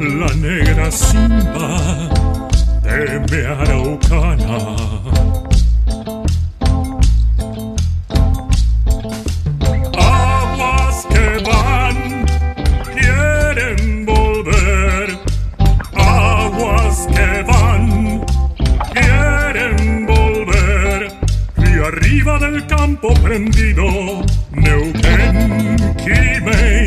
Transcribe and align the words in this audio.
la 0.00 0.32
negra 0.34 0.90
simba 0.90 2.08
de 2.82 3.20
mi 3.30 3.40
araucana. 3.44 4.76
Aguas 9.96 11.06
que 11.10 11.26
van, 11.50 11.98
quieren 12.94 14.06
volver. 14.06 15.06
Aguas 15.96 17.06
que 17.14 17.30
van, 17.42 17.84
quieren 18.92 20.06
volver. 20.06 21.00
Y 21.56 21.70
arriba 21.84 22.38
del 22.38 22.66
campo 22.66 23.08
prendido, 23.14 23.84
Neuquén, 24.52 25.76
Quimei, 26.04 26.77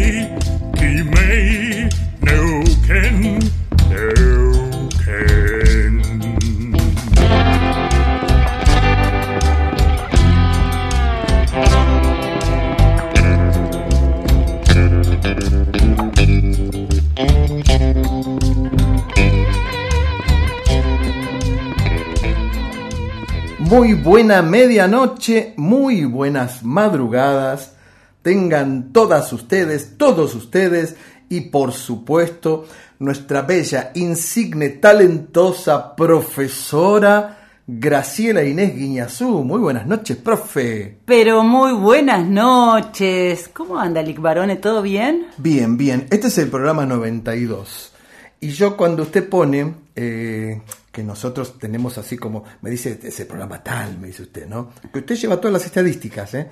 Muy 23.72 23.94
buena 23.94 24.42
medianoche, 24.42 25.54
muy 25.56 26.04
buenas 26.04 26.62
madrugadas. 26.62 27.74
Tengan 28.22 28.92
todas 28.92 29.32
ustedes, 29.32 29.98
todos 29.98 30.36
ustedes 30.36 30.98
y 31.30 31.40
por 31.40 31.72
supuesto 31.72 32.66
nuestra 33.00 33.44
bella, 33.44 33.92
insigne, 33.96 34.72
talentosa 34.72 35.96
profesora 35.96 37.62
Graciela 37.66 38.44
Inés 38.44 38.76
Guiñazú. 38.76 39.42
Muy 39.46 39.60
buenas 39.60 39.88
noches, 39.88 40.18
profe. 40.18 40.98
Pero 41.06 41.42
muy 41.42 41.72
buenas 41.72 42.28
noches. 42.28 43.50
¿Cómo 43.54 43.80
anda, 43.80 44.02
Lick 44.02 44.20
Barone? 44.20 44.58
¿Todo 44.58 44.82
bien? 44.82 45.28
Bien, 45.38 45.78
bien. 45.78 46.08
Este 46.10 46.28
es 46.28 46.38
el 46.40 46.50
programa 46.50 46.86
92. 46.86 47.94
Y 48.42 48.50
yo 48.50 48.76
cuando 48.76 49.04
usted 49.04 49.30
pone, 49.30 49.76
eh, 49.96 50.60
que 50.92 51.04
nosotros 51.04 51.58
tenemos 51.58 51.98
así 51.98 52.18
como, 52.18 52.44
me 52.62 52.70
dice, 52.70 53.00
ese 53.02 53.26
programa 53.26 53.64
tal, 53.64 53.98
me 53.98 54.08
dice 54.08 54.24
usted, 54.24 54.48
¿no? 54.48 54.72
Que 54.92 55.00
usted 55.00 55.16
lleva 55.16 55.38
todas 55.38 55.54
las 55.54 55.66
estadísticas, 55.66 56.34
¿eh? 56.34 56.50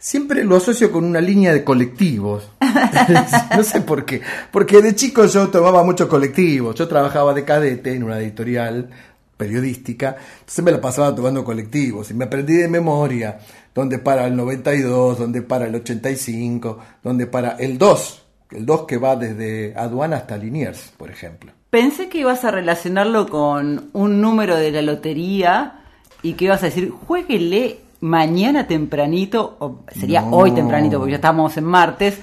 Siempre 0.00 0.44
lo 0.44 0.56
asocio 0.56 0.92
con 0.92 1.04
una 1.04 1.20
línea 1.20 1.52
de 1.52 1.64
colectivos. 1.64 2.50
no 3.56 3.64
sé 3.64 3.80
por 3.80 4.04
qué. 4.04 4.22
Porque 4.52 4.80
de 4.80 4.94
chico 4.94 5.26
yo 5.26 5.48
tomaba 5.48 5.82
muchos 5.82 6.06
colectivos. 6.06 6.76
Yo 6.76 6.86
trabajaba 6.86 7.34
de 7.34 7.44
cadete 7.44 7.94
en 7.94 8.04
una 8.04 8.20
editorial 8.20 8.90
periodística. 9.36 10.16
Entonces 10.38 10.64
me 10.64 10.70
la 10.70 10.80
pasaba 10.80 11.12
tomando 11.12 11.42
colectivos. 11.42 12.12
Y 12.12 12.14
me 12.14 12.26
aprendí 12.26 12.54
de 12.54 12.68
memoria 12.68 13.40
dónde 13.74 13.98
para 13.98 14.28
el 14.28 14.36
92, 14.36 15.18
dónde 15.18 15.42
para 15.42 15.66
el 15.66 15.74
85, 15.74 16.78
dónde 17.02 17.26
para 17.26 17.56
el 17.56 17.76
2. 17.76 18.26
El 18.52 18.66
2 18.66 18.86
que 18.86 18.98
va 18.98 19.16
desde 19.16 19.74
aduana 19.76 20.18
hasta 20.18 20.36
Liniers, 20.36 20.92
por 20.96 21.10
ejemplo. 21.10 21.57
Pensé 21.70 22.08
que 22.08 22.18
ibas 22.18 22.44
a 22.44 22.50
relacionarlo 22.50 23.28
con 23.28 23.90
un 23.92 24.20
número 24.20 24.56
de 24.56 24.70
la 24.70 24.82
lotería 24.82 25.80
y 26.22 26.32
que 26.32 26.46
ibas 26.46 26.62
a 26.62 26.66
decir, 26.66 26.90
jueguele 26.90 27.80
mañana 28.00 28.66
tempranito, 28.66 29.56
o 29.58 29.80
sería 29.92 30.22
No. 30.22 30.30
hoy 30.30 30.52
tempranito 30.52 30.98
porque 30.98 31.12
ya 31.12 31.16
estamos 31.16 31.56
en 31.58 31.64
martes, 31.64 32.18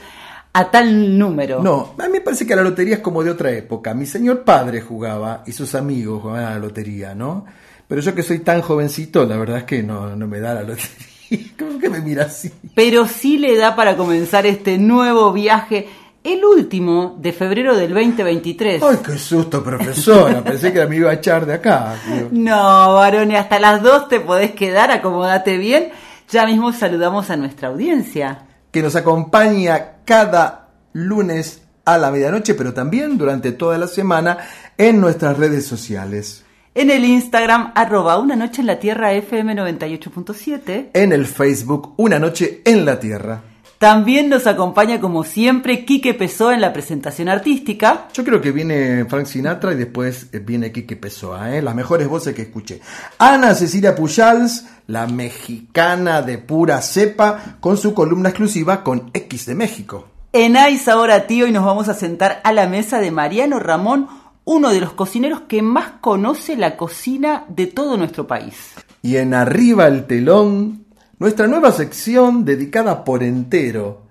a 0.54 0.72
tal 0.72 1.18
número. 1.18 1.62
No, 1.62 1.94
a 2.00 2.04
mí 2.08 2.14
me 2.14 2.22
parece 2.22 2.48
que 2.48 2.56
la 2.56 2.64
lotería 2.64 2.96
es 2.96 3.02
como 3.02 3.24
de 3.24 3.30
otra 3.32 3.52
época. 3.52 3.94
Mi 3.94 4.06
señor 4.06 4.44
padre 4.44 4.82
jugaba 4.82 5.44
y 5.46 5.52
sus 5.52 5.76
amigos 5.76 6.22
jugaban 6.22 6.46
a 6.46 6.50
la 6.52 6.60
lotería, 6.60 7.14
¿no? 7.14 7.46
Pero 7.88 8.02
yo 8.02 8.16
que 8.16 8.24
soy 8.24 8.40
tan 8.40 8.62
jovencito, 8.62 9.26
la 9.26 9.38
verdad 9.38 9.58
es 9.60 9.64
que 9.66 9.84
no, 9.84 10.16
no 10.16 10.28
me 10.28 10.40
da 10.40 10.54
la 10.56 10.62
lotería. 10.62 10.90
¿Cómo 11.60 11.78
que 11.78 11.90
me 11.90 12.00
mira 12.00 12.24
así? 12.24 12.52
Pero 12.74 13.06
sí 13.08 13.38
le 13.38 13.56
da 13.58 13.76
para 13.76 13.96
comenzar 13.98 14.46
este 14.48 14.78
nuevo 14.78 15.32
viaje, 15.34 15.88
el 16.26 16.44
último 16.44 17.16
de 17.20 17.32
febrero 17.32 17.76
del 17.78 17.94
2023. 17.94 18.82
¡Ay, 18.82 18.98
qué 19.06 19.18
susto, 19.18 19.64
profesora! 19.64 20.44
Pensé 20.44 20.74
que 20.74 20.86
me 20.88 20.96
iba 20.96 21.12
a 21.12 21.14
echar 21.14 21.46
de 21.46 21.54
acá. 21.54 21.96
Digo, 22.12 22.30
No, 22.32 22.96
varones, 22.96 23.40
hasta 23.40 23.60
las 23.60 23.82
dos 23.84 24.10
te 24.10 24.20
podés 24.20 24.52
quedar, 24.52 24.90
acomodate 24.90 25.58
bien. 25.58 25.92
Ya 26.30 26.48
mismo 26.48 26.74
saludamos 26.74 27.30
a 27.30 27.38
nuestra 27.38 27.68
audiencia. 27.68 28.48
Que 28.72 28.82
nos 28.82 28.96
acompaña 28.96 29.98
cada 30.04 30.70
lunes 30.94 31.62
a 31.86 32.00
la 32.00 32.10
medianoche, 32.10 32.56
pero 32.56 32.74
también 32.74 33.20
durante 33.20 33.52
toda 33.52 33.78
la 33.78 33.88
semana 33.88 34.40
en 34.78 35.00
nuestras 35.00 35.38
redes 35.38 35.68
sociales. 35.68 36.44
En 36.74 36.90
el 36.90 37.06
Instagram, 37.06 37.72
arroba 37.76 38.18
una 38.18 38.36
noche 38.36 38.62
en 38.62 38.68
la 38.68 38.80
tierra 38.80 39.14
FM 39.14 39.56
98.7. 39.56 40.90
En 40.94 41.14
el 41.14 41.26
Facebook, 41.28 41.94
Una 41.98 42.20
Noche 42.20 42.62
en 42.66 42.84
la 42.84 43.00
Tierra. 43.00 43.42
También 43.78 44.30
nos 44.30 44.48
acompaña 44.48 45.02
como 45.02 45.24
siempre 45.24 45.84
Quique 45.84 46.14
Pesó 46.14 46.52
en 46.52 46.62
la 46.62 46.72
presentación 46.72 47.28
artística. 47.28 48.08
Yo 48.14 48.24
creo 48.24 48.40
que 48.40 48.52
viene 48.52 49.06
Frank 49.06 49.26
Sinatra 49.26 49.74
y 49.74 49.76
después 49.76 50.28
eh, 50.32 50.40
viene 50.40 50.72
Quique 50.72 50.96
Pessoa, 50.96 51.56
¿eh? 51.56 51.62
las 51.62 51.76
mejores 51.76 52.08
voces 52.08 52.34
que 52.34 52.44
escuché. 52.44 52.80
Ana 53.18 53.54
Cecilia 53.54 53.94
Pujals, 53.94 54.66
la 54.88 55.08
mexicana 55.08 56.22
de 56.22 56.38
pura 56.38 56.82
cepa, 56.82 57.58
con 57.60 57.78
su 57.78 57.94
columna 57.94 58.30
exclusiva 58.30 58.84
con 58.84 59.12
X 59.14 59.46
de 59.48 59.56
México. 59.56 60.08
En 60.32 60.56
Ais 60.58 60.88
ahora 60.88 61.28
tío 61.28 61.48
y 61.48 61.52
nos 61.52 61.66
vamos 61.66 61.90
a 61.90 61.94
sentar 61.94 62.42
a 62.44 62.54
la 62.54 62.68
mesa 62.68 63.00
de 63.00 63.12
Mariano 63.12 63.60
Ramón, 63.60 64.08
uno 64.46 64.70
de 64.70 64.80
los 64.80 64.94
cocineros 64.94 65.42
que 65.48 65.62
más 65.62 65.94
conoce 66.02 66.56
la 66.56 66.78
cocina 66.78 67.46
de 67.50 67.68
todo 67.68 67.98
nuestro 67.98 68.26
país. 68.28 68.56
Y 69.02 69.18
en 69.18 69.34
Arriba 69.34 69.88
el 69.88 70.06
Telón, 70.06 70.85
nuestra 71.20 71.48
nueva 71.48 71.72
sección 71.72 72.46
dedicada 72.46 73.04
por 73.04 73.24
entero 73.24 74.04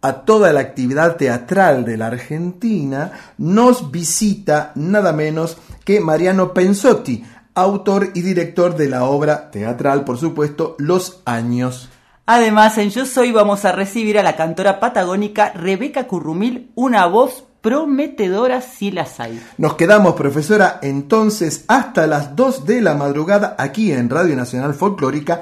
a 0.00 0.24
toda 0.24 0.52
la 0.52 0.60
actividad 0.60 1.16
teatral 1.16 1.84
de 1.84 1.96
la 1.96 2.08
Argentina, 2.08 3.12
nos 3.38 3.90
visita 3.90 4.72
nada 4.74 5.12
menos 5.12 5.56
que 5.84 6.00
Mariano 6.00 6.52
Pensotti, 6.52 7.24
autor 7.54 8.10
y 8.14 8.20
director 8.20 8.76
de 8.76 8.88
la 8.88 9.04
obra 9.04 9.50
teatral, 9.50 10.04
por 10.04 10.18
supuesto, 10.18 10.76
Los 10.78 11.22
Años. 11.24 11.88
Además, 12.26 12.76
en 12.78 12.90
Yo 12.90 13.06
Soy 13.06 13.32
vamos 13.32 13.64
a 13.64 13.72
recibir 13.72 14.18
a 14.18 14.22
la 14.22 14.36
cantora 14.36 14.78
patagónica 14.78 15.52
Rebeca 15.52 16.06
Currumil, 16.06 16.70
una 16.74 17.06
voz 17.06 17.44
prometedora 17.64 18.60
si 18.60 18.90
las 18.90 19.20
hay. 19.20 19.42
Nos 19.56 19.74
quedamos, 19.76 20.14
profesora, 20.16 20.80
entonces 20.82 21.64
hasta 21.66 22.06
las 22.06 22.36
2 22.36 22.66
de 22.66 22.82
la 22.82 22.92
madrugada 22.94 23.56
aquí 23.58 23.90
en 23.90 24.10
Radio 24.10 24.36
Nacional 24.36 24.74
Folclórica 24.74 25.40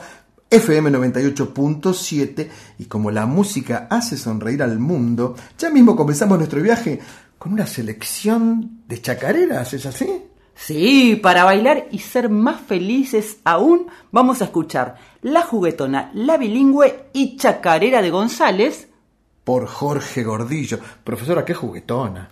FM 0.52 0.90
98.7 0.90 2.49
y 2.78 2.84
como 2.84 3.10
la 3.10 3.25
música 3.25 3.87
hace 3.90 4.19
sonreír 4.19 4.62
al 4.62 4.78
mundo, 4.78 5.34
ya 5.58 5.70
mismo 5.70 5.96
comenzamos 5.96 6.37
nuestro 6.37 6.60
viaje 6.60 7.00
con 7.38 7.54
una 7.54 7.66
selección 7.66 8.82
de 8.87 9.00
chacareras, 9.00 9.72
¿es 9.72 9.87
así? 9.87 10.25
Sí, 10.54 11.19
para 11.22 11.44
bailar 11.44 11.88
y 11.90 12.00
ser 12.00 12.28
más 12.28 12.60
felices 12.60 13.38
aún, 13.44 13.87
vamos 14.10 14.43
a 14.43 14.44
escuchar 14.44 14.96
La 15.22 15.43
Juguetona, 15.43 16.10
La 16.12 16.37
Bilingüe 16.37 17.06
y 17.14 17.37
Chacarera 17.38 18.02
de 18.02 18.10
González 18.10 18.88
por 19.44 19.66
Jorge 19.66 20.22
Gordillo. 20.22 20.78
Profesora, 21.02 21.44
qué 21.44 21.55
juguetona. 21.55 22.28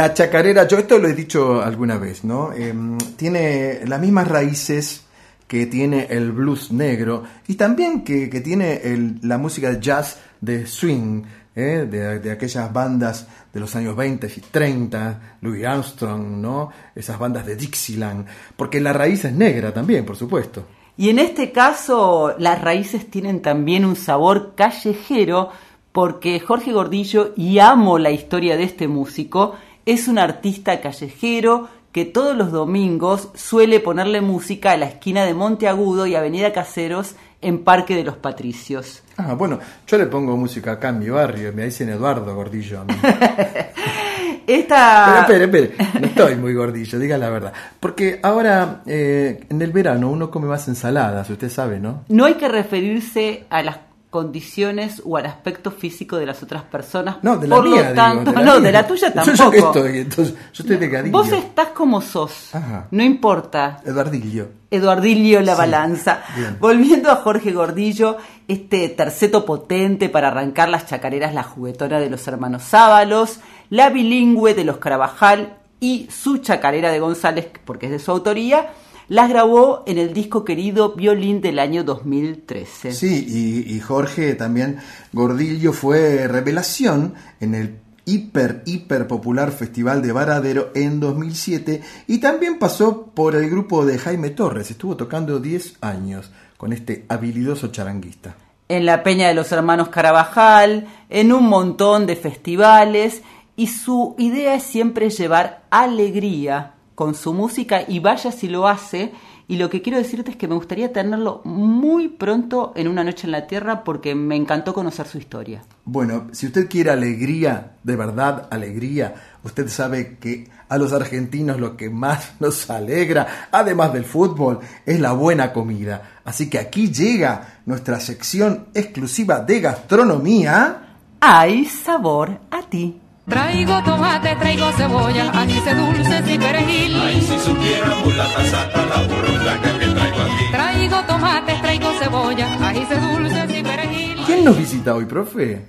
La 0.00 0.14
chacarera, 0.14 0.66
yo 0.66 0.78
esto 0.78 0.96
lo 0.96 1.08
he 1.08 1.12
dicho 1.12 1.60
alguna 1.60 1.98
vez, 1.98 2.24
¿no? 2.24 2.54
Em, 2.54 2.96
tiene 3.16 3.80
las 3.86 4.00
mismas 4.00 4.26
raíces 4.28 5.04
que 5.46 5.66
tiene 5.66 6.06
el 6.08 6.32
blues 6.32 6.72
negro 6.72 7.24
y 7.46 7.56
también 7.56 8.02
que, 8.02 8.28
tiene 8.40 8.80
la 9.20 9.36
música 9.36 9.70
de 9.70 9.78
jazz 9.78 10.18
de 10.40 10.66
swing, 10.66 11.24
¿eh? 11.54 11.86
de, 11.86 12.30
aquellas 12.30 12.72
bandas 12.72 13.26
de 13.52 13.60
los 13.60 13.76
años 13.76 13.94
20 13.94 14.26
y 14.26 14.40
30, 14.40 15.36
Louis 15.42 15.66
Armstrong, 15.66 16.40
¿no? 16.40 16.70
Esas 16.94 17.18
bandas 17.18 17.44
de 17.44 17.56
Dixieland, 17.56 18.24
porque 18.56 18.80
la 18.80 18.94
raíz 18.94 19.26
es 19.26 19.34
negra 19.34 19.74
también, 19.74 20.06
por 20.06 20.16
supuesto. 20.16 20.64
Y 20.96 21.10
en 21.10 21.18
este 21.18 21.52
caso 21.52 22.34
las 22.38 22.58
raíces 22.62 23.10
tienen 23.10 23.42
también 23.42 23.84
un 23.84 23.96
sabor 23.96 24.54
callejero, 24.56 25.50
porque 25.92 26.40
Jorge 26.40 26.72
Gordillo, 26.72 27.34
y 27.36 27.58
amo 27.58 27.98
la 27.98 28.12
historia 28.12 28.56
de 28.56 28.62
este 28.62 28.88
músico, 28.88 29.56
es 29.86 30.08
un 30.08 30.18
artista 30.18 30.80
callejero 30.80 31.68
que 31.92 32.04
todos 32.04 32.36
los 32.36 32.52
domingos 32.52 33.28
suele 33.34 33.80
ponerle 33.80 34.20
música 34.20 34.72
a 34.72 34.76
la 34.76 34.86
esquina 34.86 35.24
de 35.24 35.34
Monte 35.34 35.66
Agudo 35.66 36.06
y 36.06 36.14
Avenida 36.14 36.52
Caseros 36.52 37.16
en 37.40 37.64
Parque 37.64 37.96
de 37.96 38.04
los 38.04 38.16
Patricios. 38.16 39.02
Ah, 39.16 39.34
bueno, 39.34 39.58
yo 39.86 39.98
le 39.98 40.06
pongo 40.06 40.36
música 40.36 40.72
acá 40.72 40.90
en 40.90 41.00
mi 41.00 41.08
barrio, 41.08 41.52
me 41.52 41.64
dicen 41.64 41.88
Eduardo 41.88 42.34
Gordillo 42.34 42.80
a 42.80 42.84
mí. 42.84 42.94
Esta... 44.46 45.24
Pero 45.26 45.44
espere, 45.44 45.72
espere, 45.74 46.00
no 46.00 46.06
estoy 46.06 46.36
muy 46.36 46.54
gordillo, 46.54 46.98
diga 46.98 47.16
la 47.16 47.30
verdad. 47.30 47.52
Porque 47.78 48.18
ahora, 48.22 48.82
eh, 48.84 49.44
en 49.48 49.62
el 49.62 49.70
verano, 49.70 50.10
uno 50.10 50.28
come 50.28 50.48
más 50.48 50.66
ensaladas, 50.66 51.30
usted 51.30 51.48
sabe, 51.48 51.78
¿no? 51.78 52.04
No 52.08 52.24
hay 52.24 52.34
que 52.34 52.48
referirse 52.48 53.44
a 53.48 53.62
las 53.62 53.76
condiciones 54.10 55.00
o 55.04 55.16
al 55.16 55.26
aspecto 55.26 55.70
físico 55.70 56.16
de 56.16 56.26
las 56.26 56.42
otras 56.42 56.62
personas. 56.64 57.16
No, 57.22 57.36
de 57.38 57.46
la 57.48 57.56
Por 57.56 57.68
mía, 57.68 57.90
lo 57.90 57.94
tanto, 57.94 58.30
de 58.32 58.36
la 58.36 58.42
no, 58.42 58.52
mía. 58.54 58.60
de 58.60 58.72
la 58.72 58.86
tuya 58.86 59.12
tampoco. 59.12 59.36
Yo, 59.36 59.44
yo 59.44 59.50
que 59.50 59.58
estoy, 59.58 59.98
entonces, 60.00 60.34
yo 60.52 60.64
estoy 60.64 60.76
de 60.76 61.10
Vos 61.10 61.32
estás 61.32 61.68
como 61.68 62.00
sos. 62.00 62.54
Ajá. 62.54 62.88
No 62.90 63.02
importa. 63.02 63.80
Eduardillo. 63.84 64.48
Eduardillo 64.70 65.40
la 65.40 65.54
Sí, 65.54 65.58
balanza. 65.58 66.22
bien. 66.36 66.56
Volviendo 66.60 67.10
a 67.10 67.16
Jorge 67.16 67.52
Gordillo, 67.52 68.16
este 68.48 68.88
terceto 68.88 69.44
potente 69.44 70.08
para 70.08 70.28
arrancar 70.28 70.68
las 70.68 70.86
chacareras, 70.86 71.32
la 71.32 71.42
juguetona 71.44 71.98
de 72.00 72.10
los 72.10 72.26
hermanos 72.28 72.62
Sábalos, 72.64 73.40
la 73.70 73.90
bilingüe 73.90 74.54
de 74.54 74.64
los 74.64 74.78
Carabajal 74.78 75.56
y 75.78 76.08
su 76.10 76.38
chacarera 76.38 76.90
de 76.90 76.98
González, 77.00 77.48
porque 77.64 77.86
es 77.86 77.92
de 77.92 77.98
su 78.00 78.10
autoría, 78.10 78.70
las 79.10 79.28
grabó 79.28 79.82
en 79.88 79.98
el 79.98 80.14
disco 80.14 80.44
querido 80.44 80.94
Violín 80.94 81.40
del 81.40 81.58
año 81.58 81.82
2013. 81.82 82.92
Sí, 82.92 83.26
y, 83.28 83.74
y 83.74 83.80
Jorge 83.80 84.36
también 84.36 84.78
Gordillo 85.12 85.72
fue 85.72 86.28
revelación 86.28 87.14
en 87.40 87.56
el 87.56 87.80
hiper, 88.04 88.62
hiper 88.66 89.08
popular 89.08 89.50
Festival 89.50 90.00
de 90.00 90.12
Varadero 90.12 90.70
en 90.76 91.00
2007 91.00 91.82
y 92.06 92.18
también 92.18 92.60
pasó 92.60 93.06
por 93.06 93.34
el 93.34 93.50
grupo 93.50 93.84
de 93.84 93.98
Jaime 93.98 94.30
Torres, 94.30 94.70
estuvo 94.70 94.96
tocando 94.96 95.40
10 95.40 95.78
años 95.80 96.30
con 96.56 96.72
este 96.72 97.04
habilidoso 97.08 97.72
charanguista. 97.72 98.36
En 98.68 98.86
la 98.86 99.02
Peña 99.02 99.26
de 99.26 99.34
los 99.34 99.50
Hermanos 99.50 99.88
Carabajal, 99.88 100.86
en 101.08 101.32
un 101.32 101.48
montón 101.48 102.06
de 102.06 102.14
festivales 102.14 103.22
y 103.56 103.66
su 103.66 104.14
idea 104.18 104.54
es 104.54 104.62
siempre 104.62 105.10
llevar 105.10 105.64
alegría 105.70 106.74
con 107.00 107.14
su 107.14 107.32
música 107.32 107.82
y 107.88 107.98
vaya 107.98 108.30
si 108.30 108.46
lo 108.46 108.68
hace 108.68 109.12
y 109.48 109.56
lo 109.56 109.70
que 109.70 109.80
quiero 109.80 109.96
decirte 109.96 110.32
es 110.32 110.36
que 110.36 110.46
me 110.46 110.54
gustaría 110.54 110.92
tenerlo 110.92 111.40
muy 111.44 112.08
pronto 112.08 112.74
en 112.76 112.88
Una 112.88 113.02
Noche 113.02 113.26
en 113.26 113.30
la 113.30 113.46
Tierra 113.46 113.84
porque 113.84 114.14
me 114.14 114.36
encantó 114.36 114.74
conocer 114.74 115.06
su 115.06 115.16
historia. 115.16 115.62
Bueno, 115.86 116.26
si 116.32 116.48
usted 116.48 116.68
quiere 116.68 116.90
alegría, 116.90 117.72
de 117.82 117.96
verdad 117.96 118.48
alegría, 118.50 119.14
usted 119.42 119.68
sabe 119.68 120.18
que 120.18 120.50
a 120.68 120.76
los 120.76 120.92
argentinos 120.92 121.58
lo 121.58 121.74
que 121.74 121.88
más 121.88 122.34
nos 122.38 122.68
alegra, 122.68 123.48
además 123.50 123.94
del 123.94 124.04
fútbol, 124.04 124.60
es 124.84 125.00
la 125.00 125.14
buena 125.14 125.54
comida. 125.54 126.20
Así 126.22 126.50
que 126.50 126.58
aquí 126.58 126.92
llega 126.92 127.60
nuestra 127.64 127.98
sección 127.98 128.66
exclusiva 128.74 129.40
de 129.40 129.58
gastronomía. 129.58 130.96
Hay 131.20 131.64
sabor 131.64 132.40
a 132.50 132.60
ti. 132.60 132.99
Traigo 133.30 133.80
tomate, 133.84 134.34
traigo 134.34 134.72
cebolla, 134.72 135.30
anís 135.30 135.64
dulces 135.64 136.28
y 136.28 136.36
perejil. 136.36 136.96
Ay, 137.00 137.20
si 137.20 137.38
supiera 137.38 137.94
mulata 138.04 138.44
santa 138.44 138.86
la 138.86 139.02
burrundaca 139.06 139.78
que 139.78 139.86
traigo 139.86 140.20
aquí. 140.20 140.44
Traigo 140.50 141.04
tomate, 141.06 141.52
traigo 141.62 141.92
cebolla, 142.00 142.68
anís 142.68 142.88
dulces 142.88 143.58
y 143.58 143.62
perejil. 143.62 144.16
¿Quién 144.26 144.44
nos 144.44 144.58
visita 144.58 144.96
hoy, 144.96 145.04
profe? 145.04 145.64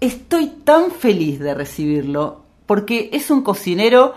Estoy 0.00 0.46
tan 0.62 0.92
feliz 0.92 1.40
de 1.40 1.52
recibirlo 1.54 2.44
porque 2.66 3.10
es 3.12 3.32
un 3.32 3.42
cocinero 3.42 4.14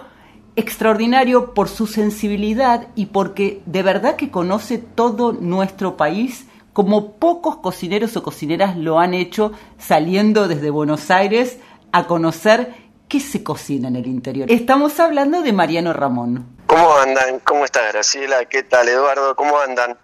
extraordinario 0.56 1.56
por 1.56 1.68
su 1.68 1.88
sensibilidad 1.88 2.90
y 2.96 3.08
porque 3.08 3.64
de 3.66 3.82
verdad 3.82 4.18
que 4.18 4.30
conoce 4.30 4.78
todo 4.78 5.34
nuestro 5.34 5.98
país 5.98 6.46
como 6.74 7.14
pocos 7.14 7.58
cocineros 7.58 8.16
o 8.16 8.24
cocineras 8.24 8.78
lo 8.78 9.00
han 9.00 9.14
hecho 9.14 9.52
saliendo 9.80 10.48
desde 10.48 10.70
Buenos 10.70 11.10
Aires 11.10 11.58
a 11.92 12.08
conocer 12.08 12.74
qué 13.08 13.20
se 13.20 13.44
cocina 13.44 13.88
en 13.88 13.98
el 13.98 14.08
interior. 14.08 14.52
Estamos 14.52 15.00
hablando 15.00 15.42
de 15.42 15.54
Mariano 15.54 15.94
Ramón. 15.94 16.58
¿Cómo 16.68 16.96
andan? 16.96 17.40
¿Cómo 17.40 17.66
estás, 17.66 17.92
Graciela? 17.92 18.46
¿Qué 18.46 18.64
tal, 18.64 18.88
Eduardo? 18.88 19.36
¿Cómo 19.36 19.60
andan? 19.60 19.98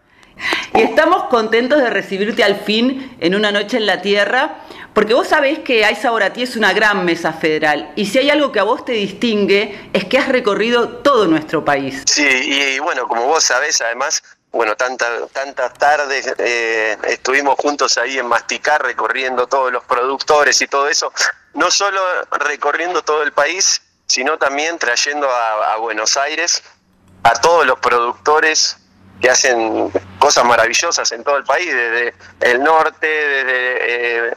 Y 0.73 0.81
estamos 0.81 1.23
contentos 1.25 1.79
de 1.79 1.89
recibirte 1.89 2.43
al 2.43 2.57
fin 2.57 3.15
en 3.19 3.35
una 3.35 3.51
noche 3.51 3.77
en 3.77 3.85
la 3.85 4.01
tierra, 4.01 4.57
porque 4.93 5.13
vos 5.13 5.27
sabés 5.27 5.59
que 5.59 5.85
Hay 5.85 5.95
a 5.95 6.33
Ti 6.33 6.43
es 6.43 6.55
una 6.55 6.73
gran 6.73 7.05
mesa 7.05 7.33
federal, 7.33 7.91
y 7.95 8.05
si 8.05 8.19
hay 8.19 8.29
algo 8.29 8.51
que 8.51 8.59
a 8.59 8.63
vos 8.63 8.85
te 8.85 8.91
distingue 8.91 9.89
es 9.93 10.05
que 10.05 10.17
has 10.17 10.27
recorrido 10.27 10.89
todo 10.99 11.25
nuestro 11.27 11.65
país. 11.65 12.03
Sí, 12.05 12.27
y 12.27 12.79
bueno, 12.79 13.07
como 13.07 13.25
vos 13.25 13.43
sabés, 13.43 13.81
además, 13.81 14.21
bueno, 14.51 14.75
tantas 14.75 15.09
tantas 15.31 15.73
tardes 15.73 16.33
eh, 16.37 16.97
estuvimos 17.07 17.55
juntos 17.57 17.97
ahí 17.97 18.17
en 18.17 18.27
Masticar 18.27 18.81
recorriendo 18.83 19.47
todos 19.47 19.71
los 19.71 19.83
productores 19.83 20.61
y 20.61 20.67
todo 20.67 20.87
eso, 20.87 21.11
no 21.53 21.71
solo 21.71 22.01
recorriendo 22.31 23.01
todo 23.01 23.23
el 23.23 23.31
país, 23.31 23.81
sino 24.07 24.37
también 24.37 24.77
trayendo 24.79 25.29
a, 25.29 25.77
Buenos 25.77 26.17
Aires 26.17 26.63
a 27.23 27.33
todos 27.33 27.65
los 27.65 27.79
productores 27.79 28.77
que 29.21 29.29
hacen 29.29 29.91
cosas 30.19 30.45
maravillosas 30.45 31.11
en 31.11 31.23
todo 31.23 31.37
el 31.37 31.43
país, 31.43 31.73
desde 31.73 32.13
el 32.41 32.63
norte, 32.63 33.07
desde 33.07 34.29
eh, 34.29 34.33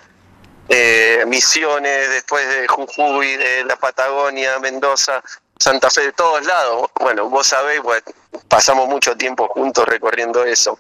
eh, 0.69 1.25
Misiones, 1.27 2.11
después 2.11 2.49
de 2.49 2.67
Jujuy, 2.67 3.37
de 3.37 3.65
la 3.65 3.77
Patagonia, 3.77 4.59
Mendoza, 4.59 5.23
Santa 5.59 5.91
Fe, 5.91 6.03
de 6.03 6.13
todos 6.13 6.45
lados. 6.47 6.91
Bueno, 6.99 7.29
vos 7.29 7.47
sabés, 7.47 7.81
pues, 7.83 8.03
pasamos 8.49 8.89
mucho 8.89 9.17
tiempo 9.17 9.49
juntos 9.49 9.87
recorriendo 9.87 10.45
eso 10.45 10.79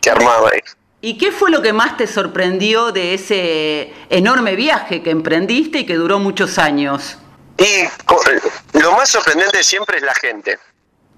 que 0.00 0.10
armaba 0.10 0.50
ahí. 0.52 0.60
¿Y 1.02 1.16
qué 1.16 1.32
fue 1.32 1.50
lo 1.50 1.62
que 1.62 1.72
más 1.72 1.96
te 1.96 2.06
sorprendió 2.06 2.92
de 2.92 3.14
ese 3.14 3.94
enorme 4.10 4.54
viaje 4.54 5.02
que 5.02 5.10
emprendiste 5.10 5.78
y 5.78 5.86
que 5.86 5.94
duró 5.94 6.18
muchos 6.18 6.58
años? 6.58 7.16
Y 7.56 8.78
lo 8.78 8.92
más 8.92 9.08
sorprendente 9.08 9.62
siempre 9.62 9.96
es 9.96 10.02
la 10.02 10.14
gente. 10.14 10.58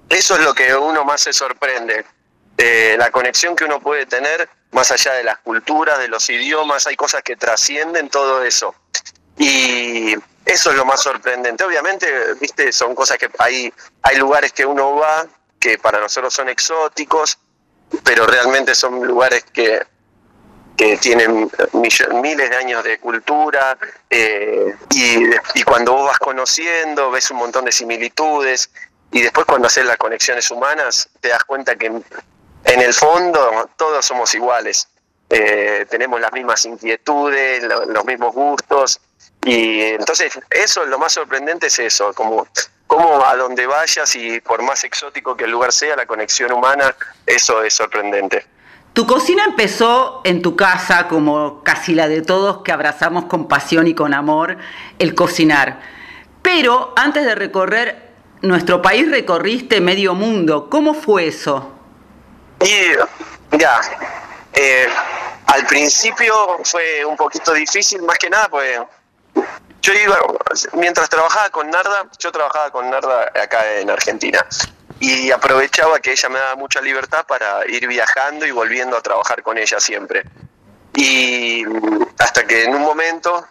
Eso 0.08 0.36
es 0.36 0.42
lo 0.42 0.54
que 0.54 0.74
uno 0.74 1.04
más 1.04 1.22
se 1.22 1.32
sorprende. 1.32 2.04
Eh, 2.56 2.96
la 2.98 3.10
conexión 3.10 3.56
que 3.56 3.64
uno 3.64 3.80
puede 3.80 4.06
tener 4.06 4.48
más 4.70 4.92
allá 4.92 5.14
de 5.14 5.24
las 5.24 5.38
culturas, 5.38 5.98
de 5.98 6.08
los 6.08 6.28
idiomas, 6.30 6.86
hay 6.86 6.96
cosas 6.96 7.22
que 7.22 7.36
trascienden 7.36 8.08
todo 8.08 8.44
eso. 8.44 8.74
Y 9.38 10.14
eso 10.44 10.70
es 10.70 10.76
lo 10.76 10.84
más 10.84 11.02
sorprendente. 11.02 11.64
Obviamente, 11.64 12.34
viste, 12.40 12.72
son 12.72 12.94
cosas 12.94 13.18
que 13.18 13.28
hay, 13.38 13.72
hay 14.02 14.16
lugares 14.16 14.52
que 14.52 14.64
uno 14.64 14.94
va 14.94 15.26
que 15.58 15.78
para 15.78 16.00
nosotros 16.00 16.34
son 16.34 16.48
exóticos, 16.48 17.38
pero 18.04 18.26
realmente 18.26 18.74
son 18.74 19.06
lugares 19.06 19.44
que, 19.52 19.84
que 20.76 20.96
tienen 20.98 21.50
mill- 21.72 22.14
miles 22.22 22.50
de 22.50 22.56
años 22.56 22.82
de 22.84 22.98
cultura 22.98 23.76
eh, 24.10 24.74
y, 24.90 25.62
cuando 25.64 25.92
vos 25.92 26.06
vas 26.08 26.18
conociendo 26.18 27.10
ves 27.10 27.30
un 27.30 27.38
montón 27.38 27.64
de 27.64 27.72
similitudes 27.72 28.70
y 29.10 29.20
después 29.22 29.46
cuando 29.46 29.66
haces 29.66 29.84
las 29.84 29.96
conexiones 29.98 30.50
humanas 30.50 31.08
te 31.20 31.28
das 31.28 31.44
cuenta 31.44 31.76
que 31.76 31.86
en, 31.86 32.04
el 32.80 32.94
fondo 32.94 33.70
todos 33.76 34.04
somos 34.04 34.34
iguales, 34.34 34.88
Eh, 35.34 35.86
tenemos 35.88 36.20
las 36.20 36.30
mismas 36.32 36.62
inquietudes, 36.66 37.62
lo- 37.62 37.86
los 37.86 38.04
mismos 38.04 38.34
gustos 38.34 39.00
y 39.44 39.80
entonces 39.96 40.38
eso 40.50 40.84
lo 40.84 40.98
más 40.98 41.12
sorprendente 41.14 41.68
es 41.68 41.78
eso, 41.78 42.12
como 42.12 42.46
como 42.92 43.24
a 43.24 43.34
donde 43.36 43.66
vayas 43.66 44.14
y 44.16 44.38
por 44.42 44.60
más 44.60 44.84
exótico 44.84 45.34
que 45.34 45.44
el 45.44 45.50
lugar 45.50 45.72
sea, 45.72 45.96
la 45.96 46.04
conexión 46.04 46.52
humana, 46.52 46.94
eso 47.24 47.62
es 47.62 47.72
sorprendente. 47.72 48.44
Tu 48.92 49.06
cocina 49.06 49.44
empezó 49.46 50.20
en 50.24 50.42
tu 50.42 50.56
casa, 50.56 51.08
como 51.08 51.62
casi 51.64 51.94
la 51.94 52.06
de 52.06 52.20
todos 52.20 52.62
que 52.62 52.70
abrazamos 52.70 53.24
con 53.24 53.48
pasión 53.48 53.86
y 53.86 53.94
con 53.94 54.12
amor, 54.12 54.58
el 54.98 55.14
cocinar. 55.14 55.80
Pero 56.42 56.92
antes 56.94 57.24
de 57.24 57.34
recorrer 57.34 58.10
nuestro 58.42 58.82
país, 58.82 59.10
recorriste 59.10 59.80
medio 59.80 60.14
mundo. 60.14 60.68
¿Cómo 60.68 60.92
fue 60.92 61.28
eso? 61.28 61.72
Y 62.60 63.56
ya, 63.56 63.80
eh, 64.52 64.86
al 65.46 65.64
principio 65.64 66.34
fue 66.62 67.06
un 67.06 67.16
poquito 67.16 67.54
difícil, 67.54 68.02
más 68.02 68.18
que 68.18 68.28
nada, 68.28 68.50
pues 68.50 68.80
yo 69.82 69.92
iba, 69.92 70.18
mientras 70.74 71.10
trabajaba 71.10 71.50
con 71.50 71.68
Narda, 71.68 72.06
yo 72.18 72.30
trabajaba 72.30 72.70
con 72.70 72.88
Narda 72.88 73.32
acá 73.34 73.78
en 73.80 73.90
Argentina 73.90 74.46
y 75.00 75.32
aprovechaba 75.32 75.98
que 75.98 76.12
ella 76.12 76.28
me 76.28 76.38
daba 76.38 76.54
mucha 76.54 76.80
libertad 76.80 77.26
para 77.26 77.66
ir 77.68 77.88
viajando 77.88 78.46
y 78.46 78.52
volviendo 78.52 78.96
a 78.96 79.02
trabajar 79.02 79.42
con 79.42 79.58
ella 79.58 79.80
siempre. 79.80 80.22
Y 80.94 81.64
hasta 82.18 82.46
que 82.46 82.64
en 82.64 82.76
un 82.76 82.82
momento 82.82 83.44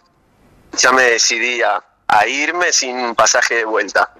ya 0.72 0.90
me 0.92 1.02
decidí 1.02 1.60
a, 1.60 1.84
a 2.08 2.26
irme 2.26 2.72
sin 2.72 3.14
pasaje 3.14 3.56
de 3.56 3.64
vuelta. 3.66 4.14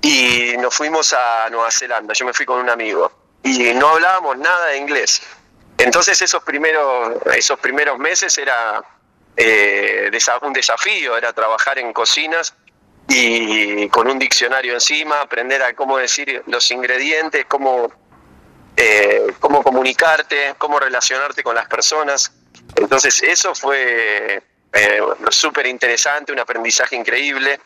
Y 0.00 0.56
nos 0.58 0.74
fuimos 0.74 1.12
a 1.12 1.48
Nueva 1.50 1.70
Zelanda, 1.70 2.14
yo 2.14 2.24
me 2.24 2.32
fui 2.32 2.46
con 2.46 2.60
un 2.60 2.70
amigo 2.70 3.12
y 3.42 3.74
no 3.74 3.88
hablábamos 3.88 4.38
nada 4.38 4.68
de 4.68 4.78
inglés. 4.78 5.22
Entonces 5.76 6.22
esos 6.22 6.42
primeros, 6.42 7.12
esos 7.34 7.58
primeros 7.58 7.98
meses 7.98 8.38
era 8.38 8.82
eh, 9.36 10.10
un 10.42 10.52
desafío, 10.52 11.16
era 11.16 11.32
trabajar 11.32 11.78
en 11.78 11.92
cocinas 11.92 12.54
y 13.08 13.88
con 13.88 14.08
un 14.08 14.18
diccionario 14.18 14.74
encima, 14.74 15.20
aprender 15.20 15.62
a 15.62 15.74
cómo 15.74 15.98
decir 15.98 16.42
los 16.46 16.70
ingredientes, 16.70 17.44
cómo, 17.46 17.92
eh, 18.76 19.32
cómo 19.40 19.62
comunicarte, 19.62 20.54
cómo 20.58 20.78
relacionarte 20.78 21.42
con 21.42 21.54
las 21.54 21.66
personas. 21.66 22.32
Entonces 22.76 23.22
eso 23.22 23.54
fue 23.54 24.42
eh, 24.72 25.00
súper 25.30 25.66
interesante, 25.66 26.32
un 26.32 26.38
aprendizaje 26.38 26.96
increíble. 26.96 27.60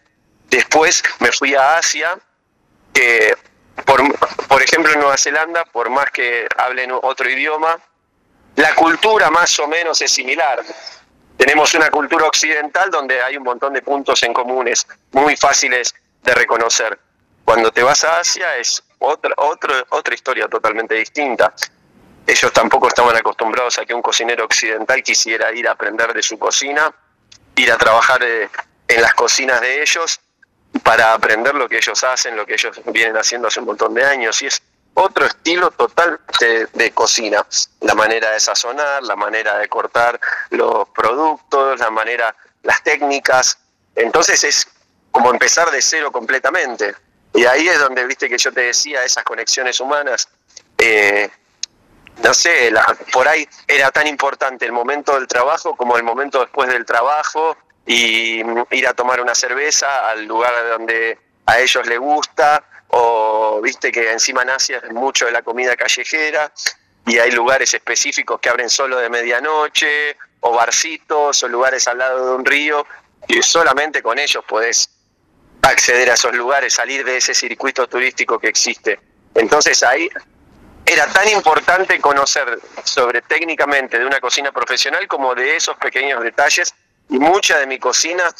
Después 0.49 1.03
me 1.21 1.33
fui 1.33 1.55
a 1.55 1.79
Asia, 1.79 2.19
que 2.93 3.37
por, 3.85 4.03
por 4.47 4.63
ejemplo 4.63 4.93
en 4.93 5.01
Nueva 5.01 5.17
Zelanda, 5.17 5.65
por 5.65 5.91
más 5.91 6.11
que 6.11 6.47
hablen 6.57 6.93
otro 6.93 7.29
idioma, 7.29 7.79
la 8.57 8.75
cultura 8.75 9.31
más 9.31 9.59
o 9.61 9.69
menos 9.69 10.01
es 10.01 10.11
similar. 10.11 10.63
Tenemos 11.37 11.75
una 11.75 11.91
cultura 11.91 12.27
occidental 12.27 12.91
donde 12.91 13.23
hay 13.23 13.37
un 13.37 13.43
montón 13.43 13.73
de 13.75 13.83
puntos 13.83 14.23
en 14.23 14.33
comunes, 14.33 14.87
muy 15.13 15.37
fáciles 15.37 15.95
de 16.23 16.35
reconocer. 16.35 16.99
Cuando 17.45 17.71
te 17.71 17.83
vas 17.83 18.03
a 18.05 18.19
Asia 18.21 18.57
es 18.57 18.83
otra, 18.99 19.35
otra, 19.37 19.85
otra 19.91 20.15
historia 20.15 20.49
totalmente 20.49 20.95
distinta. 20.95 21.53
Ellos 22.27 22.53
tampoco 22.53 22.89
estaban 22.89 23.15
acostumbrados 23.15 23.79
a 23.79 23.85
que 23.85 23.95
un 23.95 24.03
cocinero 24.03 24.45
occidental 24.45 25.03
quisiera 25.03 25.53
ir 25.53 25.69
a 25.69 25.73
aprender 25.73 26.13
de 26.13 26.23
su 26.23 26.39
cocina, 26.39 26.93
ir 27.55 27.71
a 27.71 27.77
trabajar 27.77 28.23
eh, 28.25 28.49
en 28.89 29.03
las 29.03 29.15
cocinas 29.15 29.61
de 29.61 29.83
ellos 29.83 30.21
para 30.83 31.13
aprender 31.13 31.55
lo 31.55 31.69
que 31.69 31.77
ellos 31.77 32.03
hacen, 32.03 32.37
lo 32.37 32.45
que 32.45 32.55
ellos 32.55 32.81
vienen 32.87 33.17
haciendo 33.17 33.49
hace 33.49 33.61
un 33.61 33.67
montón 33.67 33.95
de 33.95 34.05
años. 34.05 34.43
Y 34.43 34.47
es 34.47 34.63
otro 34.97 35.27
estilo 35.27 35.71
total 35.71 36.19
de, 36.41 36.91
cocina. 36.93 37.47
La 37.81 37.95
manera 37.95 38.31
de 38.31 38.41
sazonar, 38.41 39.03
la 39.03 39.15
manera 39.15 39.59
de 39.59 39.69
cortar 39.69 40.19
los 40.51 40.89
productos, 40.89 41.79
la 41.79 41.91
manera, 41.91 42.35
las 42.63 42.83
técnicas. 42.83 43.59
Entonces 43.95 44.43
es 44.45 44.67
como 45.11 45.31
empezar 45.31 45.71
de 45.71 45.83
cero 45.83 46.11
completamente. 46.11 46.95
Y 47.35 47.45
ahí 47.45 47.69
es 47.69 47.79
donde, 47.79 48.07
viste, 48.07 48.29
que 48.29 48.39
yo 48.39 48.51
te 48.53 48.63
decía, 48.63 49.05
esas 49.05 49.23
conexiones 49.25 49.79
humanas. 49.81 50.29
Eh, 50.79 51.29
no 52.23 52.33
sé, 52.33 52.73
por 53.13 53.29
ahí 53.29 53.47
era 53.69 53.91
tan 53.91 54.07
importante 54.07 54.65
el 54.65 54.73
momento 54.73 55.15
del 55.15 55.27
trabajo 55.29 55.77
como 55.77 55.99
el 55.99 56.05
momento 56.05 56.41
después 56.41 56.71
del 56.71 56.87
trabajo 56.87 57.55
y 57.85 58.41
ir 58.71 58.89
a 58.89 58.95
tomar 58.95 59.21
una 59.21 59.35
cerveza 59.35 60.09
al 60.09 60.25
lugar 60.25 60.53
donde 60.71 61.19
a 61.45 61.61
ellos 61.61 61.87
les 61.87 61.99
gusta 61.99 62.65
o 62.89 63.61
viste 63.63 63.91
que 63.91 64.13
encima 64.13 64.45
nace 64.45 64.81
mucho 64.91 65.27
de 65.27 65.33
la 65.33 65.43
comida 65.43 65.77
callejera 65.77 66.53
y 67.07 67.19
hay 67.19 67.31
lugares 67.31 67.73
específicos 67.75 68.41
que 68.41 68.49
abren 68.49 68.69
solo 68.69 68.99
de 68.99 69.09
medianoche 69.09 70.17
o 70.41 70.53
barcitos 70.53 71.43
o 71.43 71.49
lugares 71.49 71.87
al 71.89 71.99
lado 71.99 72.31
de 72.31 72.37
un 72.37 72.45
río 72.45 72.87
y 73.29 73.43
solamente 73.43 74.03
con 74.03 74.19
ellos 74.19 74.45
podés 74.47 74.91
acceder 75.63 76.11
a 76.11 76.15
esos 76.15 76.35
lugares, 76.35 76.75
salir 76.75 77.05
de 77.05 77.17
ese 77.17 77.35
circuito 77.35 77.87
turístico 77.89 78.39
que 78.39 78.49
existe. 78.49 79.01
Entonces 79.35 79.83
ahí 79.83 80.09
era 80.85 81.07
tan 81.07 81.29
importante 81.29 82.01
conocer 82.01 82.61
sobre 82.85 83.23
técnicamente 83.23 83.99
de 83.99 84.07
una 84.07 84.21
cocina 84.21 84.53
profesional 84.53 85.07
como 85.09 85.35
de 85.35 85.57
esos 85.57 85.77
pequeños 85.77 86.23
detalles 86.23 86.73
y 87.09 87.19
mucha 87.19 87.59
de 87.59 87.67
mi 87.67 87.79
cocina 87.79 88.35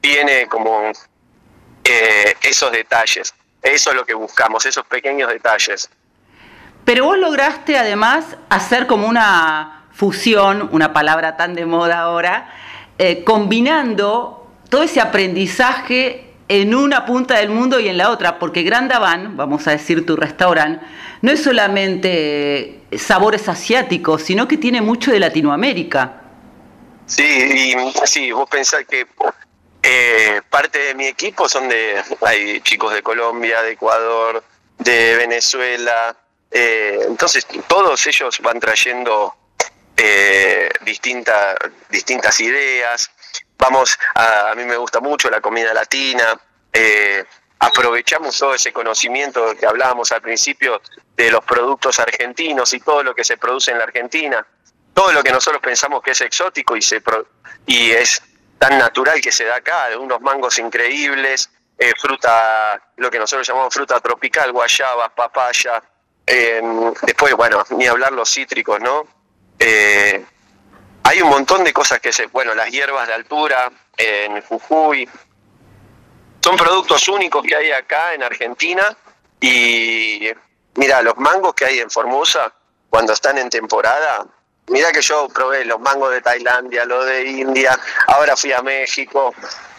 tiene 0.00 0.46
como 0.46 0.90
eh, 1.84 2.34
esos 2.42 2.72
detalles. 2.72 3.34
Eso 3.62 3.90
es 3.90 3.96
lo 3.96 4.04
que 4.04 4.14
buscamos, 4.14 4.64
esos 4.66 4.84
pequeños 4.86 5.28
detalles. 5.28 5.90
Pero 6.84 7.04
vos 7.04 7.18
lograste 7.18 7.76
además 7.76 8.36
hacer 8.48 8.86
como 8.86 9.06
una 9.06 9.84
fusión, 9.92 10.68
una 10.72 10.92
palabra 10.92 11.36
tan 11.36 11.54
de 11.54 11.66
moda 11.66 12.00
ahora, 12.00 12.48
eh, 12.98 13.22
combinando 13.24 14.50
todo 14.68 14.82
ese 14.82 15.00
aprendizaje 15.00 16.30
en 16.48 16.74
una 16.74 17.04
punta 17.06 17.38
del 17.38 17.50
mundo 17.50 17.78
y 17.78 17.88
en 17.88 17.96
la 17.96 18.10
otra, 18.10 18.38
porque 18.38 18.62
Grand 18.62 18.90
Van, 18.90 19.36
vamos 19.36 19.68
a 19.68 19.72
decir 19.72 20.04
tu 20.04 20.16
restaurante, 20.16 20.84
no 21.22 21.30
es 21.30 21.42
solamente 21.42 22.80
sabores 22.96 23.48
asiáticos, 23.48 24.22
sino 24.22 24.48
que 24.48 24.56
tiene 24.56 24.80
mucho 24.80 25.12
de 25.12 25.20
Latinoamérica. 25.20 26.22
Sí, 27.06 27.22
y, 27.22 27.74
sí, 28.04 28.32
vos 28.32 28.48
pensás 28.50 28.84
que 28.88 29.06
eh, 29.82 30.42
parte 30.48 30.78
de 30.78 30.94
mi 30.94 31.06
equipo 31.06 31.48
son 31.48 31.68
de, 31.68 32.02
hay 32.22 32.60
chicos 32.60 32.92
de 32.92 33.02
Colombia, 33.02 33.62
de 33.62 33.72
Ecuador, 33.72 34.42
de 34.78 35.16
Venezuela, 35.16 36.16
eh, 36.50 37.00
entonces 37.06 37.46
todos 37.68 38.06
ellos 38.06 38.38
van 38.40 38.58
trayendo 38.58 39.34
eh, 39.96 40.68
distintas 40.82 41.56
distintas 41.88 42.40
ideas, 42.40 43.10
vamos, 43.58 43.96
a, 44.14 44.52
mí 44.56 44.64
me 44.64 44.76
gusta 44.76 45.00
mucho 45.00 45.30
la 45.30 45.40
comida 45.40 45.72
latina, 45.72 46.40
eh, 46.72 47.24
aprovechamos 47.58 48.36
todo 48.38 48.54
ese 48.54 48.72
conocimiento 48.72 49.54
que 49.54 49.66
hablábamos 49.66 50.10
al 50.12 50.22
principio 50.22 50.80
de 51.14 51.30
los 51.30 51.44
productos 51.44 52.00
argentinos 52.00 52.72
y 52.72 52.80
todo 52.80 53.02
lo 53.02 53.14
que 53.14 53.22
se 53.22 53.36
produce 53.36 53.70
en 53.70 53.78
la 53.78 53.84
Argentina, 53.84 54.44
todo 54.94 55.12
lo 55.12 55.22
que 55.22 55.30
nosotros 55.30 55.62
pensamos 55.62 56.02
que 56.02 56.12
es 56.12 56.20
exótico 56.22 56.76
y, 56.76 56.82
se 56.82 57.02
y 57.66 57.90
es 57.90 58.22
tan 58.60 58.76
natural 58.76 59.22
que 59.22 59.32
se 59.32 59.46
da 59.46 59.56
acá, 59.56 59.88
unos 59.98 60.20
mangos 60.20 60.58
increíbles, 60.58 61.50
eh, 61.78 61.92
fruta, 61.98 62.78
lo 62.96 63.10
que 63.10 63.18
nosotros 63.18 63.48
llamamos 63.48 63.72
fruta 63.72 63.98
tropical, 64.00 64.52
guayaba, 64.52 65.08
papaya, 65.08 65.82
eh, 66.26 66.60
después, 67.00 67.34
bueno, 67.34 67.64
ni 67.70 67.86
hablar 67.86 68.12
los 68.12 68.28
cítricos, 68.28 68.78
¿no? 68.80 69.06
hay 71.02 71.22
un 71.22 71.28
montón 71.28 71.64
de 71.64 71.72
cosas 71.72 72.00
que 72.00 72.12
se, 72.12 72.26
bueno, 72.26 72.54
las 72.54 72.70
hierbas 72.70 73.06
de 73.06 73.14
altura 73.14 73.70
en 73.96 74.40
Jujuy, 74.42 75.08
son 76.42 76.56
productos 76.56 77.08
únicos 77.08 77.42
que 77.42 77.56
hay 77.56 77.72
acá 77.72 78.14
en 78.14 78.22
Argentina 78.22 78.96
y 79.40 80.30
mira, 80.74 81.02
los 81.02 81.16
mangos 81.16 81.54
que 81.54 81.64
hay 81.64 81.78
en 81.80 81.90
Formosa 81.90 82.52
cuando 82.90 83.12
están 83.12 83.38
en 83.38 83.48
temporada, 83.48 84.26
mira 84.68 84.92
que 84.92 85.02
yo 85.02 85.28
probé 85.28 85.64
los 85.64 85.80
mangos 85.80 86.12
de 86.12 86.20
Tailandia, 86.20 86.84
los 86.84 87.06
de 87.06 87.24
India, 87.24 87.78
ahora 88.06 88.36
fui 88.36 88.52
a 88.52 88.62
México, 88.62 89.34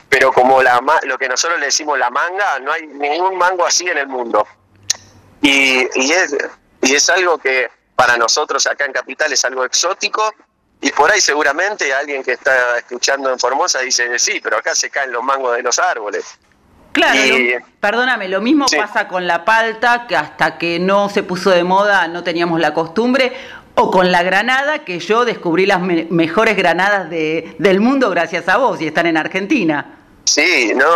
pero 0.10 0.32
como 0.32 0.62
la, 0.62 0.82
lo 1.04 1.18
que 1.18 1.30
nosotros 1.30 1.60
le 1.60 1.68
decimos 1.68 1.98
la 1.98 2.10
manga, 2.10 2.60
no 2.60 2.72
hay 2.72 2.88
ningún 2.88 3.38
mango 3.38 3.66
así 3.66 3.88
en 3.88 3.98
el 3.98 4.08
mundo. 4.08 4.46
Y, 5.42 5.88
y, 5.96 6.12
es, 6.12 6.36
y 6.82 6.96
es 6.96 7.10
algo 7.10 7.38
que 7.38 7.70
para 7.96 8.18
nosotros 8.18 8.68
acá 8.68 8.86
en 8.86 8.94
Capital 8.94 9.32
es 9.32 9.44
algo 9.46 9.64
exótico 9.64 10.34
y 10.82 10.92
por 10.92 11.12
ahí 11.12 11.22
seguramente 11.22 11.94
alguien 11.94 12.24
que 12.24 12.34
está 12.34 12.80
escuchando 12.80 13.32
en 13.32 13.38
Formosa 13.38 13.80
dice, 13.80 14.18
sí, 14.18 14.40
pero 14.42 14.58
acá 14.58 14.74
se 14.74 14.90
caen 14.90 15.12
los 15.12 15.24
mangos 15.24 15.56
de 15.56 15.62
los 15.62 15.78
árboles. 15.78 16.26
Claro, 16.92 17.22
perdóname, 17.80 18.28
lo 18.28 18.42
mismo 18.42 18.66
pasa 18.66 19.08
con 19.08 19.26
la 19.26 19.46
palta, 19.46 20.08
que 20.08 20.18
hasta 20.18 20.58
que 20.58 20.78
no 20.78 21.08
se 21.08 21.24
puso 21.24 21.52
de 21.52 21.64
moda 21.64 22.08
no 22.10 22.22
teníamos 22.24 22.60
la 22.60 22.74
costumbre, 22.74 23.32
o 23.76 23.92
con 23.92 24.12
la 24.12 24.24
granada, 24.24 24.86
que 24.86 25.00
yo 25.00 25.26
descubrí 25.26 25.66
las 25.66 25.82
mejores 25.82 26.56
granadas 26.58 27.10
de, 27.10 27.56
del 27.60 27.80
mundo 27.80 28.10
gracias 28.10 28.48
a 28.50 28.58
vos 28.58 28.82
y 28.82 28.88
están 28.88 29.06
en 29.08 29.18
Argentina. 29.18 29.98
Sí, 30.26 30.72
no, 30.76 30.88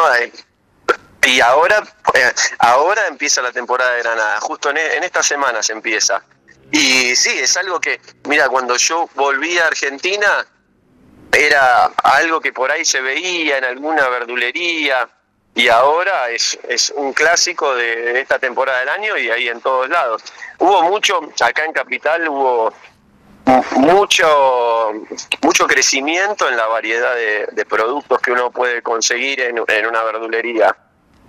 y 1.25 1.41
ahora, 1.41 1.83
eh, 2.13 2.31
ahora 2.59 3.07
empieza 3.07 3.41
la 3.41 3.51
temporada 3.51 3.93
de 3.93 4.03
granada, 4.03 4.39
justo 4.41 4.69
en, 4.69 4.77
en 4.77 5.03
esta 5.03 5.23
semana 5.23 5.63
se 5.63 5.73
empieza. 5.73 6.21
Y 6.71 7.15
sí, 7.15 7.31
es 7.39 7.57
algo 7.57 7.79
que, 7.79 7.99
mira, 8.27 8.47
cuando 8.49 8.75
yo 8.77 9.09
volví 9.15 9.57
a 9.57 9.67
Argentina, 9.67 10.45
era 11.31 11.85
algo 12.03 12.39
que 12.39 12.53
por 12.53 12.71
ahí 12.71 12.85
se 12.85 13.01
veía 13.01 13.57
en 13.57 13.65
alguna 13.65 14.07
verdulería 14.07 15.09
y 15.55 15.69
ahora 15.69 16.29
es, 16.29 16.59
es 16.67 16.91
un 16.95 17.13
clásico 17.13 17.73
de 17.75 18.19
esta 18.19 18.37
temporada 18.37 18.79
del 18.79 18.89
año 18.89 19.17
y 19.17 19.29
ahí 19.29 19.47
en 19.47 19.61
todos 19.61 19.89
lados. 19.89 20.21
Hubo 20.59 20.83
mucho, 20.83 21.19
acá 21.41 21.63
en 21.65 21.71
Capital 21.73 22.27
hubo 22.27 22.73
mucho 23.77 24.91
mucho 25.41 25.67
crecimiento 25.67 26.49
en 26.49 26.57
la 26.57 26.67
variedad 26.67 27.15
de, 27.15 27.65
productos 27.65 28.19
que 28.19 28.31
uno 28.31 28.51
puede 28.51 28.81
conseguir 28.81 29.39
en, 29.41 29.61
en 29.65 29.85
una 29.85 30.03
verdulería. 30.03 30.75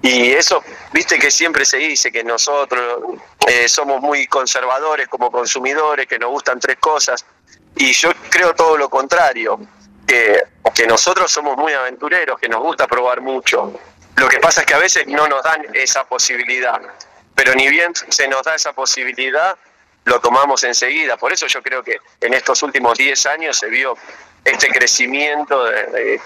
Y 0.02 0.32
eso, 0.32 0.62
viste 0.92 1.18
que 1.18 1.30
siempre 1.30 1.64
se 1.64 1.78
dice 1.78 2.12
que 2.12 2.22
nosotros 2.22 3.18
eh, 3.46 3.68
somos 3.68 4.00
muy 4.00 4.26
conservadores 4.26 5.08
como 5.08 5.30
consumidores, 5.30 6.06
que 6.06 6.18
nos 6.18 6.30
gustan 6.30 6.60
tres 6.60 6.76
cosas. 6.78 7.24
Y 7.76 7.92
yo 7.92 8.10
creo 8.28 8.54
todo 8.54 8.76
lo 8.76 8.88
contrario, 8.88 9.58
que, 10.06 10.42
que 10.74 10.86
nosotros 10.86 11.30
somos 11.30 11.56
muy 11.56 11.72
aventureros, 11.72 12.38
que 12.38 12.48
nos 12.48 12.62
gusta 12.62 12.86
probar 12.86 13.20
mucho. 13.20 13.72
Lo 14.16 14.28
que 14.28 14.38
pasa 14.38 14.60
es 14.62 14.66
que 14.66 14.74
a 14.74 14.78
veces 14.78 15.06
no 15.06 15.28
nos 15.28 15.42
dan 15.42 15.66
esa 15.74 16.04
posibilidad, 16.04 16.80
pero 17.34 17.54
ni 17.54 17.68
bien 17.68 17.92
se 18.08 18.26
nos 18.28 18.42
da 18.42 18.54
esa 18.54 18.72
posibilidad, 18.72 19.56
lo 20.04 20.20
tomamos 20.20 20.64
enseguida. 20.64 21.16
Por 21.16 21.32
eso 21.32 21.46
yo 21.46 21.62
creo 21.62 21.82
que 21.82 21.98
en 22.20 22.32
estos 22.32 22.62
últimos 22.62 22.96
10 22.96 23.26
años 23.26 23.58
se 23.58 23.68
vio 23.68 23.96
este 24.44 24.68
crecimiento 24.68 25.70
eh, 25.70 26.20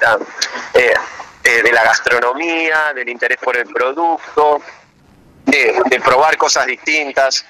eh, 0.74 1.62
de 1.62 1.72
la 1.72 1.82
gastronomía, 1.82 2.92
del 2.94 3.08
interés 3.08 3.38
por 3.38 3.56
el 3.56 3.66
producto, 3.66 4.60
de, 5.46 6.00
probar 6.04 6.36
cosas 6.36 6.66
distintas. 6.66 7.44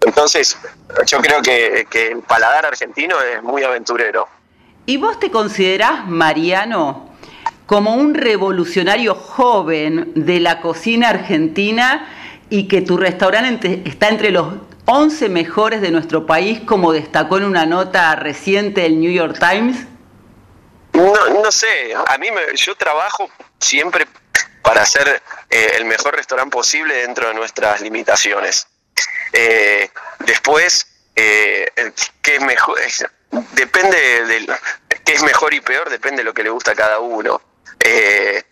Entonces, 0.00 0.58
yo 1.06 1.20
creo 1.20 1.42
que, 1.42 1.86
el 1.92 2.22
paladar 2.22 2.66
argentino 2.66 3.20
es 3.20 3.42
muy 3.42 3.62
aventurero. 3.62 4.28
¿Y 4.86 4.96
vos 4.96 5.18
te 5.20 5.30
considerás, 5.30 6.06
Mariano, 6.06 7.15
como 7.66 7.94
un 7.94 8.14
revolucionario 8.14 9.14
joven 9.14 10.12
de 10.14 10.40
la 10.40 10.60
cocina 10.60 11.10
argentina 11.10 12.08
y 12.48 12.68
que 12.68 12.80
tu 12.80 12.96
restaurante 12.96 13.82
está 13.84 14.08
entre 14.08 14.30
los 14.30 14.54
11 14.86 15.28
mejores 15.28 15.80
de 15.80 15.90
nuestro 15.90 16.26
país, 16.26 16.60
como 16.60 16.92
destacó 16.92 17.38
en 17.38 17.44
una 17.44 17.66
nota 17.66 18.14
reciente 18.14 18.82
del 18.82 19.00
New 19.00 19.10
York 19.10 19.36
Times? 19.38 19.84
No, 20.92 21.42
no 21.42 21.52
sé, 21.52 21.92
a 21.94 22.16
mí 22.18 22.30
me, 22.30 22.56
yo 22.56 22.74
trabajo 22.76 23.28
siempre 23.58 24.06
para 24.62 24.82
hacer 24.82 25.22
eh, 25.50 25.72
el 25.76 25.84
mejor 25.84 26.14
restaurante 26.14 26.52
posible 26.52 26.94
dentro 26.94 27.28
de 27.28 27.34
nuestras 27.34 27.80
limitaciones. 27.80 28.66
Eh, 29.32 29.90
después, 30.20 30.86
eh, 31.16 31.70
¿qué 32.22 32.36
es 32.36 32.42
mejor? 32.42 32.78
depende 33.52 34.24
de 34.26 34.46
qué 35.04 35.12
es 35.12 35.22
mejor 35.22 35.52
y 35.52 35.60
peor, 35.60 35.90
depende 35.90 36.18
de 36.18 36.24
lo 36.24 36.32
que 36.32 36.44
le 36.44 36.50
gusta 36.50 36.70
a 36.70 36.74
cada 36.74 37.00
uno. 37.00 37.40
Eh, 37.80 38.42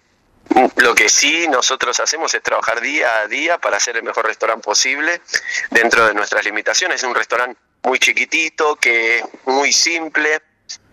lo 0.77 0.95
que 0.95 1.09
sí 1.09 1.49
nosotros 1.49 1.99
hacemos 2.01 2.35
es 2.35 2.43
trabajar 2.43 2.81
día 2.81 3.21
a 3.21 3.27
día 3.27 3.59
para 3.59 3.79
hacer 3.79 3.97
el 3.97 4.03
mejor 4.03 4.27
restaurante 4.27 4.65
posible 4.65 5.21
dentro 5.71 6.07
de 6.07 6.15
nuestras 6.15 6.45
limitaciones. 6.45 7.03
Es 7.03 7.09
un 7.09 7.15
restaurante 7.15 7.59
muy 7.83 7.99
chiquitito, 7.99 8.77
que 8.77 9.19
es 9.19 9.25
muy 9.47 9.73
simple, 9.73 10.43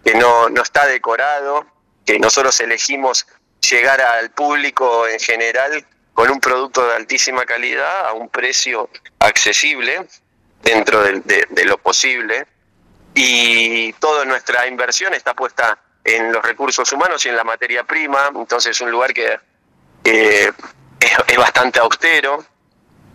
que 0.04 0.16
no, 0.16 0.50
no 0.50 0.62
está 0.62 0.88
decorado, 0.88 1.66
que 2.06 2.18
nosotros 2.20 2.60
elegimos 2.60 3.28
llegar 3.70 4.02
al 4.02 4.32
público 4.32 5.08
en 5.08 5.20
general 5.20 5.86
con 6.14 6.30
un 6.30 6.40
producto 6.40 6.86
de 6.88 6.96
altísima 6.96 7.46
calidad 7.46 8.08
a 8.08 8.14
un 8.14 8.30
precio 8.30 8.90
accesible 9.20 10.08
dentro 10.62 11.04
de, 11.04 11.66
lo 11.66 11.78
posible 11.78 12.48
y 13.14 13.94
toda 13.94 14.26
nuestra 14.26 14.68
inversión 14.68 15.14
está 15.14 15.34
puesta 15.34 15.80
en 16.04 16.32
los 16.32 16.42
recursos 16.44 16.92
humanos 16.92 17.26
y 17.26 17.30
en 17.30 17.36
la 17.36 17.44
materia 17.44 17.84
prima, 17.84 18.30
entonces 18.36 18.72
es 18.72 18.82
un 18.82 18.92
lugar 18.92 19.14
que 19.14 19.38
es 20.04 21.38
bastante 21.38 21.80
austero. 21.80 22.44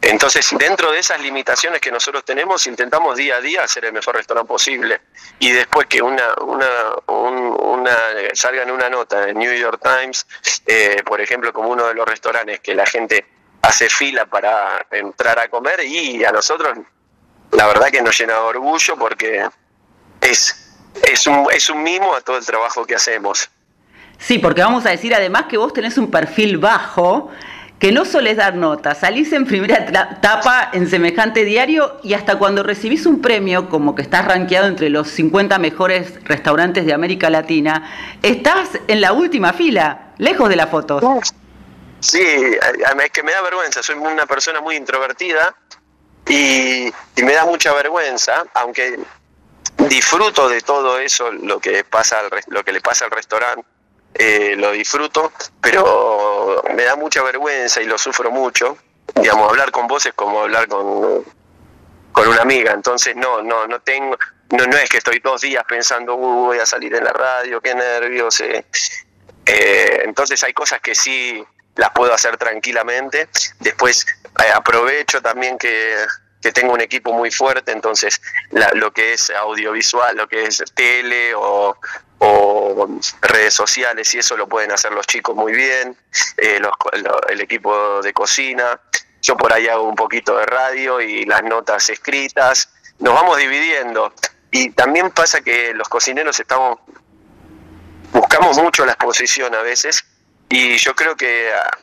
Entonces, 0.03 0.55
dentro 0.59 0.93
de 0.93 1.01
esas 1.01 1.21
limitaciones 1.21 1.81
que 1.81 1.91
nosotros 1.91 2.25
tenemos, 2.25 2.67
intentamos 2.67 3.17
día 3.17 3.37
a 3.37 3.41
día 3.41 3.65
hacer 3.65 3.87
el 3.87 3.93
mejor 3.93 4.15
restaurante 4.15 4.47
posible. 4.47 5.01
Y 5.41 5.51
después 5.51 5.87
que 5.87 6.01
una, 6.01 6.35
una, 6.43 6.69
un- 7.07 7.57
una 7.61 7.97
salga 8.35 8.63
en 8.63 8.71
una 8.71 8.89
nota 8.89 9.29
en 9.29 9.39
New 9.39 9.53
York 9.53 9.81
Times, 9.83 10.27
eh, 10.67 11.03
por 11.05 11.21
ejemplo, 11.21 11.53
como 11.53 11.71
uno 11.71 11.87
de 11.89 11.95
los 11.95 12.07
restaurantes 12.07 12.61
que 12.61 12.75
la 12.75 12.87
gente 12.87 13.27
hace 13.63 13.89
fila 13.89 14.27
para 14.27 14.87
entrar 14.93 15.41
a 15.41 15.49
comer 15.49 15.81
y 15.83 16.25
a 16.25 16.31
nosotros 16.31 16.79
la 17.53 17.67
verdad 17.67 17.89
que 17.91 18.03
nos 18.03 18.17
llena 18.17 18.35
de 18.35 18.39
orgullo 18.41 18.97
porque 18.97 19.49
es, 20.21 20.66
es, 21.03 21.27
un, 21.27 21.47
es 21.53 21.71
un 21.71 21.83
mimo 21.83 22.15
a 22.15 22.21
todo 22.21 22.39
el 22.39 22.45
trabajo 22.45 22.85
que 22.85 22.95
hacemos. 22.95 23.49
Sí, 24.19 24.39
porque 24.39 24.63
vamos 24.63 24.87
a 24.87 24.91
decir 24.91 25.15
además 25.15 25.45
que 25.45 25.59
vos 25.59 25.73
tenés 25.73 25.99
un 25.99 26.11
perfil 26.11 26.59
bajo, 26.59 27.31
que 27.79 27.93
no 27.93 28.05
solés 28.05 28.39
dar 28.39 28.55
notas, 28.55 29.01
salís 29.01 29.33
en 29.33 29.45
primera 29.47 30.21
tapa 30.21 30.71
en 30.73 30.89
semejante 30.89 31.45
diario 31.45 32.01
y 32.03 32.15
hasta 32.15 32.39
cuando 32.39 32.63
recibís 32.63 33.05
un 33.05 33.21
premio, 33.21 33.69
como 33.69 33.95
que 33.95 34.03
estás 34.03 34.25
rankeado 34.25 34.67
entre 34.67 34.89
los 34.89 35.09
50 35.09 35.59
mejores 35.59 36.25
restaurantes 36.25 36.87
de 36.87 36.95
América 36.95 37.29
Latina, 37.29 37.91
estás 38.23 38.71
en 38.89 39.03
la 39.03 39.13
última 39.13 39.53
fila, 39.53 40.13
lejos 40.17 40.49
de 40.49 40.57
las 40.57 40.71
fotos. 40.71 41.05
Sí, 42.01 42.23
es 42.23 43.11
que 43.11 43.23
me 43.23 43.33
da 43.33 43.43
vergüenza, 43.43 43.83
soy 43.83 43.97
una 43.97 44.27
persona 44.27 44.61
muy 44.61 44.77
introvertida 44.77 45.55
y, 46.29 46.87
y 47.17 47.23
me 47.23 47.33
da 47.35 47.45
mucha 47.45 47.75
vergüenza, 47.75 48.45
aunque 48.55 48.99
disfruto 49.79 50.49
de 50.49 50.61
todo 50.61 50.99
eso, 50.99 51.31
lo 51.33 51.61
que 51.61 51.85
pasa 51.85 52.21
al, 52.21 52.31
lo 52.49 52.65
que 52.65 52.73
le 52.73 52.81
pasa 52.81 53.05
al 53.05 53.11
restaurante, 53.11 53.65
eh, 54.15 54.55
lo 54.57 54.73
disfruto, 54.73 55.33
pero 55.61 56.63
me 56.75 56.85
da 56.85 56.97
mucha 56.97 57.23
vergüenza 57.23 57.83
y 57.83 57.87
lo 57.87 57.99
sufro 57.99 58.31
mucho. 58.31 58.79
Digamos, 59.15 59.49
hablar 59.49 59.71
con 59.71 59.87
vos 59.87 60.05
es 60.07 60.15
como 60.15 60.41
hablar 60.41 60.69
con, 60.69 61.25
con 62.13 62.29
una 62.29 62.43
amiga, 62.43 62.73
entonces 62.73 63.15
no, 63.15 63.43
no, 63.43 63.67
no 63.67 63.81
tengo, 63.81 64.17
no, 64.51 64.67
no 64.67 64.77
es 64.77 64.89
que 64.89 64.99
estoy 64.99 65.21
dos 65.21 65.43
días 65.43 65.65
pensando, 65.69 66.15
"Uh, 66.17 66.47
voy 66.47 66.59
a 66.59 66.67
salir 66.67 66.95
en 66.95 67.05
la 67.05 67.13
radio, 67.13 67.61
qué 67.61 67.75
nervios. 67.75 68.41
eh". 68.41 68.65
Eh, 69.47 70.03
entonces 70.05 70.43
hay 70.43 70.53
cosas 70.53 70.81
que 70.81 70.95
sí 70.95 71.45
las 71.77 71.91
puedo 71.91 72.13
hacer 72.13 72.37
tranquilamente. 72.37 73.29
Después 73.61 74.07
eh, 74.43 74.51
aprovecho 74.53 75.23
también 75.23 75.57
que, 75.57 75.95
que 76.47 76.53
tengo 76.53 76.75
un 76.75 76.81
equipo 76.81 77.13
muy 77.13 77.33
fuerte, 77.33 77.73
entonces 77.73 78.23
la- 78.53 78.71
lo 78.75 78.93
que 78.93 79.15
es 79.15 79.31
audiovisual, 79.31 80.17
lo 80.17 80.29
que 80.29 80.45
es 80.45 80.63
tele 80.75 81.35
o, 81.35 81.77
redes 83.21 83.53
sociales 83.53 84.15
y 84.15 84.19
eso 84.19 84.37
lo 84.37 84.47
pueden 84.49 84.71
hacer 84.73 84.93
los 84.93 85.07
chicos 85.07 85.35
muy 85.35 85.53
bien, 85.53 85.97
eh, 86.39 86.61
el 87.29 87.41
equipo 87.41 88.01
de 88.01 88.13
cocina. 88.13 88.81
Yo 89.21 89.37
por 89.37 89.53
ahí 89.53 89.67
hago 89.69 89.83
un 89.83 89.97
poquito 89.97 90.37
de 90.39 90.47
radio 90.47 91.01
y 91.01 91.25
las 91.27 91.43
notas 91.43 91.91
escritas. 91.91 92.73
Nos 93.01 93.13
vamos 93.13 93.37
dividiendo. 93.37 94.15
Y 94.51 94.71
también 94.71 95.11
pasa 95.11 95.41
que 95.41 95.75
los 95.75 95.89
cocineros 95.89 96.39
estamos 96.41 96.79
buscamos 98.13 98.57
mucho 98.59 98.87
la 98.87 98.93
exposición 98.93 99.55
a 99.55 99.63
veces 99.63 100.05
y 100.49 100.79
yo 100.79 100.95
creo 100.95 101.17
que 101.17 101.53
ah, 101.53 101.77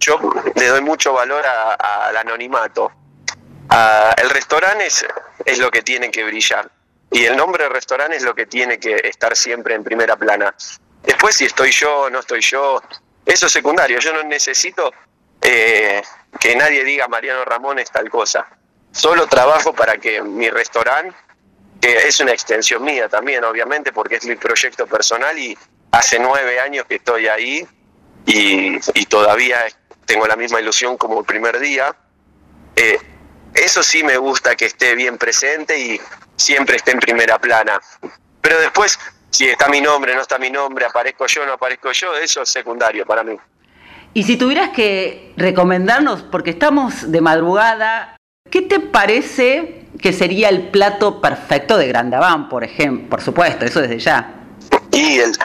yo 0.00 0.18
le 0.54 0.66
doy 0.66 0.82
mucho 0.82 1.12
valor 1.12 1.44
al 1.46 2.16
anonimato. 2.16 2.92
Ah, 3.70 4.14
el 4.16 4.30
restaurante 4.30 4.86
es, 4.86 5.58
lo 5.58 5.70
que 5.70 5.82
tiene 5.82 6.10
que 6.10 6.24
brillar 6.24 6.70
y 7.10 7.24
el 7.24 7.36
nombre 7.36 7.64
del 7.64 7.72
restaurante 7.72 8.16
es 8.16 8.22
lo 8.22 8.34
que 8.34 8.46
tiene 8.46 8.78
que 8.78 8.96
estar 9.04 9.36
siempre 9.36 9.74
en 9.74 9.84
primera 9.84 10.16
plana. 10.16 10.54
Después 11.02 11.36
si 11.36 11.44
estoy 11.44 11.70
yo 11.70 12.08
no 12.10 12.20
estoy 12.20 12.40
yo, 12.40 12.82
eso 13.26 13.46
es 13.46 13.52
secundario. 13.52 13.98
Yo 13.98 14.12
no 14.12 14.22
necesito 14.24 14.92
eh, 15.42 16.02
que 16.40 16.56
nadie 16.56 16.84
diga 16.84 17.08
Mariano 17.08 17.44
Ramón 17.44 17.78
es 17.78 17.90
tal 17.90 18.08
cosa. 18.10 18.48
Solo 18.92 19.26
trabajo 19.26 19.74
para 19.74 19.98
que 19.98 20.22
mi 20.22 20.48
restaurante 20.50 21.14
que 21.80 22.08
es 22.08 22.18
una 22.20 22.32
extensión 22.32 22.82
mía 22.82 23.08
también, 23.08 23.44
obviamente, 23.44 23.92
porque 23.92 24.16
es 24.16 24.26
mi 24.26 24.34
proyecto 24.34 24.86
personal 24.86 25.38
y 25.38 25.56
hace 25.92 26.18
nueve 26.18 26.58
años 26.58 26.86
que 26.86 26.96
estoy 26.96 27.28
ahí 27.28 27.66
y, 28.26 28.78
y 28.94 29.06
todavía 29.06 29.64
tengo 30.04 30.26
la 30.26 30.36
misma 30.36 30.60
ilusión 30.60 30.96
como 30.96 31.20
el 31.20 31.26
primer 31.26 31.60
día. 31.60 31.94
Eh, 32.74 32.98
eso 33.54 33.82
sí 33.82 34.02
me 34.02 34.16
gusta 34.16 34.54
que 34.56 34.66
esté 34.66 34.94
bien 34.94 35.18
presente 35.18 35.78
y 35.78 36.00
siempre 36.36 36.76
esté 36.76 36.92
en 36.92 37.00
primera 37.00 37.38
plana. 37.38 37.80
Pero 38.40 38.60
después, 38.60 38.98
si 39.30 39.48
está 39.48 39.68
mi 39.68 39.80
nombre, 39.80 40.14
no 40.14 40.22
está 40.22 40.38
mi 40.38 40.50
nombre, 40.50 40.84
aparezco 40.84 41.26
yo, 41.26 41.44
no 41.44 41.54
aparezco 41.54 41.92
yo, 41.92 42.14
eso 42.16 42.42
es 42.42 42.48
secundario 42.48 43.04
para 43.04 43.22
mí. 43.22 43.36
Y 44.14 44.22
si 44.22 44.36
tuvieras 44.36 44.70
que 44.70 45.34
recomendarnos, 45.36 46.22
porque 46.22 46.50
estamos 46.50 47.10
de 47.10 47.20
madrugada, 47.20 48.16
¿qué 48.50 48.62
te 48.62 48.80
parece 48.80 49.86
que 50.00 50.12
sería 50.12 50.48
el 50.48 50.70
plato 50.70 51.20
perfecto 51.20 51.76
de 51.76 51.88
Grandaván, 51.88 52.48
por 52.48 52.64
ejemplo? 52.64 53.10
Por 53.10 53.20
supuesto, 53.20 53.64
eso 53.64 53.80
desde 53.80 53.98
ya. 53.98 54.34
Y 54.92 55.18
el, 55.18 55.36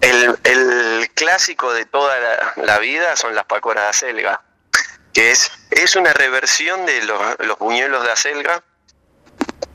el, 0.00 0.38
el 0.44 1.10
clásico 1.10 1.72
de 1.72 1.84
toda 1.86 2.14
la, 2.18 2.64
la 2.64 2.78
vida 2.78 3.14
son 3.16 3.34
las 3.34 3.44
pacoras 3.44 3.84
de 3.84 3.90
acelga, 3.90 4.42
que 5.18 5.32
es, 5.32 5.50
es 5.72 5.96
una 5.96 6.12
reversión 6.12 6.86
de 6.86 7.02
los, 7.02 7.20
los 7.40 7.58
buñuelos 7.58 8.04
de 8.04 8.12
acelga 8.12 8.62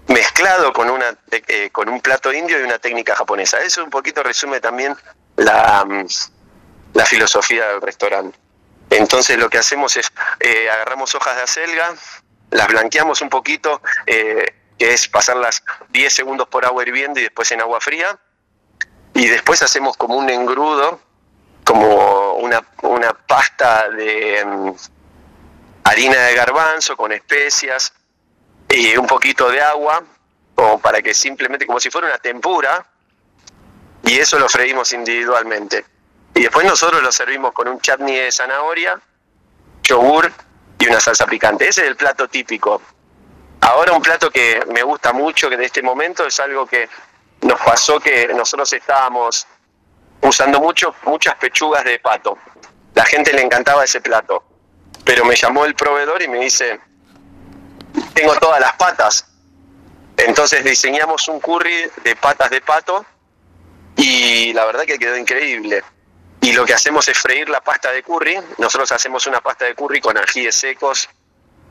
mezclado 0.08 0.72
con, 0.72 0.90
una, 0.90 1.18
eh, 1.32 1.70
con 1.70 1.90
un 1.90 2.00
plato 2.00 2.32
indio 2.32 2.62
y 2.62 2.64
una 2.64 2.80
técnica 2.80 3.14
japonesa. 3.14 3.60
Eso 3.60 3.84
un 3.84 3.90
poquito 3.90 4.24
resume 4.24 4.62
también 4.62 4.96
la, 5.36 5.84
mm, 5.84 6.06
la 6.94 7.06
filosofía 7.06 7.68
del 7.68 7.82
restaurante. 7.82 8.40
Entonces 8.90 9.38
lo 9.38 9.50
que 9.50 9.58
hacemos 9.58 9.98
es 9.98 10.14
eh, 10.40 10.70
agarramos 10.70 11.14
hojas 11.14 11.36
de 11.36 11.42
acelga, 11.42 11.94
las 12.50 12.68
blanqueamos 12.70 13.20
un 13.20 13.30
poquito, 13.30 13.82
eh, 14.06 14.46
que 14.80 14.94
es 14.94 15.10
pasarlas 15.10 15.62
10 15.90 16.14
segundos 16.14 16.48
por 16.48 16.66
agua 16.66 16.84
hirviendo 16.84 17.20
y 17.20 17.24
después 17.24 17.52
en 17.52 17.60
agua 17.60 17.82
fría, 17.82 18.18
y 19.14 19.28
después 19.28 19.62
hacemos 19.62 19.98
como 19.98 20.16
un 20.16 20.30
engrudo, 20.30 21.02
como 21.66 22.36
una, 22.36 22.66
una 22.82 23.12
pasta 23.14 23.90
de 23.90 24.46
mm, 24.46 24.72
harina 25.84 26.18
de 26.18 26.36
garbanzo 26.36 26.96
con 26.96 27.12
especias 27.12 27.94
y 28.70 28.96
un 28.98 29.08
poquito 29.08 29.50
de 29.50 29.62
agua, 29.62 30.04
como 30.56 30.80
para 30.80 31.02
que 31.02 31.14
simplemente, 31.14 31.66
como 31.66 31.80
si 31.80 31.90
fuera 31.90 32.08
una 32.08 32.18
tempura, 32.18 32.86
y 34.04 34.18
eso 34.18 34.40
lo 34.40 34.50
freímos 34.50 34.92
individualmente. 34.94 35.86
Y 36.36 36.42
después 36.42 36.66
nosotros 36.66 37.02
lo 37.02 37.12
servimos 37.12 37.54
con 37.54 37.68
un 37.68 37.80
chutney 37.80 38.16
de 38.16 38.32
zanahoria, 38.32 39.00
yogur 39.84 40.32
y 40.80 40.88
una 40.88 41.00
salsa 41.00 41.26
picante. 41.26 41.68
Ese 41.68 41.82
es 41.82 41.88
el 41.88 41.96
plato 41.96 42.28
típico. 42.28 42.82
Ahora 43.62 43.94
un 43.94 44.02
plato 44.02 44.30
que 44.30 44.64
me 44.74 44.84
gusta 44.84 45.14
mucho 45.14 45.50
que 45.50 45.58
de 45.58 45.66
este 45.66 45.82
momento 45.82 46.26
es 46.26 46.40
algo 46.40 46.66
que 46.66 46.90
nos 47.42 47.60
pasó 47.62 48.00
que 48.00 48.28
nosotros 48.34 48.72
estábamos 48.74 49.48
usando 50.22 50.60
mucho, 50.60 50.96
muchas 51.06 51.36
pechugas 51.36 51.84
de 51.84 52.00
pato. 52.00 52.38
La 52.96 53.06
gente 53.06 53.32
le 53.34 53.42
encantaba 53.42 53.84
ese 53.84 54.02
plato. 54.02 54.44
Pero 55.04 55.26
me 55.26 55.36
llamó 55.36 55.66
el 55.66 55.76
proveedor 55.76 56.22
y 56.22 56.28
me 56.28 56.40
dice, 56.40 56.80
tengo 58.14 58.36
todas 58.36 58.60
las 58.60 58.74
patas. 58.74 59.26
Entonces 60.18 60.64
diseñamos 60.64 61.28
un 61.28 61.40
curry 61.40 61.90
de 62.04 62.16
patas 62.16 62.50
de 62.50 62.62
pato 62.62 63.06
y 63.98 64.54
la 64.54 64.66
verdad 64.66 64.84
que 64.84 64.98
quedó 64.98 65.18
increíble. 65.18 65.84
Y 66.42 66.52
lo 66.54 66.66
que 66.66 66.74
hacemos 66.74 67.08
es 67.08 67.18
freír 67.18 67.50
la 67.50 67.62
pasta 67.62 67.92
de 67.92 68.04
curry. 68.04 68.38
Nosotros 68.58 68.92
hacemos 68.92 69.26
una 69.28 69.42
pasta 69.42 69.66
de 69.66 69.76
curry 69.76 70.02
con 70.02 70.18
ajíes 70.18 70.56
secos, 70.56 71.10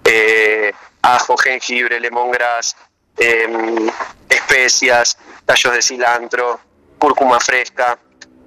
eh, 0.04 0.72
ajo, 1.02 1.36
jengibre, 1.36 2.00
lemongrass, 2.00 2.76
eh, 3.18 3.90
especias, 4.28 5.18
tallos 5.44 5.74
de 5.74 5.82
cilantro, 5.82 6.60
cúrcuma 6.98 7.38
fresca. 7.38 7.98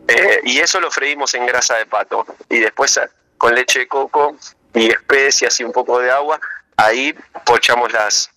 eh, 0.07 0.39
y 0.43 0.59
eso 0.59 0.79
lo 0.79 0.91
freímos 0.91 1.33
en 1.33 1.45
grasa 1.45 1.75
de 1.75 1.85
pato. 1.85 2.25
Y 2.49 2.59
después 2.59 2.97
eh, 2.97 3.07
con 3.37 3.53
leche 3.53 3.79
de 3.79 3.87
coco 3.87 4.35
y 4.75 4.88
especias 4.88 5.59
y 5.59 5.63
un 5.63 5.71
poco 5.71 5.99
de 5.99 6.11
agua, 6.11 6.39
ahí 6.77 7.15
pochamos 7.45 7.91
las, 7.91 8.29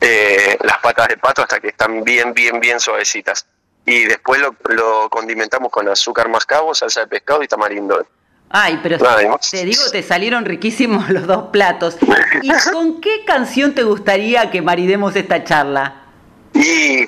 eh, 0.00 0.56
las 0.62 0.78
patas 0.78 1.08
de 1.08 1.16
pato 1.16 1.42
hasta 1.42 1.60
que 1.60 1.68
están 1.68 2.04
bien, 2.04 2.32
bien, 2.32 2.60
bien 2.60 2.80
suavecitas. 2.80 3.46
Y 3.84 4.04
después 4.04 4.40
lo, 4.40 4.56
lo 4.70 5.08
condimentamos 5.10 5.70
con 5.70 5.88
azúcar 5.88 6.28
mascabo, 6.28 6.74
salsa 6.74 7.00
de 7.00 7.06
pescado 7.06 7.42
y 7.42 7.48
tamarindo. 7.48 8.06
Ay, 8.48 8.78
pero 8.82 8.98
te 8.98 9.64
digo, 9.64 9.80
te 9.90 10.02
salieron 10.02 10.44
riquísimos 10.44 11.10
los 11.10 11.26
dos 11.26 11.48
platos. 11.48 11.96
¿Y 12.42 12.50
con 12.72 13.00
qué 13.00 13.24
canción 13.24 13.74
te 13.74 13.82
gustaría 13.82 14.50
que 14.50 14.62
maridemos 14.62 15.14
esta 15.16 15.42
charla? 15.44 16.02
Y 16.54 17.06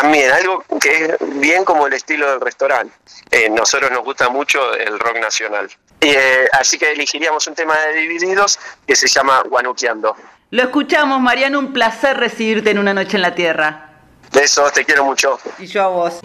también, 0.00 0.32
algo 0.32 0.64
que 0.80 1.04
es 1.04 1.40
bien 1.40 1.64
como 1.64 1.86
el 1.86 1.92
estilo 1.92 2.30
del 2.30 2.40
restaurante. 2.40 2.94
Eh, 3.30 3.50
nosotros 3.50 3.90
nos 3.90 4.02
gusta 4.02 4.30
mucho 4.30 4.72
el 4.74 4.98
rock 4.98 5.18
nacional. 5.20 5.68
Eh, 6.00 6.48
así 6.52 6.78
que 6.78 6.92
elegiríamos 6.92 7.46
un 7.46 7.54
tema 7.54 7.76
de 7.78 7.92
Divididos 7.94 8.58
que 8.86 8.96
se 8.96 9.08
llama 9.08 9.42
Guanuqueando. 9.42 10.16
Lo 10.52 10.62
escuchamos, 10.62 11.20
Mariano, 11.20 11.58
un 11.58 11.74
placer 11.74 12.16
recibirte 12.16 12.70
en 12.70 12.78
una 12.78 12.94
noche 12.94 13.16
en 13.16 13.22
la 13.22 13.34
Tierra. 13.34 13.90
Besos, 14.32 14.72
te 14.72 14.84
quiero 14.86 15.04
mucho. 15.04 15.38
Y 15.58 15.66
yo 15.66 15.82
a 15.82 15.88
vos. 15.88 16.20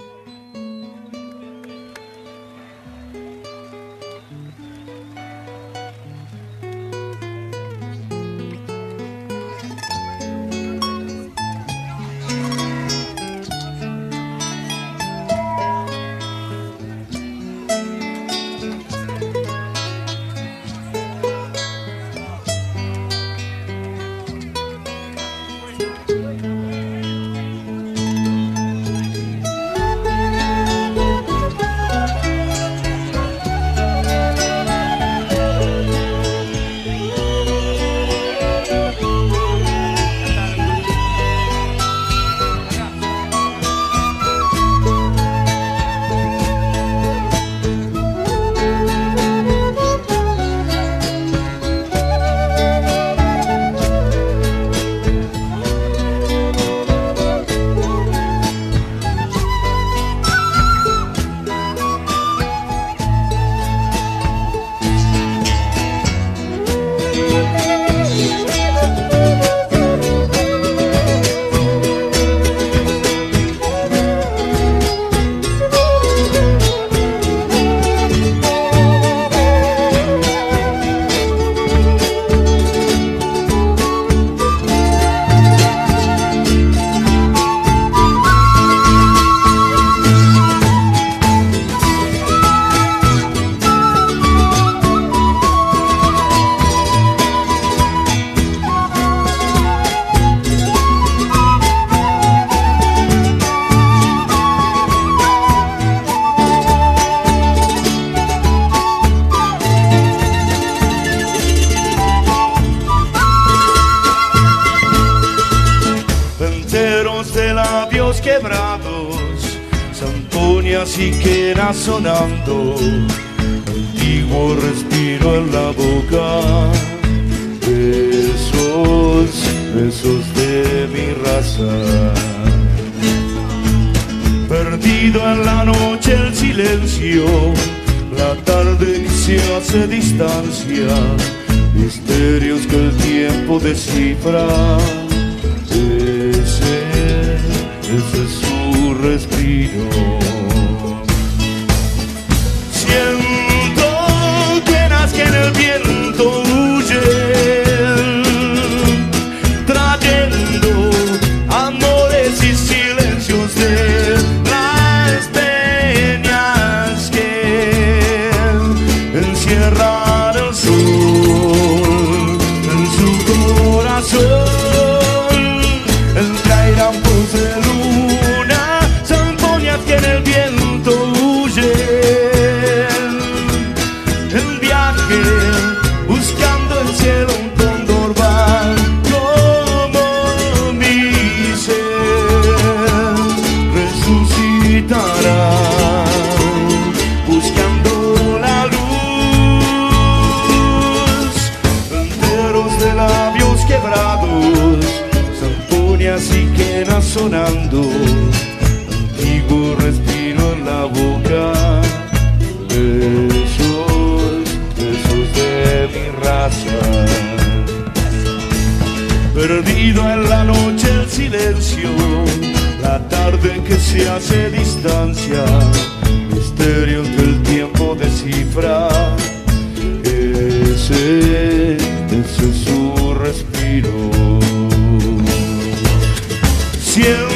you. 236.98 237.35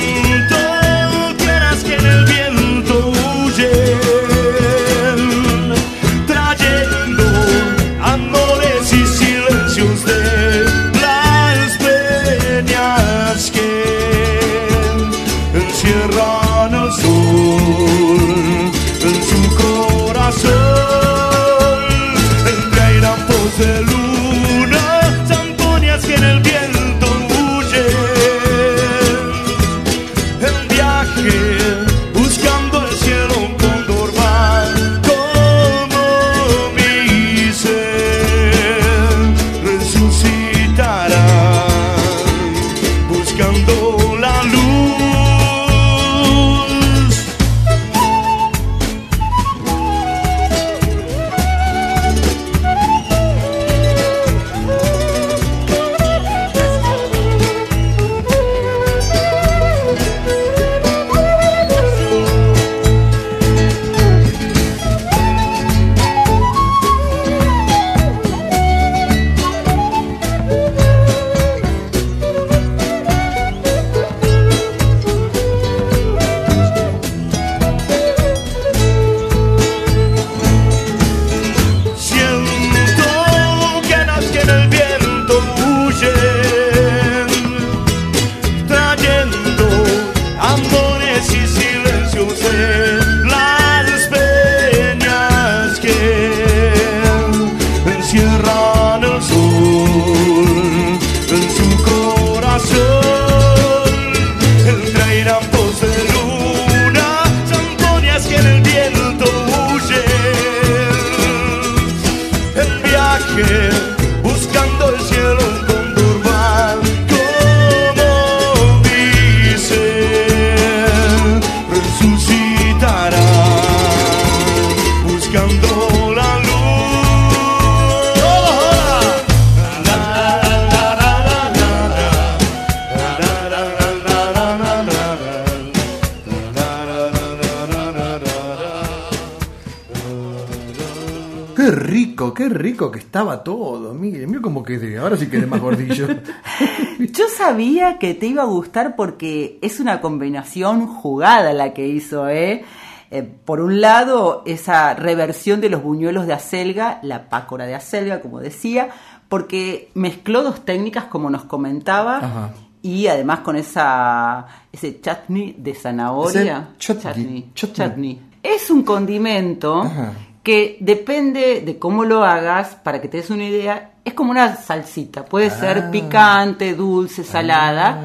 Que 147.99 148.13
te 148.13 148.25
iba 148.27 148.43
a 148.43 148.47
gustar 148.47 148.95
porque 148.95 149.59
es 149.62 149.79
una 149.79 150.01
combinación 150.01 150.88
jugada 150.88 151.53
la 151.53 151.73
que 151.73 151.88
hizo, 151.88 152.27
¿eh? 152.29 152.63
Eh, 153.12 153.23
por 153.23 153.59
un 153.59 153.81
lado, 153.81 154.43
esa 154.45 154.93
reversión 154.93 155.62
de 155.62 155.69
los 155.69 155.81
buñuelos 155.81 156.27
de 156.27 156.33
acelga, 156.33 156.99
la 157.01 157.27
pácora 157.27 157.65
de 157.65 157.73
acelga, 157.75 158.21
como 158.21 158.39
decía, 158.39 158.89
porque 159.27 159.89
mezcló 159.95 160.43
dos 160.43 160.63
técnicas, 160.63 161.05
como 161.05 161.29
nos 161.29 161.43
comentaba, 161.45 162.17
Ajá. 162.17 162.53
y 162.83 163.07
además 163.07 163.39
con 163.39 163.55
esa 163.55 164.45
ese 164.71 165.01
chutney 165.01 165.55
de 165.57 165.73
zanahoria. 165.73 166.69
Chutney, 166.77 167.51
chutney. 167.53 167.73
chutney. 167.73 168.21
Es 168.43 168.69
un 168.69 168.83
condimento 168.83 169.81
Ajá. 169.81 170.13
que 170.43 170.77
depende 170.79 171.62
de 171.62 171.79
cómo 171.79 172.05
lo 172.05 172.23
hagas, 172.23 172.75
para 172.75 173.01
que 173.01 173.07
te 173.07 173.17
des 173.17 173.31
una 173.31 173.45
idea, 173.45 173.93
es 174.09 174.13
como 174.13 174.31
una 174.31 174.55
salsita. 174.57 175.25
Puede 175.25 175.47
Ah. 175.47 175.59
ser 175.59 175.91
picante, 175.91 176.73
dulce, 176.75 177.23
salada. 177.23 178.01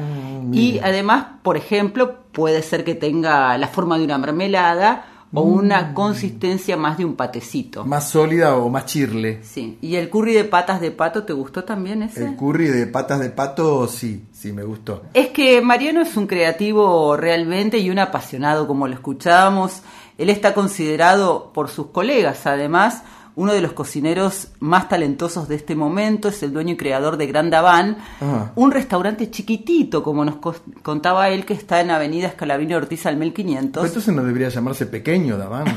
y 0.51 0.73
mira. 0.73 0.87
además, 0.87 1.25
por 1.41 1.57
ejemplo, 1.57 2.15
puede 2.31 2.61
ser 2.61 2.83
que 2.83 2.93
tenga 2.95 3.57
la 3.57 3.67
forma 3.67 3.97
de 3.97 4.03
una 4.05 4.17
mermelada 4.17 5.05
o 5.33 5.41
una 5.41 5.93
consistencia 5.93 6.77
más 6.77 6.97
de 6.97 7.03
un 7.03 7.15
patecito. 7.15 7.83
Mm. 7.83 7.89
más 7.89 8.09
sólida 8.09 8.55
o 8.55 8.69
más 8.69 8.85
chirle. 8.85 9.39
Sí. 9.43 9.77
¿Y 9.81 9.95
el 9.95 10.09
curry 10.09 10.33
de 10.33 10.45
patas 10.45 10.79
de 10.79 10.91
pato 10.91 11.23
te 11.23 11.33
gustó 11.33 11.63
también 11.65 12.03
ese? 12.03 12.23
El 12.25 12.35
curry 12.37 12.67
de 12.67 12.87
patas 12.87 13.19
de 13.19 13.29
pato, 13.31 13.87
sí, 13.87 14.25
sí, 14.31 14.53
me 14.53 14.63
gustó. 14.63 15.01
Es 15.13 15.29
que 15.29 15.59
Mariano 15.61 16.01
es 16.01 16.15
un 16.15 16.27
creativo 16.27 17.17
realmente 17.17 17.79
y 17.79 17.89
un 17.89 17.99
apasionado, 17.99 18.65
como 18.67 18.87
lo 18.87 18.93
escuchábamos. 18.93 19.81
Él 20.17 20.29
está 20.29 20.53
considerado 20.53 21.51
por 21.53 21.69
sus 21.69 21.87
colegas, 21.87 22.45
además, 22.45 23.01
uno 23.37 23.51
de 23.53 23.61
los 23.61 23.73
cocineros 23.73 24.49
más 24.59 24.87
talentosos 24.87 25.47
de 25.47 25.55
este 25.55 25.75
momento. 25.75 26.29
Es 26.29 26.41
el 26.43 26.53
dueño 26.53 26.73
y 26.73 26.77
creador 26.77 27.17
de 27.17 27.27
Grand 27.27 27.51
Daván, 27.51 27.97
Ajá. 28.21 28.51
un 28.55 28.71
restaurante 28.71 29.29
chiquitito, 29.29 30.03
como 30.03 30.23
nos 30.23 30.37
contaba 30.83 31.29
él, 31.29 31.45
que 31.45 31.53
está 31.53 31.81
en 31.81 31.91
Avenida 31.91 32.27
Escalabrini 32.27 32.73
Ortiz 32.75 33.05
al 33.05 33.15
Pero 33.15 33.25
1500. 33.25 33.85
entonces 33.87 34.13
no 34.15 34.23
debería 34.23 34.49
llamarse 34.49 34.85
pequeño, 34.85 35.37
Daván. 35.37 35.65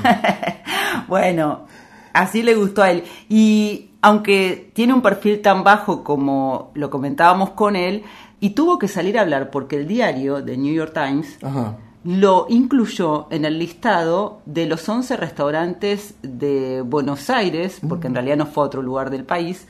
Bueno, 1.07 1.67
así 2.13 2.43
le 2.43 2.55
gustó 2.55 2.83
a 2.83 2.91
él. 2.91 3.05
Y 3.29 3.91
aunque 4.03 4.71
tiene 4.75 4.93
un 4.95 5.03
perfil 5.03 5.41
tan 5.43 5.65
bajo 5.65 6.05
como 6.05 6.71
lo 6.75 6.91
comentábamos 6.91 7.51
con 7.51 7.77
él, 7.77 8.03
y 8.41 8.51
tuvo 8.51 8.79
que 8.79 8.89
salir 8.89 9.19
a 9.19 9.23
hablar 9.23 9.51
porque 9.51 9.77
el 9.77 9.89
diario 9.89 10.43
The 10.45 10.57
New 10.57 10.73
York 10.73 10.93
Times 10.95 11.39
Ajá. 11.43 11.77
Lo 12.09 12.47
incluyó 12.49 13.27
en 13.31 13.45
el 13.45 13.59
listado 13.59 14.41
de 14.47 14.65
los 14.65 14.89
11 14.89 15.15
restaurantes 15.19 16.15
de 16.23 16.81
Buenos 16.81 17.29
Aires, 17.29 17.83
porque 17.87 18.07
en 18.07 18.15
realidad 18.15 18.39
no 18.39 18.47
fue 18.47 18.63
a 18.63 18.67
otro 18.67 18.81
lugar 18.81 19.11
del 19.11 19.25
país, 19.25 19.69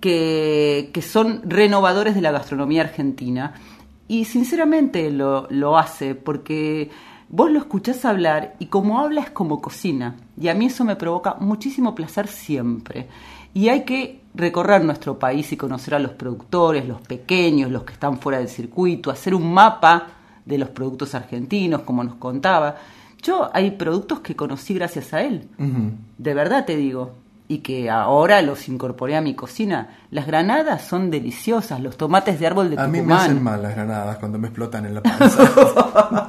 que, 0.00 0.90
que 0.92 1.02
son 1.02 1.40
renovadores 1.44 2.16
de 2.16 2.20
la 2.20 2.32
gastronomía 2.32 2.82
argentina. 2.82 3.54
Y 4.08 4.24
sinceramente 4.24 5.12
lo, 5.12 5.46
lo 5.50 5.78
hace 5.78 6.16
porque 6.16 6.90
vos 7.28 7.48
lo 7.48 7.60
escuchás 7.60 8.04
hablar 8.04 8.56
y 8.58 8.66
como 8.66 8.98
habla 8.98 9.20
es 9.20 9.30
como 9.30 9.60
cocina. 9.60 10.16
Y 10.36 10.48
a 10.48 10.54
mí 10.54 10.66
eso 10.66 10.84
me 10.84 10.96
provoca 10.96 11.36
muchísimo 11.38 11.94
placer 11.94 12.26
siempre. 12.26 13.06
Y 13.54 13.68
hay 13.68 13.84
que 13.84 14.22
recorrer 14.34 14.84
nuestro 14.84 15.16
país 15.20 15.52
y 15.52 15.56
conocer 15.56 15.94
a 15.94 16.00
los 16.00 16.10
productores, 16.10 16.88
los 16.88 17.02
pequeños, 17.02 17.70
los 17.70 17.84
que 17.84 17.92
están 17.92 18.18
fuera 18.18 18.38
del 18.38 18.48
circuito, 18.48 19.12
hacer 19.12 19.32
un 19.32 19.54
mapa 19.54 20.17
de 20.48 20.58
los 20.58 20.70
productos 20.70 21.14
argentinos, 21.14 21.82
como 21.82 22.02
nos 22.02 22.14
contaba. 22.14 22.76
Yo 23.22 23.50
hay 23.52 23.72
productos 23.72 24.20
que 24.20 24.34
conocí 24.34 24.74
gracias 24.74 25.12
a 25.12 25.22
él, 25.22 25.48
de 26.18 26.34
verdad 26.34 26.64
te 26.64 26.76
digo, 26.76 27.12
y 27.48 27.58
que 27.58 27.90
ahora 27.90 28.42
los 28.42 28.68
incorporé 28.68 29.16
a 29.16 29.20
mi 29.20 29.34
cocina. 29.34 29.96
Las 30.10 30.26
granadas 30.26 30.82
son 30.82 31.10
deliciosas, 31.10 31.80
los 31.80 31.96
tomates 31.96 32.38
de 32.38 32.46
árbol 32.46 32.70
de 32.70 32.78
A 32.80 32.86
mí 32.86 32.92
me 32.92 32.98
Tucumán. 32.98 33.18
hacen 33.20 33.42
mal 33.42 33.62
las 33.62 33.74
granadas 33.74 34.18
cuando 34.18 34.38
me 34.38 34.48
explotan 34.48 34.86
en 34.86 34.94
la 34.94 35.02
panza. 35.02 36.28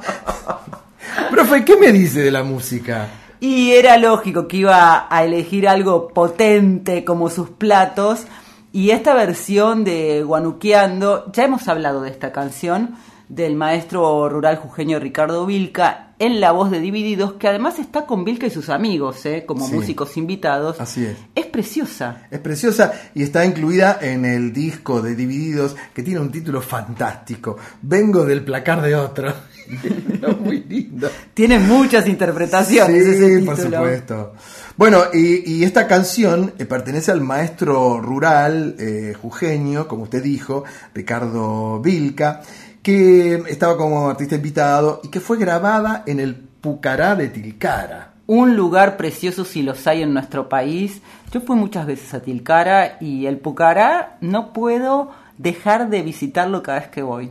Profe, 1.30 1.64
¿qué 1.64 1.76
me 1.76 1.92
dice 1.92 2.20
de 2.22 2.30
la 2.30 2.42
música? 2.42 3.08
Y 3.38 3.70
era 3.70 3.96
lógico 3.96 4.48
que 4.48 4.58
iba 4.58 5.06
a 5.08 5.24
elegir 5.24 5.68
algo 5.68 6.08
potente 6.08 7.04
como 7.04 7.30
sus 7.30 7.50
platos. 7.50 8.24
Y 8.72 8.90
esta 8.90 9.14
versión 9.14 9.84
de 9.84 10.22
Guanuqueando, 10.22 11.30
ya 11.32 11.44
hemos 11.44 11.66
hablado 11.68 12.02
de 12.02 12.10
esta 12.10 12.32
canción 12.32 12.96
del 13.30 13.54
maestro 13.54 14.28
rural 14.28 14.56
jujeño 14.56 14.98
Ricardo 14.98 15.46
Vilca 15.46 16.08
en 16.18 16.38
la 16.40 16.50
voz 16.52 16.70
de 16.70 16.80
Divididos, 16.80 17.34
que 17.34 17.48
además 17.48 17.78
está 17.78 18.04
con 18.04 18.24
Vilca 18.24 18.46
y 18.46 18.50
sus 18.50 18.68
amigos, 18.68 19.24
¿eh? 19.24 19.44
como 19.46 19.66
Sí. 19.66 19.72
músicos 19.74 20.16
invitados. 20.18 20.78
Así 20.80 21.06
es. 21.06 21.16
Es 21.34 21.46
preciosa. 21.46 22.26
Es 22.30 22.40
preciosa 22.40 22.92
y 23.14 23.22
está 23.22 23.46
incluida 23.46 23.98
en 24.02 24.24
el 24.26 24.52
disco 24.52 25.00
de 25.00 25.14
Divididos 25.14 25.76
que 25.94 26.02
tiene 26.02 26.20
un 26.20 26.30
título 26.30 26.60
fantástico. 26.60 27.56
Vengo 27.80 28.26
del 28.26 28.44
placar 28.44 28.82
de 28.82 28.94
otro. 28.96 29.32
Muy 30.44 30.64
lindo. 30.64 31.08
Tiene 31.32 31.58
muchas 31.58 32.06
interpretaciones 32.08 33.04
Sí, 33.04 33.10
ese 33.24 33.46
por 33.46 33.56
supuesto. 33.56 34.32
Bueno, 34.76 35.04
y, 35.14 35.50
y 35.50 35.64
esta 35.64 35.86
canción 35.86 36.52
eh, 36.58 36.64
pertenece 36.66 37.12
al 37.12 37.20
maestro 37.20 38.00
rural 38.00 38.74
eh, 38.78 39.14
jujeño, 39.20 39.86
como 39.88 40.02
usted 40.04 40.22
dijo, 40.22 40.64
Ricardo 40.94 41.80
Vilca, 41.80 42.42
que 42.82 43.42
estaba 43.48 43.76
como 43.76 44.08
artista 44.08 44.36
invitado 44.36 45.00
y 45.02 45.08
que 45.08 45.20
fue 45.20 45.38
grabada 45.38 46.02
en 46.06 46.20
el 46.20 46.34
Pucará 46.34 47.14
de 47.16 47.28
Tilcara. 47.28 48.14
Un 48.26 48.56
lugar 48.56 48.96
precioso 48.96 49.44
si 49.44 49.62
los 49.62 49.86
hay 49.86 50.02
en 50.02 50.14
nuestro 50.14 50.48
país. 50.48 51.00
Yo 51.32 51.40
fui 51.40 51.56
muchas 51.56 51.86
veces 51.86 52.14
a 52.14 52.20
Tilcara 52.20 52.96
y 53.00 53.26
el 53.26 53.38
Pucará 53.38 54.18
no 54.20 54.52
puedo 54.52 55.10
dejar 55.36 55.90
de 55.90 56.02
visitarlo 56.02 56.62
cada 56.62 56.80
vez 56.80 56.88
que 56.88 57.02
voy. 57.02 57.30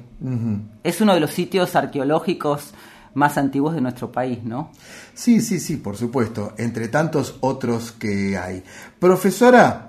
Es 0.84 1.00
uno 1.00 1.14
de 1.14 1.20
los 1.20 1.32
sitios 1.32 1.76
arqueológicos 1.76 2.74
más 3.14 3.38
antiguos 3.38 3.76
de 3.76 3.82
nuestro 3.82 4.12
país, 4.12 4.44
¿no? 4.44 4.72
Sí, 5.14 5.42
sí, 5.42 5.60
sí, 5.60 5.78
por 5.78 5.96
supuesto, 5.96 6.54
entre 6.58 6.88
tantos 6.88 7.38
otros 7.40 7.92
que 7.92 8.38
hay. 8.38 8.64
Profesora, 9.00 9.89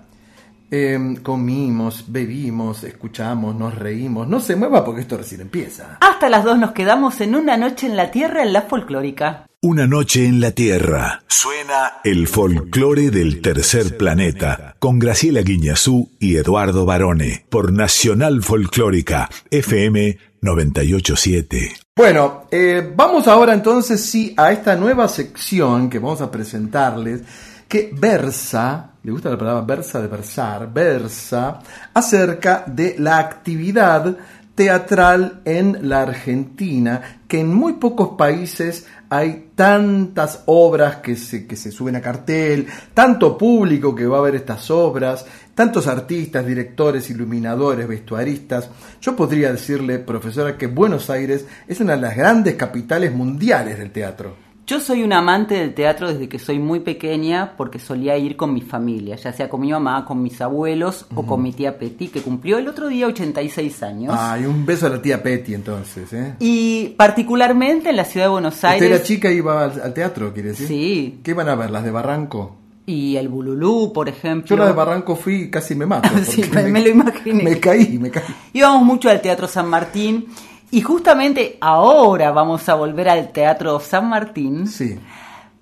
eh, 0.70 1.16
comimos, 1.22 2.04
bebimos, 2.08 2.84
escuchamos, 2.84 3.54
nos 3.54 3.74
reímos. 3.74 4.28
No 4.28 4.40
se 4.40 4.56
mueva 4.56 4.84
porque 4.84 5.02
esto 5.02 5.16
recién 5.16 5.40
empieza. 5.40 5.98
Hasta 6.00 6.28
las 6.28 6.44
dos 6.44 6.58
nos 6.58 6.72
quedamos 6.72 7.20
en 7.20 7.34
una 7.34 7.56
noche 7.56 7.86
en 7.86 7.96
la 7.96 8.10
tierra 8.10 8.42
en 8.42 8.52
la 8.52 8.62
folclórica. 8.62 9.46
Una 9.62 9.86
noche 9.86 10.24
en 10.24 10.40
la 10.40 10.52
Tierra. 10.52 11.22
Suena 11.28 12.00
el 12.02 12.28
folclore 12.28 13.10
del 13.10 13.42
tercer 13.42 13.98
planeta 13.98 14.74
con 14.78 14.98
Graciela 14.98 15.42
Guiñazú 15.42 16.10
y 16.18 16.36
Eduardo 16.36 16.86
Barone 16.86 17.44
por 17.50 17.70
Nacional 17.70 18.42
Folclórica 18.42 19.28
FM 19.50 20.16
987. 20.40 21.74
Bueno, 21.94 22.46
eh, 22.50 22.90
vamos 22.96 23.28
ahora 23.28 23.52
entonces 23.52 24.00
sí 24.00 24.32
a 24.34 24.50
esta 24.50 24.76
nueva 24.76 25.08
sección 25.08 25.90
que 25.90 25.98
vamos 25.98 26.22
a 26.22 26.30
presentarles, 26.30 27.20
que 27.68 27.90
versa, 27.92 28.89
¿le 29.02 29.12
gusta 29.12 29.30
la 29.30 29.38
palabra 29.38 29.62
versa 29.62 30.00
de 30.00 30.08
versar? 30.08 30.72
Versa 30.72 31.60
acerca 31.94 32.64
de 32.66 32.96
la 32.98 33.18
actividad 33.18 34.16
teatral 34.54 35.40
en 35.44 35.88
la 35.88 36.02
Argentina, 36.02 37.20
que 37.26 37.40
en 37.40 37.54
muy 37.54 37.74
pocos 37.74 38.10
países 38.18 38.86
hay 39.08 39.52
tantas 39.54 40.42
obras 40.46 40.96
que 40.96 41.16
se, 41.16 41.46
que 41.46 41.56
se 41.56 41.72
suben 41.72 41.96
a 41.96 42.00
cartel, 42.02 42.66
tanto 42.92 43.38
público 43.38 43.94
que 43.94 44.06
va 44.06 44.18
a 44.18 44.20
ver 44.20 44.34
estas 44.34 44.70
obras, 44.70 45.24
tantos 45.54 45.86
artistas, 45.86 46.46
directores, 46.46 47.08
iluminadores, 47.08 47.88
vestuaristas. 47.88 48.68
Yo 49.00 49.16
podría 49.16 49.50
decirle, 49.50 49.98
profesora, 49.98 50.58
que 50.58 50.66
Buenos 50.66 51.08
Aires 51.08 51.46
es 51.66 51.80
una 51.80 51.96
de 51.96 52.02
las 52.02 52.16
grandes 52.16 52.54
capitales 52.54 53.14
mundiales 53.14 53.78
del 53.78 53.90
teatro. 53.90 54.49
Yo 54.70 54.78
soy 54.78 55.02
un 55.02 55.12
amante 55.12 55.54
del 55.56 55.74
teatro 55.74 56.06
desde 56.12 56.28
que 56.28 56.38
soy 56.38 56.60
muy 56.60 56.78
pequeña 56.78 57.54
porque 57.56 57.80
solía 57.80 58.16
ir 58.16 58.36
con 58.36 58.54
mi 58.54 58.60
familia, 58.60 59.16
ya 59.16 59.32
sea 59.32 59.48
con 59.48 59.60
mi 59.62 59.72
mamá, 59.72 60.04
con 60.04 60.22
mis 60.22 60.40
abuelos 60.40 61.06
o 61.16 61.26
con 61.26 61.42
mi 61.42 61.52
tía 61.52 61.76
Petty, 61.76 62.06
que 62.06 62.22
cumplió 62.22 62.56
el 62.56 62.68
otro 62.68 62.86
día 62.86 63.08
86 63.08 63.82
años. 63.82 64.14
Ay, 64.16 64.44
un 64.46 64.64
beso 64.64 64.86
a 64.86 64.90
la 64.90 65.02
tía 65.02 65.20
Petty 65.24 65.54
entonces, 65.54 66.12
¿eh? 66.12 66.36
Y 66.38 66.90
particularmente 66.96 67.90
en 67.90 67.96
la 67.96 68.04
ciudad 68.04 68.26
de 68.26 68.30
Buenos 68.30 68.54
¿Usted 68.54 68.68
Aires. 68.68 68.90
era 68.90 69.02
chica 69.02 69.32
y 69.32 69.38
iba 69.38 69.64
al, 69.64 69.80
al 69.82 69.92
teatro, 69.92 70.32
quiere 70.32 70.50
decir? 70.50 70.68
Sí. 70.68 71.18
¿Qué 71.24 71.32
iban 71.32 71.48
a 71.48 71.56
ver? 71.56 71.72
¿Las 71.72 71.82
de 71.82 71.90
Barranco? 71.90 72.54
Y 72.86 73.16
el 73.16 73.28
Bululú, 73.28 73.92
por 73.92 74.08
ejemplo. 74.08 74.46
Yo 74.46 74.56
la 74.56 74.66
de 74.68 74.72
Barranco 74.72 75.16
fui 75.16 75.34
y 75.42 75.50
casi 75.50 75.74
me 75.74 75.84
mato. 75.86 76.08
Sí, 76.24 76.44
me- 76.54 76.62
me 76.68 76.80
lo 76.80 76.90
imaginé. 76.90 77.42
Me 77.42 77.58
caí, 77.58 77.98
me 77.98 78.10
caí. 78.12 78.22
Íbamos 78.52 78.84
mucho 78.84 79.10
al 79.10 79.20
Teatro 79.20 79.48
San 79.48 79.68
Martín. 79.68 80.26
Y 80.70 80.82
justamente 80.82 81.58
ahora 81.60 82.30
vamos 82.30 82.68
a 82.68 82.74
volver 82.74 83.08
al 83.08 83.32
Teatro 83.32 83.80
San 83.80 84.08
Martín 84.08 84.66
Sí. 84.66 84.98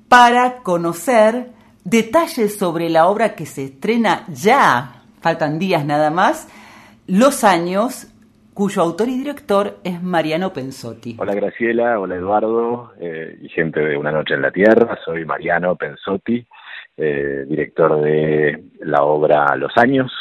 para 0.09 0.57
conocer 0.63 1.49
detalles 1.85 2.59
sobre 2.59 2.91
la 2.91 3.07
obra 3.07 3.35
que 3.35 3.47
se 3.47 3.65
estrena 3.65 4.25
ya, 4.29 5.03
faltan 5.21 5.59
días 5.59 5.85
nada 5.85 6.11
más, 6.11 6.49
Los 7.07 7.43
años, 7.43 8.07
cuyo 8.53 8.83
autor 8.83 9.09
y 9.09 9.17
director 9.17 9.79
es 9.83 10.03
Mariano 10.03 10.53
Pensotti. 10.53 11.17
Hola 11.19 11.35
Graciela, 11.35 11.99
hola 11.99 12.17
Eduardo 12.17 12.93
eh, 13.01 13.39
y 13.41 13.49
gente 13.49 13.81
de 13.81 13.97
Una 13.97 14.13
Noche 14.13 14.35
en 14.35 14.43
la 14.43 14.51
Tierra. 14.51 14.99
Soy 15.07 15.25
Mariano 15.25 15.75
Pensotti 15.77 16.47
eh, 16.99 17.45
director 17.49 18.01
de 18.03 18.63
la 18.81 19.05
obra 19.05 19.57
Los 19.57 19.73
Años, 19.77 20.13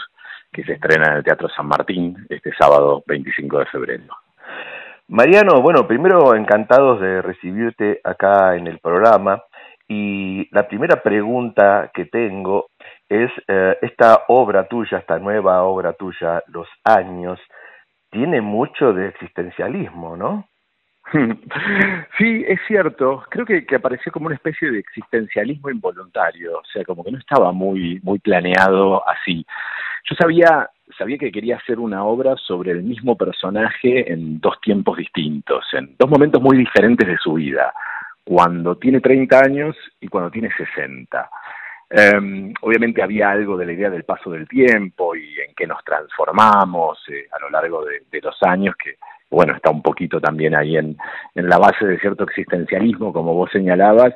que 0.54 0.64
se 0.64 0.74
estrena 0.74 1.08
en 1.12 1.18
el 1.18 1.24
Teatro 1.26 1.50
San 1.50 1.68
Martín 1.68 2.16
este 2.30 2.52
sábado 2.58 3.04
25 3.06 3.60
de 3.60 3.66
febrero. 3.66 4.14
Mariano, 5.10 5.62
bueno, 5.62 5.88
primero 5.88 6.36
encantados 6.36 6.99
de 6.99 7.22
recibirte 7.22 8.01
acá 8.03 8.55
en 8.55 8.68
el 8.68 8.80
programa 8.80 9.41
y 9.88 10.49
la 10.53 10.68
primera 10.68 11.01
pregunta 11.01 11.91
que 11.93 12.05
tengo 12.05 12.68
es 13.08 13.32
eh, 13.47 13.78
esta 13.82 14.26
obra 14.28 14.68
tuya, 14.68 14.97
esta 14.97 15.18
nueva 15.18 15.64
obra 15.64 15.93
tuya, 15.93 16.43
Los 16.47 16.68
Años, 16.84 17.39
tiene 18.12 18.41
mucho 18.41 18.91
de 18.91 19.08
existencialismo, 19.08 20.18
¿no? 20.18 20.47
Sí, 22.18 22.43
es 22.45 22.60
cierto. 22.68 23.24
Creo 23.30 23.45
que, 23.45 23.66
que, 23.66 23.76
apareció 23.76 24.12
como 24.12 24.26
una 24.26 24.36
especie 24.36 24.72
de 24.72 24.80
existencialismo 24.80 25.70
involuntario, 25.70 26.58
o 26.60 26.66
sea, 26.66 26.84
como 26.84 27.03
que 27.03 27.12
no 27.12 27.18
estaba 27.18 27.53
muy, 27.53 28.01
muy 28.03 28.20
planeado 28.20 29.08
así. 29.08 29.45
Yo 30.10 30.16
sabía, 30.20 30.70
sabía 30.98 31.18
que 31.18 31.32
quería 31.32 31.58
hacer 31.58 31.80
una 31.80 32.04
obra 32.04 32.36
sobre 32.36 32.72
el 32.72 32.84
mismo 32.84 33.16
personaje 33.16 34.12
en 34.12 34.40
dos 34.40 34.60
tiempos 34.62 34.98
distintos, 34.98 35.66
en 35.74 35.96
dos 35.98 36.10
momentos 36.10 36.42
muy 36.42 36.58
diferentes 36.58 37.08
de 37.08 37.18
su 37.18 37.34
vida, 37.34 37.74
cuando 38.24 38.76
tiene 38.78 39.00
30 39.00 39.40
años 39.40 39.76
y 40.00 40.08
cuando 40.08 40.30
tiene 40.30 40.50
60. 40.56 41.30
Eh, 41.90 42.54
obviamente 42.62 43.02
había 43.02 43.32
algo 43.32 43.58
de 43.58 43.66
la 43.66 43.72
idea 43.72 43.90
del 43.90 44.04
paso 44.04 44.30
del 44.32 44.48
tiempo 44.48 45.16
y 45.16 45.40
en 45.40 45.54
qué 45.56 45.66
nos 45.66 45.84
transformamos 45.84 47.00
eh, 47.10 47.28
a 47.32 47.40
lo 47.40 47.50
largo 47.50 47.86
de, 47.86 48.22
los 48.22 48.36
años, 48.44 48.76
que 48.76 48.96
bueno, 49.30 49.56
está 49.56 49.70
un 49.70 49.82
poquito 49.82 50.20
también 50.20 50.56
ahí 50.56 50.78
en 50.78 50.98
la 51.36 51.58
base 51.58 51.86
de 51.86 52.00
cierto 52.00 52.24
existencialismo, 52.24 53.14
como 53.14 53.34
vos 53.34 53.50
señalabas, 53.52 54.14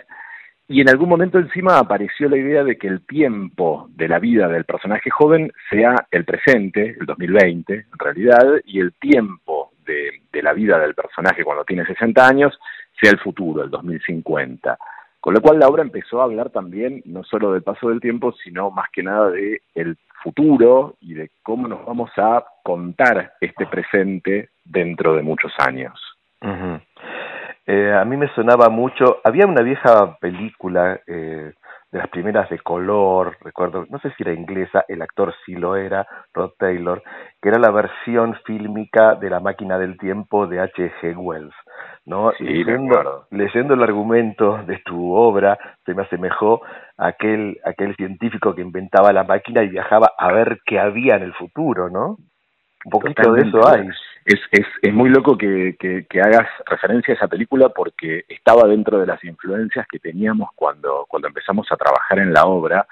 y 0.72 0.80
en 0.80 0.90
algún 0.90 1.10
momento 1.10 1.38
encima 1.38 1.78
apareció 1.78 2.30
la 2.30 2.38
idea 2.38 2.64
de 2.64 2.78
que 2.78 2.88
el 2.88 3.06
tiempo 3.06 3.90
de 3.96 4.08
la 4.08 4.20
vida 4.20 4.48
del 4.48 4.64
personaje 4.64 5.10
joven 5.10 5.52
sea 5.70 6.08
el 6.10 6.24
presente, 6.24 6.96
el 6.98 7.06
2020 7.06 7.74
en 7.74 8.00
realidad, 8.00 8.46
y 8.66 8.80
el 8.80 8.94
tiempo 8.94 9.72
de, 9.86 10.22
de 10.32 10.42
la 10.42 10.54
vida 10.54 10.80
del 10.80 10.96
personaje 10.96 11.44
cuando 11.44 11.66
tiene 11.66 11.86
60 11.86 12.26
años 12.26 12.58
sea 13.00 13.12
el 13.12 13.20
futuro, 13.20 13.64
el 13.64 13.70
2050. 13.70 14.78
Con 15.20 15.34
lo 15.34 15.42
cual 15.42 15.60
la 15.60 15.68
obra 15.68 15.84
empezó 15.84 16.22
a 16.22 16.24
hablar 16.24 16.52
también 16.52 17.02
no 17.06 17.24
solo 17.24 17.52
del 17.52 17.64
paso 17.64 17.90
del 17.90 18.00
tiempo, 18.00 18.34
sino 18.44 18.72
más 18.72 18.90
que 18.94 19.04
nada 19.04 19.30
de 19.30 19.62
el 19.76 19.98
futuro 20.24 20.96
y 21.02 21.16
de 21.16 21.32
cómo 21.44 21.68
nos 21.68 21.86
vamos 21.86 22.12
a 22.16 22.46
contar 22.64 23.34
este 23.42 23.66
presente 23.66 24.50
dentro 24.64 25.16
de 25.16 25.22
muchos 25.22 25.52
años. 25.60 26.00
Eh, 27.72 27.94
a 27.94 28.04
mí 28.04 28.18
me 28.18 28.28
sonaba 28.36 28.68
mucho, 28.68 29.22
había 29.24 29.46
una 29.46 29.62
vieja 29.62 30.18
película 30.20 31.00
eh, 31.08 31.54
de 31.90 31.98
las 31.98 32.10
primeras 32.10 32.50
de 32.50 32.60
color, 32.60 33.38
recuerdo, 33.40 33.86
no 33.90 33.98
sé 34.00 34.10
si 34.12 34.24
era 34.24 34.34
inglesa, 34.34 34.84
el 34.90 35.02
actor 35.02 35.34
sí 35.46 35.56
lo 35.56 35.78
era, 35.78 36.06
Rod 36.34 36.52
Taylor, 36.58 37.02
que 37.42 37.48
era 37.48 37.60
la 37.60 37.72
versión 37.72 38.36
fílmica 38.46 39.16
de 39.16 39.30
La 39.30 39.40
máquina 39.40 39.78
del 39.78 39.98
tiempo 39.98 40.48
de 40.48 40.60
H.G. 40.60 41.16
Wells. 41.16 41.56
¿no? 42.06 42.34
Sí, 42.38 42.44
leyendo, 42.44 43.28
leyendo 43.32 43.74
el 43.76 43.84
argumento 43.84 44.58
de 44.66 44.80
tu 44.80 45.14
obra, 45.14 45.58
se 45.86 45.94
me 45.94 46.04
asemejó 46.04 46.62
a 46.98 47.08
aquel, 47.08 47.58
aquel 47.64 47.96
científico 47.96 48.54
que 48.54 48.62
inventaba 48.62 49.14
la 49.14 49.24
máquina 49.24 49.64
y 49.64 49.70
viajaba 49.70 50.12
a 50.18 50.32
ver 50.34 50.60
qué 50.66 50.78
había 50.78 51.16
en 51.16 51.24
el 51.24 51.34
futuro, 51.36 51.90
¿no? 51.90 52.18
Un 52.84 52.92
poquito 52.92 53.22
Totalmente. 53.22 53.58
de 53.58 53.60
eso 53.60 53.70
hay. 53.70 53.88
Es, 54.24 54.40
es, 54.52 54.66
es 54.82 54.94
muy 54.94 55.10
loco 55.10 55.38
que, 55.38 55.76
que, 55.80 56.22
hagas 56.22 56.48
referencia 56.66 57.14
a 57.14 57.18
esa 57.18 57.28
película 57.28 57.70
porque 57.70 58.26
estaba 58.30 58.68
dentro 58.68 59.00
de 59.00 59.08
las 59.08 59.24
influencias 59.24 59.88
que 59.88 60.00
teníamos 60.00 60.50
cuando, 60.56 61.06
cuando 61.08 61.28
empezamos 61.28 61.68
a 61.72 61.78
trabajar 61.78 62.20
en 62.20 62.32
la 62.32 62.46
obra. 62.46 62.86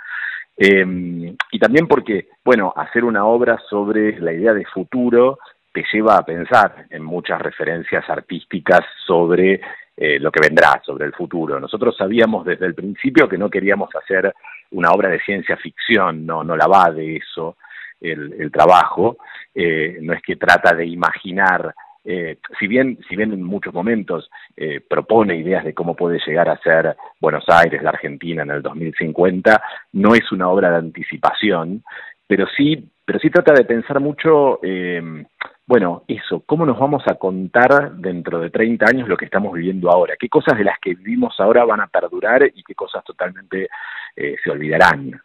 Eh, 0.58 1.36
y 1.52 1.60
también 1.60 1.88
porque, 1.88 2.30
bueno, 2.44 2.74
hacer 2.76 3.04
una 3.04 3.26
obra 3.26 3.62
sobre 3.70 4.20
la 4.20 4.34
idea 4.34 4.54
de 4.54 4.66
futuro 4.66 5.38
te 5.72 5.86
lleva 5.94 6.18
a 6.18 6.26
pensar 6.26 6.88
en 6.90 7.04
muchas 7.04 7.40
referencias 7.40 8.10
artísticas 8.10 8.82
sobre 9.06 9.62
eh, 9.96 10.20
lo 10.20 10.32
que 10.32 10.42
vendrá, 10.42 10.82
sobre 10.84 11.06
el 11.06 11.14
futuro. 11.14 11.60
Nosotros 11.60 11.96
sabíamos 11.96 12.44
desde 12.44 12.66
el 12.66 12.74
principio 12.74 13.30
que 13.30 13.38
no 13.38 13.50
queríamos 13.50 13.90
hacer 13.96 14.34
una 14.72 14.92
obra 14.92 15.10
de 15.10 15.20
ciencia 15.20 15.58
ficción, 15.58 16.26
no, 16.26 16.44
no 16.44 16.58
la 16.58 16.68
va 16.68 16.92
de 16.92 17.18
eso 17.18 17.58
el, 18.02 18.34
el 18.40 18.52
trabajo, 18.52 19.18
eh, 19.54 19.98
no 20.02 20.14
es 20.14 20.22
que 20.22 20.36
trata 20.36 20.76
de 20.76 20.86
imaginar 20.86 21.74
eh, 22.06 22.40
si 22.58 22.68
bien 22.68 22.98
si 23.10 23.16
bien 23.16 23.34
en 23.34 23.44
muchos 23.44 23.74
momentos 23.74 24.32
eh, 24.56 24.80
propone 24.80 25.36
ideas 25.36 25.66
de 25.66 25.74
cómo 25.74 25.96
puede 25.96 26.20
llegar 26.26 26.50
a 26.50 26.58
ser 26.60 26.96
Buenos 27.20 27.44
Aires, 27.50 27.84
la 27.84 27.90
Argentina 27.90 28.44
en 28.44 28.52
el 28.52 28.62
2050, 28.62 29.62
no 29.94 30.16
es 30.16 30.32
una 30.32 30.50
obra 30.50 30.72
de 30.72 30.78
anticipación, 30.78 31.84
pero 32.26 32.48
sí 32.56 32.90
pero 33.04 33.20
sí 33.20 33.30
trata 33.30 33.54
de 33.54 33.66
pensar 33.66 34.00
mucho 34.00 34.60
eh, 34.64 35.26
bueno, 35.70 36.04
eso, 36.08 36.42
¿cómo 36.48 36.66
nos 36.66 36.80
vamos 36.80 37.04
a 37.06 37.14
contar 37.14 37.92
dentro 37.94 38.40
de 38.40 38.50
30 38.50 38.88
años 38.90 39.08
lo 39.08 39.16
que 39.16 39.26
estamos 39.26 39.54
viviendo 39.54 39.92
ahora? 39.92 40.16
¿Qué 40.20 40.28
cosas 40.28 40.58
de 40.58 40.64
las 40.64 40.80
que 40.80 40.96
vivimos 40.96 41.40
ahora 41.40 41.64
van 41.64 41.82
a 41.82 41.86
perdurar 41.86 42.42
y 42.44 42.64
qué 42.64 42.74
cosas 42.74 43.04
totalmente 43.04 43.70
eh, 44.16 44.36
se 44.44 44.50
olvidarán? 44.50 45.22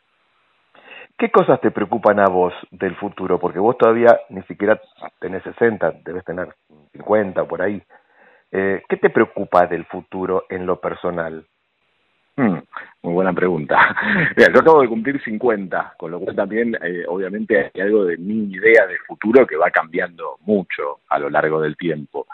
¿Qué 1.17 1.31
cosas 1.31 1.61
te 1.61 1.71
preocupan 1.71 2.19
a 2.19 2.27
vos 2.27 2.53
del 2.73 2.97
futuro? 2.97 3.39
Porque 3.39 3.61
vos 3.61 3.79
todavía 3.79 4.19
ni 4.31 4.43
siquiera 4.43 4.81
tenés 5.21 5.43
60, 5.45 6.01
debes 6.05 6.25
tener 6.25 6.49
50 6.93 7.45
por 7.45 7.63
ahí. 7.63 7.81
Eh, 8.51 8.83
¿Qué 8.89 8.97
te 8.97 9.11
preocupa 9.11 9.67
del 9.67 9.85
futuro 9.85 10.47
en 10.49 10.67
lo 10.67 10.81
personal? 10.81 11.45
Hmm, 12.37 12.59
muy 13.03 13.13
buena 13.15 13.33
pregunta. 13.33 13.79
Mira, 14.37 14.53
yo 14.53 14.61
acabo 14.61 14.83
de 14.83 14.89
cumplir 14.89 15.23
50, 15.23 15.95
con 15.97 16.11
lo 16.11 16.19
cual 16.19 16.35
también 16.35 16.77
eh, 16.83 17.05
obviamente 17.07 17.71
hay 17.73 17.81
algo 17.81 18.05
de 18.05 18.17
mi 18.17 18.53
idea 18.53 18.85
de 18.87 18.99
futuro 19.07 19.47
que 19.47 19.57
va 19.57 19.71
cambiando 19.71 20.39
mucho 20.41 21.01
a 21.09 21.21
lo 21.21 21.31
largo 21.31 21.61
del 21.61 21.77
tiempo. 21.77 22.27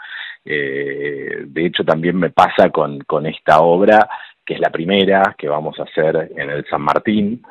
Eh, 0.43 1.43
de 1.45 1.65
hecho, 1.65 1.83
también 1.83 2.17
me 2.17 2.31
pasa 2.31 2.71
con, 2.71 2.99
con 3.01 3.27
esta 3.27 3.59
obra, 3.59 4.09
que 4.43 4.55
es 4.55 4.59
la 4.59 4.71
primera 4.71 5.35
que 5.37 5.47
vamos 5.47 5.79
a 5.79 5.83
hacer 5.83 6.31
en 6.35 6.49
el 6.49 6.65
San 6.65 6.81
Martín. 6.81 7.43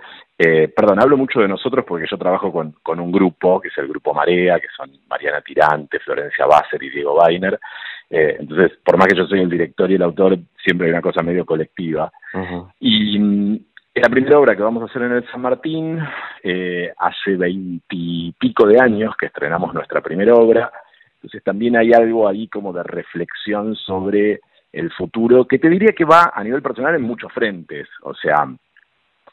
Eh, 0.42 0.68
perdón, 0.68 0.98
hablo 1.02 1.18
mucho 1.18 1.40
de 1.40 1.48
nosotros 1.48 1.84
porque 1.86 2.06
yo 2.10 2.16
trabajo 2.16 2.50
con, 2.50 2.72
con 2.82 2.98
un 2.98 3.12
grupo, 3.12 3.60
que 3.60 3.68
es 3.68 3.76
el 3.76 3.88
Grupo 3.88 4.14
Marea, 4.14 4.58
que 4.58 4.68
son 4.74 4.90
Mariana 5.06 5.42
Tirante, 5.42 5.98
Florencia 5.98 6.46
Basser 6.46 6.82
y 6.82 6.88
Diego 6.88 7.14
Weiner. 7.20 7.60
Eh, 8.08 8.36
entonces, 8.40 8.78
por 8.82 8.96
más 8.96 9.06
que 9.08 9.18
yo 9.18 9.26
soy 9.26 9.40
el 9.40 9.50
director 9.50 9.90
y 9.90 9.96
el 9.96 10.02
autor, 10.02 10.38
siempre 10.64 10.86
hay 10.86 10.92
una 10.92 11.02
cosa 11.02 11.22
medio 11.22 11.44
colectiva. 11.44 12.10
Uh 12.32 12.38
-huh. 12.38 12.72
Y 12.80 13.18
mm, 13.18 13.58
la 13.96 14.08
primera 14.08 14.38
obra 14.38 14.56
que 14.56 14.62
vamos 14.62 14.82
a 14.82 14.86
hacer 14.86 15.02
en 15.02 15.12
el 15.12 15.30
San 15.30 15.42
Martín, 15.42 15.98
eh, 16.42 16.90
hace 16.96 17.36
veintipico 17.36 18.66
de 18.66 18.80
años 18.80 19.14
que 19.18 19.26
estrenamos 19.26 19.74
nuestra 19.74 20.00
primera 20.00 20.32
obra, 20.32 20.72
entonces 21.16 21.44
también 21.44 21.76
hay 21.76 21.92
algo 21.92 22.26
ahí 22.26 22.48
como 22.48 22.72
de 22.72 22.82
reflexión 22.82 23.76
sobre 23.76 24.40
el 24.72 24.90
futuro, 24.92 25.46
que 25.46 25.58
te 25.58 25.68
diría 25.68 25.92
que 25.92 26.06
va 26.06 26.32
a 26.32 26.42
nivel 26.42 26.62
personal 26.62 26.94
en 26.94 27.02
muchos 27.02 27.30
frentes, 27.30 27.88
o 28.00 28.14
sea, 28.14 28.48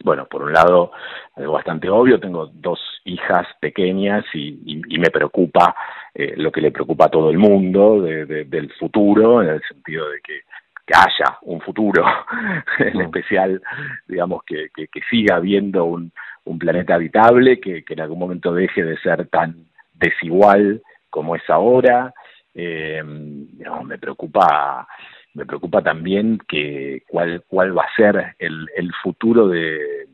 bueno, 0.03 0.25
por 0.25 0.43
un 0.43 0.53
lado, 0.53 0.91
algo 1.35 1.53
bastante 1.53 1.89
obvio, 1.89 2.19
tengo 2.19 2.47
dos 2.47 2.79
hijas 3.05 3.47
pequeñas 3.59 4.25
y, 4.33 4.59
y, 4.65 4.81
y 4.95 4.99
me 4.99 5.09
preocupa 5.09 5.75
eh, 6.13 6.33
lo 6.37 6.51
que 6.51 6.61
le 6.61 6.71
preocupa 6.71 7.05
a 7.05 7.09
todo 7.09 7.29
el 7.29 7.37
mundo 7.37 8.01
de, 8.01 8.25
de, 8.25 8.45
del 8.45 8.71
futuro, 8.73 9.41
en 9.41 9.49
el 9.49 9.61
sentido 9.63 10.09
de 10.09 10.19
que, 10.21 10.41
que 10.85 10.93
haya 10.95 11.37
un 11.43 11.61
futuro, 11.61 12.05
en 12.79 13.01
especial, 13.01 13.61
digamos, 14.07 14.43
que, 14.43 14.69
que, 14.73 14.87
que 14.87 15.01
siga 15.09 15.35
habiendo 15.35 15.85
un, 15.85 16.11
un 16.45 16.57
planeta 16.57 16.95
habitable, 16.95 17.59
que, 17.59 17.83
que 17.83 17.93
en 17.93 18.01
algún 18.01 18.19
momento 18.19 18.53
deje 18.53 18.83
de 18.83 18.97
ser 18.99 19.27
tan 19.27 19.67
desigual 19.93 20.81
como 21.09 21.35
es 21.35 21.49
ahora. 21.49 22.13
Eh, 22.53 23.03
no, 23.03 23.83
me 23.83 23.97
preocupa 23.99 24.87
me 25.37 25.45
preocupa 25.45 25.83
también 25.83 26.39
que 26.47 27.03
cuál 27.07 27.43
cuál 27.47 27.77
va 27.77 27.83
a 27.83 27.95
ser 27.95 28.35
el, 28.39 28.67
el 28.75 28.91
futuro 29.03 29.47
de 29.47 30.07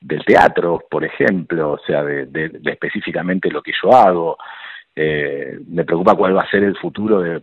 del 0.00 0.24
teatro, 0.24 0.82
por 0.90 1.04
ejemplo, 1.04 1.72
o 1.72 1.78
sea, 1.86 2.02
de, 2.02 2.50
específicamente 2.64 3.50
lo 3.50 3.62
que 3.62 3.72
yo 3.80 3.92
hago. 3.92 4.36
Eh, 4.96 5.58
me 5.68 5.84
preocupa 5.84 6.16
cuál 6.16 6.36
va 6.36 6.42
a 6.42 6.50
ser 6.50 6.64
el 6.64 6.76
futuro 6.76 7.20
de 7.20 7.40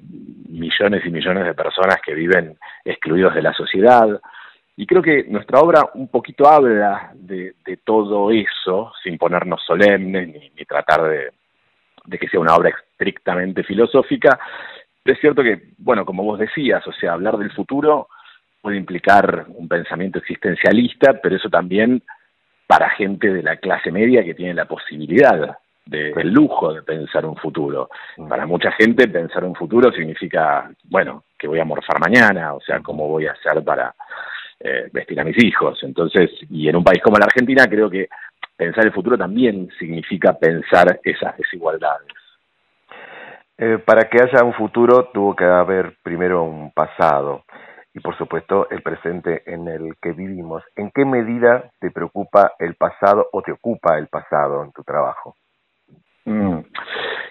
millones 0.49 1.05
y 1.05 1.09
millones 1.09 1.45
de 1.45 1.53
personas 1.53 2.01
que 2.05 2.13
viven 2.13 2.57
excluidos 2.83 3.33
de 3.33 3.41
la 3.43 3.53
sociedad. 3.53 4.19
Y 4.75 4.85
creo 4.85 5.01
que 5.01 5.23
nuestra 5.29 5.61
obra 5.61 5.85
un 5.93 6.09
poquito 6.09 6.49
habla 6.49 7.11
de, 7.13 7.53
de 7.65 7.77
todo 7.77 8.29
eso, 8.31 8.91
sin 9.03 9.17
ponernos 9.17 9.63
solemnes 9.65 10.27
ni, 10.27 10.51
ni 10.57 10.65
tratar 10.65 11.03
de, 11.03 11.31
de 12.05 12.17
que 12.17 12.27
sea 12.27 12.39
una 12.39 12.55
obra 12.55 12.69
estrictamente 12.69 13.63
filosófica, 13.63 14.37
es 15.13 15.19
cierto 15.19 15.43
que, 15.43 15.69
bueno, 15.77 16.05
como 16.05 16.23
vos 16.23 16.39
decías, 16.39 16.85
o 16.87 16.91
sea, 16.93 17.13
hablar 17.13 17.37
del 17.37 17.51
futuro 17.51 18.07
puede 18.61 18.77
implicar 18.77 19.45
un 19.49 19.67
pensamiento 19.67 20.19
existencialista, 20.19 21.19
pero 21.21 21.35
eso 21.35 21.49
también 21.49 22.03
para 22.67 22.89
gente 22.91 23.33
de 23.33 23.41
la 23.41 23.57
clase 23.57 23.91
media 23.91 24.23
que 24.23 24.35
tiene 24.35 24.53
la 24.53 24.65
posibilidad 24.65 25.57
de, 25.85 26.13
del 26.13 26.31
lujo 26.31 26.73
de 26.73 26.83
pensar 26.83 27.25
un 27.25 27.35
futuro. 27.35 27.89
Para 28.27 28.45
mucha 28.45 28.71
gente 28.73 29.07
pensar 29.07 29.43
un 29.43 29.55
futuro 29.55 29.91
significa, 29.91 30.69
bueno, 30.83 31.23
que 31.37 31.47
voy 31.47 31.59
a 31.59 31.65
morfar 31.65 31.99
mañana, 31.99 32.53
o 32.53 32.61
sea, 32.61 32.79
cómo 32.81 33.07
voy 33.07 33.25
a 33.25 33.31
hacer 33.31 33.63
para 33.63 33.95
eh, 34.59 34.89
vestir 34.91 35.19
a 35.19 35.23
mis 35.23 35.41
hijos. 35.43 35.79
Entonces, 35.83 36.29
y 36.49 36.67
en 36.67 36.75
un 36.75 36.83
país 36.83 37.01
como 37.01 37.17
la 37.17 37.25
Argentina, 37.25 37.65
creo 37.67 37.89
que 37.89 38.07
pensar 38.55 38.85
el 38.85 38.91
futuro 38.91 39.17
también 39.17 39.69
significa 39.79 40.37
pensar 40.37 40.99
esas 41.03 41.37
desigualdades. 41.37 42.07
Eh, 43.61 43.77
para 43.79 44.09
que 44.09 44.21
haya 44.21 44.45
un 44.45 44.53
futuro 44.53 45.09
tuvo 45.13 45.35
que 45.35 45.43
haber 45.43 45.97
primero 46.01 46.43
un 46.43 46.71
pasado 46.71 47.43
y 47.93 47.99
por 47.99 48.17
supuesto 48.17 48.69
el 48.69 48.81
presente 48.81 49.43
en 49.45 49.67
el 49.67 49.97
que 50.01 50.13
vivimos. 50.13 50.63
¿En 50.77 50.91
qué 50.91 51.03
medida 51.03 51.69
te 51.77 51.91
preocupa 51.91 52.53
el 52.57 52.75
pasado 52.75 53.27
o 53.33 53.41
te 53.41 53.51
ocupa 53.51 53.97
el 53.97 54.07
pasado 54.07 54.63
en 54.63 54.71
tu 54.71 54.81
trabajo? 54.83 55.35
Mm. 56.23 56.59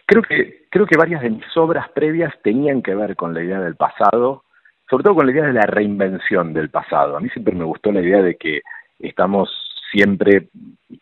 Creo 0.05 0.22
que 0.22 0.66
creo 0.70 0.85
que 0.85 0.99
varias 0.99 1.22
de 1.22 1.31
mis 1.31 1.57
obras 1.57 1.89
previas 1.93 2.35
tenían 2.43 2.83
que 2.83 2.95
ver 2.95 3.16
con 3.16 3.33
la 3.33 3.43
idea 3.43 3.61
del 3.61 3.76
pasado, 3.76 4.45
sobre 4.91 5.05
todo 5.05 5.14
con 5.14 5.24
la 5.24 5.33
idea 5.33 5.47
de 5.47 5.55
la 5.55 5.66
reinvención 5.66 6.53
del 6.53 6.68
pasado. 6.68 7.16
A 7.16 7.20
mí 7.20 7.31
siempre 7.31 7.55
me 7.55 7.64
gustó 7.64 7.91
la 7.91 8.03
idea 8.03 8.20
de 8.20 8.37
que 8.37 8.61
estamos 8.99 9.49
siempre 9.91 10.49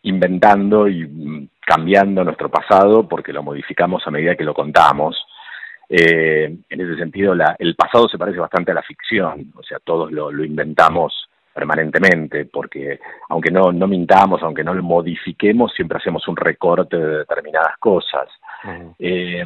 inventando 0.03 0.87
y 0.87 1.49
cambiando 1.59 2.23
nuestro 2.23 2.49
pasado 2.49 3.07
porque 3.07 3.33
lo 3.33 3.43
modificamos 3.43 4.05
a 4.05 4.11
medida 4.11 4.35
que 4.35 4.43
lo 4.43 4.53
contamos. 4.53 5.17
Eh, 5.89 6.57
en 6.69 6.81
ese 6.81 6.97
sentido, 6.97 7.33
la, 7.33 7.55
el 7.59 7.75
pasado 7.75 8.09
se 8.09 8.17
parece 8.17 8.39
bastante 8.39 8.71
a 8.71 8.75
la 8.75 8.81
ficción, 8.81 9.51
o 9.55 9.63
sea, 9.63 9.79
todos 9.79 10.11
lo, 10.11 10.31
lo 10.31 10.43
inventamos 10.43 11.29
permanentemente, 11.53 12.45
porque 12.45 12.99
aunque 13.29 13.49
no, 13.49 13.71
no 13.71 13.87
mintamos, 13.87 14.43
aunque 14.43 14.63
no 14.63 14.75
lo 14.75 14.83
modifiquemos, 14.83 15.73
siempre 15.73 15.97
hacemos 15.97 16.27
un 16.27 16.35
recorte 16.35 16.97
de 16.97 17.17
determinadas 17.19 17.77
cosas. 17.79 18.29
eh, 18.99 19.43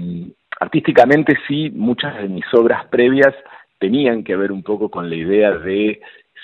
artísticamente 0.60 1.38
sí, 1.48 1.72
muchas 1.74 2.18
de 2.18 2.28
mis 2.28 2.46
obras 2.54 2.86
previas 2.88 3.34
tenían 3.80 4.24
que 4.24 4.36
ver 4.36 4.52
un 4.52 4.62
poco 4.62 4.90
con 4.90 5.10
la 5.10 5.16
idea 5.16 5.52
de 5.52 6.02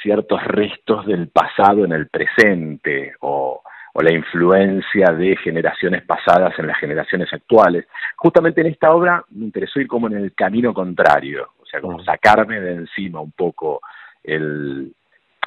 ciertos 0.07 0.41
restos 0.45 1.05
del 1.05 1.27
pasado 1.27 1.83
en 1.83 1.91
el 1.91 2.07
presente 2.07 3.13
o, 3.19 3.61
o 3.91 4.01
la 4.01 4.13
influencia 4.13 5.07
de 5.11 5.35
generaciones 5.35 6.01
pasadas 6.03 6.57
en 6.57 6.67
las 6.67 6.77
generaciones 6.79 7.27
actuales. 7.33 7.85
Justamente 8.15 8.61
en 8.61 8.67
esta 8.67 8.91
obra 8.91 9.25
me 9.31 9.43
interesó 9.43 9.81
ir 9.81 9.87
como 9.87 10.07
en 10.07 10.15
el 10.15 10.33
camino 10.33 10.73
contrario, 10.73 11.49
o 11.61 11.65
sea, 11.65 11.81
como 11.81 12.01
sacarme 12.05 12.61
de 12.61 12.75
encima 12.75 13.19
un 13.19 13.33
poco 13.33 13.81
el, 14.23 14.93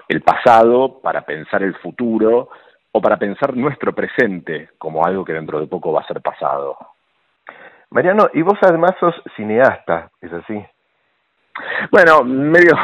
el 0.08 0.20
pasado 0.20 1.00
para 1.00 1.22
pensar 1.22 1.62
el 1.62 1.74
futuro 1.76 2.50
o 2.92 3.00
para 3.00 3.16
pensar 3.16 3.56
nuestro 3.56 3.94
presente 3.94 4.68
como 4.76 5.06
algo 5.06 5.24
que 5.24 5.32
dentro 5.32 5.58
de 5.58 5.68
poco 5.68 5.90
va 5.90 6.02
a 6.02 6.06
ser 6.06 6.20
pasado. 6.20 6.76
Mariano, 7.88 8.28
y 8.34 8.42
vos 8.42 8.58
además 8.60 8.90
sos 9.00 9.14
cineasta, 9.36 10.10
¿es 10.20 10.30
así? 10.34 10.62
Bueno, 11.90 12.24
medio 12.24 12.76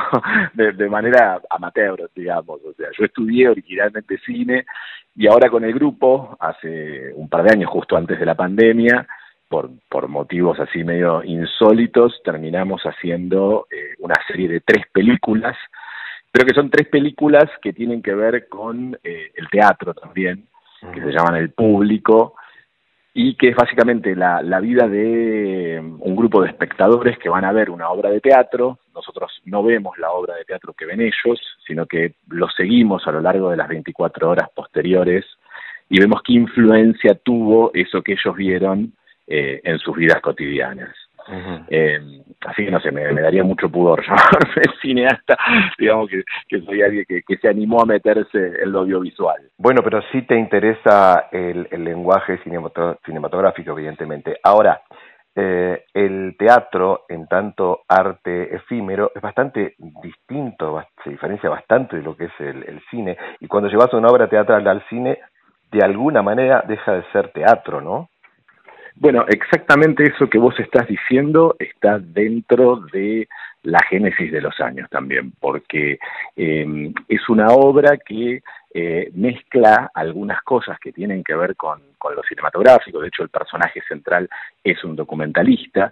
de, 0.55 0.73
de, 0.73 0.89
manera 0.89 1.41
amateur, 1.51 2.11
digamos. 2.15 2.61
O 2.65 2.73
sea, 2.75 2.89
yo 2.97 3.05
estudié 3.05 3.49
originalmente 3.49 4.19
cine 4.19 4.67
y 5.15 5.27
ahora 5.27 5.49
con 5.49 5.65
el 5.65 5.73
grupo, 5.73 6.37
hace 6.41 7.13
un 7.15 7.29
par 7.29 7.43
de 7.45 7.53
años, 7.53 7.71
justo 7.71 7.97
antes 7.97 8.19
de 8.19 8.27
la 8.27 8.35
pandemia, 8.35 9.07
por, 9.49 9.71
por 9.89 10.09
motivos 10.09 10.59
así 10.61 10.85
medio 10.85 11.23
insólitos, 11.25 12.21
terminamos 12.25 12.83
haciendo 12.83 13.67
eh, 13.71 13.95
una 14.01 14.17
serie 14.27 14.49
de 14.49 14.61
tres 14.61 14.85
películas, 14.93 15.57
pero 16.31 16.47
que 16.47 16.55
son 16.55 16.69
tres 16.69 16.89
películas 16.89 17.45
que 17.63 17.73
tienen 17.73 18.03
que 18.03 18.15
ver 18.15 18.49
con 18.49 18.99
eh, 19.03 19.33
el 19.35 19.49
teatro 19.49 19.95
también, 19.95 20.47
que 20.93 21.01
se 21.01 21.11
llaman 21.13 21.37
El 21.37 21.51
Público, 21.51 22.35
y 23.19 23.35
que 23.35 23.49
es 23.49 23.57
básicamente 23.57 24.15
la, 24.15 24.61
vida 24.61 24.87
de 24.87 25.81
un 26.01 26.15
grupo 26.15 26.43
de 26.43 26.49
espectadores 26.49 27.19
que 27.19 27.31
van 27.31 27.47
a 27.47 27.53
ver 27.53 27.71
una 27.71 27.89
obra 27.89 28.11
de 28.11 28.21
teatro. 28.21 28.79
Nosotros 28.95 29.41
no 29.47 29.63
vemos 29.63 29.97
la 29.97 30.11
obra 30.11 30.35
de 30.35 30.45
teatro 30.45 30.75
que 30.75 30.85
ven 30.85 31.01
ellos, 31.01 31.41
sino 31.67 31.87
que 31.87 32.17
lo 32.29 32.47
seguimos 32.51 33.07
a 33.07 33.13
lo 33.13 33.23
largo 33.23 33.49
de 33.49 33.57
las 33.57 33.69
24 33.69 34.29
horas 34.29 34.51
posteriores 34.55 35.25
y 35.89 35.99
vemos 35.99 36.21
qué 36.27 36.35
influencia 36.35 37.15
tuvo 37.15 37.71
eso 37.73 38.03
que 38.03 38.13
ellos 38.13 38.37
vieron 38.37 38.93
eh, 39.27 39.63
en 39.65 39.79
sus 39.79 39.97
vidas 39.97 40.21
cotidianas. 40.21 40.95
Uh 41.29 41.33
-huh. 41.33 41.65
eh, 41.69 42.01
así 42.47 42.65
que 42.65 42.71
no 42.71 42.81
sé, 42.81 42.93
me, 42.93 43.13
me, 43.13 43.21
daría 43.21 43.43
mucho 43.43 43.69
pudor 43.69 44.03
llamarme 44.07 44.63
cineasta, 44.81 45.37
digamos 45.79 46.09
que, 46.09 46.23
que 46.49 46.61
soy 46.61 46.83
alguien 46.83 47.05
que, 47.09 47.23
que, 47.23 47.37
se 47.39 47.49
animó 47.49 47.83
a 47.83 47.87
meterse 47.87 48.63
en 48.63 48.73
lo 48.73 48.81
audiovisual. 48.81 49.41
Bueno, 49.59 49.83
pero 49.83 50.03
sí 50.13 50.23
te 50.23 50.37
interesa 50.37 51.29
el, 51.33 51.67
el 51.71 51.85
lenguaje 51.85 52.39
cinematográfico, 52.45 53.73
evidentemente. 53.73 54.39
Ahora, 54.43 54.81
eh, 55.39 55.85
el 55.93 56.35
teatro, 56.39 57.05
en 57.11 57.27
tanto 57.27 57.83
arte 57.89 58.55
efímero, 58.55 59.13
es 59.15 59.21
bastante 59.21 59.75
distinto, 60.03 60.83
se 61.05 61.11
diferencia 61.11 61.51
bastante 61.51 61.97
de 61.97 62.03
lo 62.03 62.17
que 62.17 62.25
es 62.25 62.41
el, 62.41 62.65
el 62.65 62.81
cine, 62.91 63.19
y 63.41 63.47
cuando 63.47 63.69
llevas 63.69 63.93
una 63.93 64.09
obra 64.09 64.29
teatral 64.29 64.67
al 64.67 64.83
cine, 64.89 65.19
de 65.71 65.85
alguna 65.85 66.23
manera 66.23 66.65
deja 66.67 66.93
de 66.95 67.05
ser 67.13 67.33
teatro, 67.33 67.83
¿no? 67.83 68.09
Bueno, 68.99 69.27
exactamente 69.29 70.05
eso 70.05 70.29
que 70.29 70.39
vos 70.39 70.59
estás 70.59 70.89
diciendo 70.89 71.55
está 71.59 71.99
dentro 71.99 72.81
de 72.93 73.29
la 73.63 73.81
génesis 73.91 74.33
de 74.33 74.41
los 74.41 74.59
años 74.61 74.89
también, 74.89 75.33
porque 75.39 75.99
eh, 76.37 76.93
es 77.09 77.29
una 77.29 77.49
obra 77.49 77.99
que 77.99 78.43
eh, 78.73 79.11
mezcla 79.15 79.91
algunas 79.93 80.43
cosas 80.43 80.79
que 80.79 80.93
tienen 80.93 81.25
que 81.25 81.35
ver 81.35 81.57
con, 81.57 81.81
con, 81.99 82.15
lo 82.15 82.23
cinematográfico, 82.23 83.01
de 83.01 83.09
hecho 83.09 83.23
el 83.23 83.29
personaje 83.29 83.83
central 83.89 84.29
es 84.63 84.83
un 84.85 84.97
documentalista, 84.97 85.91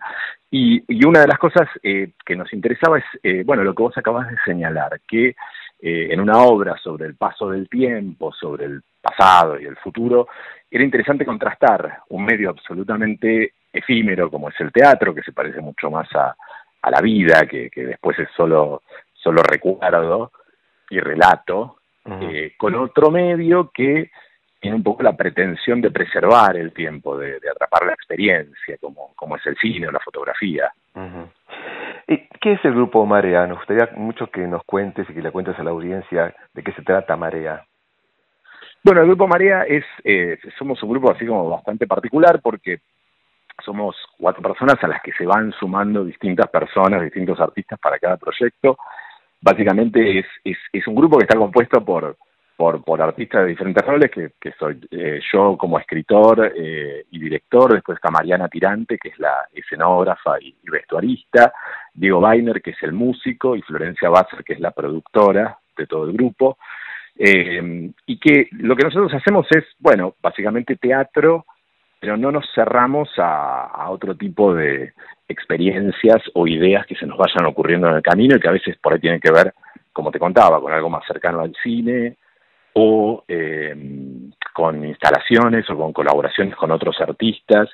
y, 0.51 0.83
y 0.87 1.05
una 1.05 1.21
de 1.21 1.29
las 1.29 1.39
cosas 1.39 1.69
eh, 1.83 2.13
que 2.25 2.37
nos 2.37 2.53
interesaba 2.53 2.99
es, 2.99 3.05
eh, 3.23 3.43
bueno, 3.45 3.65
lo 3.65 3.75
que 3.75 3.83
vos 3.83 3.99
acabas 3.99 4.31
de 4.31 4.37
señalar, 4.45 5.01
que 5.09 5.35
eh, 5.81 6.09
en 6.11 6.21
una 6.21 6.39
obra 6.39 6.77
sobre 6.79 7.07
el 7.07 7.17
paso 7.17 7.51
del 7.51 7.69
tiempo, 7.69 8.33
sobre 8.33 8.67
el 8.67 8.83
pasado 9.05 9.61
y 9.61 9.67
el 9.67 9.77
futuro, 9.77 10.29
era 10.71 10.83
interesante 10.83 11.25
contrastar 11.25 12.01
un 12.09 12.25
medio 12.25 12.51
absolutamente 12.51 13.53
efímero 13.73 14.31
como 14.31 14.49
es 14.49 14.61
el 14.61 14.73
teatro, 14.73 15.15
que 15.15 15.23
se 15.23 15.33
parece 15.33 15.61
mucho 15.61 15.91
más 15.91 16.09
a, 16.15 16.35
a 16.83 16.91
la 16.91 17.01
vida, 17.01 17.47
que, 17.47 17.71
que, 17.71 17.85
después 17.87 18.19
es 18.19 18.29
solo, 18.37 18.83
solo 19.13 19.43
recuerdo 19.43 20.33
y 20.91 20.99
relato, 21.01 21.77
uh 22.05 22.11
-huh. 22.11 22.31
eh, 22.31 22.53
con 22.57 22.75
otro 22.75 23.11
medio 23.11 23.71
que 23.73 24.11
tiene 24.61 24.77
un 24.77 24.83
poco 24.83 25.03
la 25.03 25.13
pretensión 25.13 25.81
de 25.81 25.91
preservar 25.91 26.57
el 26.57 26.73
tiempo, 26.73 27.19
de, 27.19 27.39
de 27.41 27.51
atrapar 27.51 27.87
la 27.87 27.93
experiencia, 27.93 28.77
como, 28.81 29.13
como 29.15 29.37
es 29.37 29.47
el 29.47 29.57
cine 29.57 29.89
o 29.89 29.93
la 29.93 30.01
fotografía. 30.01 30.73
Uh 30.95 31.01
-huh. 31.01 31.27
¿Y 32.07 32.17
qué 32.41 32.53
es 32.53 32.65
el 32.65 32.75
grupo 32.75 33.07
Marea? 33.07 33.47
Nos 33.47 33.59
gustaría 33.59 33.89
mucho 33.97 34.27
que 34.27 34.47
nos 34.47 34.63
cuentes 34.65 35.09
y 35.09 35.15
que 35.15 35.23
le 35.23 35.31
cuentes 35.31 35.59
a 35.59 35.63
la 35.63 35.71
audiencia 35.71 36.35
de 36.55 36.63
qué 36.63 36.73
se 36.73 36.83
trata 36.83 37.17
Marea. 37.17 37.65
Bueno, 38.85 39.01
el 39.01 39.07
Grupo 39.07 39.27
Marea 39.27 39.63
es, 39.63 39.83
eh, 40.05 40.39
somos 40.59 40.83
un 40.83 40.91
grupo 40.91 41.11
así 41.11 41.25
como 41.25 41.49
bastante 41.49 41.87
particular 41.87 42.43
porque 42.43 42.81
somos 43.65 43.97
cuatro 44.19 44.43
personas 44.43 44.77
a 44.83 44.89
las 44.89 45.01
que 45.01 45.13
se 45.13 45.25
van 45.25 45.53
sumando 45.53 46.05
distintas 46.05 46.51
personas, 46.51 47.03
distintos 47.03 47.41
artistas 47.41 47.79
para 47.81 47.99
cada 47.99 48.19
proyecto. 48.19 48.77
Básicamente 49.41 50.19
es, 50.19 50.27
es, 50.71 50.87
un 50.87 50.97
grupo 50.97 51.17
que 51.17 51.25
está 51.25 51.39
compuesto 51.39 51.83
por, 51.83 52.19
por, 52.57 53.01
artistas 53.01 53.45
de 53.45 53.49
diferentes 53.49 53.87
roles, 53.87 54.11
que, 54.11 54.33
que 54.39 54.53
soy 54.53 54.79
eh, 54.91 55.19
yo 55.33 55.57
como 55.57 55.79
escritor 55.79 56.53
eh, 56.55 57.07
y 57.11 57.19
director, 57.19 57.73
después 57.73 57.97
está 57.97 58.11
Mariana 58.11 58.49
Tirante, 58.49 58.99
que 58.99 59.09
es 59.09 59.19
la 59.19 59.49
escenógrafa 59.55 60.39
y, 60.39 60.55
y 60.63 60.71
vestuarista, 60.71 61.55
Diego 61.95 62.19
Weiner, 62.19 62.61
que 62.61 62.73
es 62.73 62.83
el 62.83 62.93
músico, 62.93 63.57
y 63.57 63.63
Florencia 63.63 64.11
Basser, 64.11 64.45
que 64.45 64.53
es 64.53 64.61
la 64.61 64.73
productora 64.73 65.57
de 65.75 65.87
todo 65.87 66.05
el 66.05 66.13
grupo. 66.13 66.59
Eh, 67.17 67.91
y 68.07 68.19
que 68.19 68.49
lo 68.53 68.75
que 68.75 68.85
nosotros 68.85 69.13
hacemos 69.15 69.47
es, 69.51 69.65
bueno, 69.79 70.15
básicamente 70.21 70.77
teatro, 70.77 71.47
pero 72.01 72.17
no 72.17 72.33
nos 72.33 72.45
cerramos 72.55 73.09
a, 73.19 73.89
otro 73.89 74.17
tipo 74.17 74.55
de 74.55 74.93
experiencias 75.29 76.23
o 76.35 76.47
ideas 76.47 76.87
que 76.87 76.97
se 76.97 77.07
nos 77.07 77.17
vayan 77.17 77.47
ocurriendo 77.47 77.89
en 77.89 77.95
el 77.95 78.03
camino 78.03 78.37
y 78.37 78.41
que 78.41 78.49
a 78.49 78.53
veces 78.53 78.77
por 78.79 78.93
ahí 78.93 79.01
tienen 79.01 79.21
que 79.21 79.33
ver, 79.33 79.55
como 79.93 80.11
te 80.11 80.19
contaba, 80.19 80.61
con 80.61 80.73
algo 80.73 80.91
más 80.91 81.07
cercano 81.07 81.41
al 81.41 81.55
cine 81.63 82.17
o 82.75 83.25
eh, 83.29 83.75
con 84.53 84.85
instalaciones 84.85 85.71
o 85.71 85.77
con 85.77 85.93
colaboraciones 85.93 86.57
con 86.57 86.73
otros 86.73 87.01
artistas. 87.01 87.71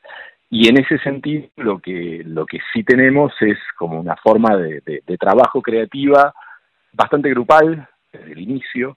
Y 0.51 0.69
en 0.69 0.79
ese 0.79 0.99
sentido 0.99 1.49
lo 1.57 1.79
que, 1.79 2.23
lo 2.25 2.45
que 2.45 2.59
sí 2.73 2.85
tenemos 2.85 3.33
es 3.41 3.59
como 3.79 3.99
una 3.99 4.17
forma 4.17 4.57
de 4.57 5.17
trabajo 5.19 5.63
creativa 5.63 6.35
bastante 6.93 7.31
grupal 7.31 7.89
desde 8.13 8.33
el 8.33 8.41
inicio, 8.41 8.97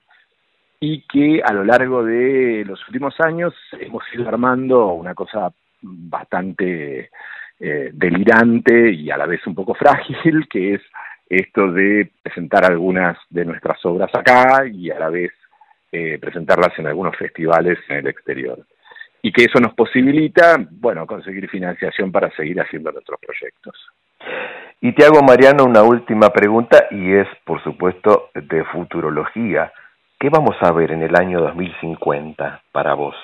y 0.86 1.00
que 1.08 1.40
a 1.42 1.50
lo 1.54 1.64
largo 1.64 2.04
de 2.04 2.62
los 2.66 2.78
últimos 2.88 3.14
años 3.20 3.54
hemos 3.80 4.04
ido 4.12 4.28
armando 4.28 4.88
una 4.88 5.14
cosa 5.14 5.50
bastante 5.80 7.08
eh, 7.58 7.90
delirante 7.90 8.92
y 8.92 9.10
a 9.10 9.16
la 9.16 9.24
vez 9.24 9.46
un 9.46 9.54
poco 9.54 9.72
frágil, 9.72 10.46
que 10.46 10.74
es 10.74 10.82
esto 11.26 11.72
de 11.72 12.10
presentar 12.22 12.66
algunas 12.66 13.16
de 13.30 13.46
nuestras 13.46 13.82
obras 13.86 14.10
acá 14.14 14.66
y 14.70 14.90
a 14.90 14.98
la 14.98 15.08
vez 15.08 15.32
eh, 15.90 16.18
presentarlas 16.20 16.78
en 16.78 16.86
algunos 16.86 17.16
festivales 17.16 17.78
en 17.88 17.96
el 17.96 18.08
exterior. 18.08 18.58
Y 19.22 19.32
que 19.32 19.44
eso 19.44 19.60
nos 19.60 19.72
posibilita, 19.72 20.58
bueno, 20.70 21.06
conseguir 21.06 21.48
financiación 21.48 22.12
para 22.12 22.30
seguir 22.36 22.60
haciendo 22.60 22.92
nuestros 22.92 23.18
proyectos. 23.20 23.74
Y 24.82 24.92
te 24.92 25.06
hago, 25.06 25.22
Mariano, 25.22 25.64
una 25.64 25.82
última 25.82 26.28
pregunta 26.28 26.88
y 26.90 27.14
es, 27.14 27.28
por 27.46 27.64
supuesto, 27.64 28.28
de 28.34 28.64
futurología. 28.64 29.72
¿Qué 30.18 30.30
vamos 30.30 30.56
a 30.60 30.72
ver 30.72 30.92
en 30.92 31.02
el 31.02 31.14
año 31.16 31.40
2050 31.40 32.62
para 32.72 32.94
vos? 32.94 33.14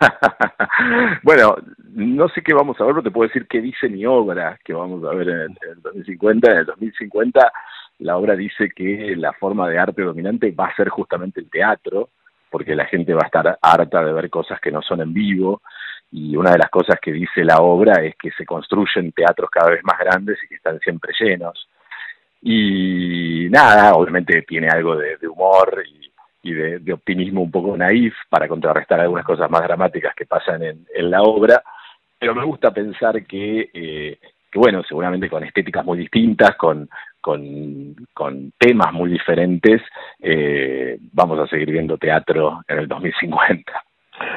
bueno, 1.22 1.56
no 1.92 2.28
sé 2.28 2.42
qué 2.42 2.54
vamos 2.54 2.80
a 2.80 2.84
ver, 2.84 2.94
pero 2.94 3.04
te 3.04 3.10
puedo 3.10 3.28
decir 3.28 3.46
qué 3.46 3.60
dice 3.60 3.88
mi 3.88 4.04
obra 4.04 4.58
que 4.64 4.72
vamos 4.72 5.04
a 5.04 5.14
ver 5.14 5.28
en 5.28 5.40
el, 5.40 5.82
2050. 5.82 6.50
En 6.50 6.58
el 6.58 6.66
2050 6.66 7.52
la 8.00 8.16
obra 8.16 8.34
dice 8.34 8.70
que 8.74 9.14
la 9.16 9.32
forma 9.34 9.68
de 9.68 9.78
arte 9.78 10.02
dominante 10.02 10.50
va 10.50 10.66
a 10.66 10.74
ser 10.74 10.88
justamente 10.88 11.40
el 11.40 11.50
teatro, 11.50 12.08
porque 12.50 12.74
la 12.74 12.86
gente 12.86 13.14
va 13.14 13.20
a 13.22 13.26
estar 13.26 13.58
harta 13.60 14.04
de 14.04 14.12
ver 14.12 14.28
cosas 14.30 14.60
que 14.60 14.72
no 14.72 14.82
son 14.82 15.02
en 15.02 15.12
vivo. 15.12 15.62
Y 16.10 16.36
una 16.36 16.52
de 16.52 16.58
las 16.58 16.70
cosas 16.70 16.98
que 17.00 17.12
dice 17.12 17.44
la 17.44 17.58
obra 17.58 18.02
es 18.02 18.16
que 18.16 18.30
se 18.32 18.44
construyen 18.44 19.12
teatros 19.12 19.50
cada 19.50 19.70
vez 19.70 19.84
más 19.84 19.98
grandes 19.98 20.38
y 20.42 20.48
que 20.48 20.56
están 20.56 20.80
siempre 20.80 21.12
llenos. 21.18 21.68
Y 22.42 23.48
nada, 23.50 23.92
obviamente 23.94 24.42
tiene 24.42 24.68
algo 24.68 24.96
de, 24.96 25.16
de 25.16 25.28
humor 25.28 25.82
y 25.86 26.13
y 26.44 26.52
de, 26.52 26.92
optimismo 26.92 27.42
un 27.42 27.50
poco 27.50 27.76
naif 27.76 28.14
para 28.28 28.46
contrarrestar 28.46 29.00
algunas 29.00 29.24
cosas 29.24 29.50
más 29.50 29.62
dramáticas 29.62 30.14
que 30.14 30.26
pasan 30.26 30.62
en, 30.62 31.10
la 31.10 31.22
obra, 31.22 31.62
pero 32.18 32.34
me 32.34 32.44
gusta 32.44 32.72
pensar 32.72 33.24
que, 33.26 33.70
eh, 33.72 34.18
bueno, 34.54 34.82
seguramente 34.84 35.28
con 35.28 35.42
estéticas 35.42 35.84
muy 35.84 35.98
distintas, 35.98 36.54
con, 36.56 36.88
con, 37.20 37.96
con 38.12 38.52
temas 38.58 38.92
muy 38.92 39.10
diferentes, 39.10 39.80
eh, 40.20 40.98
vamos 41.12 41.40
a 41.40 41.46
seguir 41.46 41.70
viendo 41.70 41.96
teatro 41.96 42.60
en 42.68 42.78
el 42.78 42.88
2050. 42.88 43.72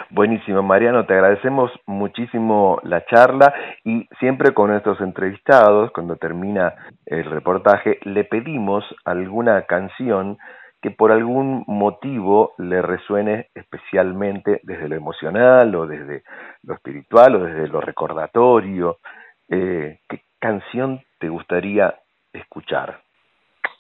Buenísimo, 0.10 0.64
Mariano, 0.64 1.06
te 1.06 1.14
agradecemos 1.14 1.70
muchísimo 1.86 2.80
la 2.84 3.06
charla 3.06 3.54
y 3.84 4.08
siempre 4.20 4.54
con 4.54 4.72
nuestros 4.72 5.02
entrevistados, 5.02 5.92
cuando 5.92 6.16
termina 6.16 6.74
el 7.06 7.26
reportaje, 7.26 8.00
le 8.04 8.24
pedimos 8.24 8.86
alguna 9.04 9.64
canción 9.64 10.38
que 10.88 10.92
por 10.92 11.12
algún 11.12 11.66
motivo 11.68 12.54
le 12.58 12.82
resuene 12.82 13.50
especialmente 13.54 14.62
desde 14.64 14.88
lo 14.88 14.96
emocional 14.96 15.76
o 15.76 15.86
desde 15.86 16.24
lo 16.64 16.76
espiritual 16.76 17.36
o 17.36 17.40
desde 17.44 17.68
lo 17.68 17.82
recordatorio. 17.82 19.00
Eh, 19.50 20.00
¿Qué 20.08 20.22
canción 20.40 21.02
te 21.20 21.28
gustaría 21.28 21.94
escuchar? 22.32 23.02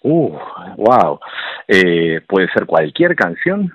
Uh, 0.04 0.38
wow. 0.76 1.20
Eh, 1.66 2.20
¿Puede 2.28 2.50
ser 2.50 2.66
cualquier 2.66 3.16
canción? 3.16 3.72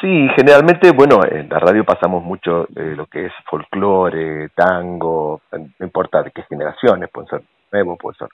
Sí, 0.00 0.28
generalmente, 0.34 0.90
bueno, 0.92 1.20
en 1.30 1.50
la 1.50 1.58
radio 1.58 1.84
pasamos 1.84 2.24
mucho 2.24 2.66
de 2.70 2.96
lo 2.96 3.06
que 3.06 3.26
es 3.26 3.32
folclore, 3.44 4.48
tango, 4.54 5.42
no 5.52 5.86
importa 5.86 6.22
de 6.22 6.30
qué 6.30 6.42
generaciones, 6.44 7.10
puede 7.10 7.28
ser 7.28 7.42
nuevo, 7.72 7.96
puede 7.96 8.16
ser 8.16 8.28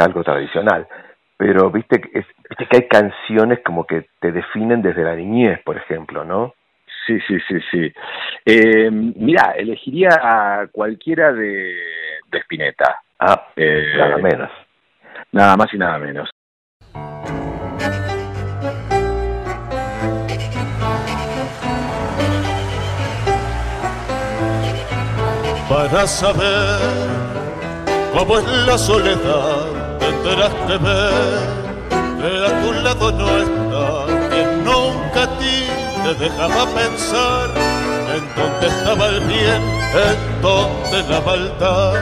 algo 0.00 0.24
tradicional 0.24 0.88
pero 1.44 1.70
viste, 1.70 2.00
es, 2.14 2.24
viste 2.48 2.66
que 2.70 2.76
hay 2.78 2.88
canciones 2.88 3.58
como 3.62 3.84
que 3.84 4.06
te 4.18 4.32
definen 4.32 4.80
desde 4.80 5.04
la 5.04 5.14
niñez, 5.14 5.60
por 5.62 5.76
ejemplo, 5.76 6.24
¿no? 6.24 6.54
Sí, 7.06 7.18
sí, 7.28 7.36
sí, 7.46 7.56
sí. 7.70 7.92
Eh, 8.46 8.90
mira, 8.90 9.52
elegiría 9.54 10.08
a 10.22 10.68
cualquiera 10.72 11.34
de, 11.34 11.76
de 12.30 12.38
Spinetta. 12.38 12.98
Ah, 13.18 13.48
eh, 13.56 13.92
nada 13.94 14.16
menos. 14.16 14.50
Nada 15.32 15.56
más 15.58 15.74
y 15.74 15.76
nada 15.76 15.98
menos. 15.98 16.30
Para 25.68 26.06
saber 26.06 26.80
cómo 28.14 28.38
es 28.38 28.66
la 28.66 28.78
soledad 28.78 29.83
tendrás 30.24 30.54
que 30.66 30.78
ver 30.78 32.44
a 32.44 32.62
tu 32.62 32.72
lado 32.72 33.12
no 33.12 33.28
está 33.38 34.06
quien 34.30 34.64
nunca 34.64 35.22
a 35.24 35.38
ti 35.38 35.66
te 36.02 36.14
dejaba 36.14 36.66
pensar 36.74 37.50
en 38.14 38.22
dónde 38.36 38.66
estaba 38.66 39.06
el 39.08 39.20
bien, 39.20 39.62
en 40.08 40.42
dónde 40.42 41.02
la 41.10 41.20
maldad. 41.20 41.94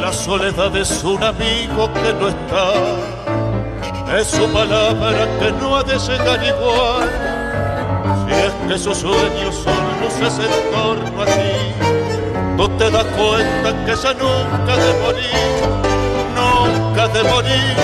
La 0.00 0.12
soledad 0.12 0.76
es 0.76 1.04
un 1.04 1.22
amigo 1.22 1.90
que 1.94 2.12
no 2.20 2.28
está, 2.28 4.18
es 4.18 4.26
su 4.26 4.46
palabra 4.52 5.26
que 5.38 5.52
no 5.52 5.76
ha 5.76 5.82
de 5.82 5.98
llegar 5.98 6.40
igual. 6.44 7.08
Si 8.26 8.32
es 8.34 8.52
que 8.68 8.78
sus 8.78 8.98
sueños 8.98 9.54
son 9.64 10.00
luces 10.00 10.38
en 10.38 10.72
torno 10.72 11.22
a 11.22 11.26
ti 11.26 11.89
tú 12.60 12.68
te 12.76 12.90
das 12.90 13.04
cuenta 13.04 13.68
que 13.86 13.96
ya 13.96 14.12
nunca 14.12 14.76
de 14.76 14.92
morir, 15.02 15.60
nunca 16.36 17.08
de 17.08 17.22
morir. 17.24 17.76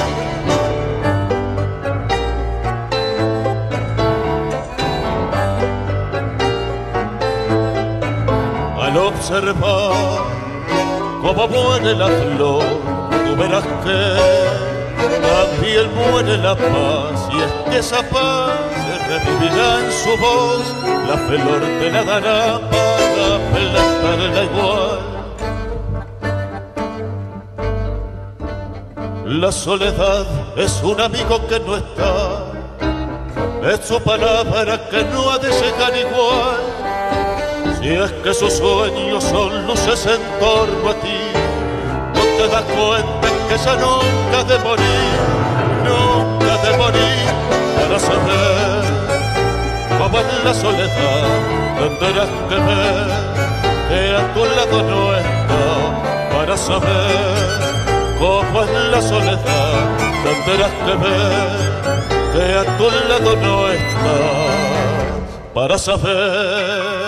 Al 8.82 8.96
observar 8.98 9.94
cómo 11.22 11.48
muere 11.48 11.94
la 11.94 12.08
flor, 12.08 12.64
tú 13.24 13.36
verás 13.36 13.64
que 13.84 14.00
también 15.30 15.86
muere 15.94 16.36
la 16.36 16.54
paz 16.54 17.28
y 17.32 17.36
es 17.40 17.52
que 17.70 17.78
esa 17.78 18.02
paz 18.10 18.50
se 18.82 18.94
revivirá 19.08 19.68
en 19.80 19.92
su 20.02 20.12
voz, 20.20 20.66
la 21.08 21.16
flor 21.16 21.60
te 21.80 21.90
la 21.90 22.04
dará 22.04 22.85
plantarla 23.52 24.44
igual. 24.44 25.16
La 29.26 29.50
soledad 29.50 30.24
es 30.56 30.80
un 30.82 31.00
amigo 31.00 31.46
que 31.48 31.58
no 31.60 31.76
está, 31.76 32.44
es 33.72 33.86
su 33.86 34.00
palabra 34.00 34.88
que 34.88 35.02
no 35.04 35.30
ha 35.30 35.38
de 35.38 35.50
llegar 35.50 35.96
igual. 35.96 36.60
Si 37.80 37.88
es 37.88 38.12
que 38.12 38.32
sus 38.32 38.52
sueños 38.52 39.24
son 39.24 39.66
luces 39.66 40.06
en 40.06 40.20
torno 40.40 40.90
a 40.90 40.94
ti, 40.94 41.20
no 42.14 42.22
te 42.22 42.48
das 42.48 42.64
cuenta 42.64 43.28
que 43.48 43.58
ya 43.58 43.74
nunca 43.76 44.44
de 44.44 44.58
morir, 44.60 45.18
nunca 45.84 46.56
de 46.64 46.76
morir 46.78 47.26
para 47.76 47.98
saber 47.98 48.55
es 50.20 50.44
la 50.44 50.54
soledad 50.54 51.66
tendrás 51.76 52.28
que 52.48 52.54
ver 52.54 53.06
que 53.88 54.16
a 54.16 54.34
tu 54.34 54.44
lado 54.44 54.82
no 54.82 55.16
está 55.16 56.28
para 56.32 56.56
saber 56.56 57.76
cómo 58.18 58.62
es 58.62 58.90
la 58.90 59.02
soledad. 59.02 59.98
Tendrás 60.24 60.72
que 60.84 60.94
ver 61.04 61.42
que 62.32 62.54
a 62.54 62.78
tu 62.78 62.84
lado 63.08 63.36
no 63.36 63.68
está 63.68 64.16
para 65.54 65.78
saber. 65.78 67.06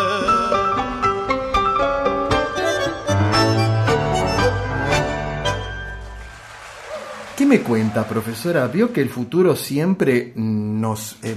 ¿Qué 7.36 7.46
me 7.46 7.60
cuenta, 7.60 8.04
profesora? 8.06 8.66
Vio 8.66 8.92
que 8.92 9.00
el 9.00 9.10
futuro 9.10 9.54
siempre 9.54 10.32
nos... 10.34 11.16
Eh, 11.22 11.36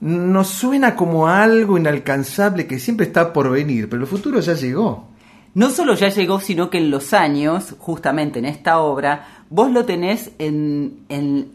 nos 0.00 0.48
suena 0.48 0.94
como 0.94 1.28
algo 1.28 1.78
inalcanzable 1.78 2.66
que 2.66 2.78
siempre 2.78 3.06
está 3.06 3.32
por 3.32 3.50
venir, 3.50 3.88
pero 3.88 4.02
el 4.02 4.08
futuro 4.08 4.40
ya 4.40 4.54
llegó. 4.54 5.08
No 5.54 5.70
solo 5.70 5.94
ya 5.94 6.10
llegó, 6.10 6.38
sino 6.40 6.68
que 6.68 6.78
en 6.78 6.90
los 6.90 7.14
años, 7.14 7.74
justamente 7.78 8.38
en 8.38 8.44
esta 8.44 8.80
obra, 8.80 9.26
vos 9.48 9.70
lo 9.70 9.86
tenés 9.86 10.32
en, 10.38 11.04
en, 11.08 11.50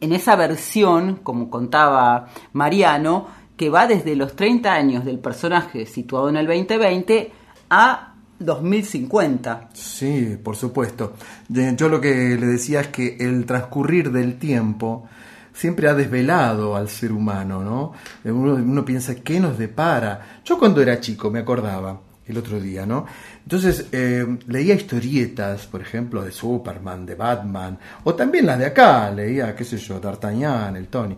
en 0.00 0.12
esa 0.12 0.36
versión, 0.36 1.16
como 1.22 1.50
contaba 1.50 2.28
Mariano, 2.52 3.26
que 3.56 3.68
va 3.68 3.86
desde 3.86 4.14
los 4.14 4.36
30 4.36 4.72
años 4.72 5.04
del 5.04 5.18
personaje 5.18 5.84
situado 5.84 6.28
en 6.28 6.36
el 6.36 6.46
2020 6.46 7.32
a 7.70 8.14
2050. 8.38 9.68
Sí, 9.74 10.38
por 10.42 10.56
supuesto. 10.56 11.14
Yo 11.48 11.88
lo 11.88 12.00
que 12.00 12.36
le 12.38 12.46
decía 12.46 12.80
es 12.80 12.88
que 12.88 13.16
el 13.20 13.44
transcurrir 13.46 14.10
del 14.12 14.38
tiempo 14.38 15.08
siempre 15.52 15.88
ha 15.88 15.94
desvelado 15.94 16.76
al 16.76 16.88
ser 16.88 17.12
humano, 17.12 17.62
¿no? 17.62 17.92
Uno, 18.30 18.84
piensa, 18.84 19.14
¿qué 19.16 19.40
nos 19.40 19.58
depara? 19.58 20.40
Yo 20.44 20.58
cuando 20.58 20.80
era 20.80 21.00
chico 21.00 21.30
me 21.30 21.40
acordaba, 21.40 22.00
el 22.26 22.38
otro 22.38 22.60
día, 22.60 22.86
¿no? 22.86 23.06
Entonces 23.42 23.86
eh, 23.92 24.38
leía 24.46 24.74
historietas, 24.74 25.66
por 25.66 25.80
ejemplo, 25.80 26.22
de 26.22 26.30
Superman, 26.30 27.04
de 27.04 27.14
Batman, 27.14 27.78
o 28.04 28.14
también 28.14 28.46
las 28.46 28.58
de 28.58 28.66
acá, 28.66 29.10
leía, 29.10 29.54
qué 29.54 29.64
sé 29.64 29.76
yo, 29.78 29.98
D'Artagnan, 29.98 30.76
el 30.76 30.88
Tony. 30.88 31.16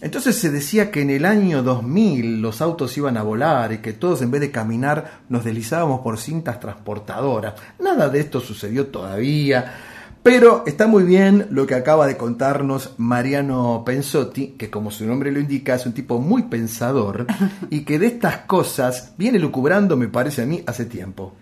Entonces 0.00 0.36
se 0.36 0.50
decía 0.50 0.90
que 0.90 1.00
en 1.00 1.08
el 1.08 1.24
año 1.24 1.62
2000 1.62 2.42
los 2.42 2.60
autos 2.60 2.96
iban 2.98 3.16
a 3.16 3.22
volar 3.22 3.72
y 3.72 3.78
que 3.78 3.94
todos 3.94 4.20
en 4.20 4.30
vez 4.30 4.42
de 4.42 4.50
caminar 4.50 5.20
nos 5.30 5.44
deslizábamos 5.44 6.00
por 6.00 6.18
cintas 6.18 6.60
transportadoras. 6.60 7.54
Nada 7.78 8.10
de 8.10 8.20
esto 8.20 8.40
sucedió 8.40 8.88
todavía 8.88 9.93
pero 10.24 10.64
está 10.66 10.86
muy 10.86 11.04
bien 11.04 11.48
lo 11.50 11.66
que 11.66 11.74
acaba 11.74 12.06
de 12.06 12.16
contarnos 12.16 12.94
Mariano 12.96 13.82
Pensotti, 13.84 14.54
que 14.58 14.70
como 14.70 14.90
su 14.90 15.04
nombre 15.06 15.30
lo 15.30 15.38
indica 15.38 15.74
es 15.74 15.84
un 15.84 15.92
tipo 15.92 16.18
muy 16.18 16.44
pensador 16.44 17.26
y 17.70 17.84
que 17.84 17.98
de 17.98 18.06
estas 18.06 18.38
cosas 18.38 19.12
viene 19.18 19.38
lucubrando, 19.38 19.98
me 19.98 20.08
parece 20.08 20.42
a 20.42 20.46
mí, 20.46 20.62
hace 20.66 20.86
tiempo. 20.86 21.34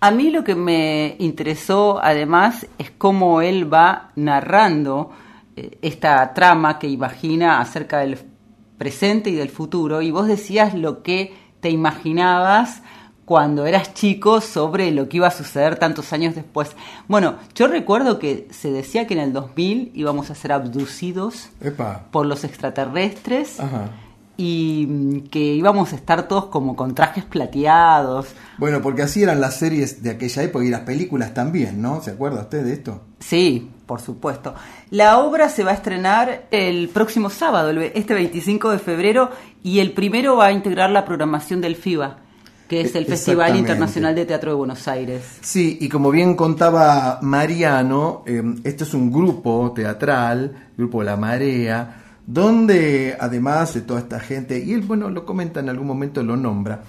A 0.00 0.10
mí 0.10 0.30
lo 0.30 0.44
que 0.44 0.54
me 0.54 1.16
interesó 1.18 2.02
además 2.02 2.66
es 2.78 2.90
cómo 2.90 3.42
él 3.42 3.70
va 3.70 4.12
narrando 4.16 5.10
eh, 5.54 5.76
esta 5.82 6.32
trama 6.32 6.78
que 6.78 6.88
imagina 6.88 7.60
acerca 7.60 7.98
del 7.98 8.16
presente 8.78 9.28
y 9.28 9.34
del 9.34 9.50
futuro. 9.50 10.00
Y 10.00 10.10
vos 10.10 10.26
decías 10.26 10.72
lo 10.72 11.02
que 11.02 11.34
te 11.60 11.68
imaginabas 11.68 12.82
cuando 13.26 13.66
eras 13.66 13.92
chico 13.92 14.40
sobre 14.40 14.92
lo 14.92 15.08
que 15.08 15.18
iba 15.18 15.26
a 15.26 15.32
suceder 15.32 15.76
tantos 15.76 16.12
años 16.12 16.36
después. 16.36 16.70
Bueno, 17.08 17.34
yo 17.56 17.66
recuerdo 17.66 18.20
que 18.20 18.46
se 18.52 18.70
decía 18.70 19.06
que 19.08 19.14
en 19.14 19.20
el 19.20 19.32
2000 19.32 19.90
íbamos 19.94 20.30
a 20.30 20.36
ser 20.36 20.52
abducidos 20.52 21.48
por 22.12 22.24
los 22.24 22.44
extraterrestres 22.44 23.58
y 24.36 24.86
mm, 24.88 25.20
que 25.28 25.40
íbamos 25.40 25.92
a 25.92 25.96
estar 25.96 26.28
todos 26.28 26.46
como 26.46 26.76
con 26.76 26.94
trajes 26.94 27.24
plateados. 27.24 28.28
Bueno, 28.58 28.80
porque 28.80 29.02
así 29.02 29.24
eran 29.24 29.40
las 29.40 29.58
series 29.58 30.04
de 30.04 30.10
aquella 30.10 30.44
época 30.44 30.64
y 30.64 30.68
las 30.68 30.82
películas 30.82 31.34
también, 31.34 31.82
¿no? 31.82 32.00
¿Se 32.02 32.12
acuerda 32.12 32.42
usted 32.42 32.64
de 32.64 32.74
esto? 32.74 33.00
Sí, 33.18 33.72
por 33.86 34.00
supuesto. 34.00 34.54
La 34.90 35.18
obra 35.18 35.48
se 35.48 35.64
va 35.64 35.72
a 35.72 35.74
estrenar 35.74 36.46
el 36.52 36.90
próximo 36.90 37.28
sábado, 37.30 37.72
este 37.80 38.14
25 38.14 38.70
de 38.70 38.78
febrero, 38.78 39.30
y 39.64 39.80
el 39.80 39.94
primero 39.94 40.36
va 40.36 40.46
a 40.46 40.52
integrar 40.52 40.90
la 40.90 41.04
programación 41.04 41.60
del 41.60 41.74
FIBA 41.74 42.25
que 42.68 42.80
es 42.80 42.94
el 42.94 43.06
Festival 43.06 43.56
Internacional 43.56 44.14
de 44.14 44.26
Teatro 44.26 44.50
de 44.50 44.56
Buenos 44.56 44.88
Aires. 44.88 45.22
Sí, 45.40 45.78
y 45.80 45.88
como 45.88 46.10
bien 46.10 46.34
contaba 46.34 47.20
Mariano, 47.22 48.22
eh, 48.26 48.42
este 48.64 48.84
es 48.84 48.94
un 48.94 49.12
grupo 49.12 49.72
teatral, 49.74 50.70
grupo 50.76 51.02
La 51.02 51.16
Marea, 51.16 52.02
donde 52.26 53.16
además 53.18 53.74
de 53.74 53.82
toda 53.82 54.00
esta 54.00 54.18
gente, 54.18 54.58
y 54.58 54.72
él, 54.72 54.82
bueno, 54.82 55.08
lo 55.10 55.24
comenta 55.24 55.60
en 55.60 55.68
algún 55.68 55.86
momento, 55.86 56.22
lo 56.22 56.36
nombra, 56.36 56.82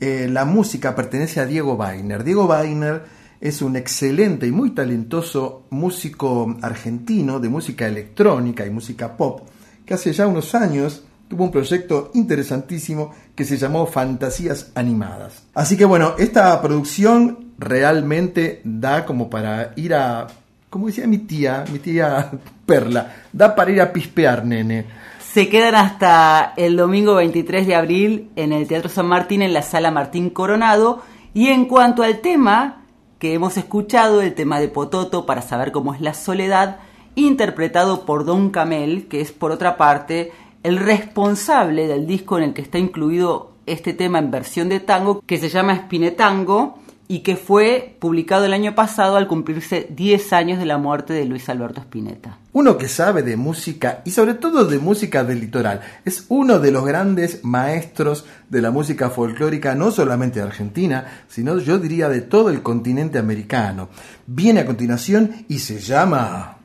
eh, 0.00 0.28
la 0.30 0.44
música 0.44 0.94
pertenece 0.96 1.40
a 1.40 1.46
Diego 1.46 1.74
Weiner. 1.74 2.24
Diego 2.24 2.46
Weiner 2.46 3.02
es 3.40 3.62
un 3.62 3.76
excelente 3.76 4.46
y 4.46 4.50
muy 4.50 4.70
talentoso 4.70 5.66
músico 5.70 6.56
argentino 6.60 7.38
de 7.38 7.48
música 7.48 7.86
electrónica 7.86 8.66
y 8.66 8.70
música 8.70 9.16
pop, 9.16 9.48
que 9.86 9.94
hace 9.94 10.12
ya 10.12 10.26
unos 10.26 10.54
años 10.54 11.04
tuvo 11.28 11.44
un 11.44 11.52
proyecto 11.52 12.10
interesantísimo 12.14 13.12
que 13.40 13.46
se 13.46 13.56
llamó 13.56 13.86
Fantasías 13.86 14.70
Animadas. 14.74 15.44
Así 15.54 15.74
que 15.74 15.86
bueno, 15.86 16.12
esta 16.18 16.60
producción 16.60 17.54
realmente 17.56 18.60
da 18.64 19.06
como 19.06 19.30
para 19.30 19.72
ir 19.76 19.94
a, 19.94 20.26
como 20.68 20.88
decía 20.88 21.06
mi 21.06 21.16
tía, 21.16 21.64
mi 21.72 21.78
tía 21.78 22.32
Perla, 22.66 23.14
da 23.32 23.54
para 23.54 23.70
ir 23.70 23.80
a 23.80 23.94
pispear, 23.94 24.44
nene. 24.44 24.84
Se 25.32 25.48
quedan 25.48 25.74
hasta 25.74 26.52
el 26.58 26.76
domingo 26.76 27.14
23 27.14 27.66
de 27.66 27.74
abril 27.74 28.30
en 28.36 28.52
el 28.52 28.68
Teatro 28.68 28.90
San 28.90 29.06
Martín, 29.06 29.40
en 29.40 29.54
la 29.54 29.62
sala 29.62 29.90
Martín 29.90 30.28
Coronado. 30.28 31.00
Y 31.32 31.48
en 31.48 31.64
cuanto 31.64 32.02
al 32.02 32.18
tema 32.18 32.82
que 33.18 33.32
hemos 33.32 33.56
escuchado, 33.56 34.20
el 34.20 34.34
tema 34.34 34.60
de 34.60 34.68
Pototo, 34.68 35.24
para 35.24 35.40
saber 35.40 35.72
cómo 35.72 35.94
es 35.94 36.02
la 36.02 36.12
soledad, 36.12 36.80
interpretado 37.14 38.04
por 38.04 38.26
Don 38.26 38.50
Camel, 38.50 39.08
que 39.08 39.22
es 39.22 39.32
por 39.32 39.50
otra 39.50 39.78
parte 39.78 40.30
el 40.62 40.78
responsable 40.78 41.86
del 41.86 42.06
disco 42.06 42.38
en 42.38 42.44
el 42.44 42.52
que 42.52 42.62
está 42.62 42.78
incluido 42.78 43.52
este 43.66 43.92
tema 43.92 44.18
en 44.18 44.30
versión 44.30 44.68
de 44.68 44.80
tango, 44.80 45.22
que 45.26 45.38
se 45.38 45.48
llama 45.48 45.76
Spinetango 45.76 46.78
y 47.10 47.20
que 47.20 47.34
fue 47.34 47.96
publicado 47.98 48.44
el 48.44 48.52
año 48.52 48.76
pasado 48.76 49.16
al 49.16 49.26
cumplirse 49.26 49.88
10 49.90 50.32
años 50.32 50.58
de 50.60 50.64
la 50.64 50.78
muerte 50.78 51.12
de 51.12 51.24
Luis 51.24 51.48
Alberto 51.48 51.80
Spinetta. 51.80 52.38
Uno 52.52 52.78
que 52.78 52.86
sabe 52.86 53.22
de 53.22 53.36
música 53.36 54.00
y 54.04 54.12
sobre 54.12 54.34
todo 54.34 54.64
de 54.64 54.78
música 54.78 55.24
del 55.24 55.40
litoral, 55.40 55.80
es 56.04 56.26
uno 56.28 56.60
de 56.60 56.70
los 56.70 56.84
grandes 56.84 57.44
maestros 57.44 58.26
de 58.48 58.62
la 58.62 58.70
música 58.70 59.10
folclórica, 59.10 59.74
no 59.74 59.90
solamente 59.90 60.38
de 60.38 60.46
Argentina, 60.46 61.24
sino 61.26 61.58
yo 61.58 61.80
diría 61.80 62.08
de 62.08 62.20
todo 62.20 62.48
el 62.48 62.62
continente 62.62 63.18
americano. 63.18 63.88
Viene 64.26 64.60
a 64.60 64.66
continuación 64.66 65.46
y 65.48 65.58
se 65.58 65.80
llama... 65.80 66.59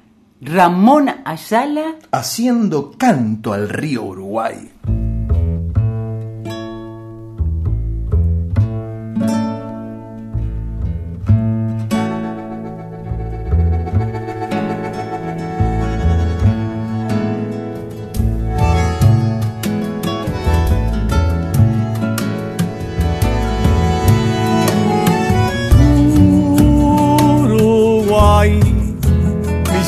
Ramón 0.45 1.09
Ayala 1.25 1.95
haciendo 2.11 2.91
canto 2.99 3.51
al 3.51 3.67
río 3.67 4.03
Uruguay. 4.03 4.69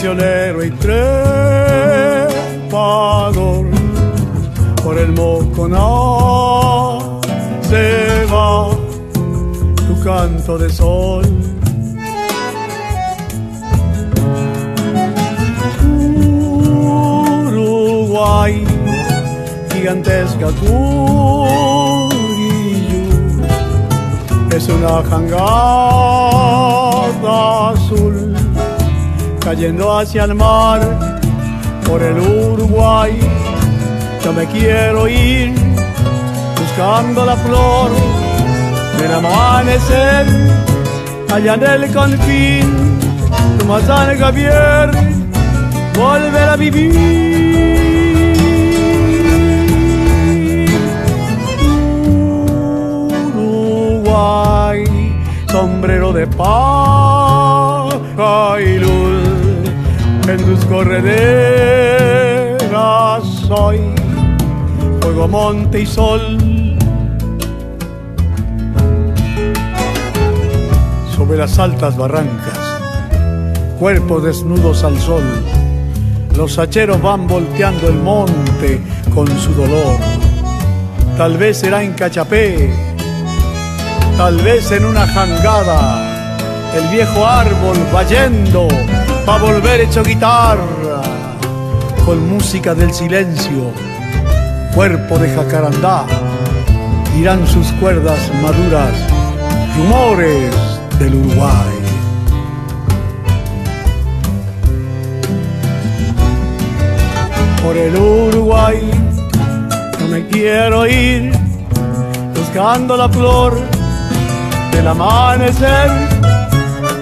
Y 0.10 0.72
trepador 0.72 1.68
por 4.82 4.97
el 4.97 5.12
Moconá 5.12 5.80
se 7.64 8.26
va 8.32 8.70
tu 9.76 9.99
canto 10.05 10.58
de 10.58 10.70
sol. 10.70 11.26
Uruguay, 17.49 18.66
gigantesca 19.74 20.47
Curillo, 20.62 20.88
es 24.55 24.70
una 24.70 25.03
jangada 25.03 25.41
azul 27.72 28.37
cayendo 29.48 29.98
hacia 29.98 30.26
el 30.26 30.36
mar 30.36 30.82
por 31.88 32.04
el 32.04 32.20
Uruguay. 32.20 33.18
Yo 34.22 34.34
me 34.34 34.45
quiero 34.48 35.08
ir 35.08 35.54
buscando 36.60 37.24
la 37.24 37.38
flor 37.38 37.91
del 39.00 39.14
amanecer 39.14 40.26
allá 41.34 41.54
en 41.54 41.64
el 41.64 41.93
confín. 41.93 43.00
Tu 43.58 43.66
mazán 43.66 44.20
Javier 44.20 44.91
volver 45.95 46.50
a 46.50 46.56
vivir. 46.58 47.38
Sombrero 55.50 56.12
de 56.14 56.28
paja 56.28 57.98
y 58.60 58.78
tus 60.58 60.66
correderas 60.66 62.08
soy 63.47 63.80
fuego, 65.01 65.28
monte 65.28 65.82
y 65.82 65.86
sol. 65.86 66.38
Sobre 71.16 71.38
las 71.38 71.60
altas 71.60 71.95
barrancas, 71.97 72.58
cuerpos 73.80 74.24
desnudos 74.24 74.84
al 74.84 74.99
sol, 74.99 75.24
los 76.36 76.60
hacheros 76.60 77.01
van 77.01 77.28
volteando 77.28 77.88
el 77.89 77.95
monte 77.95 78.82
con 79.14 79.28
su 79.39 79.53
dolor. 79.53 79.97
Tal 81.18 81.38
vez 81.38 81.58
será 81.58 81.84
en 81.84 81.93
Cachapé, 81.93 82.72
tal 84.18 84.38
vez 84.38 84.72
en 84.72 84.86
una 84.86 85.08
jangada, 85.08 86.30
el 86.76 86.88
viejo 86.89 87.26
árbol 87.26 87.78
va 87.93 88.03
yendo 88.03 88.68
va 89.28 89.38
volver 89.38 89.82
hecho 89.82 90.03
guitarra, 90.03 91.01
con 92.05 92.30
música 92.30 92.73
del 92.73 92.93
silencio, 92.93 93.73
cuerpo 94.73 95.19
de 95.19 95.30
jacarandá, 95.30 96.05
irán 97.19 97.45
sus 97.45 97.67
cuerdas 97.73 98.19
maduras, 98.41 98.93
rumores 99.75 100.53
del 100.97 101.15
Uruguay. 101.15 101.75
Por 107.63 107.75
el 107.75 107.95
Uruguay 107.97 108.91
no 109.99 110.07
me 110.07 110.25
quiero 110.28 110.88
ir, 110.88 111.34
buscando 112.34 112.95
la 112.95 113.09
flor 113.09 113.59
del 114.71 114.88
amanecer 114.88 115.91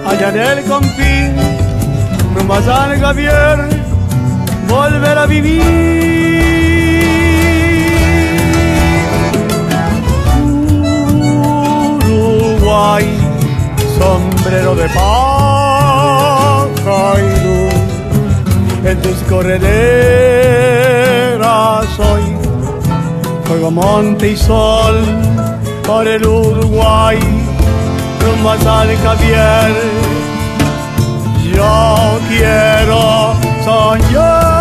allá 0.08 0.28
en 0.30 0.58
el 0.58 0.64
confín 0.64 1.55
más 2.44 2.66
al 2.68 2.98
Javier 3.00 3.58
volver 4.68 5.18
a 5.18 5.26
vivir. 5.26 5.62
Uruguay, 12.08 13.06
sombrero 13.98 14.74
de 14.74 14.88
paja 14.88 16.66
y 17.18 17.22
luz, 17.44 17.74
en 18.84 19.02
tus 19.02 19.16
correderas 19.28 19.58
hoy, 21.98 22.22
fuego, 23.44 23.70
monte 23.70 24.30
y 24.32 24.36
sol, 24.36 24.96
por 25.86 26.06
el 26.06 26.26
Uruguay, 26.26 27.18
más 28.42 28.64
al 28.66 28.96
Javier. 28.98 29.95
Yo 31.56 32.20
quiero 32.28 33.34
soñar. 33.64 34.56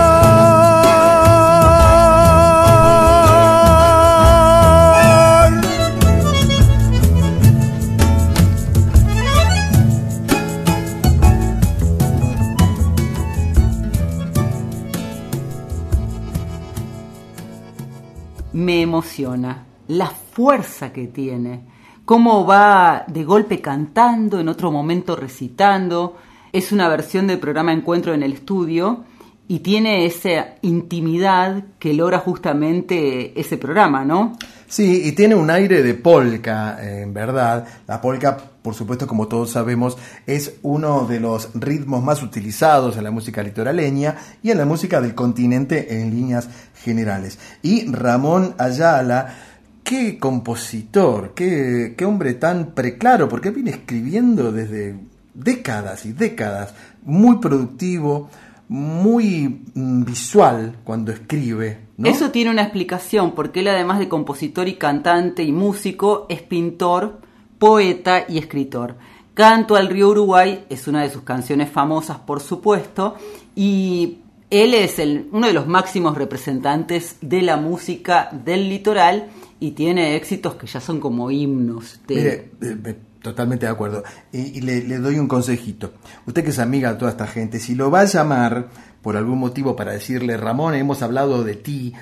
me 18.54 18.82
emociona 18.82 19.66
la 19.90 20.08
fuerza 20.08 20.94
que 20.94 21.08
tiene, 21.08 21.66
cómo 22.06 22.46
va 22.46 23.04
de 23.06 23.26
golpe 23.26 23.60
cantando, 23.60 24.40
en 24.40 24.48
otro 24.48 24.72
momento 24.72 25.18
recitando. 25.18 26.16
Es 26.56 26.72
una 26.72 26.88
versión 26.88 27.28
del 27.28 27.40
programa 27.40 27.74
Encuentro 27.74 28.14
en 28.14 28.24
el 28.24 28.32
estudio 28.32 29.04
y 29.46 29.60
tiene 29.60 30.06
esa 30.06 30.56
intimidad 30.62 31.66
que 31.80 31.94
logra 31.94 32.20
justamente 32.20 33.38
ese 33.38 33.58
programa, 33.58 34.06
¿no? 34.06 34.38
Sí, 34.66 35.02
y 35.04 35.12
tiene 35.12 35.36
un 35.36 35.50
aire 35.50 35.84
de 35.84 35.96
polka, 35.96 36.78
en 36.82 37.14
verdad. 37.14 37.68
La 37.88 38.00
polka, 38.00 38.38
por 38.38 38.74
supuesto, 38.74 39.06
como 39.06 39.28
todos 39.28 39.50
sabemos, 39.50 39.98
es 40.26 40.54
uno 40.62 41.06
de 41.06 41.20
los 41.20 41.50
ritmos 41.56 42.02
más 42.02 42.24
utilizados 42.24 42.96
en 42.96 43.04
la 43.04 43.12
música 43.12 43.44
litoraleña 43.44 44.16
y 44.42 44.52
en 44.52 44.58
la 44.58 44.66
música 44.66 45.02
del 45.02 45.14
continente 45.14 46.00
en 46.00 46.10
líneas 46.10 46.48
generales. 46.86 47.38
Y 47.64 47.92
Ramón 47.92 48.56
Ayala, 48.58 49.36
qué 49.84 50.18
compositor, 50.18 51.34
qué, 51.36 51.96
qué 51.98 52.06
hombre 52.06 52.36
tan 52.36 52.68
preclaro, 52.68 53.28
porque 53.28 53.52
viene 53.52 53.72
escribiendo 53.72 54.54
desde 54.54 54.96
décadas 55.36 56.06
y 56.06 56.14
décadas, 56.14 56.74
muy 57.04 57.38
productivo, 57.38 58.30
muy 58.68 59.64
mm, 59.74 60.04
visual 60.04 60.78
cuando 60.84 61.12
escribe. 61.12 61.80
¿no? 61.98 62.10
Eso 62.10 62.32
tiene 62.32 62.52
una 62.52 62.64
explicación, 62.64 63.34
porque 63.34 63.60
él 63.60 63.68
además 63.68 64.00
de 64.00 64.10
compositor 64.10 64.68
y 64.68 64.76
cantante 64.76 65.44
y 65.44 65.52
músico, 65.52 66.26
es 66.30 66.42
pintor, 66.42 67.22
poeta 67.60 68.26
y 68.28 68.38
escritor. 68.38 68.96
Canto 69.34 69.76
al 69.76 69.90
río 69.90 70.10
Uruguay 70.10 70.66
es 70.70 70.88
una 70.88 71.04
de 71.04 71.10
sus 71.10 71.24
canciones 71.24 71.70
famosas, 71.70 72.20
por 72.20 72.40
supuesto, 72.40 73.16
y 73.54 74.20
él 74.50 74.74
es 74.74 75.00
el, 75.00 75.28
uno 75.32 75.48
de 75.48 75.54
los 75.54 75.68
máximos 75.68 76.18
representantes 76.18 77.18
de 77.22 77.42
la 77.42 77.58
música 77.58 78.30
del 78.32 78.70
litoral 78.70 79.28
y 79.60 79.72
tiene 79.72 80.16
éxitos 80.16 80.56
que 80.56 80.68
ya 80.68 80.80
son 80.80 81.00
como 81.00 81.32
himnos. 81.32 82.00
De... 82.08 82.16
Mire, 82.16 82.52
eh, 82.62 82.96
totalmente 83.26 83.66
de 83.66 83.72
acuerdo. 83.72 84.04
Y, 84.32 84.58
y 84.58 84.62
le, 84.62 84.84
le, 84.84 85.00
doy 85.00 85.18
un 85.20 85.28
consejito. 85.28 85.94
Usted 86.26 86.44
que 86.44 86.52
es 86.52 86.60
amiga 86.60 86.94
de 86.94 87.00
toda 87.00 87.12
esta 87.12 87.28
gente, 87.28 87.60
si 87.60 87.76
lo 87.76 87.90
va 87.90 88.02
a 88.02 88.06
llamar 88.06 88.68
por 89.02 89.18
algún 89.18 89.40
motivo 89.40 89.76
para 89.76 89.92
decirle, 89.92 90.38
Ramón, 90.38 90.76
hemos 90.76 91.02
hablado 91.02 91.44
de 91.44 91.56
ti, 91.56 91.94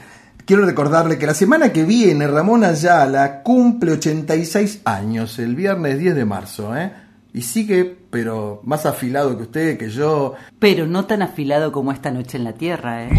quiero 0.45 0.65
recordarle 0.65 1.17
que 1.17 1.25
la 1.25 1.33
semana 1.33 1.71
que 1.71 1.83
viene 1.83 2.27
Ramón 2.27 2.63
Ayala 2.63 3.41
cumple 3.41 3.93
86 3.93 4.81
años, 4.85 5.39
el 5.39 5.55
viernes 5.55 5.97
10 5.97 6.15
de 6.15 6.25
marzo, 6.25 6.75
¿eh? 6.75 6.91
Y 7.33 7.41
sigue, 7.41 7.97
pero 8.11 8.61
más 8.63 8.85
afilado 8.85 9.35
que 9.35 9.43
usted, 9.43 9.77
que 9.77 9.89
yo. 9.89 10.35
Pero 10.59 10.85
no 10.85 11.05
tan 11.05 11.23
afilado 11.23 11.71
como 11.71 11.91
esta 11.91 12.11
noche 12.11 12.37
en 12.37 12.43
la 12.43 12.53
Tierra, 12.53 13.05
¿eh? 13.05 13.09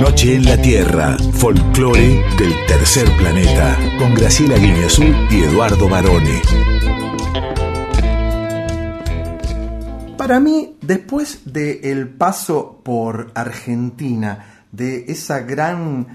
Noche 0.00 0.36
en 0.36 0.46
la 0.46 0.56
Tierra, 0.56 1.14
folclore 1.34 2.24
del 2.38 2.54
tercer 2.66 3.06
planeta, 3.18 3.76
con 3.98 4.14
Graciela 4.14 4.56
Guineazú 4.56 5.02
y 5.30 5.42
Eduardo 5.42 5.90
Barone. 5.90 6.40
Para 10.16 10.40
mí, 10.40 10.78
después 10.80 11.52
del 11.52 12.08
paso 12.08 12.80
por 12.82 13.30
Argentina, 13.34 14.64
de 14.72 15.04
esa 15.08 15.40
gran 15.40 16.06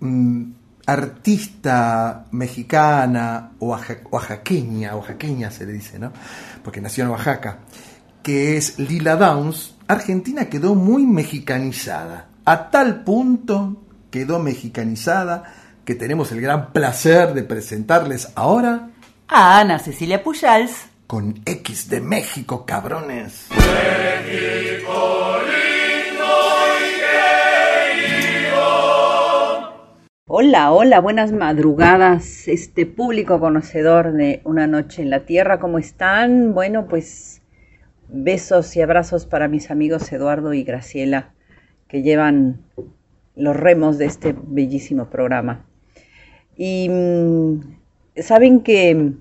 mm, 0.00 0.42
artista 0.84 2.26
mexicana, 2.32 3.52
oaxaqueña, 3.58 4.96
oaxaqueña 4.96 5.50
se 5.50 5.64
le 5.64 5.72
dice, 5.72 5.98
¿no? 5.98 6.12
Porque 6.62 6.82
nació 6.82 7.04
en 7.04 7.10
Oaxaca, 7.10 7.60
que 8.22 8.58
es 8.58 8.78
Lila 8.78 9.16
Downs, 9.16 9.76
Argentina 9.88 10.44
quedó 10.50 10.74
muy 10.74 11.06
mexicanizada 11.06 12.29
a 12.44 12.70
tal 12.70 13.04
punto 13.04 13.82
quedó 14.10 14.38
mexicanizada 14.38 15.44
que 15.84 15.94
tenemos 15.94 16.32
el 16.32 16.40
gran 16.40 16.72
placer 16.72 17.34
de 17.34 17.42
presentarles 17.42 18.32
ahora 18.34 18.90
a 19.28 19.60
Ana 19.60 19.78
Cecilia 19.78 20.22
Pujals 20.22 20.86
con 21.06 21.40
X 21.44 21.88
de 21.88 22.00
México, 22.00 22.64
cabrones. 22.64 23.48
México 23.50 25.38
lindo 25.46 26.24
y 26.78 26.82
querido. 28.06 28.60
Hola, 30.26 30.72
hola, 30.72 31.00
buenas 31.00 31.32
madrugadas, 31.32 32.46
este 32.46 32.86
público 32.86 33.40
conocedor 33.40 34.12
de 34.12 34.40
Una 34.44 34.66
Noche 34.66 35.02
en 35.02 35.10
la 35.10 35.26
Tierra, 35.26 35.58
¿cómo 35.58 35.78
están? 35.78 36.54
Bueno, 36.54 36.86
pues 36.88 37.42
besos 38.08 38.76
y 38.76 38.82
abrazos 38.82 39.26
para 39.26 39.48
mis 39.48 39.70
amigos 39.70 40.12
Eduardo 40.12 40.52
y 40.52 40.62
Graciela 40.62 41.34
que 41.90 42.02
llevan 42.02 42.62
los 43.34 43.56
remos 43.56 43.98
de 43.98 44.06
este 44.06 44.34
bellísimo 44.40 45.10
programa. 45.10 45.66
Y 46.56 46.88
mm, 46.88 47.60
saben 48.16 48.60
que, 48.60 49.12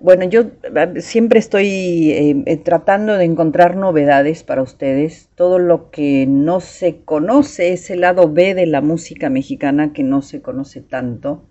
bueno, 0.00 0.24
yo 0.24 0.50
siempre 0.98 1.38
estoy 1.38 2.10
eh, 2.12 2.56
tratando 2.64 3.16
de 3.16 3.24
encontrar 3.24 3.76
novedades 3.76 4.42
para 4.42 4.62
ustedes. 4.62 5.30
Todo 5.36 5.58
lo 5.58 5.90
que 5.90 6.26
no 6.26 6.60
se 6.60 6.98
conoce, 7.04 7.72
ese 7.72 7.96
lado 7.96 8.30
B 8.30 8.54
de 8.54 8.66
la 8.66 8.80
música 8.80 9.30
mexicana 9.30 9.92
que 9.92 10.02
no 10.02 10.22
se 10.22 10.42
conoce 10.42 10.80
tanto 10.80 11.44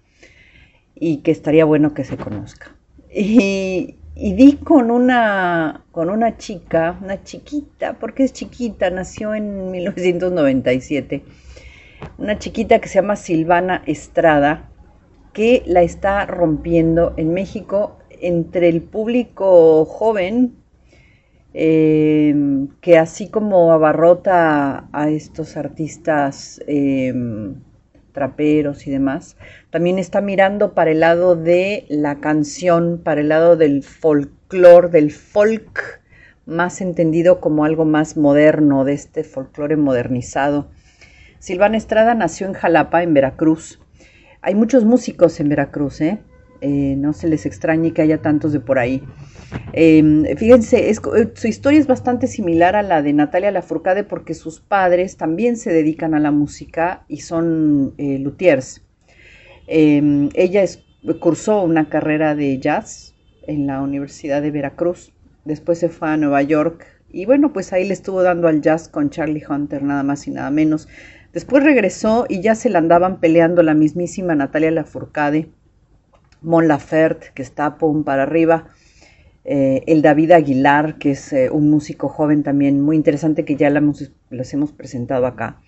y 0.93 1.17
que 1.17 1.31
estaría 1.31 1.65
bueno 1.65 1.93
que 1.93 2.03
se 2.03 2.17
conozca. 2.17 2.75
Y, 3.13 3.95
y 4.15 4.33
di 4.33 4.57
con 4.57 4.91
una, 4.91 5.85
con 5.91 6.09
una 6.09 6.37
chica, 6.37 6.97
una 7.01 7.23
chiquita, 7.23 7.93
porque 7.93 8.23
es 8.23 8.33
chiquita, 8.33 8.89
nació 8.89 9.33
en 9.33 9.71
1997, 9.71 11.23
una 12.17 12.37
chiquita 12.37 12.79
que 12.79 12.89
se 12.89 12.95
llama 12.95 13.15
Silvana 13.15 13.83
Estrada, 13.85 14.69
que 15.33 15.63
la 15.65 15.81
está 15.81 16.25
rompiendo 16.25 17.13
en 17.17 17.33
México 17.33 17.97
entre 18.09 18.67
el 18.69 18.81
público 18.81 19.85
joven, 19.85 20.55
eh, 21.53 22.35
que 22.81 22.97
así 22.97 23.29
como 23.29 23.71
abarrota 23.71 24.89
a 24.91 25.09
estos 25.09 25.57
artistas 25.57 26.61
eh, 26.67 27.13
traperos 28.11 28.87
y 28.87 28.91
demás, 28.91 29.37
también 29.69 29.99
está 29.99 30.21
mirando 30.21 30.73
para 30.73 30.91
el 30.91 30.99
lado 30.99 31.35
de 31.35 31.85
la 31.89 32.19
canción, 32.19 33.01
para 33.03 33.21
el 33.21 33.29
lado 33.29 33.57
del 33.57 33.83
folclore, 33.83 34.89
del 34.89 35.11
folk, 35.11 36.01
más 36.45 36.81
entendido 36.81 37.39
como 37.39 37.65
algo 37.65 37.85
más 37.85 38.17
moderno, 38.17 38.83
de 38.83 38.93
este 38.93 39.23
folclore 39.23 39.77
modernizado. 39.77 40.69
Silvana 41.39 41.77
Estrada 41.77 42.13
nació 42.13 42.47
en 42.47 42.53
Jalapa, 42.53 43.03
en 43.03 43.13
Veracruz. 43.13 43.79
Hay 44.41 44.55
muchos 44.55 44.85
músicos 44.85 45.39
en 45.39 45.49
Veracruz, 45.49 46.01
¿eh? 46.01 46.19
Eh, 46.61 46.95
no 46.97 47.13
se 47.13 47.27
les 47.27 47.47
extrañe 47.47 47.91
que 47.91 48.03
haya 48.03 48.19
tantos 48.19 48.53
de 48.53 48.59
por 48.59 48.77
ahí. 48.77 49.03
Eh, 49.73 50.35
fíjense, 50.37 50.93
su 51.33 51.47
historia 51.47 51.79
es 51.79 51.87
bastante 51.87 52.27
similar 52.27 52.75
a 52.75 52.83
la 52.83 53.01
de 53.01 53.13
Natalia 53.13 53.51
Lafourcade 53.51 54.03
porque 54.03 54.33
sus 54.33 54.59
padres 54.59 55.17
también 55.17 55.57
se 55.57 55.71
dedican 55.71 56.13
a 56.13 56.19
la 56.19 56.31
música 56.31 57.03
y 57.07 57.21
son 57.21 57.93
eh, 57.97 58.19
luthiers. 58.19 58.83
Em, 59.67 60.29
ella 60.33 60.63
cursó 61.19 61.63
una 61.63 61.89
carrera 61.89 62.35
de 62.35 62.59
jazz 62.59 63.15
en 63.47 63.67
la 63.67 63.81
Universidad 63.81 64.41
de 64.41 64.51
Veracruz, 64.51 65.13
después 65.45 65.79
se 65.79 65.89
fue 65.89 66.09
a 66.09 66.17
Nueva 66.17 66.41
York 66.41 66.85
y 67.09 67.25
bueno, 67.25 67.51
pues 67.51 67.73
ahí 67.73 67.85
le 67.85 67.93
estuvo 67.93 68.23
dando 68.23 68.47
al 68.47 68.61
jazz 68.61 68.87
con 68.87 69.09
Charlie 69.09 69.43
Hunter, 69.47 69.83
nada 69.83 70.03
más 70.03 70.27
y 70.27 70.31
nada 70.31 70.49
menos. 70.51 70.87
Después 71.33 71.63
regresó 71.63 72.25
y 72.27 72.41
ya 72.41 72.55
se 72.55 72.69
la 72.69 72.79
andaban 72.79 73.19
peleando 73.19 73.63
la 73.63 73.73
mismísima 73.73 74.35
Natalia 74.35 74.71
Lafourcade 74.71 75.49
Mon 76.41 76.67
Laferte, 76.67 77.27
que 77.33 77.41
está 77.41 77.77
pum 77.77 78.03
para 78.03 78.23
arriba, 78.23 78.69
eh, 79.43 79.83
el 79.87 80.01
David 80.01 80.31
Aguilar, 80.31 80.97
que 80.97 81.11
es 81.11 81.33
eh, 81.33 81.49
un 81.49 81.69
músico 81.69 82.09
joven 82.09 82.43
también 82.43 82.81
muy 82.81 82.95
interesante, 82.95 83.45
que 83.45 83.55
ya 83.55 83.69
los 83.69 84.53
hemos 84.53 84.71
presentado 84.71 85.25
acá. 85.25 85.61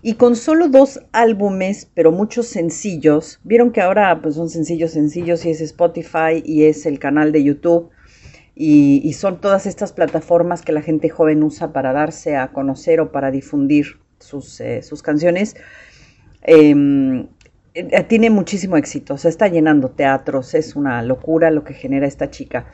Y 0.00 0.14
con 0.14 0.34
solo 0.34 0.68
dos 0.68 1.00
álbumes, 1.12 1.88
pero 1.94 2.10
muchos 2.10 2.48
sencillos, 2.48 3.38
vieron 3.44 3.70
que 3.70 3.80
ahora 3.80 4.20
pues 4.20 4.34
son 4.34 4.50
sencillos, 4.50 4.92
sencillos 4.92 5.44
y 5.44 5.50
es 5.50 5.60
Spotify 5.60 6.42
y 6.44 6.64
es 6.64 6.86
el 6.86 6.98
canal 6.98 7.30
de 7.30 7.44
YouTube 7.44 7.90
y, 8.54 9.12
son 9.14 9.40
todas 9.40 9.66
estas 9.66 9.92
plataformas 9.92 10.62
que 10.62 10.72
la 10.72 10.82
gente 10.82 11.08
joven 11.08 11.42
usa 11.42 11.72
para 11.72 11.92
darse 11.92 12.36
a 12.36 12.48
conocer 12.48 13.00
o 13.00 13.10
para 13.10 13.30
difundir 13.30 13.98
sus, 14.18 14.60
eh, 14.60 14.82
sus 14.82 15.02
canciones. 15.02 15.56
Em, 16.42 17.28
tiene 18.08 18.28
muchísimo 18.28 18.76
éxito, 18.76 19.16
se 19.16 19.28
está 19.30 19.48
llenando 19.48 19.90
teatros, 19.90 20.54
es 20.54 20.76
una 20.76 21.00
locura 21.02 21.50
lo 21.50 21.64
que 21.64 21.72
genera 21.72 22.06
esta 22.06 22.30
chica, 22.30 22.66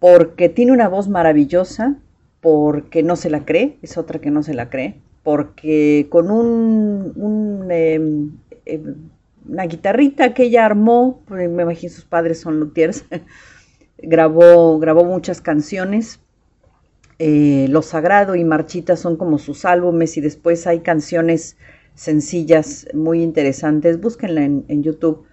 porque 0.00 0.48
tiene 0.48 0.72
una 0.72 0.88
voz 0.88 1.08
maravillosa, 1.08 1.96
porque 2.40 3.02
no 3.02 3.14
se 3.16 3.30
la 3.30 3.44
cree, 3.44 3.78
es 3.82 3.98
otra 3.98 4.18
que 4.18 4.30
no 4.30 4.42
se 4.42 4.54
la 4.54 4.70
cree, 4.70 4.96
porque 5.22 6.08
con 6.10 6.30
un, 6.30 7.68
em, 7.70 8.32
em, 8.64 8.94
una 9.46 9.64
guitarrita 9.66 10.34
que 10.34 10.44
ella 10.44 10.64
armó, 10.64 11.20
me 11.28 11.44
imagino 11.44 11.92
sus 11.92 12.04
padres 12.06 12.40
son 12.40 12.58
luthiers, 12.58 13.04
grabó, 13.98 14.78
grabó 14.78 15.04
muchas 15.04 15.40
canciones. 15.40 16.20
Eh, 17.18 17.66
Lo 17.68 17.82
Sagrado 17.82 18.34
y 18.34 18.44
Marchita 18.44 18.96
son 18.96 19.16
como 19.16 19.38
sus 19.38 19.66
álbumes 19.66 20.16
y 20.16 20.22
después 20.22 20.66
hay 20.66 20.80
canciones 20.80 21.58
sencillas 21.94 22.88
muy 22.94 23.22
interesantes. 23.22 24.00
Búsquenla 24.00 24.42
en, 24.42 24.64
en 24.68 24.82
YouTube. 24.82 25.26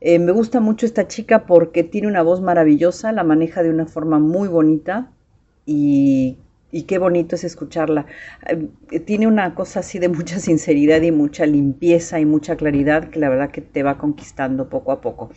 Eh, 0.00 0.18
me 0.18 0.32
gusta 0.32 0.60
mucho 0.60 0.86
esta 0.86 1.08
chica 1.08 1.46
porque 1.46 1.82
tiene 1.84 2.08
una 2.08 2.22
voz 2.22 2.40
maravillosa, 2.40 3.12
la 3.12 3.24
maneja 3.24 3.62
de 3.62 3.70
una 3.70 3.86
forma 3.86 4.18
muy 4.18 4.48
bonita 4.48 5.10
y 5.64 6.82
qué 6.82 6.98
bonito 6.98 7.36
es 7.36 7.44
escucharla. 7.44 8.06
Eh, 8.48 8.98
tiene 9.00 9.26
una 9.26 9.54
cosa 9.54 9.80
así 9.80 9.98
de 9.98 10.08
mucha 10.08 10.38
sinceridad 10.40 11.02
y 11.02 11.12
mucha 11.12 11.46
limpieza 11.46 12.20
y 12.20 12.26
mucha 12.26 12.56
claridad 12.56 13.10
que 13.10 13.18
la 13.18 13.28
verdad 13.28 13.50
que 13.50 13.62
te 13.62 13.82
va 13.82 13.98
conquistando 13.98 14.68
poco 14.68 14.92
a 14.92 15.00
poco. 15.00 15.30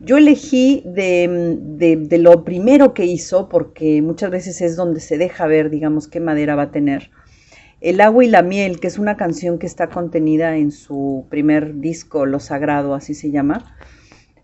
Yo 0.00 0.16
elegí 0.18 0.82
de, 0.84 1.58
de, 1.96 2.18
lo 2.18 2.44
primero 2.44 2.92
que 2.92 3.04
hizo, 3.04 3.48
porque 3.48 4.02
muchas 4.02 4.32
veces 4.32 4.60
es 4.60 4.74
donde 4.74 4.98
se 4.98 5.16
deja 5.16 5.46
ver, 5.46 5.70
digamos, 5.70 6.08
qué 6.08 6.18
madera 6.18 6.56
va 6.56 6.64
a 6.64 6.70
tener. 6.72 7.10
El 7.82 8.00
agua 8.00 8.24
y 8.24 8.28
la 8.28 8.42
miel, 8.42 8.78
que 8.78 8.86
es 8.86 8.96
una 9.00 9.16
canción 9.16 9.58
que 9.58 9.66
está 9.66 9.88
contenida 9.88 10.56
en 10.56 10.70
su 10.70 11.26
primer 11.28 11.80
disco, 11.80 12.26
Lo 12.26 12.38
Sagrado, 12.38 12.94
así 12.94 13.12
se 13.12 13.32
llama. 13.32 13.76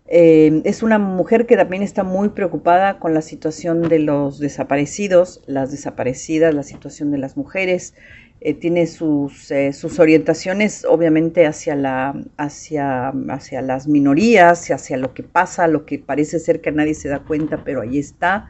Eh, 0.07 0.61
es 0.65 0.83
una 0.83 0.99
mujer 0.99 1.45
que 1.45 1.55
también 1.55 1.81
está 1.81 2.03
muy 2.03 2.29
preocupada 2.29 2.99
con 2.99 3.13
la 3.13 3.21
situación 3.21 3.87
de 3.87 3.99
los 3.99 4.39
desaparecidos, 4.39 5.41
las 5.47 5.71
desaparecidas, 5.71 6.53
la 6.53 6.63
situación 6.63 7.11
de 7.11 7.17
las 7.19 7.37
mujeres. 7.37 7.93
Eh, 8.41 8.55
tiene 8.55 8.87
sus, 8.87 9.49
eh, 9.51 9.71
sus, 9.71 9.99
orientaciones 9.99 10.83
obviamente 10.83 11.45
hacia, 11.45 11.77
la, 11.77 12.21
hacia, 12.35 13.13
hacia 13.29 13.61
las 13.61 13.87
minorías, 13.87 14.69
hacia 14.69 14.97
lo 14.97 15.13
que 15.13 15.23
pasa, 15.23 15.67
lo 15.67 15.85
que 15.85 15.97
parece 15.97 16.39
ser 16.39 16.59
que 16.59 16.73
nadie 16.73 16.93
se 16.93 17.07
da 17.07 17.19
cuenta, 17.19 17.63
pero 17.63 17.81
ahí 17.81 17.99
está. 17.99 18.49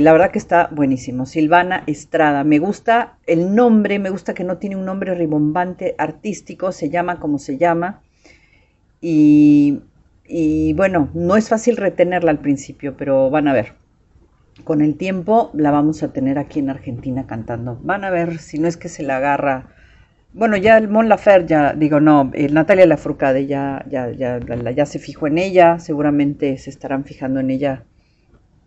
La 0.00 0.12
verdad 0.12 0.30
que 0.30 0.38
está 0.38 0.68
buenísimo. 0.72 1.26
Silvana 1.26 1.84
Estrada. 1.86 2.44
Me 2.44 2.58
gusta 2.58 3.18
el 3.26 3.54
nombre, 3.54 3.98
me 3.98 4.10
gusta 4.10 4.34
que 4.34 4.44
no 4.44 4.58
tiene 4.58 4.76
un 4.76 4.84
nombre 4.84 5.14
ribombante 5.14 5.94
artístico, 5.98 6.72
se 6.72 6.90
llama 6.90 7.20
como 7.20 7.38
se 7.38 7.58
llama. 7.58 8.02
Y 9.00 9.80
y 10.28 10.74
bueno, 10.74 11.08
no 11.14 11.36
es 11.36 11.48
fácil 11.48 11.78
retenerla 11.78 12.30
al 12.30 12.40
principio, 12.40 12.96
pero 12.96 13.30
van 13.30 13.48
a 13.48 13.54
ver. 13.54 13.72
Con 14.64 14.82
el 14.82 14.96
tiempo 14.96 15.50
la 15.54 15.70
vamos 15.70 16.02
a 16.02 16.12
tener 16.12 16.38
aquí 16.38 16.58
en 16.58 16.68
Argentina 16.68 17.26
cantando. 17.26 17.78
Van 17.82 18.04
a 18.04 18.10
ver 18.10 18.38
si 18.38 18.58
no 18.58 18.68
es 18.68 18.76
que 18.76 18.90
se 18.90 19.02
la 19.02 19.16
agarra. 19.16 19.68
Bueno, 20.34 20.56
ya 20.58 20.76
el 20.76 20.88
Mon 20.88 21.08
Lafer, 21.08 21.46
ya 21.46 21.72
digo, 21.72 22.00
no, 22.00 22.30
el 22.34 22.52
Natalia 22.52 22.84
Lafourcade 22.86 23.46
ya, 23.46 23.84
ya, 23.88 24.10
ya, 24.10 24.38
ya 24.38 24.86
se 24.86 24.98
fijó 24.98 25.26
en 25.26 25.38
ella, 25.38 25.78
seguramente 25.78 26.58
se 26.58 26.68
estarán 26.68 27.04
fijando 27.04 27.40
en 27.40 27.50
ella, 27.50 27.84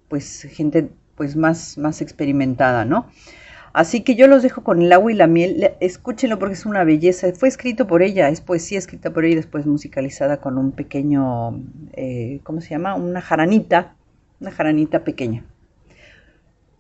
pues 0.09 0.47
gente 0.49 0.89
pues 1.22 1.36
más, 1.36 1.78
más 1.78 2.01
experimentada, 2.01 2.84
¿no? 2.84 3.05
Así 3.74 4.01
que 4.01 4.15
yo 4.15 4.26
los 4.26 4.41
dejo 4.41 4.63
con 4.63 4.82
el 4.82 4.91
agua 4.91 5.11
y 5.11 5.15
la 5.15 5.28
miel. 5.28 5.69
Escúchenlo 5.80 6.39
porque 6.39 6.55
es 6.55 6.65
una 6.65 6.84
belleza. 6.84 7.32
Fue 7.36 7.47
escrito 7.47 7.86
por 7.86 8.01
ella, 8.01 8.30
es 8.30 8.41
poesía 8.41 8.80
escrita 8.80 9.13
por 9.13 9.24
ella 9.24 9.34
y 9.34 9.36
después 9.36 9.67
musicalizada 9.67 10.38
con 10.38 10.57
un 10.57 10.72
pequeño, 10.72 11.61
eh, 11.93 12.39
¿cómo 12.41 12.59
se 12.59 12.69
llama? 12.69 12.95
Una 12.95 13.22
jaranita, 13.22 13.93
una 14.39 14.49
jaranita 14.49 15.03
pequeña. 15.03 15.45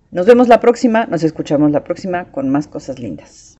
Nos 0.09 0.25
vemos 0.25 0.47
la 0.47 0.59
próxima, 0.59 1.05
nos 1.05 1.21
escuchamos 1.21 1.69
la 1.69 1.83
próxima 1.83 2.31
con 2.31 2.49
más 2.49 2.67
cosas 2.67 2.97
lindas. 2.97 3.50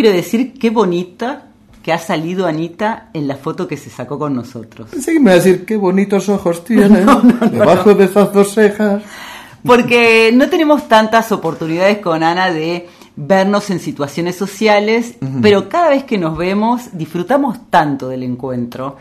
Quiero 0.00 0.16
decir 0.16 0.54
qué 0.54 0.70
bonita 0.70 1.48
que 1.82 1.92
ha 1.92 1.98
salido 1.98 2.46
Anita 2.46 3.10
en 3.12 3.28
la 3.28 3.36
foto 3.36 3.68
que 3.68 3.76
se 3.76 3.90
sacó 3.90 4.18
con 4.18 4.34
nosotros. 4.34 4.88
Pensé 4.88 5.12
que 5.12 5.20
me 5.20 5.24
iba 5.24 5.32
a 5.32 5.34
decir 5.34 5.66
qué 5.66 5.76
bonitos 5.76 6.26
ojos 6.30 6.64
tiene 6.64 7.04
debajo 7.52 7.92
de 7.92 8.04
esas 8.04 8.32
dos 8.32 8.54
cejas. 8.54 9.02
Porque 9.62 10.30
no 10.32 10.48
tenemos 10.48 10.88
tantas 10.88 11.32
oportunidades 11.32 11.98
con 11.98 12.22
Ana 12.22 12.50
de 12.50 12.88
vernos 13.14 13.68
en 13.68 13.78
situaciones 13.78 14.36
sociales, 14.36 15.16
pero 15.42 15.68
cada 15.68 15.90
vez 15.90 16.04
que 16.04 16.16
nos 16.16 16.38
vemos 16.38 16.96
disfrutamos 16.96 17.68
tanto 17.68 18.08
del 18.08 18.22
encuentro. 18.22 18.96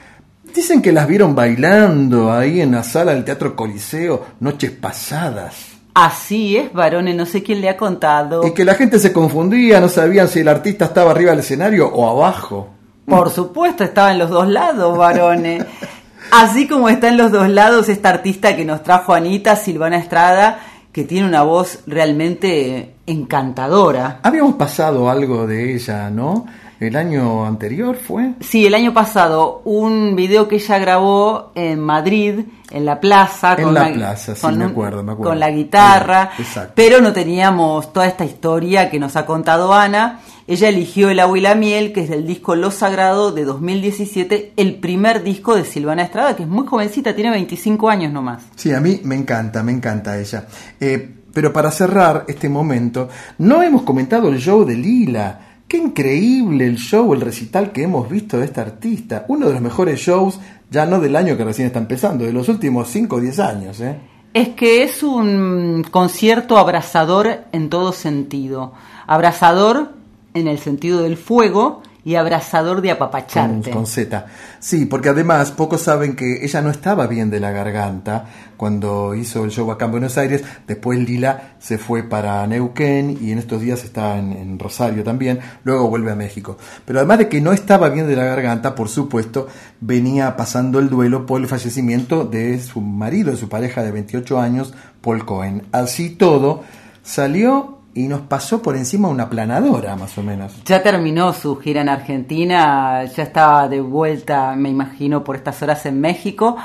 Dicen 0.54 0.82
que 0.82 0.92
las 0.92 1.08
vieron 1.08 1.34
bailando 1.34 2.30
ahí 2.30 2.60
en 2.60 2.72
la 2.72 2.84
sala 2.84 3.14
del 3.14 3.24
Teatro 3.24 3.56
Coliseo 3.56 4.26
noches 4.42 4.72
pasadas. 4.72 5.79
Así 6.02 6.56
es, 6.56 6.72
varones, 6.72 7.14
no 7.14 7.26
sé 7.26 7.44
quién 7.44 7.60
le 7.60 7.68
ha 7.68 7.76
contado. 7.76 8.48
Y 8.48 8.54
que 8.54 8.64
la 8.64 8.76
gente 8.76 9.00
se 9.00 9.12
confundía, 9.12 9.82
no 9.82 9.90
sabían 9.90 10.30
si 10.30 10.40
el 10.40 10.48
artista 10.48 10.86
estaba 10.86 11.12
arriba 11.12 11.32
del 11.32 11.42
escenario 11.42 11.90
o 11.90 12.10
abajo. 12.10 12.70
Por 13.06 13.30
supuesto, 13.30 13.84
estaba 13.84 14.14
en 14.14 14.20
los 14.20 14.30
dos 14.30 14.48
lados, 14.48 14.98
varones. 14.98 15.66
Así 16.32 16.70
como 16.70 16.88
está 16.88 17.10
en 17.10 17.18
los 17.18 17.34
dos 17.34 17.50
lados 17.50 17.90
esta 17.90 18.08
artista 18.08 18.56
que 18.56 18.64
nos 18.64 18.82
trajo 18.82 19.14
Anita, 19.14 19.58
Silvana 19.58 19.98
Estrada, 19.98 20.60
que 20.94 21.04
tiene 21.04 21.28
una 21.28 21.44
voz 21.44 21.80
realmente 21.86 22.96
encantadora. 23.06 24.22
Habíamos 24.24 24.54
pasado 24.54 25.10
algo 25.10 25.48
de 25.48 25.76
ella, 25.76 26.10
¿no? 26.10 26.46
¿El 26.80 26.96
año 26.96 27.46
anterior 27.46 27.98
fue? 27.98 28.36
Sí, 28.40 28.66
el 28.66 28.74
año 28.74 28.94
pasado, 28.94 29.62
un 29.66 30.16
video 30.16 30.48
que 30.48 30.56
ella 30.56 30.78
grabó 30.78 31.52
en 31.54 31.82
Madrid, 31.82 32.46
en 32.72 32.86
la 32.86 33.02
plaza. 33.02 33.56
En 33.58 33.74
la, 33.74 33.92
plaza, 33.92 34.34
sí, 34.34 34.48
me 34.56 34.64
acuerdo, 34.64 35.04
me 35.04 35.12
acuerdo. 35.12 35.32
Con 35.32 35.40
la 35.40 35.52
guitarra, 35.52 36.32
pero 36.76 37.02
no 37.02 37.12
teníamos 37.12 37.92
toda 37.92 38.08
esta 38.08 38.24
historia 38.24 38.90
que 38.90 38.98
nos 38.98 39.18
ha 39.18 39.26
contado 39.26 39.74
Ana. 39.74 40.22
Ella 40.48 40.70
eligió 40.70 41.10
El 41.10 41.20
agua 41.20 41.38
y 41.38 41.42
la 41.42 41.54
miel, 41.54 41.92
que 41.92 42.02
es 42.02 42.10
del 42.10 42.26
disco 42.26 42.56
Lo 42.56 42.72
Sagrado 42.72 43.34
de 43.34 43.44
2017, 43.44 44.54
el 44.56 44.76
primer 44.76 45.22
disco 45.22 45.56
de 45.56 45.66
Silvana 45.66 46.04
Estrada, 46.04 46.38
que 46.38 46.44
es 46.44 46.50
muy 46.50 46.66
jovencita, 46.66 47.14
tiene 47.14 47.30
25 47.32 47.90
años 47.90 48.14
nomás. 48.14 48.44
Sí, 48.56 48.74
a 48.74 48.80
mí 48.80 49.02
me 49.04 49.16
encanta, 49.16 49.62
me 49.64 49.74
encanta 49.74 50.18
ella. 50.18 50.48
Eh, 50.80 51.18
pero 51.34 51.54
para 51.54 51.72
cerrar 51.72 52.26
este 52.28 52.50
momento, 52.50 53.10
no 53.38 53.62
hemos 53.62 53.84
comentado 53.84 54.30
el 54.30 54.40
show 54.40 54.66
de 54.66 54.76
Lila. 54.76 55.49
Qué 55.70 55.78
increíble 55.78 56.66
el 56.66 56.78
show, 56.78 57.14
el 57.14 57.22
recital 57.22 57.72
que 57.72 57.84
hemos 57.84 58.10
visto 58.10 58.40
de 58.40 58.46
esta 58.46 58.62
artista. 58.62 59.26
Uno 59.28 59.46
de 59.46 59.54
los 59.54 59.62
mejores 59.62 60.00
shows, 60.00 60.40
ya 60.72 60.88
no 60.88 61.00
del 61.00 61.16
año 61.16 61.38
que 61.38 61.46
recién 61.46 61.68
está 61.68 61.78
empezando, 61.78 62.26
de 62.26 62.34
los 62.34 62.50
últimos 62.50 62.90
5 62.90 63.16
o 63.16 63.20
10 63.20 63.40
años. 63.40 63.80
¿eh? 63.80 64.00
Es 64.34 64.50
que 64.50 64.82
es 64.82 65.04
un 65.04 65.86
concierto 65.92 66.58
abrazador 66.58 67.42
en 67.52 67.70
todo 67.70 67.92
sentido. 67.92 68.74
Abrazador 69.06 69.94
en 70.34 70.48
el 70.48 70.58
sentido 70.58 71.04
del 71.04 71.18
fuego 71.18 71.84
y 72.04 72.16
abrazador 72.16 72.82
de 72.82 72.92
apapacharte. 72.92 73.72
Con, 73.72 73.86
Z. 73.86 74.26
Sí, 74.60 74.86
porque 74.86 75.10
además 75.10 75.52
pocos 75.52 75.82
saben 75.82 76.16
que 76.16 76.44
ella 76.44 76.62
no 76.62 76.70
estaba 76.70 77.08
bien 77.08 77.30
de 77.30 77.40
la 77.40 77.52
garganta 77.52 78.26
cuando 78.58 79.16
hizo 79.16 79.44
el 79.44 79.52
show 79.52 79.70
acá 79.72 79.86
en 79.86 79.92
Buenos 79.92 80.18
Aires. 80.18 80.44
Después 80.68 81.00
Lila 81.00 81.56
se 81.60 81.78
fue 81.78 82.04
para 82.04 82.46
Neuquén 82.48 83.18
y 83.22 83.32
en 83.32 83.40
estos 83.40 83.62
días 83.62 83.84
está 83.84 84.18
en, 84.18 84.58
Rosario 84.60 85.04
también. 85.04 85.40
Luego 85.64 85.90
vuelve 85.90 86.12
a 86.12 86.16
México. 86.16 86.58
Pero 86.86 87.00
además 87.00 87.20
de 87.20 87.30
que 87.30 87.42
no 87.42 87.52
estaba 87.54 87.90
bien 87.90 88.08
de 88.08 88.16
la 88.16 88.26
garganta, 88.26 88.76
por 88.76 88.90
supuesto, 88.90 89.48
venía 89.80 90.36
pasando 90.36 90.80
el 90.80 90.90
duelo 90.90 91.26
por 91.26 91.42
el 91.42 91.48
fallecimiento 91.48 92.26
de 92.26 92.60
su 92.60 92.82
marido, 92.82 93.32
de 93.32 93.38
su 93.38 93.50
pareja 93.50 93.84
de 93.84 93.92
28 93.92 94.40
años, 94.40 94.74
Paul 95.02 95.26
Cohen. 95.26 95.64
Así 95.72 96.10
todo, 96.10 96.64
salió 97.04 97.79
y 98.00 98.08
nos 98.08 98.22
pasó 98.22 98.62
por 98.62 98.78
encima 98.78 99.10
una 99.10 99.30
planadora, 99.30 99.94
más 99.98 100.18
o 100.18 100.24
menos. 100.24 100.54
Ya 100.64 100.82
terminó 100.82 101.34
su 101.34 101.58
gira 101.58 101.82
en 101.82 101.90
Argentina, 101.90 103.04
ya 103.04 103.24
estaba 103.24 103.68
de 103.68 103.82
vuelta, 103.82 104.56
me 104.56 104.70
imagino, 104.70 105.22
por 105.22 105.36
estas 105.36 105.62
horas 105.62 105.86
en 105.86 106.00
México, 106.00 106.56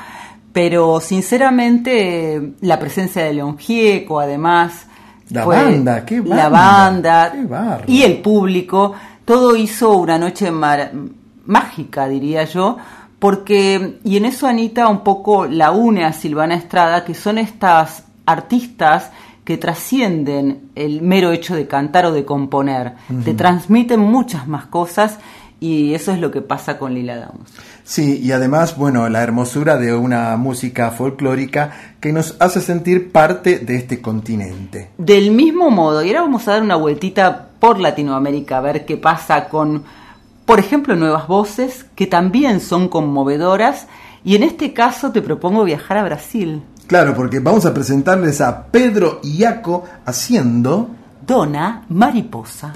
pero 0.53 1.01
sinceramente 1.01 2.53
la 2.61 2.79
presencia 2.79 3.25
de 3.25 3.33
León 3.33 3.57
Gieco, 3.57 4.21
además... 4.21 4.87
La 5.29 5.43
banda, 5.43 6.05
qué 6.05 6.21
banda. 6.21 6.35
La 6.37 6.49
banda 6.49 7.81
y 7.85 8.03
el 8.03 8.21
público, 8.21 8.93
todo 9.25 9.57
hizo 9.57 9.91
una 9.97 10.17
noche 10.17 10.49
mágica, 11.45 12.07
diría 12.07 12.45
yo, 12.45 12.77
porque, 13.19 13.99
y 14.05 14.15
en 14.15 14.23
eso 14.23 14.47
Anita 14.47 14.87
un 14.87 15.03
poco 15.03 15.47
la 15.47 15.71
une 15.71 16.05
a 16.05 16.13
Silvana 16.13 16.55
Estrada, 16.55 17.03
que 17.03 17.13
son 17.13 17.39
estas 17.39 18.05
artistas 18.25 19.11
que 19.45 19.57
trascienden 19.57 20.71
el 20.75 21.01
mero 21.01 21.31
hecho 21.31 21.55
de 21.55 21.67
cantar 21.67 22.07
o 22.07 22.11
de 22.11 22.25
componer, 22.25 22.95
te 23.23 23.33
transmiten 23.35 23.99
muchas 23.99 24.47
más 24.47 24.65
cosas 24.65 25.19
y 25.59 25.93
eso 25.93 26.11
es 26.11 26.19
lo 26.19 26.31
que 26.31 26.41
pasa 26.41 26.77
con 26.77 26.93
Lila 26.93 27.17
Downs. 27.17 27.51
Sí, 27.83 28.19
y 28.21 28.31
además, 28.31 28.75
bueno, 28.75 29.07
la 29.07 29.21
hermosura 29.21 29.77
de 29.77 29.93
una 29.93 30.35
música 30.35 30.91
folclórica 30.91 31.71
que 31.99 32.11
nos 32.11 32.35
hace 32.39 32.59
sentir 32.59 33.11
parte 33.11 33.59
de 33.59 33.75
este 33.75 34.01
continente. 34.01 34.89
Del 34.97 35.31
mismo 35.31 35.69
modo, 35.69 36.03
y 36.03 36.09
ahora 36.09 36.21
vamos 36.21 36.47
a 36.47 36.53
dar 36.53 36.63
una 36.63 36.75
vueltita 36.75 37.49
por 37.59 37.79
Latinoamérica 37.79 38.57
a 38.57 38.61
ver 38.61 38.85
qué 38.85 38.97
pasa 38.97 39.47
con, 39.47 39.83
por 40.45 40.59
ejemplo, 40.59 40.95
nuevas 40.95 41.27
voces 41.27 41.85
que 41.95 42.07
también 42.07 42.59
son 42.59 42.89
conmovedoras, 42.89 43.87
y 44.23 44.35
en 44.35 44.43
este 44.43 44.73
caso 44.73 45.11
te 45.11 45.21
propongo 45.21 45.63
viajar 45.63 45.97
a 45.97 46.03
Brasil. 46.03 46.63
Claro, 46.87 47.15
porque 47.15 47.39
vamos 47.39 47.65
a 47.65 47.71
presentarles 47.71 48.41
a 48.41 48.51
Pedro 48.51 49.19
Iaco 49.23 49.83
haciendo 50.05 50.91
Dona 51.21 51.81
Mariposa. 51.89 52.73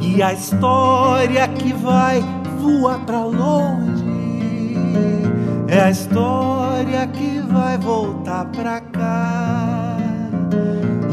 E 0.00 0.20
a 0.22 0.32
história 0.32 1.46
que 1.48 1.72
vai 1.72 2.20
voar 2.58 2.98
pra 3.06 3.24
longe 3.24 4.74
é 5.68 5.80
a 5.80 5.90
história 5.90 7.06
que 7.06 7.40
vai 7.42 7.78
voltar 7.78 8.46
pra 8.46 8.80
cá. 8.80 9.99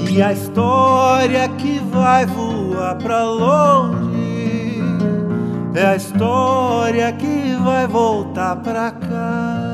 E 0.10 0.22
a 0.22 0.32
história 0.32 1.48
que 1.50 1.80
vai 1.92 2.26
voar 2.26 2.96
pra 2.96 3.24
longe 3.24 4.82
é 5.76 5.86
a 5.86 5.96
história 5.96 7.12
que 7.12 7.56
vai 7.64 7.86
voltar 7.86 8.56
pra 8.58 8.92
cá. 8.92 9.68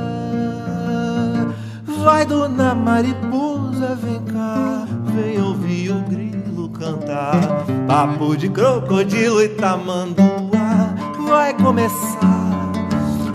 Vai, 2.04 2.26
dona 2.26 2.76
mariposa, 2.76 3.96
vem 3.96 4.20
cá, 4.26 4.86
vem 5.16 5.42
ouvir 5.42 5.92
o 5.92 6.02
grilo 6.02 6.68
cantar. 6.70 7.66
Papo 7.88 8.36
de 8.36 8.50
crocodilo 8.50 9.42
e 9.42 9.50
tamanduá 9.50 10.94
vai 11.28 11.54
começar. 11.54 12.72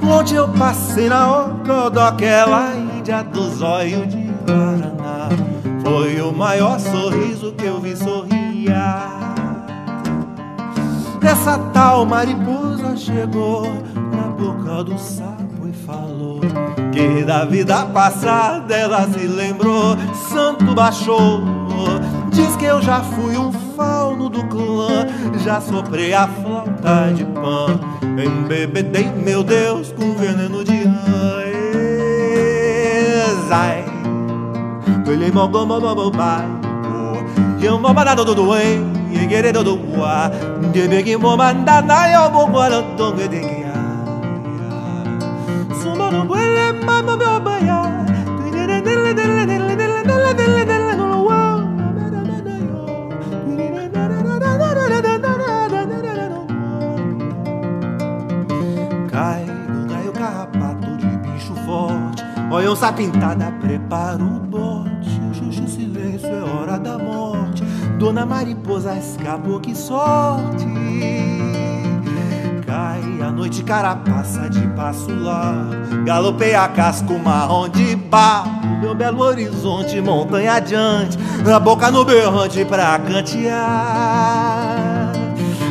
Onde 0.02 0.34
eu 0.34 0.48
passei 0.48 1.08
na 1.08 1.46
Ocodó, 1.46 2.08
aquela 2.08 2.74
índia 2.74 3.22
do 3.22 3.48
zóio 3.50 4.06
de 4.06 4.28
Guaraná. 4.46 5.57
Foi 5.82 6.20
o 6.20 6.32
maior 6.32 6.78
sorriso 6.78 7.52
que 7.52 7.64
eu 7.64 7.80
vi 7.80 7.96
sorria. 7.96 9.18
Essa 11.22 11.58
tal 11.72 12.06
mariposa 12.06 12.96
chegou 12.96 13.64
na 14.12 14.28
boca 14.28 14.84
do 14.84 14.98
sapo 14.98 15.68
e 15.68 15.72
falou 15.72 16.40
que 16.92 17.24
da 17.24 17.44
vida 17.44 17.84
passada 17.86 18.74
ela 18.74 19.06
se 19.08 19.26
lembrou. 19.26 19.96
Santo 20.30 20.74
baixou, 20.74 21.42
diz 22.30 22.56
que 22.56 22.64
eu 22.64 22.80
já 22.80 23.00
fui 23.00 23.36
um 23.36 23.52
fauno 23.76 24.28
do 24.28 24.42
clã, 24.44 25.06
já 25.44 25.60
soprei 25.60 26.14
a 26.14 26.26
flauta 26.26 27.12
de 27.14 27.24
pão, 27.24 27.78
embebedei 28.02 29.10
meu 29.12 29.42
Deus 29.42 29.92
com 29.92 30.14
veneno 30.14 30.64
de 30.64 30.84
rã 30.84 31.28
ele 35.10 35.30
mogo 35.32 35.66
mogo 35.66 35.94
mogo 35.94 36.10
pai. 36.10 36.46
Eu 37.60 37.78
mo 37.78 37.92
mandado 37.92 38.24
do 38.24 38.34
do 38.34 38.46
do 38.46 38.56
e 38.56 39.26
querendo 39.26 39.64
do 39.64 39.76
do 39.76 40.00
wa 40.00 40.30
de 40.72 40.86
be 40.88 41.02
ki 41.02 41.16
mo 41.16 41.36
manda 41.36 41.82
na 41.82 42.06
yo 42.06 42.30
bo 42.30 42.44
o 42.46 42.68
lo 42.68 42.80
do 42.96 43.16
ge 43.16 43.26
de 43.28 43.42
ya 43.64 43.74
sumo 45.82 46.10
no 46.10 46.24
buele 46.24 46.72
mama 46.86 47.16
be 47.16 47.26
obaya 47.26 47.82
de 48.38 48.50
de 48.54 48.66
de 48.66 48.78
de 48.80 48.94
de 49.04 49.44
de 49.46 49.58
de 49.58 49.76
de 49.76 50.24
de 50.34 50.64
de 50.64 50.78
de 50.78 50.98
Olha 62.50 62.72
onça 62.72 62.90
pintada, 62.92 63.52
preparo 63.60 64.47
Dona 67.98 68.24
Mariposa 68.24 68.94
escapou, 68.94 69.58
que 69.58 69.74
sorte. 69.74 70.66
Cai 72.64 73.02
a 73.20 73.30
noite, 73.32 73.64
carapaça 73.64 74.48
de 74.48 74.64
passo 74.68 75.12
lá. 75.12 75.66
Galopei 76.04 76.54
a 76.54 76.68
casco 76.68 77.18
marrom 77.18 77.68
de 77.68 77.96
barro. 77.96 78.78
Meu 78.80 78.94
belo 78.94 79.20
horizonte, 79.20 80.00
montanha 80.00 80.54
adiante. 80.54 81.18
A 81.52 81.58
boca 81.58 81.90
no 81.90 82.04
berrante 82.04 82.64
pra 82.64 83.00
cantear. 83.00 83.58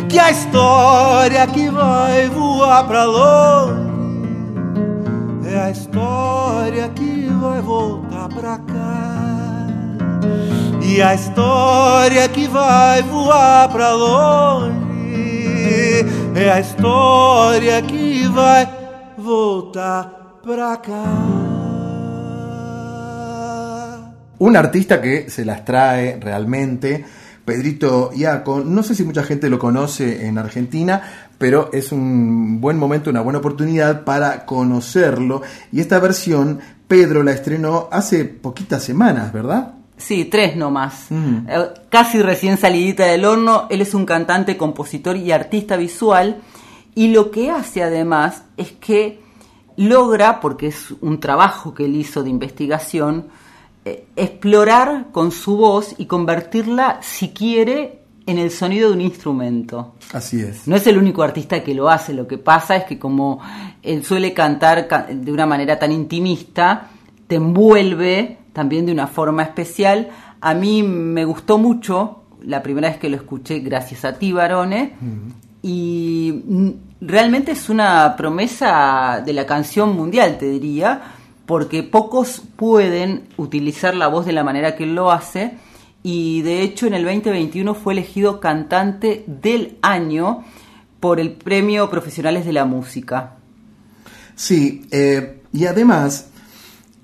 Que 0.09 0.19
a 0.19 0.29
história 0.29 1.47
que 1.47 1.69
vai 1.69 2.27
voar 2.27 2.83
pra 2.85 3.05
longe 3.05 3.87
é 5.45 5.59
a 5.61 5.71
história 5.71 6.89
que 6.89 7.29
vai 7.39 7.61
voltar 7.61 8.27
pra 8.27 8.57
cá. 8.57 8.66
E 10.87 11.01
a 11.01 11.13
história 11.13 12.29
que 12.29 12.47
vai 12.47 13.03
voar 13.03 13.69
pra 13.69 13.91
longe 13.91 14.71
é 16.33 16.49
a 16.49 16.61
história 16.61 17.81
que 17.81 18.25
vai 18.29 18.65
voltar 19.17 20.39
pra 20.41 20.77
cá. 20.77 21.03
Un 24.39 24.55
artista 24.55 25.01
que 25.01 25.29
se 25.29 25.43
las 25.43 25.65
trae 25.65 26.17
realmente, 26.21 27.03
Pedrito 27.43 28.11
Iaco, 28.15 28.61
no 28.61 28.81
sé 28.81 28.95
si 28.95 29.03
mucha 29.03 29.23
gente 29.23 29.49
lo 29.49 29.59
conoce 29.59 30.25
en 30.25 30.37
Argentina, 30.37 31.01
pero 31.37 31.69
es 31.73 31.91
un 31.91 32.61
buen 32.61 32.77
momento, 32.77 33.09
una 33.09 33.19
buena 33.19 33.39
oportunidad 33.39 34.05
para 34.05 34.45
conocerlo. 34.45 35.41
Y 35.69 35.81
esta 35.81 35.99
versión, 35.99 36.61
Pedro 36.87 37.23
la 37.23 37.33
estrenó 37.33 37.89
hace 37.91 38.23
poquitas 38.23 38.83
semanas, 38.83 39.33
¿verdad? 39.33 39.76
Sí, 39.97 40.25
tres 40.25 40.55
nomás. 40.55 41.07
Eh, 41.11 41.69
Casi 41.89 42.21
recién 42.21 42.57
salidita 42.57 43.05
del 43.05 43.25
horno. 43.25 43.67
Él 43.69 43.81
es 43.81 43.93
un 43.93 44.05
cantante, 44.05 44.55
compositor 44.55 45.17
y 45.17 45.31
artista 45.31 45.75
visual. 45.75 46.37
Y 46.95 47.09
lo 47.09 47.31
que 47.31 47.49
hace 47.51 47.83
además 47.83 48.43
es 48.57 48.71
que 48.73 49.19
logra, 49.75 50.39
porque 50.39 50.67
es 50.67 50.91
un 51.01 51.19
trabajo 51.19 51.73
que 51.73 51.85
él 51.85 51.95
hizo 51.95 52.23
de 52.23 52.29
investigación, 52.29 53.27
eh, 53.85 54.05
explorar 54.15 55.07
con 55.11 55.31
su 55.31 55.57
voz 55.57 55.95
y 55.97 56.05
convertirla, 56.05 56.99
si 57.01 57.29
quiere, 57.29 57.99
en 58.25 58.37
el 58.39 58.51
sonido 58.51 58.89
de 58.89 58.95
un 58.95 59.01
instrumento. 59.01 59.95
Así 60.13 60.41
es. 60.41 60.67
No 60.67 60.75
es 60.75 60.85
el 60.87 60.97
único 60.97 61.23
artista 61.23 61.63
que 61.63 61.73
lo 61.73 61.87
hace, 61.89 62.13
lo 62.13 62.27
que 62.27 62.37
pasa 62.37 62.75
es 62.75 62.83
que 62.85 62.99
como 62.99 63.39
él 63.81 64.03
suele 64.03 64.33
cantar 64.33 64.87
ca- 64.87 65.07
de 65.09 65.31
una 65.31 65.45
manera 65.45 65.79
tan 65.79 65.91
intimista, 65.91 66.89
te 67.27 67.35
envuelve 67.35 68.37
también 68.57 68.87
de 68.87 68.91
una 68.91 69.05
forma 69.05 69.43
especial. 69.43 70.09
A 70.41 70.55
mí 70.55 70.81
me 70.81 71.25
gustó 71.25 71.59
mucho 71.59 72.23
la 72.41 72.63
primera 72.63 72.89
vez 72.89 72.97
que 72.97 73.07
lo 73.07 73.15
escuché, 73.15 73.59
gracias 73.59 74.03
a 74.03 74.13
ti, 74.13 74.31
Barone, 74.31 74.93
y 75.61 76.73
realmente 76.99 77.51
es 77.51 77.69
una 77.69 78.15
promesa 78.17 79.21
de 79.23 79.31
la 79.33 79.45
canción 79.45 79.95
mundial, 79.95 80.39
te 80.39 80.49
diría, 80.49 81.03
porque 81.45 81.83
pocos 81.83 82.41
pueden 82.55 83.27
utilizar 83.37 83.93
la 83.95 84.07
voz 84.07 84.25
de 84.25 84.33
la 84.33 84.43
manera 84.43 84.75
que 84.75 84.85
él 84.85 84.95
lo 84.95 85.11
hace 85.11 85.53
y 86.01 86.41
de 86.41 86.63
hecho 86.63 86.87
en 86.87 86.95
el 86.95 87.03
2021 87.03 87.75
fue 87.75 87.93
elegido 87.93 88.39
cantante 88.39 89.23
del 89.27 89.77
año 89.83 90.43
por 90.99 91.19
el 91.19 91.33
Premio 91.33 91.91
Profesionales 91.91 92.43
de 92.43 92.53
la 92.53 92.65
Música. 92.65 93.35
Sí, 94.33 94.87
eh, 94.89 95.41
y 95.53 95.65
además, 95.65 96.31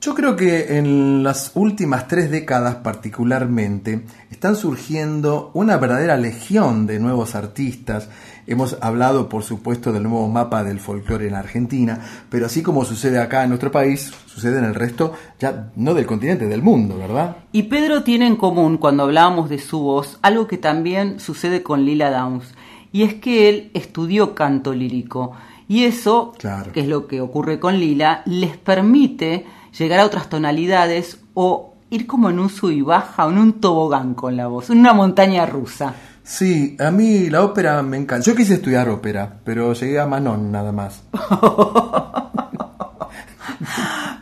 yo 0.04 0.14
creo 0.16 0.36
que 0.36 0.78
en 0.78 1.24
las 1.24 1.52
últimas 1.56 2.10
tres 2.10 2.30
décadas 2.30 2.76
particularmente 2.76 4.04
están 4.30 4.58
surgiendo 4.58 5.50
una 5.54 5.78
verdadera 5.78 6.18
legión 6.18 6.86
de 6.86 7.00
nuevos 7.00 7.36
artistas. 7.36 8.10
Hemos 8.46 8.76
hablado, 8.82 9.30
por 9.30 9.44
supuesto, 9.44 9.94
del 9.94 10.04
nuevo 10.04 10.28
mapa 10.28 10.66
del 10.66 10.82
folclore 10.82 11.30
en 11.30 11.36
Argentina, 11.36 12.02
pero 12.30 12.48
así 12.48 12.62
como 12.62 12.84
sucede 12.84 13.18
acá 13.18 13.44
en 13.44 13.50
nuestro 13.50 13.72
país, 13.72 14.12
sucede 14.26 14.58
en 14.60 14.66
el 14.66 14.76
resto, 14.76 15.14
ya 15.40 15.72
no 15.78 15.94
del 15.94 16.06
continente, 16.06 16.48
del 16.48 16.62
mundo, 16.62 16.98
¿verdad? 16.98 17.38
Y 17.54 17.64
Pedro 17.64 18.04
tiene 18.04 18.28
en 18.28 18.36
común, 18.36 18.78
cuando 18.78 19.04
hablábamos 19.04 19.50
de 19.50 19.60
su 19.60 19.80
voz, 19.80 20.20
algo 20.22 20.48
que 20.48 20.58
también 20.58 21.22
sucede 21.22 21.64
con 21.64 21.86
Lila 21.86 22.12
Downs, 22.12 22.54
y 22.92 23.04
es 23.04 23.14
que 23.14 23.48
él 23.48 23.72
estudió 23.74 24.36
canto 24.36 24.74
lírico. 24.74 25.32
Y 25.70 25.86
eso, 25.86 26.34
Claro. 26.38 26.74
que 26.74 26.82
es 26.82 26.88
lo 26.90 27.08
que 27.08 27.22
ocurre 27.22 27.58
con 27.62 27.80
Lila, 27.80 28.22
les 28.26 28.58
permite 28.58 29.46
llegar 29.78 30.00
a 30.00 30.06
otras 30.06 30.30
tonalidades 30.30 31.18
o 31.34 31.74
ir 31.90 32.08
como 32.08 32.30
en 32.30 32.40
un 32.40 32.50
sub 32.50 32.72
y 32.72 32.82
baja 32.82 33.26
o 33.28 33.32
en 33.32 33.38
un 33.38 33.54
tobogán 33.62 34.14
con 34.14 34.36
la 34.36 34.48
voz, 34.48 34.70
en 34.70 34.80
una 34.80 34.94
montaña 34.94 35.46
rusa. 35.46 35.94
Sí, 36.24 36.78
a 36.80 36.90
mí 36.90 37.30
la 37.30 37.44
ópera 37.44 37.82
me 37.84 37.98
encanta. 37.98 38.26
Yo 38.26 38.36
quise 38.36 38.54
estudiar 38.56 38.88
ópera, 38.90 39.40
pero 39.44 39.74
llegué 39.74 40.00
a 40.00 40.06
Manon 40.08 40.52
nada 40.52 40.72
más. 40.72 41.04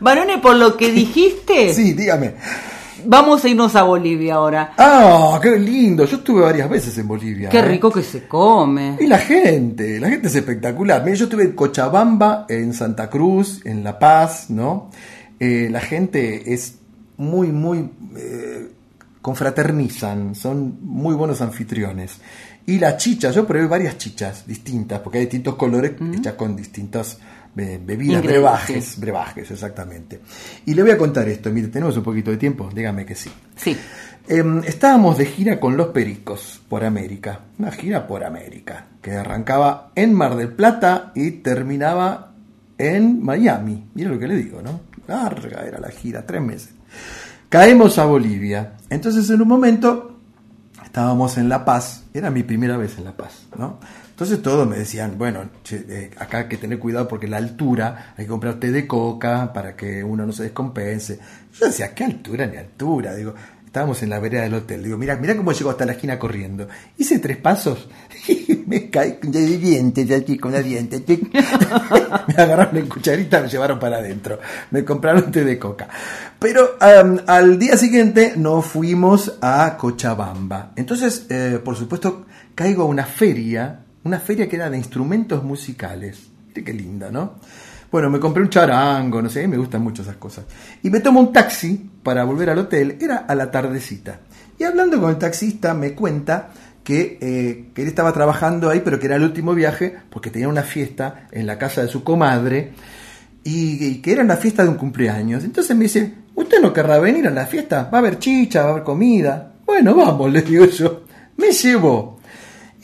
Barone, 0.00 0.38
por 0.38 0.56
lo 0.56 0.76
que 0.76 0.90
dijiste, 0.90 1.72
Sí, 1.74 1.92
dígame. 1.92 2.34
vamos 3.06 3.44
a 3.44 3.48
irnos 3.48 3.76
a 3.76 3.82
Bolivia 3.84 4.34
ahora. 4.34 4.72
¡Ah, 4.76 5.38
qué 5.40 5.56
lindo! 5.58 6.04
Yo 6.04 6.16
estuve 6.16 6.42
varias 6.42 6.68
veces 6.68 6.98
en 6.98 7.06
Bolivia. 7.06 7.48
Qué 7.48 7.58
¿eh? 7.58 7.62
rico 7.62 7.90
que 7.90 8.02
se 8.02 8.26
come. 8.26 8.96
Y 9.00 9.06
la 9.06 9.18
gente, 9.18 10.00
la 10.00 10.08
gente 10.08 10.26
es 10.26 10.34
espectacular. 10.34 11.04
Mira, 11.04 11.16
yo 11.16 11.24
estuve 11.24 11.44
en 11.44 11.52
Cochabamba, 11.52 12.46
en 12.48 12.74
Santa 12.74 13.08
Cruz, 13.08 13.60
en 13.64 13.84
La 13.84 13.98
Paz, 13.98 14.50
¿no? 14.50 14.90
Eh, 15.44 15.68
la 15.70 15.80
gente 15.80 16.52
es 16.54 16.76
muy, 17.16 17.48
muy... 17.48 17.90
eh, 18.16 18.68
confraternizan, 19.22 20.34
son 20.34 20.78
muy 20.82 21.14
buenos 21.14 21.40
anfitriones. 21.40 22.18
Y 22.66 22.78
la 22.78 22.96
chicha, 22.96 23.30
yo 23.30 23.46
probé 23.46 23.66
varias 23.66 23.96
chichas 23.96 24.46
distintas, 24.46 25.00
porque 25.00 25.18
hay 25.18 25.24
distintos 25.24 25.54
colores 25.54 25.92
hechas 26.14 26.34
con 26.34 26.54
distintas 26.54 27.18
eh, 27.56 27.80
bebidas, 27.84 28.22
brebajes, 28.22 28.98
brebajes, 28.98 29.50
exactamente. 29.50 30.20
Y 30.66 30.74
le 30.74 30.82
voy 30.82 30.90
a 30.90 30.98
contar 30.98 31.28
esto, 31.28 31.50
mire, 31.50 31.68
tenemos 31.68 31.96
un 31.96 32.02
poquito 32.02 32.30
de 32.30 32.36
tiempo, 32.36 32.68
dígame 32.72 33.06
que 33.06 33.14
sí. 33.14 33.30
Sí. 33.56 33.76
Em, 34.28 34.62
estábamos 34.64 35.18
de 35.18 35.26
gira 35.26 35.58
con 35.58 35.76
los 35.76 35.88
Pericos 35.88 36.60
por 36.68 36.84
América, 36.84 37.40
una 37.58 37.72
gira 37.72 38.06
por 38.06 38.24
América, 38.24 38.86
que 39.00 39.12
arrancaba 39.12 39.90
en 39.96 40.14
Mar 40.14 40.36
del 40.36 40.52
Plata 40.52 41.10
y 41.14 41.30
terminaba 41.30 42.32
en 42.78 43.22
Miami. 43.22 43.86
Mira 43.94 44.10
lo 44.10 44.18
que 44.18 44.28
le 44.28 44.36
digo, 44.36 44.62
¿no? 44.62 44.91
Larga 45.12 45.64
era 45.66 45.78
la 45.78 45.90
gira, 45.90 46.24
tres 46.24 46.40
meses. 46.40 46.70
Caemos 47.48 47.98
a 47.98 48.06
Bolivia. 48.06 48.74
Entonces 48.88 49.28
en 49.30 49.42
un 49.42 49.48
momento 49.48 50.18
estábamos 50.84 51.38
en 51.38 51.48
La 51.48 51.64
Paz, 51.64 52.04
era 52.12 52.30
mi 52.30 52.42
primera 52.42 52.76
vez 52.76 52.98
en 52.98 53.04
La 53.04 53.16
Paz, 53.16 53.46
¿no? 53.58 53.78
Entonces 54.10 54.42
todos 54.42 54.68
me 54.68 54.76
decían, 54.76 55.16
bueno, 55.18 55.48
eh, 55.70 56.10
acá 56.18 56.38
hay 56.38 56.48
que 56.48 56.56
tener 56.56 56.78
cuidado 56.78 57.08
porque 57.08 57.26
la 57.26 57.38
altura, 57.38 58.14
hay 58.16 58.24
que 58.24 58.30
comprar 58.30 58.54
té 58.54 58.70
de 58.70 58.86
coca 58.86 59.52
para 59.52 59.74
que 59.74 60.04
uno 60.04 60.26
no 60.26 60.32
se 60.32 60.44
descompense. 60.44 61.18
Yo 61.52 61.66
decía, 61.66 61.94
¿qué 61.94 62.04
altura 62.04 62.46
ni 62.46 62.56
altura? 62.56 63.14
Digo, 63.14 63.34
estábamos 63.72 64.02
en 64.02 64.10
la 64.10 64.20
vereda 64.20 64.42
del 64.42 64.52
hotel. 64.52 64.84
Digo, 64.84 64.98
mira, 64.98 65.16
mira 65.16 65.34
cómo 65.34 65.50
llegó 65.50 65.70
hasta 65.70 65.86
la 65.86 65.92
esquina 65.92 66.18
corriendo. 66.18 66.68
Hice 66.98 67.18
tres 67.20 67.38
pasos 67.38 67.88
me 68.66 68.90
caí 68.90 69.16
de 69.22 69.56
dientes 69.56 70.10
aquí 70.10 70.36
con 70.36 70.52
la 70.52 70.60
diente. 70.60 71.02
me 72.28 72.34
agarraron 72.34 72.76
en 72.76 72.86
cucharita, 72.86 73.40
me 73.40 73.48
llevaron 73.48 73.78
para 73.78 73.96
adentro. 73.96 74.38
Me 74.72 74.84
compraron 74.84 75.32
té 75.32 75.42
de 75.42 75.58
coca. 75.58 75.88
Pero 76.38 76.76
al 76.78 77.58
día 77.58 77.78
siguiente 77.78 78.34
nos 78.36 78.66
fuimos 78.66 79.38
a 79.40 79.74
Cochabamba. 79.78 80.72
Entonces, 80.76 81.24
eh, 81.30 81.58
por 81.64 81.74
supuesto, 81.74 82.26
caigo 82.54 82.82
a 82.82 82.86
una 82.86 83.06
feria, 83.06 83.80
una 84.04 84.20
feria 84.20 84.50
que 84.50 84.56
era 84.56 84.68
de 84.68 84.76
instrumentos 84.76 85.42
musicales. 85.42 86.18
Qué 86.52 86.74
linda, 86.74 87.10
¿no? 87.10 87.36
Bueno, 87.92 88.08
me 88.08 88.18
compré 88.18 88.42
un 88.42 88.48
charango, 88.48 89.20
no 89.20 89.28
sé, 89.28 89.46
me 89.46 89.58
gustan 89.58 89.82
mucho 89.82 90.00
esas 90.00 90.16
cosas. 90.16 90.46
Y 90.82 90.88
me 90.88 91.00
tomo 91.00 91.20
un 91.20 91.30
taxi 91.30 91.90
para 92.02 92.24
volver 92.24 92.48
al 92.48 92.58
hotel, 92.58 92.96
era 92.98 93.18
a 93.18 93.34
la 93.34 93.50
tardecita. 93.50 94.20
Y 94.58 94.64
hablando 94.64 94.98
con 94.98 95.10
el 95.10 95.18
taxista 95.18 95.74
me 95.74 95.92
cuenta 95.92 96.48
que, 96.82 97.18
eh, 97.20 97.66
que 97.74 97.82
él 97.82 97.88
estaba 97.88 98.14
trabajando 98.14 98.70
ahí, 98.70 98.80
pero 98.82 98.98
que 98.98 99.06
era 99.06 99.16
el 99.16 99.22
último 99.22 99.54
viaje, 99.54 99.94
porque 100.08 100.30
tenía 100.30 100.48
una 100.48 100.62
fiesta 100.62 101.28
en 101.32 101.46
la 101.46 101.58
casa 101.58 101.82
de 101.82 101.88
su 101.88 102.02
comadre, 102.02 102.72
y, 103.44 103.84
y 103.84 104.00
que 104.00 104.12
era 104.12 104.22
una 104.22 104.36
fiesta 104.36 104.62
de 104.62 104.70
un 104.70 104.76
cumpleaños. 104.76 105.44
Entonces 105.44 105.76
me 105.76 105.82
dice, 105.84 106.14
¿usted 106.34 106.62
no 106.62 106.72
querrá 106.72 106.98
venir 106.98 107.26
a 107.26 107.30
la 107.30 107.44
fiesta? 107.44 107.90
Va 107.92 107.98
a 107.98 108.00
haber 108.00 108.18
chicha, 108.18 108.62
va 108.62 108.68
a 108.68 108.72
haber 108.72 108.84
comida. 108.84 109.52
Bueno, 109.66 109.94
vamos, 109.94 110.32
le 110.32 110.40
digo 110.40 110.64
yo. 110.64 111.04
Me 111.36 111.52
llevó. 111.52 112.21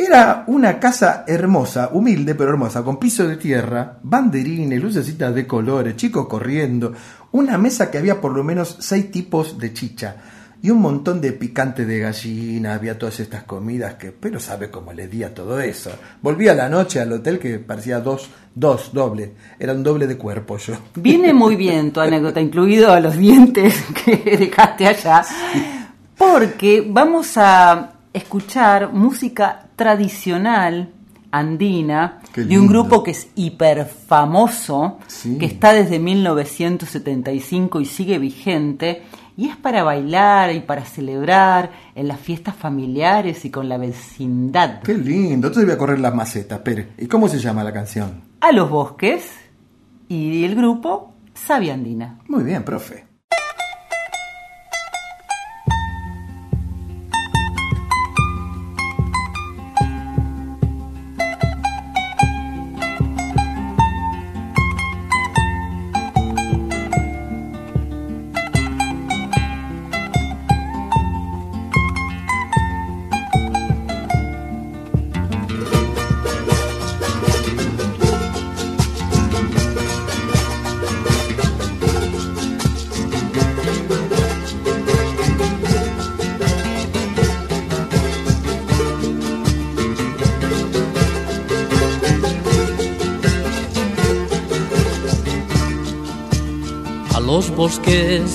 Era 0.01 0.45
una 0.47 0.79
casa 0.79 1.25
hermosa, 1.27 1.91
humilde 1.93 2.37
pero 2.37 2.51
hermosa, 2.51 2.85
con 2.85 3.01
piso 3.01 3.27
de 3.27 3.37
tierra, 3.37 3.99
banderines, 4.01 4.81
lucecitas 4.81 5.35
de 5.35 5.45
colores, 5.45 5.97
chicos 5.97 6.29
corriendo, 6.29 6.93
una 7.33 7.59
mesa 7.59 7.91
que 7.91 7.99
había 7.99 8.21
por 8.21 8.33
lo 8.33 8.45
menos 8.45 8.77
seis 8.79 9.11
tipos 9.11 9.59
de 9.59 9.73
chicha 9.73 10.17
y 10.63 10.71
un 10.71 10.81
montón 10.81 11.21
de 11.21 11.33
picante 11.33 11.85
de 11.85 11.99
gallina, 11.99 12.75
había 12.75 12.97
todas 12.97 13.19
estas 13.19 13.43
comidas 13.43 13.95
que, 13.95 14.13
pero 14.13 14.39
sabe 14.39 14.71
cómo 14.71 14.93
le 14.93 15.09
di 15.09 15.25
a 15.25 15.35
todo 15.35 15.61
eso. 15.61 15.91
Volví 16.23 16.47
a 16.47 16.55
la 16.55 16.69
noche 16.69 17.01
al 17.01 17.13
hotel 17.13 17.41
que 17.41 17.59
parecía 17.59 17.99
dos, 17.99 18.31
dos, 18.55 18.93
doble, 18.93 19.33
era 19.59 19.73
un 19.73 19.83
doble 19.83 20.07
de 20.07 20.17
cuerpo 20.17 20.59
yo. 20.59 20.75
Viene 20.95 21.35
muy 21.35 21.57
bien 21.57 21.93
tu 21.93 21.99
anécdota, 21.99 22.41
incluido 22.41 22.93
a 22.93 23.01
los 23.01 23.17
dientes 23.17 23.75
que 24.05 24.37
dejaste 24.37 24.87
allá, 24.87 25.25
porque 26.17 26.87
vamos 26.89 27.37
a 27.37 27.98
escuchar 28.19 28.93
música 28.93 29.67
tradicional 29.77 30.91
andina 31.31 32.21
de 32.35 32.59
un 32.59 32.67
grupo 32.69 33.03
que 33.03 33.11
es 33.11 33.29
hiper 33.35 33.85
famoso, 33.87 34.99
Sí. 35.07 35.37
que 35.39 35.47
está 35.47 35.73
desde 35.73 35.99
1975 35.99 37.81
y 37.81 37.85
sigue 37.85 38.19
vigente, 38.19 39.03
y 39.37 39.49
es 39.49 39.57
para 39.57 39.85
bailar 39.85 40.53
y 40.55 40.61
para 40.61 40.85
celebrar 40.85 41.71
en 41.95 42.09
las 42.09 42.19
fiestas 42.19 42.57
familiares 42.57 43.45
y 43.45 43.51
con 43.51 43.69
la 43.69 43.77
vecindad. 43.79 44.81
Qué 44.83 44.95
lindo. 44.95 45.49
Entonces 45.49 45.65
voy 45.65 45.75
a 45.75 45.79
correr 45.79 46.01
las 46.01 46.15
macetas. 46.15 46.59
Espere. 46.59 46.89
¿Y 46.99 47.07
cómo 47.07 47.29
se 47.29 47.39
llama 47.39 47.63
la 47.63 47.73
canción? 47.73 48.23
A 48.41 48.51
los 48.53 48.69
bosques 48.71 49.31
y 50.09 50.45
el 50.45 50.55
grupo 50.57 51.13
Sabia 51.35 51.75
Andina. 51.75 52.19
Muy 52.27 52.43
bien, 52.43 52.65
profe. 52.65 53.05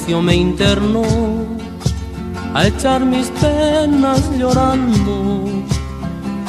Yo 0.08 0.22
me 0.22 0.36
interno 0.36 1.04
a 2.54 2.68
echar 2.68 3.06
mis 3.06 3.28
penas 3.42 4.22
llorando. 4.38 5.44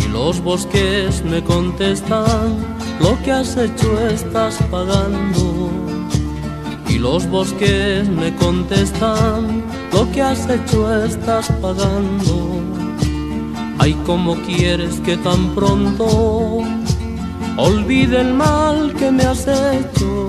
Y 0.05 0.09
los 0.09 0.43
bosques 0.43 1.23
me 1.25 1.43
contestan 1.43 2.57
lo 3.01 3.21
que 3.23 3.33
has 3.33 3.57
hecho 3.57 4.09
estás 4.09 4.57
pagando. 4.71 5.71
Y 6.89 6.99
los 6.99 7.29
bosques 7.29 8.09
me 8.09 8.35
contestan 8.37 9.65
lo 9.93 10.11
que 10.13 10.23
has 10.23 10.49
hecho 10.49 11.05
estás 11.05 11.51
pagando. 11.61 12.61
Ay 13.79 13.93
como 14.07 14.35
quieres 14.47 15.01
que 15.01 15.17
tan 15.19 15.55
pronto 15.55 16.63
olvide 17.57 18.21
el 18.21 18.35
mal 18.35 18.95
que 18.95 19.11
me 19.11 19.25
has 19.25 19.47
hecho 19.47 20.24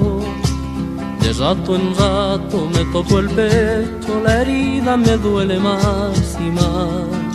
de 1.26 1.34
rato 1.34 1.76
en 1.76 1.96
rato 1.96 2.70
me 2.72 2.86
toco 2.94 3.18
el 3.18 3.30
pecho, 3.30 4.22
la 4.24 4.44
herida 4.44 4.96
me 4.96 5.18
duele 5.18 5.58
más 5.58 6.38
y 6.40 6.52
más. 6.52 7.34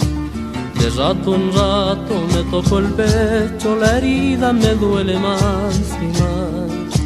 De 0.79 0.91
rato 0.91 1.35
en 1.35 1.53
rato 1.53 2.15
me 2.33 2.43
toco 2.53 2.79
el 2.79 2.91
pecho, 3.01 3.75
la 3.75 3.99
herida 3.99 4.53
me 4.53 4.75
duele 4.77 5.19
más 5.19 5.77
y 6.01 6.07
más. 6.21 7.01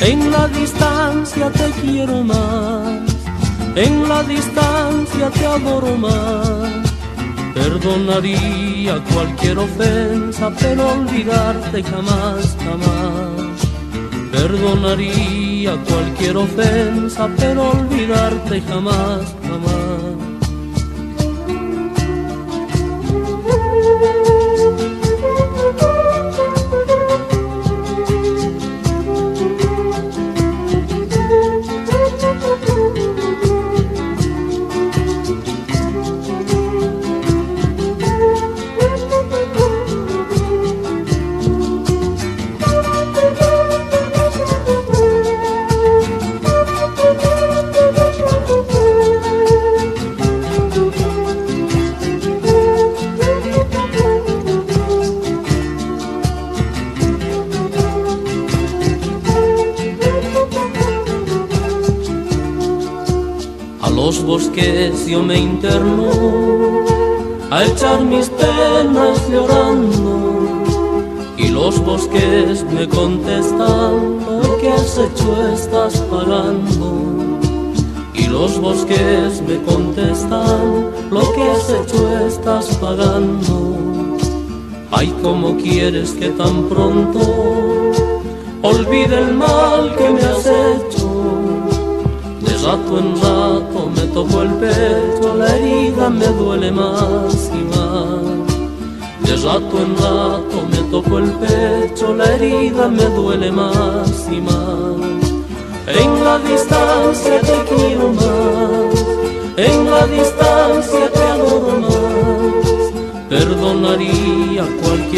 En 0.00 0.30
la 0.30 0.46
distancia 0.46 1.50
te 1.50 1.68
quiero 1.80 2.22
más, 2.22 3.02
en 3.74 4.08
la 4.08 4.22
distancia 4.22 5.28
te 5.30 5.44
adoro 5.44 5.96
más. 5.96 6.70
Perdonaría 7.52 9.02
cualquier 9.12 9.58
ofensa, 9.58 10.52
pero 10.60 10.88
olvidarte 10.88 11.82
jamás, 11.82 12.56
jamás. 12.64 13.42
Perdonaría 14.30 15.41
cualquier 15.70 16.36
ofensa, 16.36 17.28
pero 17.36 17.70
olvidarte 17.70 18.60
jamás, 18.62 19.34
jamás. 19.48 19.71
Quieres 85.62 86.12
que 86.12 86.28
tan 86.30 86.68
pronto 86.68 87.20
olvide 88.62 89.18
el 89.18 89.34
mal 89.34 89.94
que 89.96 90.10
me 90.10 90.20
has 90.20 90.46
hecho 90.46 91.12
de 92.40 92.68
rato 92.68 92.98
en 92.98 93.14
rato 93.16 93.90
me 93.94 94.02
toco 94.12 94.42
el 94.42 94.50
pecho, 94.54 95.34
la 95.36 95.56
herida 95.56 96.10
me 96.10 96.26
duele 96.26 96.70
más 96.70 97.50
y 97.52 97.64
más. 97.74 98.52
De 99.22 99.36
rato 99.36 99.78
en 99.78 99.96
rato 99.96 100.66
me 100.70 100.90
toco 100.90 101.18
el 101.18 101.30
pecho, 101.32 102.14
la 102.14 102.34
herida 102.34 102.88
me 102.88 103.04
duele 103.04 103.50
más 103.50 104.28
y 104.30 104.40
más. 104.40 105.22
En 105.86 106.24
la 106.24 106.38
distancia 106.38 107.40
te 107.40 107.74
quiero 107.74 108.12
más, 108.12 109.04
en 109.56 109.90
la 109.90 110.06
distancia 110.06 110.41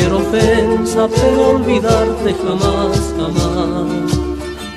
cualquier 0.05 0.12
ofensa, 0.12 1.09
pero 1.09 1.48
olvidarte 1.51 2.35
jamás, 2.35 3.14
jamás. 3.16 4.18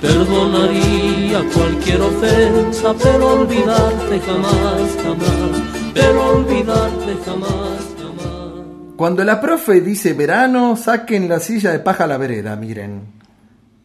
Perdonaría 0.01 1.43
cualquier 1.53 2.01
ofensa, 2.01 2.93
pero 3.01 3.41
olvidarte 3.41 4.19
jamás, 4.19 4.97
jamás. 5.03 5.61
Pero 5.93 6.29
olvidarte 6.29 7.15
jamás, 7.25 7.95
jamás. 7.99 8.95
Cuando 8.95 9.23
la 9.23 9.41
profe 9.41 9.81
dice 9.81 10.13
verano, 10.13 10.75
saquen 10.75 11.27
la 11.27 11.39
silla 11.39 11.71
de 11.71 11.79
paja 11.79 12.05
a 12.05 12.07
la 12.07 12.17
vereda, 12.17 12.55
miren. 12.55 13.01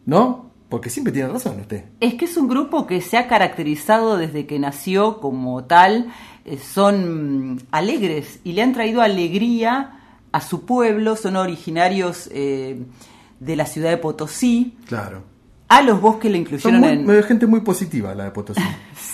¿No? 0.05 0.51
Porque 0.69 0.89
siempre 0.89 1.13
tiene 1.13 1.29
razón 1.29 1.59
usted. 1.59 1.83
Es 1.99 2.15
que 2.15 2.25
es 2.25 2.37
un 2.37 2.47
grupo 2.47 2.87
que 2.87 3.01
se 3.01 3.17
ha 3.17 3.27
caracterizado 3.27 4.17
desde 4.17 4.45
que 4.45 4.59
nació 4.59 5.19
como 5.19 5.65
tal. 5.65 6.07
eh, 6.45 6.57
son 6.57 7.53
mm, 7.53 7.59
alegres 7.71 8.39
y 8.43 8.53
le 8.53 8.61
han 8.61 8.73
traído 8.73 9.01
alegría 9.01 9.99
a 10.33 10.41
su 10.41 10.65
pueblo. 10.65 11.15
Son 11.15 11.37
originarios 11.37 12.29
eh, 12.33 12.83
de 13.39 13.55
la 13.55 13.65
ciudad 13.65 13.89
de 13.91 13.97
Potosí. 13.97 14.75
Claro. 14.87 15.21
A 15.69 15.81
los 15.81 16.01
bosques 16.01 16.29
le 16.31 16.37
incluyeron 16.39 16.81
muy- 16.81 16.89
en... 16.89 17.09
eh, 17.09 17.23
gente 17.23 17.47
muy 17.47 17.61
positiva 17.61 18.13
la 18.13 18.25
de 18.25 18.31
Potosí. 18.31 18.61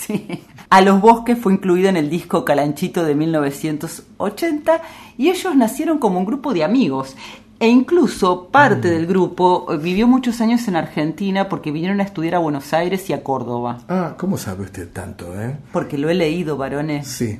Sí. 0.10 0.28
A 0.72 0.82
los 0.82 1.00
bosques 1.02 1.38
fue 1.38 1.54
incluido 1.54 1.88
en 1.90 1.96
el 1.98 2.10
disco 2.10 2.44
Calanchito 2.44 3.04
de 3.04 3.14
1980 3.14 4.82
y 5.18 5.30
ellos 5.30 5.56
nacieron 5.56 6.00
como 6.00 6.20
un 6.20 6.26
grupo 6.26 6.54
de 6.54 6.64
amigos. 6.64 7.16
E 7.60 7.68
incluso 7.68 8.48
parte 8.48 8.90
del 8.90 9.06
grupo 9.06 9.68
eh, 9.70 9.78
vivió 9.78 10.08
muchos 10.08 10.40
años 10.42 10.68
en 10.70 10.78
Argentina 10.78 11.50
porque 11.50 11.72
vinieron 11.72 12.00
a 12.00 12.04
estudiar 12.04 12.36
a 12.36 12.40
Buenos 12.40 12.74
Aires 12.74 13.10
y 13.10 13.14
a 13.14 13.22
Córdoba. 13.22 13.80
Ah, 13.90 14.16
¿cómo 14.18 14.38
sabe 14.38 14.64
usted 14.64 14.90
tanto, 14.92 15.40
eh? 15.40 15.58
Porque 15.74 15.98
lo 15.98 16.10
he 16.10 16.14
leído, 16.16 16.56
varones. 16.58 17.08
Sí. 17.08 17.38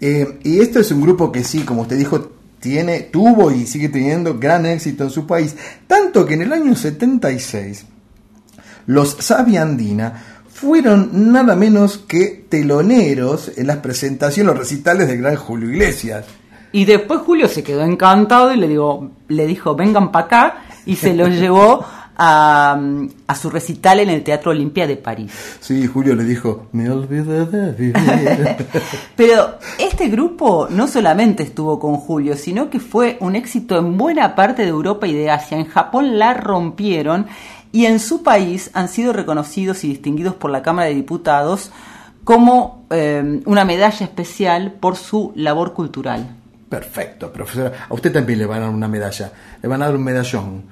Eh, 0.00 0.38
y 0.44 0.60
esto 0.60 0.78
es 0.78 0.92
un 0.92 1.00
grupo 1.00 1.32
que 1.32 1.42
sí, 1.42 1.62
como 1.62 1.82
usted 1.82 1.96
dijo, 1.96 2.32
tiene, 2.62 3.00
tuvo 3.00 3.50
y 3.50 3.66
sigue 3.66 3.88
teniendo 3.88 4.38
gran 4.38 4.64
éxito 4.64 5.02
en 5.02 5.10
su 5.10 5.26
país. 5.26 5.56
Tanto 5.88 6.24
que 6.24 6.34
en 6.34 6.42
el 6.42 6.52
año 6.52 6.76
76 6.76 7.86
los 8.86 9.16
Sabia 9.18 9.62
Andina 9.62 10.22
fueron 10.48 11.32
nada 11.32 11.56
menos 11.56 11.98
que 11.98 12.46
teloneros 12.48 13.50
en 13.56 13.66
las 13.66 13.78
presentaciones, 13.78 14.46
los 14.46 14.58
recitales 14.58 15.08
del 15.08 15.18
gran 15.18 15.34
Julio 15.34 15.70
Iglesias. 15.70 16.24
Y 16.70 16.84
después 16.84 17.20
Julio 17.20 17.48
se 17.48 17.64
quedó 17.64 17.82
encantado 17.82 18.52
y 18.52 18.56
le, 18.56 18.68
digo, 18.68 19.10
le 19.26 19.46
dijo, 19.46 19.74
vengan 19.74 20.12
para 20.12 20.26
acá, 20.26 20.54
y 20.86 20.94
se 20.94 21.14
los 21.14 21.30
llevó 21.40 21.84
a, 22.16 22.78
a, 23.26 23.34
su 23.34 23.50
recital 23.50 24.00
en 24.00 24.10
el 24.10 24.22
Teatro 24.22 24.50
Olimpia 24.50 24.86
de 24.86 24.96
París. 24.96 25.32
Sí, 25.60 25.86
Julio 25.86 26.14
le 26.14 26.24
dijo, 26.24 26.66
me 26.72 26.90
olvidé 26.90 27.46
de 27.46 27.72
vivir. 27.72 27.94
Pero 29.16 29.58
este 29.78 30.08
grupo 30.08 30.68
no 30.70 30.86
solamente 30.86 31.42
estuvo 31.42 31.78
con 31.78 31.96
Julio, 31.96 32.36
sino 32.36 32.68
que 32.70 32.80
fue 32.80 33.16
un 33.20 33.36
éxito 33.36 33.78
en 33.78 33.96
buena 33.96 34.34
parte 34.34 34.62
de 34.62 34.68
Europa 34.68 35.06
y 35.06 35.14
de 35.14 35.30
Asia. 35.30 35.58
En 35.58 35.66
Japón 35.66 36.18
la 36.18 36.34
rompieron 36.34 37.26
y 37.72 37.86
en 37.86 37.98
su 37.98 38.22
país 38.22 38.70
han 38.74 38.88
sido 38.88 39.12
reconocidos 39.12 39.82
y 39.84 39.88
distinguidos 39.88 40.34
por 40.34 40.50
la 40.50 40.62
Cámara 40.62 40.88
de 40.88 40.94
Diputados 40.94 41.72
como 42.24 42.86
eh, 42.90 43.40
una 43.46 43.64
medalla 43.64 44.04
especial 44.04 44.72
por 44.72 44.96
su 44.96 45.32
labor 45.34 45.72
cultural. 45.72 46.36
Perfecto, 46.68 47.32
profesora. 47.32 47.86
A 47.88 47.94
usted 47.94 48.12
también 48.12 48.38
le 48.38 48.46
van 48.46 48.62
a 48.62 48.66
dar 48.66 48.74
una 48.74 48.88
medalla, 48.88 49.32
le 49.60 49.68
van 49.68 49.82
a 49.82 49.86
dar 49.86 49.96
un 49.96 50.04
medallón. 50.04 50.62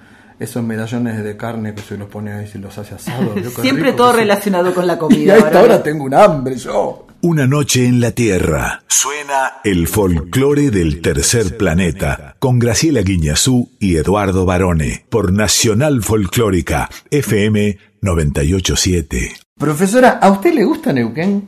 Esos 0.40 0.64
medallones 0.64 1.22
de 1.22 1.36
carne 1.36 1.74
que 1.74 1.82
se 1.82 1.98
los 1.98 2.08
pone 2.08 2.32
ahí, 2.32 2.46
se 2.46 2.58
los 2.58 2.76
hace 2.78 2.94
asados. 2.94 3.38
Siempre 3.60 3.92
todo 3.92 4.14
relacionado 4.14 4.74
con 4.74 4.86
la 4.86 4.98
comida. 4.98 5.20
Y 5.20 5.28
a 5.28 5.36
esta 5.36 5.62
hora 5.62 5.82
tengo 5.82 6.04
un 6.04 6.14
hambre 6.14 6.56
yo. 6.56 7.06
Una 7.20 7.46
noche 7.46 7.84
en 7.84 8.00
la 8.00 8.12
Tierra. 8.12 8.82
Suena 8.88 9.60
el 9.64 9.86
folclore 9.86 10.70
del 10.70 11.02
tercer 11.02 11.58
planeta 11.58 12.36
con 12.38 12.58
Graciela 12.58 13.02
Guiñazú 13.02 13.68
y 13.78 13.96
Eduardo 13.96 14.46
Barone 14.46 15.04
por 15.10 15.30
Nacional 15.30 16.02
Folclórica 16.02 16.88
FM 17.10 17.76
987. 18.00 19.34
Profesora, 19.58 20.20
¿a 20.22 20.30
usted 20.30 20.54
le 20.54 20.64
gusta 20.64 20.90
Neuquén? 20.94 21.44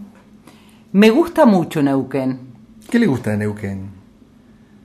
Me 0.93 1.09
gusta 1.09 1.47
mucho 1.47 1.83
Neuquén. 1.83 2.41
¿Qué 2.91 2.99
le 2.99 3.07
gusta 3.07 3.31
de 3.31 3.39
Neuquén? 3.39 3.91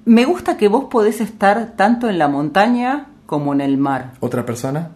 Me 0.05 0.23
gusta 0.23 0.55
que 0.55 0.69
vos 0.69 0.85
podés 0.89 1.19
estar 1.19 1.75
tanto 1.75 2.07
en 2.09 2.17
la 2.17 2.29
montaña 2.29 3.07
como 3.28 3.54
en 3.54 3.62
el 3.62 3.78
mar. 3.78 4.14
¿Otra 4.22 4.44
persona? 4.44 4.90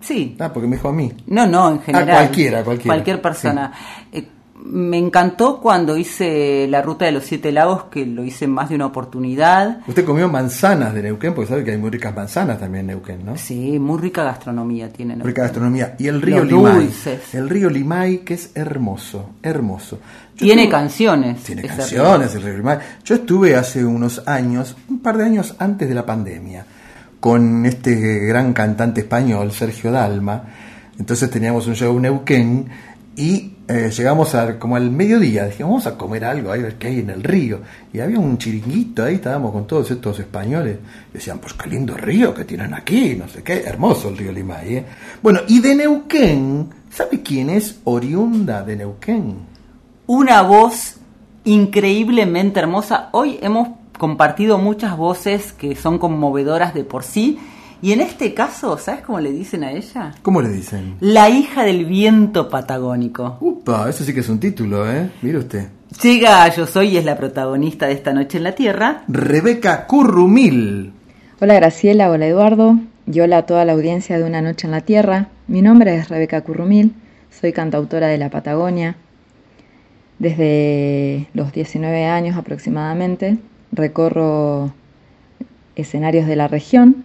Sí. 0.00 0.36
Ah, 0.38 0.52
porque 0.52 0.68
me 0.68 0.76
dijo 0.76 0.88
a 0.88 0.92
mí. 0.92 1.12
No, 1.26 1.48
no, 1.48 1.70
en 1.70 1.80
general. 1.80 2.08
Ah, 2.08 2.14
cualquiera, 2.18 2.62
cualquiera. 2.62 2.94
Cualquier 2.94 3.20
persona. 3.20 3.72
Sí. 4.12 4.18
Eh, 4.18 4.28
me 4.64 4.98
encantó 4.98 5.60
cuando 5.60 5.96
hice 5.96 6.66
la 6.68 6.82
ruta 6.82 7.04
de 7.04 7.12
los 7.12 7.24
siete 7.24 7.52
lagos, 7.52 7.84
que 7.84 8.04
lo 8.04 8.24
hice 8.24 8.44
en 8.44 8.52
más 8.52 8.68
de 8.68 8.74
una 8.74 8.86
oportunidad. 8.86 9.80
Usted 9.86 10.04
comió 10.04 10.28
manzanas 10.28 10.92
de 10.94 11.02
Neuquén, 11.02 11.34
porque 11.34 11.48
sabe 11.48 11.64
que 11.64 11.70
hay 11.70 11.78
muy 11.78 11.90
ricas 11.90 12.14
manzanas 12.14 12.58
también 12.58 12.80
en 12.80 12.86
Neuquén, 12.88 13.24
¿no? 13.24 13.36
Sí, 13.36 13.78
muy 13.78 13.98
rica 13.98 14.24
gastronomía 14.24 14.92
tiene 14.92 15.14
Neuquén. 15.14 15.28
Rica 15.28 15.42
gastronomía. 15.42 15.94
Y 15.98 16.08
el 16.08 16.20
río 16.20 16.44
los 16.44 16.52
Limay. 16.52 16.74
Dulces. 16.74 17.34
El 17.34 17.48
río 17.48 17.70
Limay, 17.70 18.18
que 18.18 18.34
es 18.34 18.50
hermoso, 18.54 19.30
hermoso. 19.42 20.00
Yo 20.36 20.46
tiene 20.46 20.64
estuve... 20.64 20.80
canciones. 20.80 21.42
Tiene 21.42 21.62
canciones 21.62 22.34
el 22.34 22.42
río 22.42 22.56
Limay. 22.56 22.78
Yo 23.04 23.14
estuve 23.14 23.56
hace 23.56 23.84
unos 23.84 24.26
años, 24.26 24.76
un 24.88 25.00
par 25.00 25.16
de 25.16 25.24
años 25.24 25.54
antes 25.58 25.88
de 25.88 25.94
la 25.94 26.04
pandemia, 26.04 26.66
con 27.20 27.66
este 27.66 27.94
gran 28.26 28.52
cantante 28.52 29.00
español, 29.00 29.52
Sergio 29.52 29.90
Dalma. 29.90 30.44
Entonces 30.98 31.30
teníamos 31.30 31.66
un 31.66 31.74
show 31.74 31.98
Neuquén 31.98 32.68
y 33.16 33.54
eh, 33.66 33.90
llegamos 33.90 34.34
a, 34.34 34.58
como 34.58 34.76
al 34.76 34.90
mediodía, 34.90 35.46
dijimos, 35.46 35.70
vamos 35.70 35.86
a 35.88 35.98
comer 35.98 36.24
algo, 36.24 36.52
a 36.52 36.56
ver 36.56 36.76
qué 36.76 36.86
hay 36.86 37.00
en 37.00 37.10
el 37.10 37.22
río. 37.22 37.60
Y 37.92 38.00
había 38.00 38.18
un 38.18 38.38
chiringuito 38.38 39.04
ahí, 39.04 39.16
estábamos 39.16 39.52
con 39.52 39.66
todos 39.66 39.90
estos 39.90 40.18
españoles. 40.20 40.78
Decían, 41.12 41.38
pues 41.38 41.54
qué 41.54 41.68
lindo 41.68 41.96
río 41.96 42.32
que 42.32 42.44
tienen 42.44 42.72
aquí, 42.74 43.16
no 43.16 43.28
sé 43.28 43.42
qué, 43.42 43.64
hermoso 43.64 44.08
el 44.08 44.16
río 44.16 44.32
Limay. 44.32 44.76
¿eh? 44.76 44.84
Bueno, 45.22 45.40
y 45.48 45.60
de 45.60 45.74
Neuquén, 45.74 46.70
¿sabe 46.90 47.22
quién 47.22 47.50
es 47.50 47.80
oriunda 47.84 48.62
de 48.62 48.76
Neuquén? 48.76 49.34
Una 50.06 50.42
voz 50.42 50.94
increíblemente 51.44 52.60
hermosa. 52.60 53.08
Hoy 53.12 53.38
hemos 53.42 53.68
compartido 53.98 54.58
muchas 54.58 54.96
voces 54.96 55.52
que 55.52 55.76
son 55.76 55.98
conmovedoras 55.98 56.72
de 56.72 56.84
por 56.84 57.04
sí. 57.04 57.38
Y 57.80 57.92
en 57.92 58.00
este 58.00 58.34
caso, 58.34 58.76
¿sabes 58.78 59.02
cómo 59.02 59.20
le 59.20 59.30
dicen 59.30 59.62
a 59.62 59.72
ella? 59.72 60.14
¿Cómo 60.22 60.40
le 60.40 60.48
dicen? 60.48 60.96
La 61.00 61.28
hija 61.28 61.62
del 61.62 61.84
viento 61.84 62.48
patagónico. 62.48 63.36
Upa, 63.40 63.88
eso 63.88 64.02
sí 64.04 64.14
que 64.14 64.20
es 64.20 64.28
un 64.28 64.40
título, 64.40 64.90
¿eh? 64.90 65.10
Mire 65.22 65.38
usted. 65.38 65.68
Llega 66.02 66.48
Yo 66.48 66.66
Soy 66.66 66.88
y 66.88 66.96
es 66.96 67.04
la 67.04 67.16
protagonista 67.16 67.86
de 67.86 67.92
esta 67.92 68.12
noche 68.12 68.38
en 68.38 68.44
la 68.44 68.52
Tierra. 68.52 69.04
Rebeca 69.08 69.86
Currumil. 69.86 70.92
Hola 71.40 71.54
Graciela, 71.54 72.10
hola 72.10 72.26
Eduardo, 72.26 72.78
y 73.06 73.20
hola 73.20 73.38
a 73.38 73.46
toda 73.46 73.64
la 73.64 73.72
audiencia 73.72 74.18
de 74.18 74.24
Una 74.24 74.42
Noche 74.42 74.66
en 74.66 74.72
la 74.72 74.80
Tierra. 74.80 75.28
Mi 75.46 75.62
nombre 75.62 75.94
es 75.94 76.08
Rebeca 76.08 76.40
Currumil, 76.40 76.94
soy 77.30 77.52
cantautora 77.52 78.08
de 78.08 78.18
la 78.18 78.28
Patagonia. 78.28 78.96
Desde 80.18 81.28
los 81.32 81.52
19 81.52 82.06
años 82.06 82.36
aproximadamente 82.36 83.38
recorro 83.72 84.72
escenarios 85.76 86.26
de 86.26 86.36
la 86.36 86.48
región. 86.48 87.04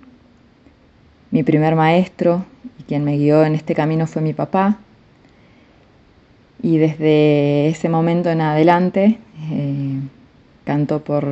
Mi 1.31 1.43
primer 1.43 1.75
maestro 1.75 2.45
y 2.79 2.83
quien 2.83 3.03
me 3.03 3.17
guió 3.17 3.43
en 3.43 3.55
este 3.55 3.75
camino 3.75 4.07
fue 4.07 4.21
mi 4.21 4.33
papá. 4.33 4.79
Y 6.61 6.77
desde 6.77 7.67
ese 7.67 7.89
momento 7.89 8.29
en 8.29 8.41
adelante 8.41 9.17
eh, 9.51 9.99
canto 10.63 11.03
por 11.03 11.27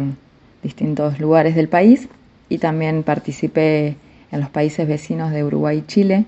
distintos 0.61 1.19
lugares 1.19 1.55
del 1.55 1.69
país 1.69 2.09
y 2.49 2.57
también 2.57 3.03
participé 3.03 3.95
en 4.31 4.39
los 4.39 4.49
países 4.49 4.87
vecinos 4.87 5.31
de 5.31 5.43
Uruguay 5.43 5.79
y 5.79 5.87
Chile. 5.87 6.25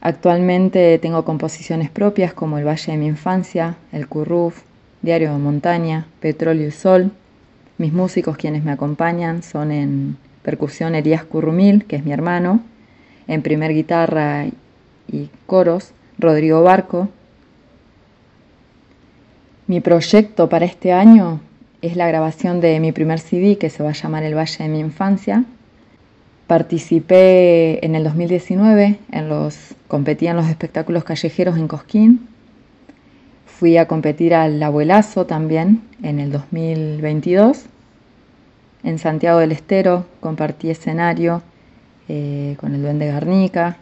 Actualmente 0.00 0.98
tengo 0.98 1.24
composiciones 1.26 1.90
propias 1.90 2.32
como 2.32 2.56
El 2.56 2.66
Valle 2.66 2.92
de 2.92 2.98
mi 2.98 3.06
Infancia, 3.06 3.76
El 3.92 4.08
Curruf, 4.08 4.62
Diario 5.02 5.32
de 5.32 5.38
Montaña, 5.38 6.06
Petróleo 6.20 6.68
y 6.68 6.70
Sol. 6.70 7.10
Mis 7.78 7.92
músicos 7.92 8.36
quienes 8.36 8.64
me 8.64 8.72
acompañan 8.72 9.42
son 9.42 9.72
en 9.72 10.18
percusión 10.42 10.94
Elías 10.94 11.24
Currumil, 11.24 11.86
que 11.86 11.96
es 11.96 12.04
mi 12.04 12.12
hermano, 12.12 12.60
en 13.26 13.42
primer 13.42 13.72
guitarra 13.72 14.46
y 15.10 15.30
coros 15.46 15.92
Rodrigo 16.18 16.62
Barco. 16.62 17.08
Mi 19.66 19.80
proyecto 19.80 20.48
para 20.48 20.66
este 20.66 20.92
año 20.92 21.40
es 21.80 21.96
la 21.96 22.06
grabación 22.08 22.60
de 22.60 22.78
mi 22.80 22.92
primer 22.92 23.20
CD 23.20 23.56
que 23.56 23.70
se 23.70 23.82
va 23.82 23.90
a 23.90 23.94
llamar 23.94 24.22
El 24.24 24.36
Valle 24.36 24.64
de 24.64 24.68
mi 24.68 24.80
Infancia. 24.80 25.44
Participé 26.46 27.84
en 27.86 27.94
el 27.94 28.04
2019, 28.04 28.98
en 29.12 29.28
los, 29.28 29.74
competí 29.88 30.26
en 30.26 30.36
los 30.36 30.48
espectáculos 30.48 31.04
callejeros 31.04 31.56
en 31.56 31.68
Cosquín. 31.68 32.28
Fui 33.60 33.76
a 33.76 33.86
competir 33.86 34.34
al 34.34 34.62
Abuelazo 34.62 35.26
también 35.26 35.82
en 36.02 36.18
el 36.18 36.32
2022. 36.32 37.66
En 38.84 38.98
Santiago 38.98 39.38
del 39.38 39.52
Estero 39.52 40.06
compartí 40.20 40.70
escenario 40.70 41.42
eh, 42.08 42.56
con 42.58 42.74
el 42.74 42.80
Duende 42.80 43.08
Garnica. 43.08 43.76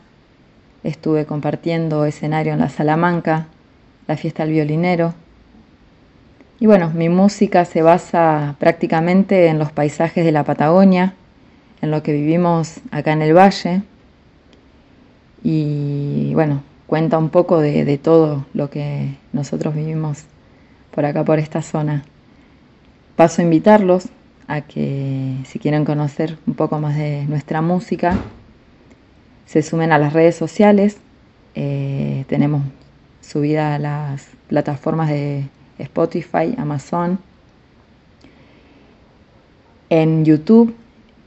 Estuve 0.82 1.26
compartiendo 1.26 2.06
escenario 2.06 2.54
en 2.54 2.58
la 2.58 2.70
Salamanca, 2.70 3.46
la 4.08 4.16
fiesta 4.16 4.42
del 4.42 4.54
violinero. 4.54 5.14
Y 6.58 6.66
bueno, 6.66 6.90
mi 6.90 7.08
música 7.08 7.64
se 7.64 7.80
basa 7.80 8.56
prácticamente 8.58 9.46
en 9.46 9.60
los 9.60 9.70
paisajes 9.70 10.24
de 10.24 10.32
la 10.32 10.42
Patagonia, 10.42 11.14
en 11.82 11.92
lo 11.92 12.02
que 12.02 12.14
vivimos 12.14 12.80
acá 12.90 13.12
en 13.12 13.22
el 13.22 13.32
valle. 13.32 13.82
Y 15.44 16.34
bueno, 16.34 16.64
cuenta 16.88 17.18
un 17.18 17.28
poco 17.28 17.60
de, 17.60 17.98
todo 17.98 18.46
lo 18.54 18.70
que 18.70 19.14
nosotros 19.34 19.74
vivimos 19.74 20.24
por 20.90 21.04
acá, 21.04 21.22
por 21.22 21.38
esta 21.38 21.60
zona. 21.60 22.02
Paso 23.14 23.42
a 23.42 23.44
invitarlos 23.44 24.08
a 24.48 24.62
que 24.62 25.36
si 25.44 25.58
quieren 25.58 25.84
conocer 25.84 26.38
un 26.46 26.54
poco 26.54 26.80
más 26.80 26.96
de 26.96 27.26
nuestra 27.28 27.60
música, 27.60 28.16
se 29.44 29.62
sumen 29.62 29.92
a 29.92 29.98
las 29.98 30.14
redes 30.14 30.34
sociales. 30.34 30.96
Eh, 31.54 32.24
tenemos 32.26 32.62
subida 33.20 33.74
a 33.74 33.78
las 33.78 34.26
plataformas 34.48 35.10
de 35.10 35.44
Spotify, 35.78 36.54
Amazon, 36.56 37.18
en 39.90 40.24
YouTube, 40.24 40.74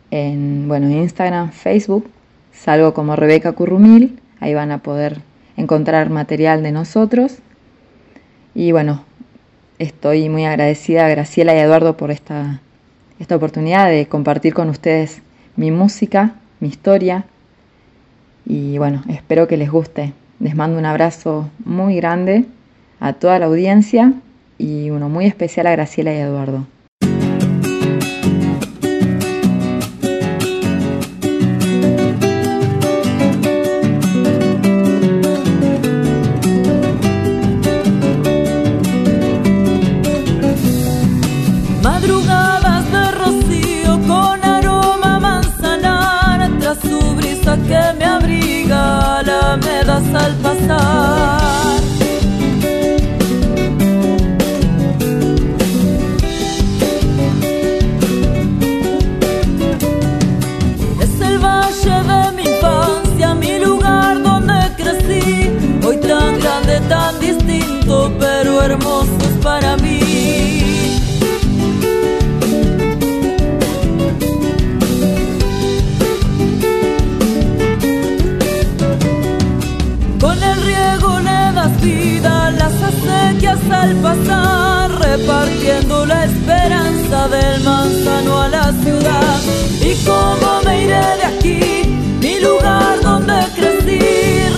en 0.10 0.68
bueno, 0.68 0.90
Instagram, 0.90 1.52
Facebook. 1.52 2.10
Salgo 2.52 2.96
como 2.96 3.16
Rebeca 3.16 3.52
Currumil, 3.52 4.20
ahí 4.40 4.56
van 4.56 4.72
a 4.72 4.80
poder 4.80 5.22
encontrar 5.58 6.10
material 6.10 6.64
de 6.64 6.72
nosotros. 6.72 7.38
Y 8.54 8.72
bueno, 8.72 9.04
estoy 9.80 10.30
muy 10.30 10.46
agradecida 10.46 11.06
a 11.06 11.10
Graciela 11.10 11.56
y 11.56 11.60
Eduardo 11.60 11.98
por 11.98 12.12
esta, 12.12 12.62
esta 13.20 13.36
oportunidad 13.36 13.90
de 13.90 14.08
compartir 14.08 14.54
con 14.54 14.70
ustedes 14.70 15.22
mi 15.56 15.72
música, 15.72 16.36
mi 16.60 16.68
historia. 16.68 17.26
Y 18.46 18.78
bueno, 18.78 19.04
espero 19.10 19.48
que 19.48 19.58
les 19.58 19.72
guste. 19.72 20.14
Les 20.40 20.56
mando 20.56 20.80
un 20.80 20.86
abrazo 20.86 21.50
muy 21.64 21.96
grande 21.96 22.46
a 23.00 23.14
toda 23.14 23.40
la 23.40 23.46
audiencia 23.46 24.14
y 24.58 24.90
uno 24.90 25.10
muy 25.10 25.26
especial 25.26 25.68
a 25.68 25.72
Graciela 25.72 26.14
y 26.14 26.18
Eduardo. 26.18 26.66
algo 68.62 68.64
hermoso 68.64 69.18
es 69.22 69.44
para 69.44 69.78
mí. 69.78 70.00
Con 80.20 80.44
el 80.44 80.62
riego 80.64 81.20
le 81.20 81.54
das 81.54 81.82
vida 81.82 82.48
a 82.48 82.52
las 82.52 82.74
acequias 82.82 83.60
al 83.72 83.96
pasar, 83.98 84.92
repartiendo 85.00 86.06
la 86.06 86.26
esperanza 86.26 87.28
del 87.30 87.64
manzano 87.64 88.42
a 88.42 88.48
la 88.50 88.72
ciudad. 88.84 89.40
¿Y 89.82 89.96
cómo 90.06 90.62
me 90.66 90.84
iré 90.84 91.06
de 91.20 91.24
aquí? 91.24 91.60
Mi 92.20 92.40
lugar 92.40 93.02
donde 93.02 93.40
crecí, 93.56 94.00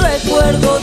recuerdo 0.02 0.83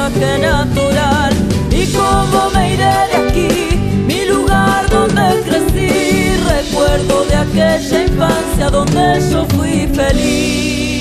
paisaje 0.00 0.38
natural. 0.38 1.32
Y 1.70 1.92
cómo 1.92 2.50
me 2.54 2.74
iré 2.74 2.84
de 2.84 3.16
aquí, 3.28 3.48
mi 4.06 4.24
lugar 4.26 4.88
donde 4.90 5.42
crecí, 5.46 5.88
recuerdo 6.48 7.24
de 7.26 7.34
aquella 7.36 8.04
infancia 8.04 8.70
donde 8.70 9.30
yo 9.30 9.44
fui 9.46 9.86
feliz. 9.94 11.00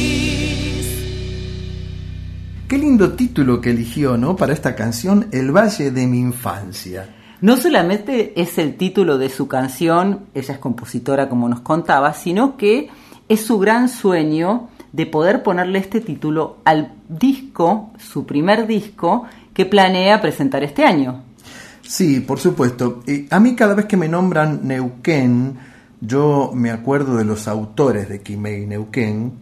Qué 2.67 2.77
lindo 2.77 3.13
título 3.13 3.61
que 3.61 3.71
eligió, 3.71 4.17
¿no? 4.17 4.35
Para 4.35 4.53
esta 4.53 4.75
canción, 4.75 5.27
El 5.31 5.51
Valle 5.51 5.91
de 5.91 6.05
mi 6.05 6.19
Infancia. 6.19 7.15
No 7.41 7.55
solamente 7.55 8.39
es 8.39 8.57
el 8.57 8.75
título 8.75 9.17
de 9.17 9.29
su 9.29 9.47
canción, 9.47 10.25
ella 10.33 10.53
es 10.53 10.59
compositora 10.59 11.29
como 11.29 11.47
nos 11.47 11.61
contaba, 11.61 12.13
sino 12.13 12.57
que 12.57 12.89
es 13.29 13.45
su 13.45 13.57
gran 13.59 13.87
sueño 13.87 14.67
de 14.91 15.05
poder 15.05 15.43
ponerle 15.43 15.79
este 15.79 16.01
título 16.01 16.57
al 16.65 16.93
disco, 17.07 17.91
su 17.97 18.25
primer 18.25 18.67
disco, 18.67 19.25
que 19.53 19.65
planea 19.65 20.21
presentar 20.21 20.63
este 20.63 20.83
año. 20.83 21.23
Sí, 21.81 22.19
por 22.19 22.39
supuesto. 22.39 23.03
a 23.29 23.39
mí 23.39 23.55
cada 23.55 23.73
vez 23.73 23.85
que 23.85 23.97
me 23.97 24.07
nombran 24.07 24.61
Neuquén, 24.63 25.57
yo 26.01 26.51
me 26.53 26.71
acuerdo 26.71 27.17
de 27.17 27.25
los 27.25 27.47
autores 27.47 28.07
de 28.09 28.21
Quimei 28.21 28.65
Neuquén, 28.65 29.33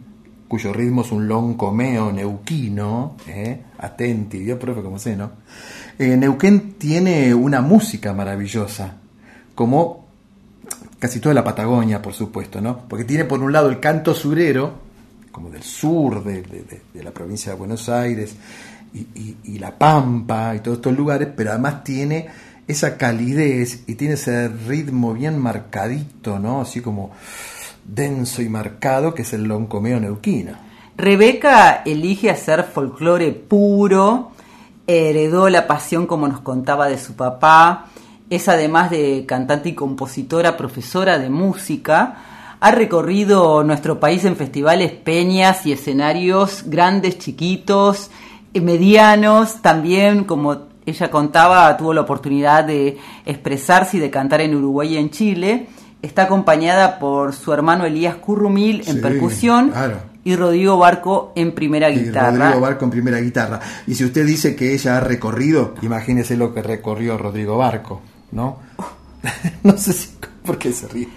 cuyo 0.48 0.72
ritmo 0.72 1.02
es 1.02 1.12
un 1.12 1.28
loncomeo 1.28 2.10
neuquino, 2.10 3.16
¿eh? 3.26 3.62
atenti, 3.78 4.38
Dios 4.38 4.58
profe 4.58 4.82
como 4.82 4.98
sé, 4.98 5.14
¿no? 5.14 5.30
Eh, 5.98 6.16
Neuquén 6.16 6.72
tiene 6.78 7.34
una 7.34 7.60
música 7.60 8.14
maravillosa, 8.14 8.96
como 9.54 10.06
casi 10.98 11.20
toda 11.20 11.34
la 11.34 11.44
Patagonia, 11.44 12.00
por 12.00 12.14
supuesto, 12.14 12.60
¿no? 12.60 12.88
Porque 12.88 13.04
tiene 13.04 13.24
por 13.24 13.42
un 13.42 13.52
lado 13.52 13.68
el 13.68 13.78
canto 13.78 14.14
surero, 14.14 14.87
como 15.38 15.50
del 15.50 15.62
sur 15.62 16.24
de, 16.24 16.82
la 16.94 17.12
provincia 17.12 17.52
de 17.52 17.58
Buenos 17.58 17.88
Aires 17.88 18.34
y, 18.92 19.58
La 19.60 19.78
Pampa 19.78 20.56
y 20.56 20.58
todos 20.58 20.78
estos 20.78 20.96
lugares, 20.96 21.28
pero 21.36 21.50
además 21.50 21.84
tiene 21.84 22.26
esa 22.66 22.96
calidez 22.96 23.84
y 23.86 23.94
tiene 23.94 24.14
ese 24.14 24.48
ritmo 24.48 25.14
bien 25.14 25.38
marcadito, 25.38 26.40
¿no? 26.40 26.62
Así 26.62 26.80
como 26.80 27.12
denso 27.84 28.42
y 28.42 28.48
marcado, 28.48 29.14
que 29.14 29.22
es 29.22 29.32
el 29.32 29.44
loncomeo 29.44 30.00
neuquino. 30.00 30.56
Rebeca 30.96 31.82
elige 31.86 32.30
hacer 32.30 32.64
folclore 32.64 33.30
puro, 33.30 34.32
heredó 34.88 35.48
la 35.50 35.68
pasión 35.68 36.08
como 36.08 36.26
nos 36.26 36.40
contaba 36.40 36.88
de 36.88 36.98
su 36.98 37.14
papá, 37.14 37.90
es 38.28 38.48
además 38.48 38.90
de 38.90 39.24
cantante 39.24 39.68
y 39.68 39.74
compositora, 39.74 40.56
profesora 40.56 41.20
de 41.20 41.30
música, 41.30 42.24
ha 42.60 42.70
recorrido 42.70 43.62
nuestro 43.64 44.00
país 44.00 44.24
en 44.24 44.36
festivales, 44.36 44.92
peñas 44.92 45.64
y 45.66 45.72
escenarios 45.72 46.64
grandes, 46.66 47.18
chiquitos, 47.18 48.10
eh, 48.52 48.60
medianos, 48.60 49.62
también 49.62 50.24
como 50.24 50.68
ella 50.86 51.10
contaba, 51.10 51.76
tuvo 51.76 51.92
la 51.92 52.00
oportunidad 52.00 52.64
de 52.64 52.98
expresarse 53.26 53.98
y 53.98 54.00
de 54.00 54.10
cantar 54.10 54.40
en 54.40 54.54
Uruguay 54.54 54.94
y 54.94 54.96
en 54.96 55.10
Chile. 55.10 55.68
Está 56.00 56.24
acompañada 56.24 56.98
por 56.98 57.34
su 57.34 57.52
hermano 57.52 57.84
Elías 57.84 58.16
Currumil 58.16 58.84
en 58.86 59.00
percusión 59.00 59.72
y 60.24 60.36
Rodrigo 60.36 60.78
Barco 60.78 61.32
en 61.34 61.52
primera 61.54 61.90
guitarra. 61.90 62.30
Rodrigo 62.30 62.60
Barco 62.60 62.84
en 62.84 62.90
primera 62.90 63.18
guitarra. 63.18 63.60
Y 63.86 63.94
si 63.94 64.04
usted 64.04 64.24
dice 64.24 64.54
que 64.54 64.72
ella 64.74 64.96
ha 64.96 65.00
recorrido, 65.00 65.74
imagínese 65.82 66.36
lo 66.36 66.54
que 66.54 66.62
recorrió 66.62 67.18
Rodrigo 67.18 67.58
Barco, 67.58 68.00
¿no? 68.32 68.58
no 69.62 69.76
sé 69.76 69.92
si, 69.92 70.10
por 70.44 70.56
qué 70.56 70.72
se 70.72 70.88
ríe. 70.88 71.08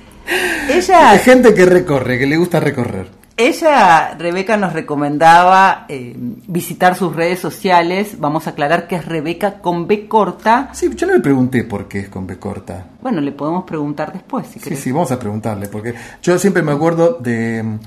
Ella, 0.69 1.11
Hay 1.11 1.19
gente 1.19 1.53
que 1.53 1.65
recorre, 1.65 2.17
que 2.19 2.25
le 2.25 2.37
gusta 2.37 2.59
recorrer. 2.59 3.21
Ella, 3.37 4.15
Rebeca, 4.19 4.55
nos 4.57 4.73
recomendaba 4.73 5.85
eh, 5.89 6.13
visitar 6.15 6.95
sus 6.95 7.15
redes 7.15 7.39
sociales. 7.39 8.19
Vamos 8.19 8.45
a 8.45 8.51
aclarar 8.51 8.87
que 8.87 8.95
es 8.95 9.05
Rebeca 9.05 9.59
con 9.59 9.87
B 9.87 10.07
corta. 10.07 10.69
Sí, 10.73 10.91
yo 10.95 11.07
no 11.07 11.13
le 11.13 11.21
pregunté 11.21 11.63
por 11.63 11.87
qué 11.87 12.01
es 12.01 12.09
con 12.09 12.27
B 12.27 12.37
corta. 12.37 12.85
Bueno, 13.01 13.19
le 13.21 13.31
podemos 13.31 13.63
preguntar 13.63 14.13
después, 14.13 14.47
si 14.47 14.59
Sí, 14.59 14.75
sí, 14.75 14.91
vamos 14.91 15.11
a 15.11 15.17
preguntarle, 15.17 15.67
porque 15.69 15.95
yo 16.21 16.37
siempre 16.37 16.61
me 16.61 16.71
acuerdo 16.71 17.17
de 17.19 17.63
mm, 17.63 17.79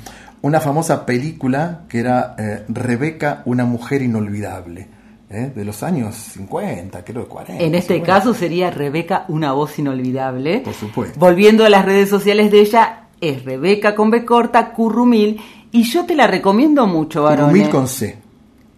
una 0.43 0.61
famosa 0.61 1.07
película 1.07 1.83
que 1.89 2.01
era 2.01 2.35
eh, 2.37 2.65
Rebeca, 2.69 3.43
una 3.45 3.65
mujer 3.65 4.03
inolvidable. 4.03 4.89
¿Eh? 5.35 5.53
de 5.55 5.65
los 5.65 5.83
años 5.83 6.15
50, 6.15 7.05
creo, 7.05 7.29
40. 7.29 7.63
En 7.63 7.75
este 7.75 8.01
caso 8.03 8.35
sería 8.35 8.71
Rebeca, 8.71 9.25
una 9.29 9.53
voz 9.53 9.79
inolvidable. 9.79 10.61
Por 10.61 10.75
supuesto. 10.75 11.19
Volviendo 11.19 11.65
a 11.65 11.69
las 11.69 11.85
redes 11.85 12.09
sociales 12.09 12.51
de 12.51 12.61
ella, 12.61 13.09
es 13.21 13.45
Rebeca 13.45 13.95
con 13.95 14.11
B 14.11 14.25
corta, 14.25 14.73
Currumil, 14.73 15.41
y 15.73 15.83
yo 15.83 16.05
te 16.05 16.15
la 16.15 16.27
recomiendo 16.27 16.87
mucho, 16.87 17.25
Barone. 17.25 17.53
Currumil 17.53 17.71
con 17.71 17.89
C. 17.89 18.19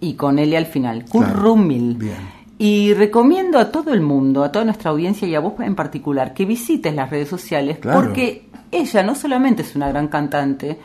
Y 0.01 0.15
con 0.15 0.39
L 0.39 0.57
al 0.57 0.67
final, 0.67 1.05
Currumil. 1.05 1.95
bien. 1.95 2.37
Y 2.59 2.95
recomiendo 2.95 3.59
a 3.59 3.71
todo 3.71 3.93
el 3.93 4.01
mundo, 4.01 4.43
a 4.43 4.51
toda 4.51 4.65
nuestra 4.65 4.91
audiencia 4.91 5.29
y 5.29 5.35
a 5.35 5.41
vos 5.41 5.55
en 5.61 5.75
particular, 5.75 6.33
que 6.33 6.47
visites 6.47 6.95
las 6.95 7.11
redes 7.11 7.29
sociales, 7.29 7.79
porque 7.83 8.49
ella 8.73 9.03
no 9.03 9.15
solamente 9.15 9.61
es 9.63 9.77
una 9.77 9.89
gran 9.89 10.09
cantante 10.09 10.79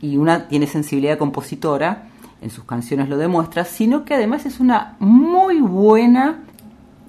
y 0.00 0.16
una 0.16 0.46
tiene 0.46 0.68
sensibilidad 0.68 1.18
compositora, 1.18 2.10
en 2.40 2.50
sus 2.50 2.64
canciones 2.64 3.08
lo 3.08 3.16
demuestra, 3.16 3.64
sino 3.64 4.04
que 4.04 4.14
además 4.14 4.46
es 4.46 4.60
una 4.60 4.96
muy 4.98 5.60
buena 5.60 6.40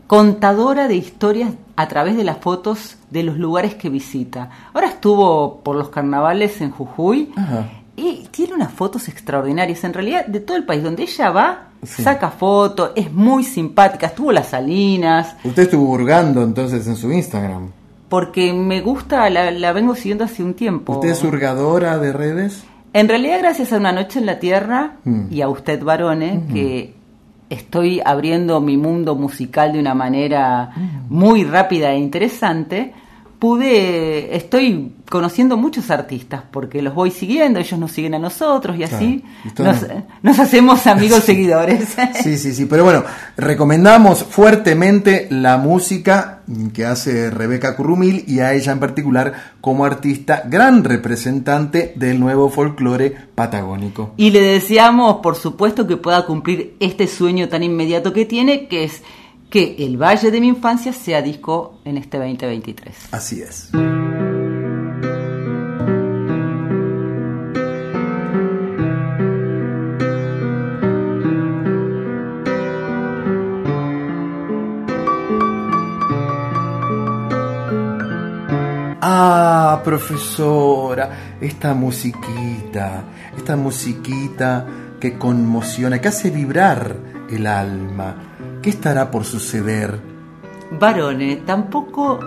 contadora 0.08 0.88
de 0.88 0.96
historias 0.96 1.52
a 1.76 1.88
través 1.88 2.16
de 2.16 2.24
las 2.24 2.38
fotos 2.38 2.98
de 3.10 3.24
los 3.24 3.38
lugares 3.38 3.76
que 3.76 3.90
visita. 3.90 4.50
Ahora 4.74 4.88
estuvo 4.88 5.60
por 5.62 5.76
los 5.76 5.90
carnavales 5.90 6.60
en 6.62 6.72
Jujuy 6.72 7.32
y 7.96 8.28
tiene 8.32 8.54
unas 8.54 8.72
fotos 8.72 9.10
extraordinarias. 9.10 9.84
En 9.84 9.94
realidad, 9.94 10.26
de 10.26 10.40
todo 10.40 10.58
el 10.58 10.66
país 10.66 10.82
donde 10.82 11.04
ella 11.04 11.30
va, 11.30 11.68
saca 11.84 12.32
fotos, 12.32 12.92
es 12.96 13.12
muy 13.12 13.44
simpática. 13.44 14.08
Estuvo 14.08 14.32
las 14.32 14.50
Salinas. 14.50 15.36
Usted 15.44 15.64
estuvo 15.64 15.90
hurgando 15.92 16.42
entonces 16.42 16.88
en 16.88 16.96
su 16.96 17.12
Instagram. 17.12 17.72
Porque 18.10 18.54
me 18.54 18.80
gusta, 18.82 19.30
la, 19.30 19.52
la 19.52 19.74
vengo 19.74 19.94
siguiendo 19.94 20.24
hace 20.24 20.42
un 20.42 20.54
tiempo. 20.54 20.94
¿Usted 20.94 21.10
es 21.10 21.24
hurgadora 21.24 21.98
de 21.98 22.14
redes? 22.14 22.64
En 22.98 23.08
realidad, 23.08 23.38
gracias 23.40 23.72
a 23.72 23.78
Una 23.78 23.92
Noche 23.92 24.18
en 24.18 24.26
la 24.26 24.40
Tierra 24.40 24.94
Mm. 25.04 25.26
y 25.30 25.42
a 25.42 25.50
usted, 25.50 25.84
Barone, 25.84 26.46
que 26.52 26.96
estoy 27.48 28.02
abriendo 28.04 28.60
mi 28.60 28.76
mundo 28.76 29.14
musical 29.14 29.72
de 29.72 29.80
una 29.80 29.94
manera 29.94 30.72
muy 31.08 31.44
rápida 31.44 31.92
e 31.92 32.00
interesante, 32.00 32.94
pude, 33.40 34.36
estoy 34.36 34.94
conociendo 35.10 35.58
muchos 35.58 35.92
artistas 35.92 36.44
porque 36.52 36.82
los 36.82 36.94
voy 36.94 37.12
siguiendo, 37.12 37.60
ellos 37.60 37.80
nos 37.80 37.92
siguen 37.92 38.16
a 38.16 38.20
nosotros 38.20 38.78
y 38.78 38.84
así 38.84 39.24
nos, 39.58 39.86
nos, 40.22 40.40
hacemos 40.40 40.88
amigos 40.88 41.24
seguidores. 41.26 41.96
Sí, 42.22 42.38
sí, 42.38 42.54
sí, 42.54 42.66
pero 42.66 42.84
bueno, 42.84 43.04
recomendamos 43.38 44.24
fuertemente 44.24 45.28
la 45.30 45.58
música 45.58 46.42
que 46.74 46.86
hace 46.86 47.30
Rebeca 47.30 47.76
Currumil 47.76 48.24
y 48.28 48.40
a 48.40 48.54
ella 48.54 48.72
en 48.72 48.80
particular 48.80 49.34
como 49.62 49.86
artista, 49.86 50.44
gran 50.46 50.84
representante 50.84 51.94
del 51.96 52.20
nuevo 52.20 52.50
folclore 52.50 53.16
patagónico. 53.36 54.14
Y 54.18 54.32
le 54.32 54.42
deseamos, 54.42 55.18
por 55.18 55.36
supuesto, 55.36 55.86
que 55.86 55.98
pueda 55.98 56.26
cumplir 56.26 56.76
este 56.80 57.08
sueño 57.08 57.50
tan 57.50 57.64
inmediato 57.64 58.14
que 58.14 58.26
tiene, 58.26 58.68
que 58.68 58.86
es 58.86 59.04
que 59.50 59.76
El 59.80 59.98
Valle 60.02 60.32
de 60.32 60.42
mi 60.42 60.48
Infancia 60.48 60.92
sea 60.94 61.22
disco 61.22 61.80
en 61.86 61.98
este 61.98 62.18
2023. 62.18 62.96
Así 63.12 63.42
es. 63.42 63.70
Ah, 79.10 79.82
profesora, 79.86 81.38
esta 81.40 81.74
musiquita, 81.74 83.06
esta 83.38 83.56
musiquita 83.56 84.68
que 85.00 85.18
conmociona, 85.18 86.02
que 86.02 86.10
hace 86.10 86.30
vibrar 86.30 87.17
el 87.30 87.48
alma 87.48 88.16
¿Qué 88.62 88.72
estará 88.72 89.12
por 89.12 89.24
suceder? 89.24 90.00
Varone, 90.72 91.38
tampoco 91.46 92.20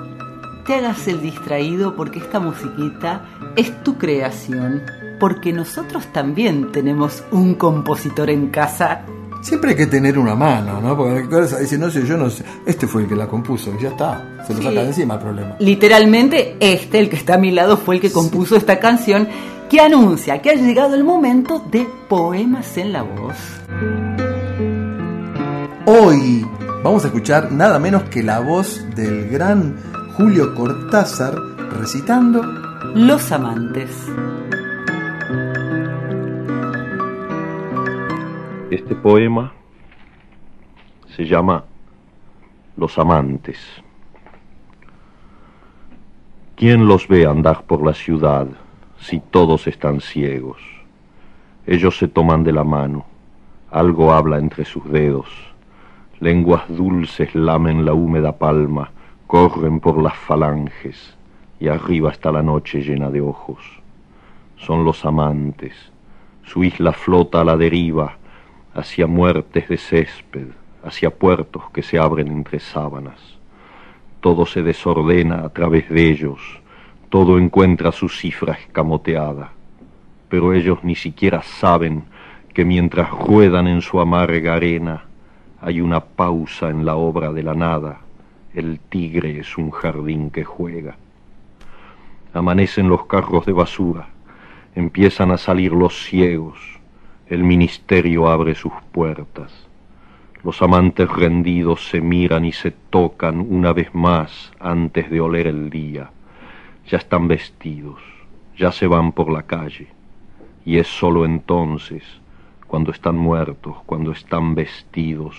te 0.65 0.75
hagas 0.75 1.07
el 1.09 1.21
distraído 1.21 1.97
porque 1.97 2.19
esta 2.19 2.41
musiquita 2.41 3.27
es 3.57 3.83
tu 3.83 3.99
creación, 3.99 4.83
porque 5.19 5.53
nosotros 5.53 6.07
también 6.13 6.73
tenemos 6.73 7.23
un 7.31 7.55
compositor 7.55 8.31
en 8.31 8.49
casa. 8.49 9.03
Siempre 9.43 9.71
hay 9.71 9.77
que 9.77 9.87
tener 9.87 10.19
una 10.19 10.35
mano, 10.35 10.81
¿no? 10.81 10.97
Porque 10.97 11.27
dice, 11.61 11.77
no 11.79 11.91
sé, 11.91 12.07
yo 12.07 12.17
no 12.17 12.31
sé, 12.31 12.45
este 12.65 12.87
fue 12.87 13.03
el 13.03 13.09
que 13.09 13.17
la 13.17 13.27
compuso, 13.27 13.73
ya 13.79 13.89
está, 13.89 14.45
se 14.47 14.55
lo 14.55 14.63
saca 14.63 14.81
de 14.81 14.87
encima 14.87 15.15
el 15.15 15.21
problema. 15.21 15.57
Literalmente, 15.59 16.57
este, 16.61 17.01
el 17.01 17.11
que 17.11 17.17
está 17.17 17.35
a 17.35 17.39
mi 17.39 17.51
lado, 17.51 17.77
fue 17.77 17.97
el 17.97 18.01
que 18.01 18.13
compuso 18.13 18.57
esta 18.57 18.79
canción 18.79 19.29
que 19.69 19.81
anuncia 19.81 20.41
que 20.41 20.51
ha 20.51 20.55
llegado 20.55 20.95
el 20.95 21.05
momento 21.05 21.63
de 21.71 21.87
Poemas 22.09 22.77
en 22.77 22.93
la 22.93 23.03
Voz. 23.03 24.30
Hoy 25.87 26.47
vamos 26.85 27.05
a 27.05 27.07
escuchar 27.07 27.51
nada 27.51 27.79
menos 27.79 28.05
que 28.05 28.23
la 28.23 28.41
voz 28.41 28.87
del 28.95 29.31
gran 29.31 29.79
Julio 30.13 30.55
Cortázar 30.55 31.35
recitando 31.79 32.43
Los 32.95 33.33
amantes. 33.33 34.07
Este 38.71 38.95
poema 38.95 39.55
se 41.17 41.25
llama 41.25 41.65
Los 42.77 42.99
amantes. 42.99 43.59
¿Quién 46.57 46.87
los 46.87 47.09
ve 47.09 47.25
andar 47.25 47.63
por 47.65 47.85
la 47.85 47.95
ciudad 47.95 48.49
si 48.99 49.19
todos 49.19 49.67
están 49.67 50.03
ciegos? 50.03 50.59
Ellos 51.67 51.97
se 51.97 52.07
toman 52.07 52.45
de 52.45 52.53
la 52.53 52.65
mano, 52.65 53.07
algo 53.71 54.13
habla 54.13 54.39
entre 54.39 54.67
sus 54.67 54.85
dedos 54.91 55.50
lenguas 56.21 56.69
dulces 56.69 57.35
lamen 57.35 57.85
la 57.85 57.95
húmeda 57.95 58.37
palma, 58.37 58.91
corren 59.27 59.81
por 59.81 60.01
las 60.03 60.15
falanges, 60.15 61.17
y 61.59 61.69
arriba 61.69 62.11
está 62.11 62.31
la 62.31 62.43
noche 62.43 62.83
llena 62.83 63.11
de 63.11 63.23
ojos. 63.23 63.59
Son 64.59 64.85
los 64.85 65.05
amantes, 65.07 65.75
su 66.45 66.63
isla 66.63 66.93
flota 66.93 67.41
a 67.41 67.45
la 67.45 67.57
deriva, 67.57 68.19
hacia 68.75 69.07
muertes 69.07 69.69
de 69.69 69.79
césped, 69.79 70.49
hacia 70.85 71.11
puertos 71.11 71.65
que 71.73 71.83
se 71.83 71.99
abren 71.99 72.29
entre 72.29 72.61
sábanas. 72.61 73.39
Todo 74.21 74.45
se 74.45 74.63
desordena 74.63 75.45
a 75.45 75.49
través 75.49 75.89
de 75.89 76.11
ellos, 76.11 76.61
todo 77.09 77.39
encuentra 77.39 77.93
su 77.93 78.11
cifra 78.11 78.53
escamoteada, 78.53 79.53
pero 80.29 80.53
ellos 80.53 80.79
ni 80.83 80.95
siquiera 80.95 81.43
saben 81.43 82.05
que 82.53 82.65
mientras 82.65 83.11
ruedan 83.11 83.67
en 83.67 83.81
su 83.81 84.01
amarga 84.01 84.55
arena, 84.55 85.05
hay 85.63 85.81
una 85.81 86.01
pausa 86.01 86.71
en 86.71 86.87
la 86.87 86.97
obra 86.97 87.33
de 87.33 87.43
la 87.43 87.55
nada. 87.55 88.01
El 88.55 88.81
tigre 88.81 89.39
es 89.39 89.59
un 89.59 89.71
jardín 89.71 90.31
que 90.31 90.45
juega. 90.45 90.97
Amanecen 92.33 92.89
los 92.89 93.05
carros 93.07 93.45
de 93.45 93.53
basura. 93.53 94.09
Empiezan 94.75 95.31
a 95.31 95.37
salir 95.37 95.73
los 95.73 96.05
ciegos. 96.05 96.59
El 97.27 97.45
ministerio 97.45 98.29
abre 98.29 98.55
sus 98.55 98.73
puertas. 98.91 99.53
Los 100.43 100.63
amantes 100.63 101.11
rendidos 101.11 101.89
se 101.89 102.01
miran 102.01 102.47
y 102.47 102.53
se 102.53 102.71
tocan 102.71 103.41
una 103.41 103.75
vez 103.75 103.95
más 103.95 104.53
antes 104.59 105.11
de 105.11 105.21
oler 105.21 105.47
el 105.47 105.69
día. 105.69 106.11
Ya 106.89 106.97
están 106.97 107.29
vestidos, 107.29 108.01
ya 108.57 108.73
se 108.73 108.87
van 108.87 109.13
por 109.13 109.31
la 109.31 109.43
calle. 109.43 109.89
Y 110.65 110.79
es 110.79 110.89
sólo 110.89 111.27
entonces 111.27 112.20
cuando 112.71 112.93
están 112.93 113.17
muertos, 113.19 113.79
cuando 113.85 114.13
están 114.13 114.55
vestidos, 114.55 115.35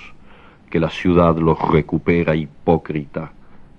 que 0.69 0.81
la 0.81 0.89
ciudad 0.89 1.37
los 1.37 1.57
recupera 1.61 2.35
hipócrita 2.35 3.31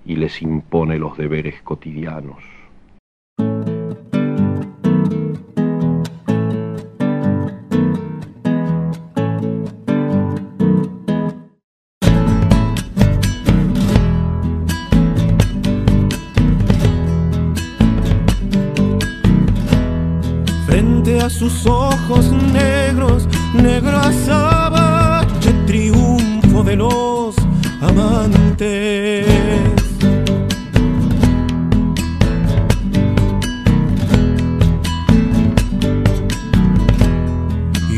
y 0.07 0.17
les 0.17 0.41
impone 0.41 0.99
los 0.99 1.19
deberes 1.19 1.61
cotidianos. 1.61 2.43
A 21.23 21.31
sus 21.31 21.65
ojos 21.67 22.33
negros, 22.53 23.29
negro 23.55 23.97
azabache, 23.97 25.53
triunfo 25.67 26.65
de 26.65 26.75
los 26.75 27.37
amantes. 27.81 29.25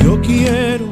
Yo 0.02 0.20
quiero 0.20 0.84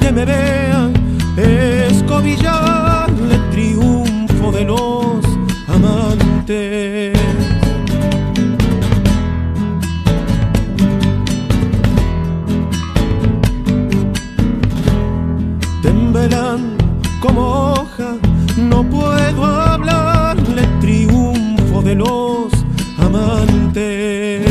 que 0.00 0.12
me 0.12 0.26
vean 0.26 0.92
escobillarle 1.38 3.38
triunfo 3.52 4.52
de 4.52 4.64
los 4.64 5.24
amantes. 5.66 7.09
Como 17.20 17.72
hoja, 17.72 18.16
no 18.56 18.82
puedo 18.82 19.44
hablarle 19.44 20.66
triunfo 20.80 21.82
de 21.82 21.94
los 21.94 22.50
amantes. 22.98 24.46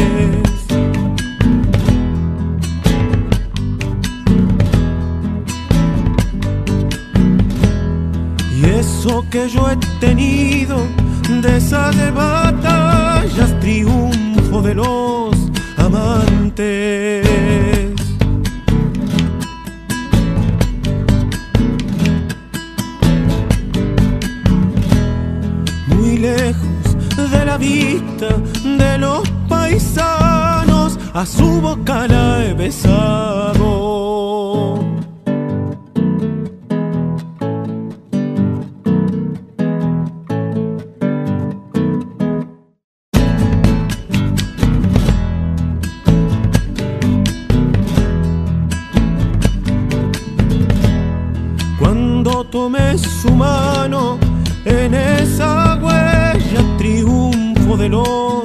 Y 8.55 8.65
eso 8.65 9.25
que 9.31 9.49
yo 9.49 9.71
he 9.71 9.75
tenido 9.99 10.77
de 11.41 11.57
esas 11.57 11.95
batallas, 12.13 13.59
triunfo 13.59 14.61
de 14.61 14.75
los 14.75 15.35
amantes. 15.77 17.78
Lejos 26.19 27.31
de 27.31 27.45
la 27.45 27.57
vista 27.57 28.27
de 28.63 28.97
los 28.97 29.29
paisanos, 29.47 30.99
a 31.13 31.25
su 31.25 31.61
boca 31.61 32.07
la 32.07 32.45
he 32.45 32.53
besado. 32.53 33.69
Cuando 51.79 52.43
tomé 52.45 52.97
su 52.97 53.31
mano 53.31 54.17
en 54.65 54.93
esa 54.93 55.58
huella 57.91 58.38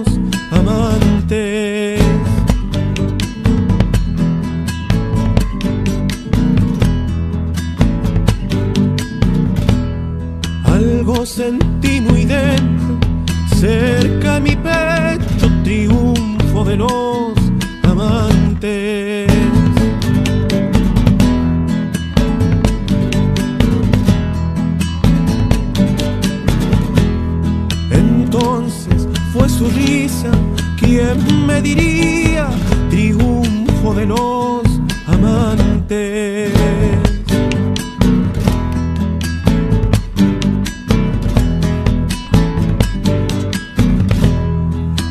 me 31.46 31.60
diría 31.62 32.48
triunfo 32.90 33.94
de 33.94 34.06
los 34.06 34.62
amantes. 35.06 36.52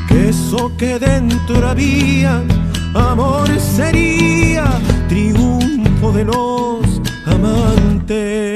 Que 0.07 0.29
eso 0.29 0.71
que 0.77 0.99
dentro 0.99 1.67
había, 1.67 2.43
amor 2.93 3.49
sería 3.59 4.65
triunfo 5.07 6.11
de 6.11 6.25
los 6.25 7.01
amantes. 7.25 8.52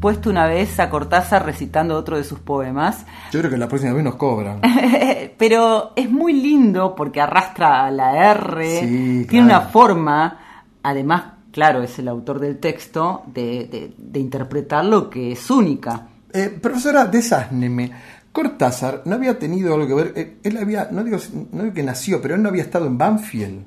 Puesto 0.00 0.30
una 0.30 0.46
vez 0.46 0.80
a 0.80 0.88
Cortázar 0.90 1.44
recitando 1.44 1.96
otro 1.96 2.16
de 2.16 2.24
sus 2.24 2.38
poemas, 2.40 3.04
Yo 3.32 3.40
creo 3.40 3.50
que 3.50 3.58
la 3.58 3.68
próxima 3.68 3.92
vez 3.92 4.02
nos 4.02 4.16
cobran. 4.16 4.60
pero 5.38 5.92
es 5.96 6.10
muy 6.10 6.32
lindo 6.32 6.94
porque 6.94 7.20
arrastra 7.20 7.86
a 7.86 7.90
la 7.90 8.30
R, 8.32 8.80
Sí, 8.80 9.26
tiene 9.28 9.46
claro. 9.48 9.60
una 9.60 9.60
forma, 9.70 10.38
además, 10.82 11.22
claro, 11.52 11.82
es 11.82 11.98
el 11.98 12.08
autor 12.08 12.40
del 12.40 12.58
texto, 12.58 13.22
de, 13.26 13.66
de- 13.70 13.94
de 13.96 14.20
interpretarlo 14.20 15.08
que 15.10 15.32
es 15.32 15.50
única. 15.50 16.06
Eh, 16.32 16.48
profesora, 16.60 17.04
desásneme. 17.06 17.90
Cortázar 18.32 19.02
no 19.06 19.16
había 19.16 19.38
tenido 19.38 19.74
algo 19.74 19.86
que 19.88 19.94
ver. 19.94 20.12
eh, 20.14 20.36
Él 20.44 20.56
había, 20.56 20.88
no 20.92 21.02
digo, 21.02 21.18
no 21.52 21.62
digo 21.64 21.74
que 21.74 21.82
nació, 21.82 22.22
pero 22.22 22.36
él 22.36 22.42
no 22.42 22.48
había 22.48 22.62
estado 22.62 22.86
en 22.86 22.96
Banfield. 22.96 23.64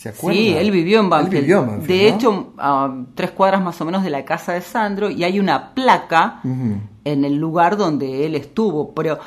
¿Se 0.00 0.08
acuerda? 0.08 0.38
Sí, 0.38 0.48
él 0.56 0.70
vivió 0.70 0.98
en 1.00 1.10
Banfield. 1.10 1.34
Él 1.34 1.40
vivió 1.42 1.58
en 1.60 1.66
Banfield, 1.66 1.88
de 2.00 2.10
¿no? 2.10 2.16
hecho, 2.16 2.54
a 2.56 2.94
tres 3.14 3.32
cuadras 3.32 3.60
más 3.62 3.78
o 3.82 3.84
menos 3.84 4.02
de 4.02 4.08
la 4.08 4.24
casa 4.24 4.54
de 4.54 4.62
Sandro 4.62 5.10
y 5.10 5.24
hay 5.24 5.38
una 5.38 5.74
placa 5.74 6.40
en 6.42 7.24
el 7.26 7.36
lugar 7.36 7.76
donde 7.76 8.24
él 8.24 8.34
estuvo, 8.34 8.94
pero 8.94 9.18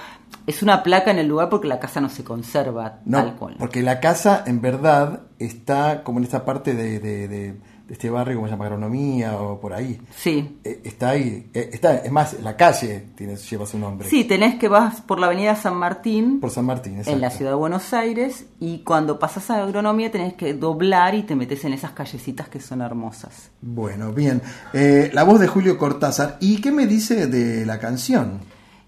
es 0.48 0.64
una 0.64 0.82
placa 0.82 1.12
en 1.12 1.20
el 1.20 1.28
lugar 1.28 1.50
porque 1.50 1.68
la 1.68 1.80
casa 1.80 2.02
no 2.02 2.10
se 2.10 2.24
conserva 2.24 3.02
No, 3.06 3.20
tal 3.20 3.36
cual. 3.36 3.56
porque 3.60 3.84
la 3.84 4.00
casa 4.00 4.44
en 4.48 4.62
verdad 4.62 5.22
está 5.38 6.02
como 6.04 6.18
en 6.18 6.24
esta 6.26 6.44
parte 6.44 6.74
de- 6.74 7.00
de- 7.00 7.28
de 7.28 7.56
este 7.94 8.10
barrio, 8.10 8.38
como 8.38 8.48
se 8.48 8.52
llama 8.52 8.66
Agronomía 8.66 9.38
o 9.38 9.60
por 9.60 9.72
ahí. 9.72 10.02
Sí. 10.16 10.58
Eh, 10.64 10.82
está 10.84 11.12
ahí. 11.12 11.50
eh, 11.54 11.70
está, 11.72 11.98
es 11.98 12.12
más, 12.12 12.42
la 12.42 12.58
calle 12.58 13.06
tiene, 13.16 13.36
lleva 13.36 13.66
su 13.68 13.78
nombre. 13.78 14.10
Sí, 14.10 14.24
tenés 14.24 14.56
que 14.56 14.68
vas 14.68 15.00
por 15.02 15.20
la 15.20 15.28
avenida 15.28 15.56
San 15.56 15.76
Martín 15.76 16.40
Por 16.40 16.50
San 16.50 16.66
Martín, 16.66 16.94
exacto. 16.94 17.12
en 17.12 17.22
la 17.22 17.30
ciudad 17.30 17.52
de 17.52 17.56
Buenos 17.56 17.94
Aires 17.94 18.48
y 18.60 18.80
cuando 18.80 19.20
pasas 19.20 19.50
a 19.52 19.62
agronomía 19.64 20.12
tenés 20.12 20.34
que 20.34 20.54
doblar 20.56 21.14
y 21.14 21.22
te 21.24 21.36
metes 21.36 21.64
en 21.66 21.74
esas 21.74 21.92
callecitas 21.92 22.50
que 22.50 22.60
son 22.60 22.82
hermosas. 22.82 23.52
Bueno, 23.62 24.12
bien. 24.12 24.42
Eh, 24.74 25.12
la 25.14 25.24
voz 25.24 25.40
de 25.40 25.48
Julio 25.48 25.78
Cortázar. 25.78 26.38
¿Y 26.40 26.62
qué 26.62 26.72
me 26.72 26.88
dice 26.88 27.28
de 27.28 27.66
la 27.66 27.80
canción? 27.80 28.40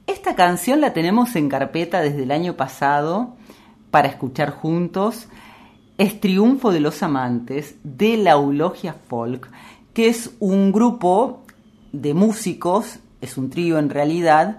Esta 0.07 0.35
canción 0.35 0.81
la 0.81 0.93
tenemos 0.93 1.35
en 1.35 1.47
carpeta 1.47 2.01
desde 2.01 2.23
el 2.23 2.31
año 2.31 2.55
pasado 2.55 3.35
para 3.91 4.07
escuchar 4.07 4.49
juntos. 4.49 5.27
Es 5.97 6.19
Triunfo 6.19 6.73
de 6.73 6.81
los 6.81 7.01
Amantes 7.03 7.75
de 7.83 8.17
la 8.17 8.31
Eulogia 8.31 8.95
Folk, 9.07 9.49
que 9.93 10.09
es 10.09 10.31
un 10.39 10.73
grupo 10.73 11.43
de 11.93 12.13
músicos, 12.13 12.99
es 13.21 13.37
un 13.37 13.49
trío 13.49 13.79
en 13.79 13.89
realidad, 13.89 14.57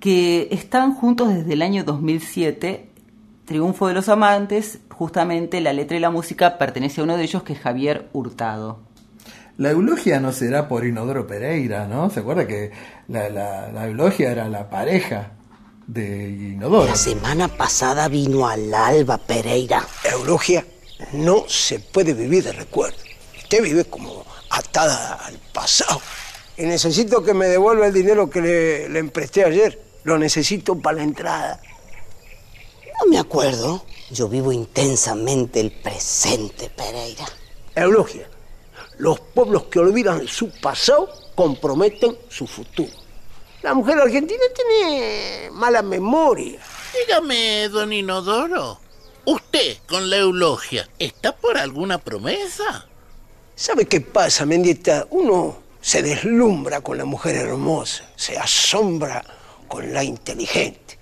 que 0.00 0.48
están 0.50 0.94
juntos 0.94 1.32
desde 1.32 1.52
el 1.52 1.62
año 1.62 1.84
2007. 1.84 2.88
Triunfo 3.44 3.86
de 3.86 3.94
los 3.94 4.08
Amantes, 4.08 4.80
justamente 4.90 5.60
la 5.60 5.72
letra 5.72 5.96
y 5.96 6.00
la 6.00 6.10
música 6.10 6.58
pertenece 6.58 7.00
a 7.00 7.04
uno 7.04 7.16
de 7.16 7.22
ellos 7.22 7.44
que 7.44 7.52
es 7.52 7.60
Javier 7.60 8.08
Hurtado. 8.12 8.80
La 9.58 9.70
eulogia 9.70 10.18
no 10.18 10.32
será 10.32 10.66
por 10.66 10.84
Inodoro 10.84 11.28
Pereira, 11.28 11.86
¿no? 11.86 12.10
¿Se 12.10 12.20
acuerda 12.20 12.46
que 12.48 12.72
la, 13.06 13.86
eulogia 13.86 14.32
era 14.32 14.48
la 14.48 14.68
pareja 14.68 15.32
de 15.92 16.28
Inodoro? 16.28 16.86
La 16.86 16.96
semana 16.96 17.48
pasada 17.48 18.08
vino 18.08 18.48
al 18.48 18.72
alba 18.72 19.18
Pereira. 19.18 19.86
Eulogia, 20.04 20.64
no 21.12 21.44
se 21.48 21.80
puede 21.80 22.14
vivir 22.14 22.44
de 22.44 22.52
recuerdo. 22.52 22.96
Usted 23.36 23.62
vive 23.62 23.84
como 23.84 24.24
atada 24.50 25.14
al 25.14 25.38
pasado. 25.52 26.00
Y 26.56 26.62
necesito 26.62 27.22
que 27.22 27.34
me 27.34 27.46
devuelva 27.46 27.86
el 27.86 27.92
dinero 27.92 28.30
que 28.30 28.40
le, 28.40 28.88
le 28.88 28.98
empresté 28.98 29.44
ayer. 29.44 29.80
Lo 30.04 30.18
necesito 30.18 30.78
para 30.78 30.98
la 30.98 31.02
entrada. 31.04 31.60
No 33.00 33.10
me 33.10 33.18
acuerdo. 33.18 33.84
Yo 34.10 34.28
vivo 34.28 34.52
intensamente 34.52 35.60
el 35.60 35.72
presente, 35.72 36.70
Pereira. 36.70 37.24
Eulogia, 37.74 38.28
los 38.98 39.20
pueblos 39.20 39.64
que 39.64 39.78
olvidan 39.78 40.26
su 40.28 40.50
pasado 40.60 41.08
comprometen 41.34 42.16
su 42.28 42.46
futuro. 42.46 43.01
La 43.62 43.74
mujer 43.74 43.98
argentina 43.98 44.42
tiene 44.54 45.50
mala 45.52 45.82
memoria. 45.82 46.58
Dígame, 46.92 47.68
don 47.68 47.92
Inodoro, 47.92 48.80
¿usted 49.24 49.76
con 49.88 50.10
la 50.10 50.16
eulogia 50.16 50.88
está 50.98 51.34
por 51.36 51.56
alguna 51.56 51.98
promesa? 51.98 52.86
¿Sabe 53.54 53.86
qué 53.86 54.00
pasa, 54.00 54.44
Mendieta? 54.46 55.06
Uno 55.10 55.56
se 55.80 56.02
deslumbra 56.02 56.80
con 56.80 56.98
la 56.98 57.04
mujer 57.04 57.36
hermosa, 57.36 58.04
se 58.16 58.36
asombra 58.36 59.24
con 59.68 59.92
la 59.92 60.02
inteligente 60.02 60.98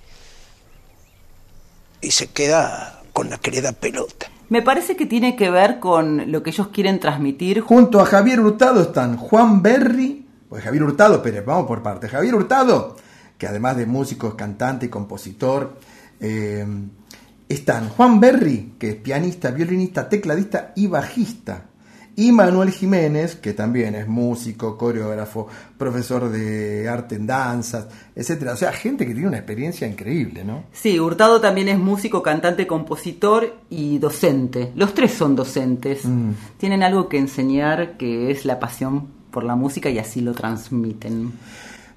y 2.03 2.11
se 2.11 2.27
queda 2.29 3.03
con 3.15 3.31
la 3.31 3.39
querida 3.39 3.73
pelota. 3.73 4.31
Me 4.51 4.61
parece 4.61 4.97
que 4.97 5.07
tiene 5.07 5.35
que 5.35 5.49
ver 5.49 5.81
con 5.81 6.31
lo 6.31 6.43
que 6.43 6.51
ellos 6.51 6.69
quieren 6.69 6.99
transmitir 6.99 7.61
Junto 7.61 8.01
a 8.01 8.05
Javier 8.05 8.41
Hurtado 8.41 8.83
están 8.83 9.17
Juan 9.17 9.63
Berry, 9.63 10.27
pues 10.51 10.65
Javier 10.65 10.83
Hurtado, 10.83 11.23
pero 11.23 11.45
vamos 11.45 11.67
por 11.69 11.81
parte. 11.81 12.09
Javier 12.09 12.35
Hurtado, 12.35 12.97
que 13.39 13.47
además 13.47 13.77
de 13.77 13.87
músico, 13.87 14.27
es 14.29 14.35
cantante 14.35 14.87
y 14.87 14.89
compositor, 14.89 15.77
eh, 16.19 16.67
están 17.49 17.89
Juan 17.89 18.19
Berry, 18.19 18.75
que 18.77 18.91
es 18.91 18.97
pianista, 18.97 19.53
violinista, 19.53 20.09
tecladista 20.09 20.73
y 20.75 20.89
bajista. 20.89 21.67
Y 22.17 22.33
Manuel 22.33 22.73
Jiménez, 22.73 23.37
que 23.37 23.53
también 23.53 23.95
es 23.95 24.09
músico, 24.09 24.77
coreógrafo, 24.77 25.47
profesor 25.79 26.29
de 26.29 26.89
arte 26.89 27.15
en 27.15 27.29
danzas, 27.29 27.87
etcétera. 28.17 28.55
O 28.55 28.57
sea, 28.57 28.73
gente 28.73 29.07
que 29.07 29.13
tiene 29.13 29.29
una 29.29 29.39
experiencia 29.39 29.87
increíble, 29.87 30.45
¿no? 30.45 30.65
Sí, 30.73 30.99
Hurtado 30.99 31.41
también 31.41 31.69
es 31.69 31.79
músico, 31.79 32.25
cantante, 32.25 32.67
compositor 32.67 33.55
y 33.71 33.99
docente. 33.99 34.73
Los 34.75 34.95
tres 34.95 35.13
son 35.13 35.37
docentes. 35.37 36.05
Mm. 36.05 36.33
Tienen 36.59 36.83
algo 36.83 37.09
que 37.09 37.19
enseñar 37.19 37.97
que 37.97 38.33
es 38.33 38.45
la 38.45 38.59
pasión 38.59 39.20
por 39.31 39.45
la 39.45 39.55
música 39.57 39.89
y 39.91 39.99
así 39.99 40.21
lo 40.21 40.33
transmiten. 40.33 41.33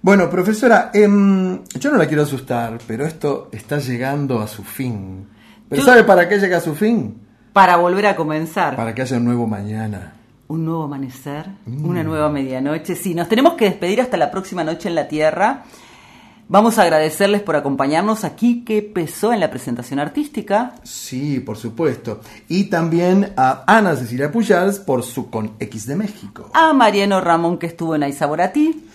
Bueno, 0.02 0.30
profesora, 0.30 0.92
em, 0.94 1.60
yo 1.80 1.92
no 1.92 1.98
la 1.98 2.08
quiero 2.08 2.24
asustar, 2.24 2.78
pero 2.88 3.06
esto 3.06 3.50
está 3.52 3.78
llegando 3.80 4.40
a 4.42 4.48
su 4.48 4.64
fin. 4.64 5.26
¿Pero 5.70 5.82
Yo- 5.82 5.86
sabe 5.86 6.04
para 6.04 6.28
qué 6.28 6.40
llega 6.40 6.58
a 6.58 6.62
su 6.62 6.76
fin? 6.76 7.18
Para 7.54 7.78
volver 7.78 8.08
a 8.08 8.16
comenzar. 8.16 8.76
Para 8.76 8.94
que 8.94 9.02
haya 9.02 9.18
un 9.18 9.26
nuevo 9.26 9.48
mañana. 9.48 10.14
Un 10.50 10.66
nuevo 10.66 10.84
amanecer, 10.84 11.48
Mm. 11.66 11.86
una 11.86 12.04
nueva 12.04 12.30
medianoche. 12.30 12.96
Sí, 12.96 13.16
nos 13.16 13.30
tenemos 13.30 13.54
que 13.54 13.66
despedir 13.66 14.02
hasta 14.02 14.18
la 14.18 14.30
próxima 14.30 14.64
noche 14.64 14.90
en 14.90 14.96
la 14.96 15.08
Tierra. 15.08 15.64
Vamos 16.49 16.78
a 16.78 16.84
agradecerles 16.84 17.41
por 17.41 17.56
acompañarnos 17.56 18.24
aquí 18.26 18.64
que 18.65 18.82
pesó 18.82 19.34
en 19.34 19.40
la 19.40 19.49
presentación 19.49 19.99
artística. 19.99 20.76
Sí, 20.84 21.40
por 21.40 21.57
supuesto. 21.57 22.20
Y 22.48 22.65
también 22.65 23.34
a 23.38 23.64
Ana 23.65 23.95
Cecilia 23.95 24.32
Pujals 24.32 24.80
por 24.80 25.03
su 25.03 25.30
con 25.30 25.53
X 25.60 25.88
de 25.88 25.95
México. 25.95 26.49
A 26.53 26.74
Mariano 26.74 27.22
Ramón 27.22 27.57
que 27.57 27.68
estuvo 27.68 27.95
en 27.95 28.03
Aizaboratí. 28.03 28.86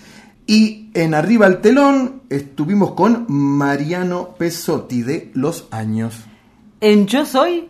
Y 0.46 0.90
en 0.94 1.14
Arriba 1.14 1.46
al 1.46 1.60
Telón 1.60 2.22
estuvimos 2.30 2.92
con 2.92 3.26
Mariano 3.28 4.34
Pesotti 4.38 5.02
de 5.02 5.30
Los 5.34 5.68
Años. 5.70 6.24
En 6.80 7.06
Yo 7.06 7.26
Soy, 7.26 7.68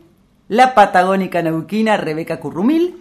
la 0.48 0.74
patagónica 0.74 1.42
neuquina 1.42 1.96
Rebeca 1.96 2.38
Currumil. 2.40 2.96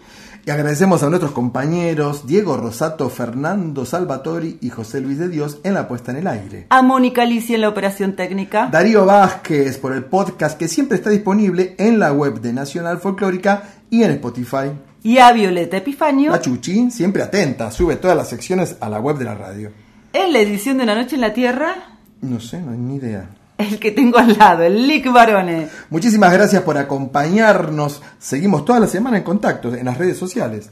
Y 0.48 0.50
agradecemos 0.50 1.04
a 1.04 1.10
nuestros 1.10 1.34
compañeros 1.34 2.26
Diego 2.26 2.56
Rosato, 2.56 3.10
Fernando 3.10 3.86
Salvatori 3.86 4.58
y 4.62 4.70
José 4.70 5.02
Luis 5.02 5.18
de 5.18 5.28
Dios 5.28 5.60
en 5.66 5.74
la 5.74 5.90
puesta 5.90 6.12
en 6.12 6.20
el 6.20 6.28
aire. 6.28 6.68
A 6.70 6.82
Mónica 6.82 7.24
Alicia 7.24 7.56
en 7.56 7.60
la 7.60 7.68
operación 7.68 8.16
técnica. 8.16 8.70
Darío 8.72 9.06
Vázquez 9.06 9.78
por 9.78 9.92
el 9.92 10.06
podcast 10.06 10.58
que 10.58 10.70
siempre 10.70 10.96
está 10.96 11.10
disponible 11.10 11.76
en 11.78 12.00
la 12.00 12.14
web 12.14 12.40
de 12.40 12.54
Nacional 12.54 13.00
Folclórica 13.00 13.64
y 13.90 14.04
en 14.04 14.12
Spotify. 14.12 14.72
Y 15.04 15.18
a 15.18 15.34
Violeta 15.34 15.76
Epifanio. 15.76 16.32
La 16.32 16.40
Chuchi, 16.40 16.92
siempre 16.92 17.24
atenta, 17.24 17.70
sube 17.70 17.98
todas 17.98 18.16
las 18.16 18.30
secciones 18.30 18.78
a 18.80 18.88
la 18.88 19.02
web 19.02 19.18
de 19.18 19.26
la 19.26 19.36
radio. 19.36 19.74
En 20.14 20.32
la 20.32 20.40
edición 20.40 20.78
de 20.78 20.84
Una 20.84 20.96
Noche 20.96 21.16
en 21.16 21.22
la 21.24 21.34
Tierra. 21.34 21.76
No 22.22 22.40
sé, 22.40 22.62
no 22.62 22.72
hay 22.72 22.78
ni 22.78 22.96
idea. 22.96 23.28
El 23.58 23.80
que 23.80 23.92
tengo 23.92 24.18
al 24.20 24.38
lado, 24.38 24.64
el 24.64 24.88
Lick 24.88 25.12
Barone. 25.12 25.68
Muchísimas 25.90 26.32
gracias 26.32 26.62
por 26.62 26.78
acompañarnos. 26.78 28.02
Seguimos 28.20 28.66
toda 28.66 28.80
la 28.80 28.88
semana 28.88 29.18
en 29.18 29.24
contacto 29.24 29.74
en 29.74 29.86
las 29.86 29.98
redes 29.98 30.18
sociales. 30.18 30.70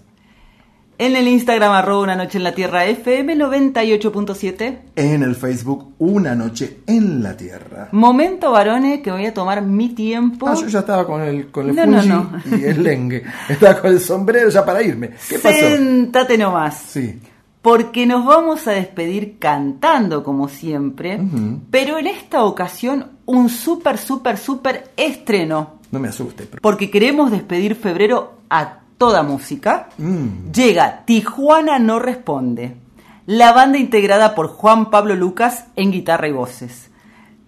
En 0.98 1.16
el 1.18 1.28
Instagram 1.28 1.74
arroba 1.74 2.03
una 2.03 2.16
noche 2.16 2.38
en 2.38 2.45
la 2.45 2.53
tierra 2.53 2.86
FM 2.86 3.36
98.7. 3.36 4.78
En 4.95 5.24
el 5.24 5.36
Facebook 5.36 5.94
Una 5.99 6.36
Noche 6.36 6.78
en 6.88 7.22
la 7.22 7.36
Tierra. 7.36 7.90
Momento, 7.91 8.52
varone, 8.52 9.02
que 9.02 9.12
voy 9.12 9.26
a 9.26 9.34
tomar 9.34 9.62
mi 9.62 9.90
tiempo. 9.90 10.48
Ah, 10.48 10.53
yo 10.56 10.68
ya 10.68 10.80
estaba 10.80 11.06
con 11.06 11.22
el, 11.22 11.52
con 11.52 11.68
el 11.70 11.76
No, 11.76 11.84
Fuji 11.84 12.07
no, 12.07 12.32
no. 12.45 12.57
y 12.57 12.64
el 12.64 12.82
lengue. 12.82 13.24
Estaba 13.49 13.82
con 13.82 13.91
el 13.91 13.99
sombrero 13.99 14.48
ya 14.49 14.64
para 14.64 14.82
irme. 14.84 15.10
¿Qué 15.28 15.38
pasó? 15.40 15.57
Séntate 15.60 16.38
nomás. 16.38 16.78
Sí. 16.88 17.20
Porque 17.66 18.06
nos 18.06 18.24
vamos 18.24 18.68
a 18.68 18.74
despedir 18.74 19.40
cantando 19.40 20.24
como 20.24 20.48
siempre, 20.50 21.20
pero 21.72 21.98
en 21.98 22.06
esta 22.06 22.44
ocasión 22.44 23.14
un 23.26 23.50
súper, 23.50 23.98
súper, 23.98 24.38
súper 24.38 24.92
estreno. 24.96 25.80
No 25.90 26.00
me 26.00 26.10
asuste. 26.10 26.46
pero- 26.46 26.62
Porque 26.62 26.92
queremos 26.92 27.32
despedir 27.32 27.74
febrero 27.74 28.34
a 28.52 28.82
toda 29.00 29.24
música. 29.24 29.90
Mm. 29.98 30.52
Llega 30.54 31.06
Tijuana 31.06 31.80
no 31.80 31.98
responde. 31.98 32.78
La 33.26 33.52
banda 33.52 33.80
integrada 33.80 34.36
por 34.36 34.48
Juan 34.50 34.92
Pablo 34.92 35.16
Lucas 35.16 35.66
en 35.76 35.92
guitarra 35.92 36.28
y 36.28 36.34
voces. 36.34 36.92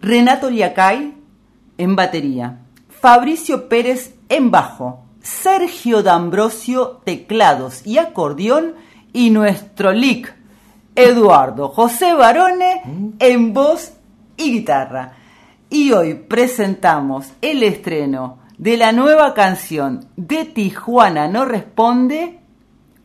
Renato 0.01 0.49
Liacay 0.49 1.13
en 1.77 1.95
batería. 1.95 2.61
Fabricio 2.89 3.69
Pérez 3.69 4.15
en 4.29 4.49
bajo. 4.49 5.05
Sergio 5.21 6.01
D'Ambrosio 6.01 7.01
teclados 7.05 7.85
y 7.85 7.99
acordeón. 7.99 8.73
Y 9.17 9.31
nuestro 9.31 9.91
lick, 9.93 10.31
Eduardo 10.93 11.69
José 11.69 12.13
Barone 12.13 12.83
en 13.17 13.51
voz 13.51 13.93
y 14.37 14.51
guitarra. 14.51 15.13
Y 15.71 15.91
hoy 15.91 16.13
presentamos 16.13 17.25
el 17.41 17.63
estreno 17.63 18.37
de 18.59 18.77
la 18.77 18.91
nueva 18.91 19.33
canción 19.33 20.05
de 20.17 20.45
Tijuana 20.45 21.27
no 21.27 21.45
responde, 21.45 22.41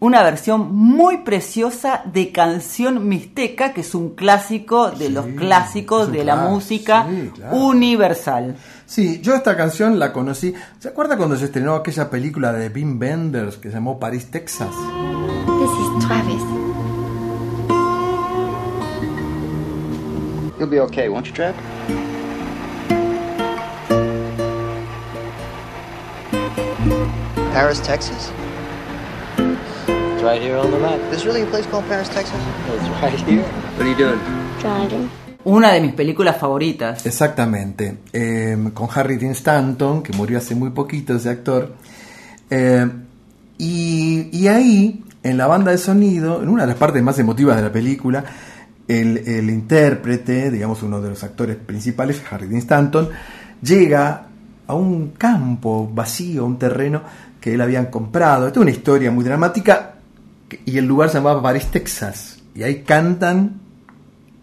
una 0.00 0.22
versión 0.22 0.74
muy 0.74 1.18
preciosa 1.18 2.02
de 2.04 2.30
Canción 2.30 3.08
Mixteca, 3.08 3.72
que 3.72 3.80
es 3.80 3.94
un 3.94 4.14
clásico 4.14 4.90
de 4.90 5.08
los 5.08 5.24
clásicos 5.38 6.12
de 6.12 6.24
la 6.24 6.36
música 6.36 7.06
sí, 7.08 7.30
claro. 7.34 7.56
universal. 7.56 8.56
Sí, 8.84 9.22
yo 9.22 9.34
esta 9.34 9.56
canción 9.56 9.98
la 9.98 10.12
conocí. 10.12 10.52
¿Se 10.78 10.88
acuerda 10.88 11.16
cuando 11.16 11.38
se 11.38 11.46
estrenó 11.46 11.74
aquella 11.74 12.10
película 12.10 12.52
de 12.52 12.68
Wim 12.68 13.00
Wenders 13.00 13.56
que 13.56 13.70
se 13.70 13.76
llamó 13.76 13.98
París, 13.98 14.30
Texas? 14.30 14.74
You'll 20.62 20.70
be 20.70 20.78
okay, 20.78 21.08
won't 21.08 21.26
you, 21.26 21.32
Trev? 21.32 21.56
Paris, 27.52 27.80
Texas? 27.80 28.30
It's 29.88 30.22
right 30.22 30.40
here 30.40 30.56
on 30.56 30.70
the 30.70 30.78
map. 30.78 31.00
There's 31.10 31.26
really 31.26 31.42
a 31.42 31.46
place 31.46 31.66
called 31.66 31.84
Paris, 31.88 32.08
Texas? 32.10 32.38
It's 32.68 32.88
right 33.02 33.18
here. 33.28 33.42
What 33.42 33.86
are 33.86 33.88
you 33.88 33.96
doing? 33.96 34.20
Driving. 34.60 35.10
Una 35.46 35.72
de 35.72 35.80
mis 35.80 35.94
películas 35.94 36.36
favoritas. 36.36 37.04
Exactamente. 37.06 37.98
Eh, 38.12 38.56
con 38.72 38.88
Harry 38.94 39.16
Dean 39.16 39.32
Stanton, 39.32 40.04
que 40.04 40.12
murió 40.12 40.38
hace 40.38 40.54
muy 40.54 40.70
poquito 40.70 41.16
ese 41.16 41.28
actor. 41.28 41.74
Eh, 42.48 42.86
y, 43.58 44.28
y 44.30 44.46
ahí, 44.46 45.02
en 45.24 45.36
la 45.36 45.48
banda 45.48 45.72
de 45.72 45.78
sonido, 45.78 46.40
en 46.40 46.48
una 46.48 46.62
de 46.62 46.68
las 46.68 46.76
partes 46.76 47.02
más 47.02 47.18
emotivas 47.18 47.56
de 47.56 47.62
la 47.62 47.72
película, 47.72 48.24
el, 48.88 49.50
intérprete, 49.50 50.50
digamos 50.50 50.82
uno 50.82 51.00
de 51.00 51.10
los 51.10 51.22
actores 51.22 51.56
principales, 51.56 52.22
Harry 52.30 52.46
Dean 52.46 52.58
Stanton, 52.60 53.08
llega 53.62 54.26
a 54.66 54.74
un 54.74 55.10
campo 55.10 55.90
vacío, 55.92 56.44
un 56.44 56.58
terreno 56.58 57.02
que 57.40 57.54
él 57.54 57.60
habían 57.60 57.86
comprado. 57.86 58.46
Esta 58.46 58.60
es 58.60 58.62
una 58.62 58.70
historia 58.70 59.10
muy 59.10 59.24
dramática 59.24 59.94
y 60.64 60.78
el 60.78 60.86
lugar 60.86 61.10
se 61.10 61.18
llamaba 61.18 61.42
París, 61.42 61.66
Texas. 61.70 62.42
Y 62.54 62.62
ahí 62.62 62.82
cantan 62.82 63.60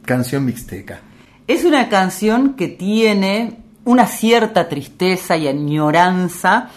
canción 0.03 0.45
mixteca. 0.45 1.01
Es 1.47 1.65
una 1.65 1.89
canción 1.89 2.55
que 2.55 2.67
tiene 2.67 3.57
una 3.85 4.07
cierta 4.07 4.67
tristeza 4.67 5.37
y 5.37 5.47
añoranza, 5.47 6.69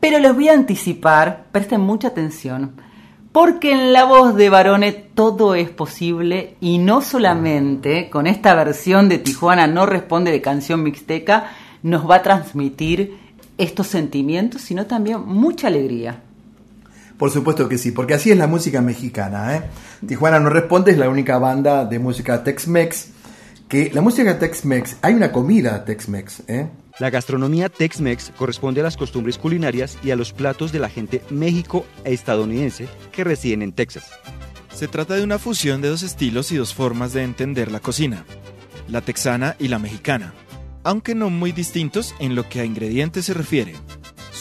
pero 0.00 0.18
les 0.18 0.34
voy 0.34 0.48
a 0.48 0.54
anticipar, 0.54 1.46
presten 1.52 1.80
mucha 1.80 2.08
atención, 2.08 2.80
porque 3.36 3.70
en 3.70 3.92
la 3.92 4.06
voz 4.06 4.34
de 4.34 4.48
Barone 4.48 4.92
todo 4.92 5.54
es 5.54 5.68
posible 5.68 6.56
y 6.58 6.78
no 6.78 7.02
solamente 7.02 8.08
con 8.08 8.26
esta 8.26 8.54
versión 8.54 9.10
de 9.10 9.18
Tijuana 9.18 9.66
no 9.66 9.84
responde 9.84 10.30
de 10.30 10.40
canción 10.40 10.82
mixteca, 10.82 11.50
nos 11.82 12.08
va 12.08 12.14
a 12.14 12.22
transmitir 12.22 13.18
estos 13.58 13.88
sentimientos, 13.88 14.62
sino 14.62 14.86
también 14.86 15.20
mucha 15.26 15.66
alegría. 15.66 16.22
Por 17.18 17.30
supuesto 17.30 17.68
que 17.68 17.76
sí, 17.76 17.90
porque 17.90 18.14
así 18.14 18.30
es 18.30 18.38
la 18.38 18.46
música 18.46 18.80
mexicana. 18.80 19.54
¿eh? 19.54 19.64
Tijuana 20.06 20.40
no 20.40 20.48
responde, 20.48 20.92
es 20.92 20.96
la 20.96 21.10
única 21.10 21.36
banda 21.36 21.84
de 21.84 21.98
música 21.98 22.42
Tex-Mex. 22.42 23.08
Que 23.68 23.90
la 23.92 24.00
música 24.00 24.38
Tex-Mex, 24.38 24.96
hay 25.02 25.12
una 25.12 25.30
comida 25.30 25.84
Tex-Mex. 25.84 26.44
¿eh? 26.48 26.68
La 26.98 27.10
gastronomía 27.10 27.68
Tex-Mex 27.68 28.32
corresponde 28.36 28.80
a 28.80 28.84
las 28.84 28.96
costumbres 28.96 29.36
culinarias 29.36 29.98
y 30.02 30.12
a 30.12 30.16
los 30.16 30.32
platos 30.32 30.72
de 30.72 30.78
la 30.78 30.88
gente 30.88 31.22
México 31.28 31.84
e 32.04 32.14
estadounidense 32.14 32.88
que 33.12 33.22
residen 33.22 33.60
en 33.60 33.72
Texas. 33.72 34.10
Se 34.72 34.88
trata 34.88 35.14
de 35.14 35.22
una 35.22 35.38
fusión 35.38 35.82
de 35.82 35.88
dos 35.88 36.02
estilos 36.02 36.52
y 36.52 36.56
dos 36.56 36.72
formas 36.72 37.12
de 37.12 37.22
entender 37.22 37.70
la 37.70 37.80
cocina, 37.80 38.24
la 38.88 39.02
texana 39.02 39.56
y 39.58 39.68
la 39.68 39.78
mexicana, 39.78 40.32
aunque 40.84 41.14
no 41.14 41.28
muy 41.28 41.52
distintos 41.52 42.14
en 42.18 42.34
lo 42.34 42.48
que 42.48 42.60
a 42.60 42.64
ingredientes 42.64 43.26
se 43.26 43.34
refiere. 43.34 43.74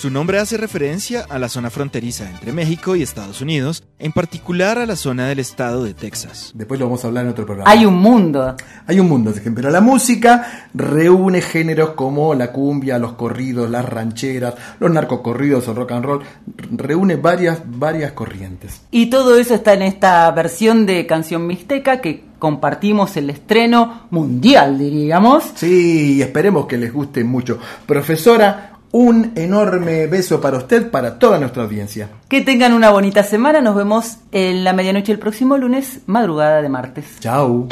Su 0.05 0.11
nombre 0.11 0.37
hace 0.37 0.57
referencia 0.57 1.25
a 1.27 1.39
la 1.39 1.49
zona 1.49 1.71
fronteriza 1.71 2.29
entre 2.29 2.53
México 2.53 2.95
y 2.95 3.01
Estados 3.01 3.41
Unidos, 3.41 3.81
en 3.97 4.11
particular 4.11 4.77
a 4.77 4.85
la 4.85 4.95
zona 4.95 5.27
del 5.27 5.39
estado 5.39 5.83
de 5.83 5.95
Texas. 5.95 6.51
Después 6.53 6.79
lo 6.79 6.85
vamos 6.85 7.03
a 7.03 7.07
hablar 7.07 7.25
en 7.25 7.31
otro 7.31 7.43
programa. 7.43 7.71
Hay 7.71 7.87
un 7.87 7.95
mundo. 7.95 8.55
Hay 8.85 8.99
un 8.99 9.09
mundo, 9.09 9.33
pero 9.55 9.71
la 9.71 9.81
música 9.81 10.67
reúne 10.75 11.41
géneros 11.41 11.93
como 11.93 12.35
la 12.35 12.51
cumbia, 12.51 12.99
los 12.99 13.13
corridos, 13.13 13.67
las 13.71 13.83
rancheras, 13.83 14.53
los 14.79 14.91
narcocorridos 14.91 15.67
o 15.69 15.73
rock 15.73 15.93
and 15.93 16.05
roll. 16.05 16.21
Reúne 16.55 17.15
varias, 17.15 17.63
varias 17.65 18.11
corrientes. 18.11 18.81
Y 18.91 19.07
todo 19.07 19.35
eso 19.39 19.55
está 19.55 19.73
en 19.73 19.81
esta 19.81 20.29
versión 20.33 20.85
de 20.85 21.07
Canción 21.07 21.47
Mixteca 21.47 21.99
que 21.99 22.25
compartimos 22.37 23.17
el 23.17 23.31
estreno 23.31 24.05
mundial, 24.11 24.77
diríamos. 24.77 25.45
Sí, 25.55 26.21
esperemos 26.21 26.67
que 26.67 26.77
les 26.77 26.93
guste 26.93 27.23
mucho. 27.23 27.57
Profesora, 27.87 28.74
un 28.95 29.33
enorme 29.35 30.07
beso 30.07 30.39
para 30.39 30.57
usted, 30.57 30.89
para 30.89 31.19
toda 31.19 31.37
nuestra 31.37 31.63
audiencia. 31.63 32.07
Que 32.29 32.39
tengan 32.39 32.71
una 32.71 32.91
bonita 32.91 33.23
semana. 33.23 33.59
Nos 33.59 33.75
vemos 33.75 34.19
en 34.31 34.63
la 34.63 34.71
medianoche 34.71 35.11
el 35.11 35.19
próximo 35.19 35.57
lunes, 35.57 35.99
madrugada 36.05 36.61
de 36.61 36.69
martes. 36.69 37.19
Chao. 37.19 37.67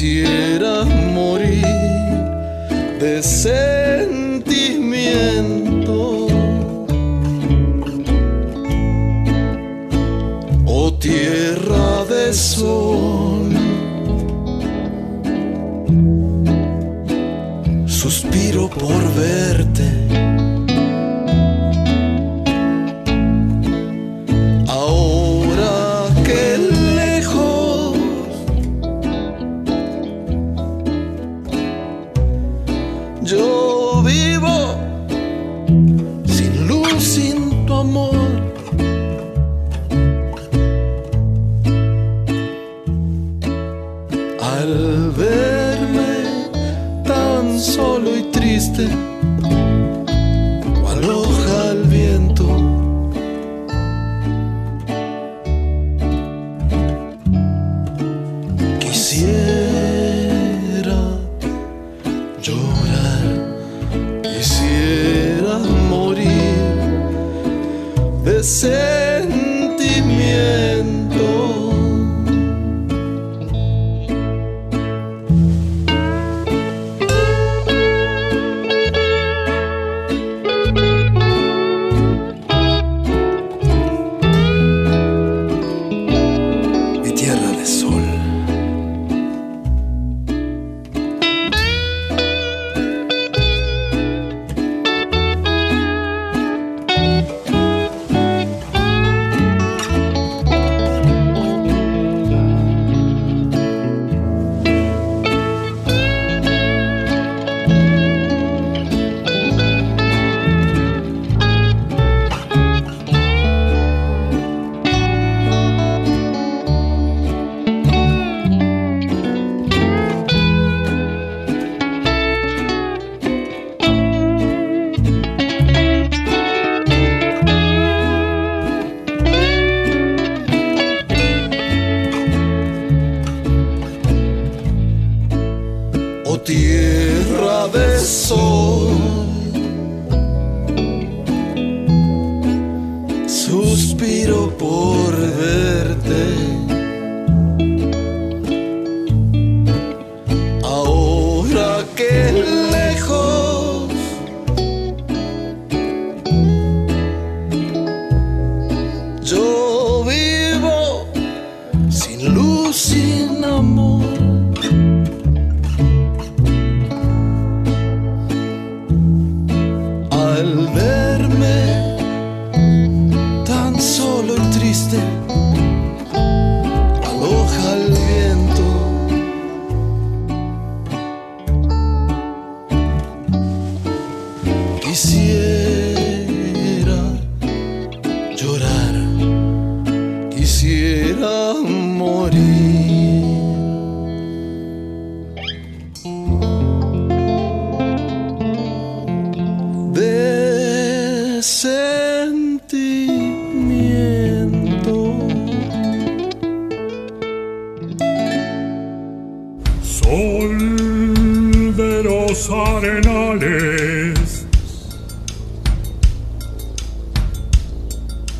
quisiera 0.00 0.86
morir 0.86 1.62
de 2.98 3.22
sed. 3.22 3.79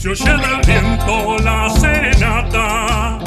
Se 0.00 0.08
oye 0.08 0.24
del 0.24 0.60
viento 0.66 1.36
la 1.44 1.68
cenata. 1.78 3.18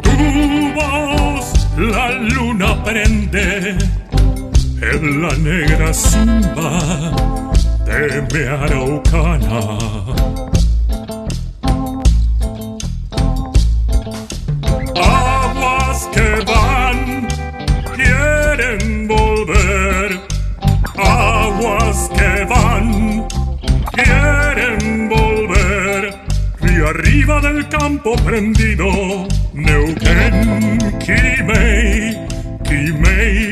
Tu 0.00 0.72
voz 0.76 1.52
la 1.76 2.12
luna 2.12 2.84
prende 2.84 3.76
en 4.80 5.22
la 5.22 5.34
negra 5.38 5.92
zumba 5.92 6.78
de 7.84 8.22
mi 8.30 8.46
araucana. 8.46 10.41
Del 27.40 27.68
campo 27.68 28.14
prendido, 28.24 28.86
Neuquén, 29.54 30.78
Kimei, 30.98 32.16
Kimei, 32.64 33.51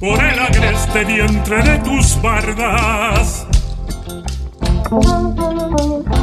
Por 0.00 0.24
el 0.24 0.38
agreste 0.38 1.04
vientre 1.04 1.62
de 1.62 1.78
tus 1.78 2.20
bardas. 2.20 3.46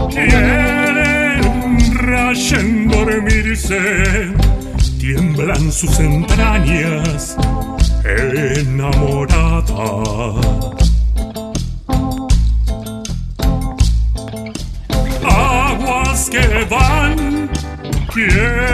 Quieren 0.09 1.39
rayen 1.95 2.87
dormirse, 2.89 4.33
tiemblan 4.99 5.71
sus 5.71 5.97
entrañas 5.99 7.37
enamorada. 8.03 9.63
Aguas 15.23 16.29
que 16.29 16.65
van, 16.69 17.49
quieren 18.13 18.66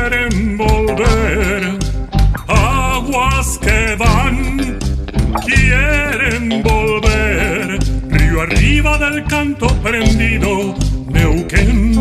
del 9.14 9.24
canto 9.26 9.68
prendido, 9.84 10.74
Neuquén, 11.10 11.94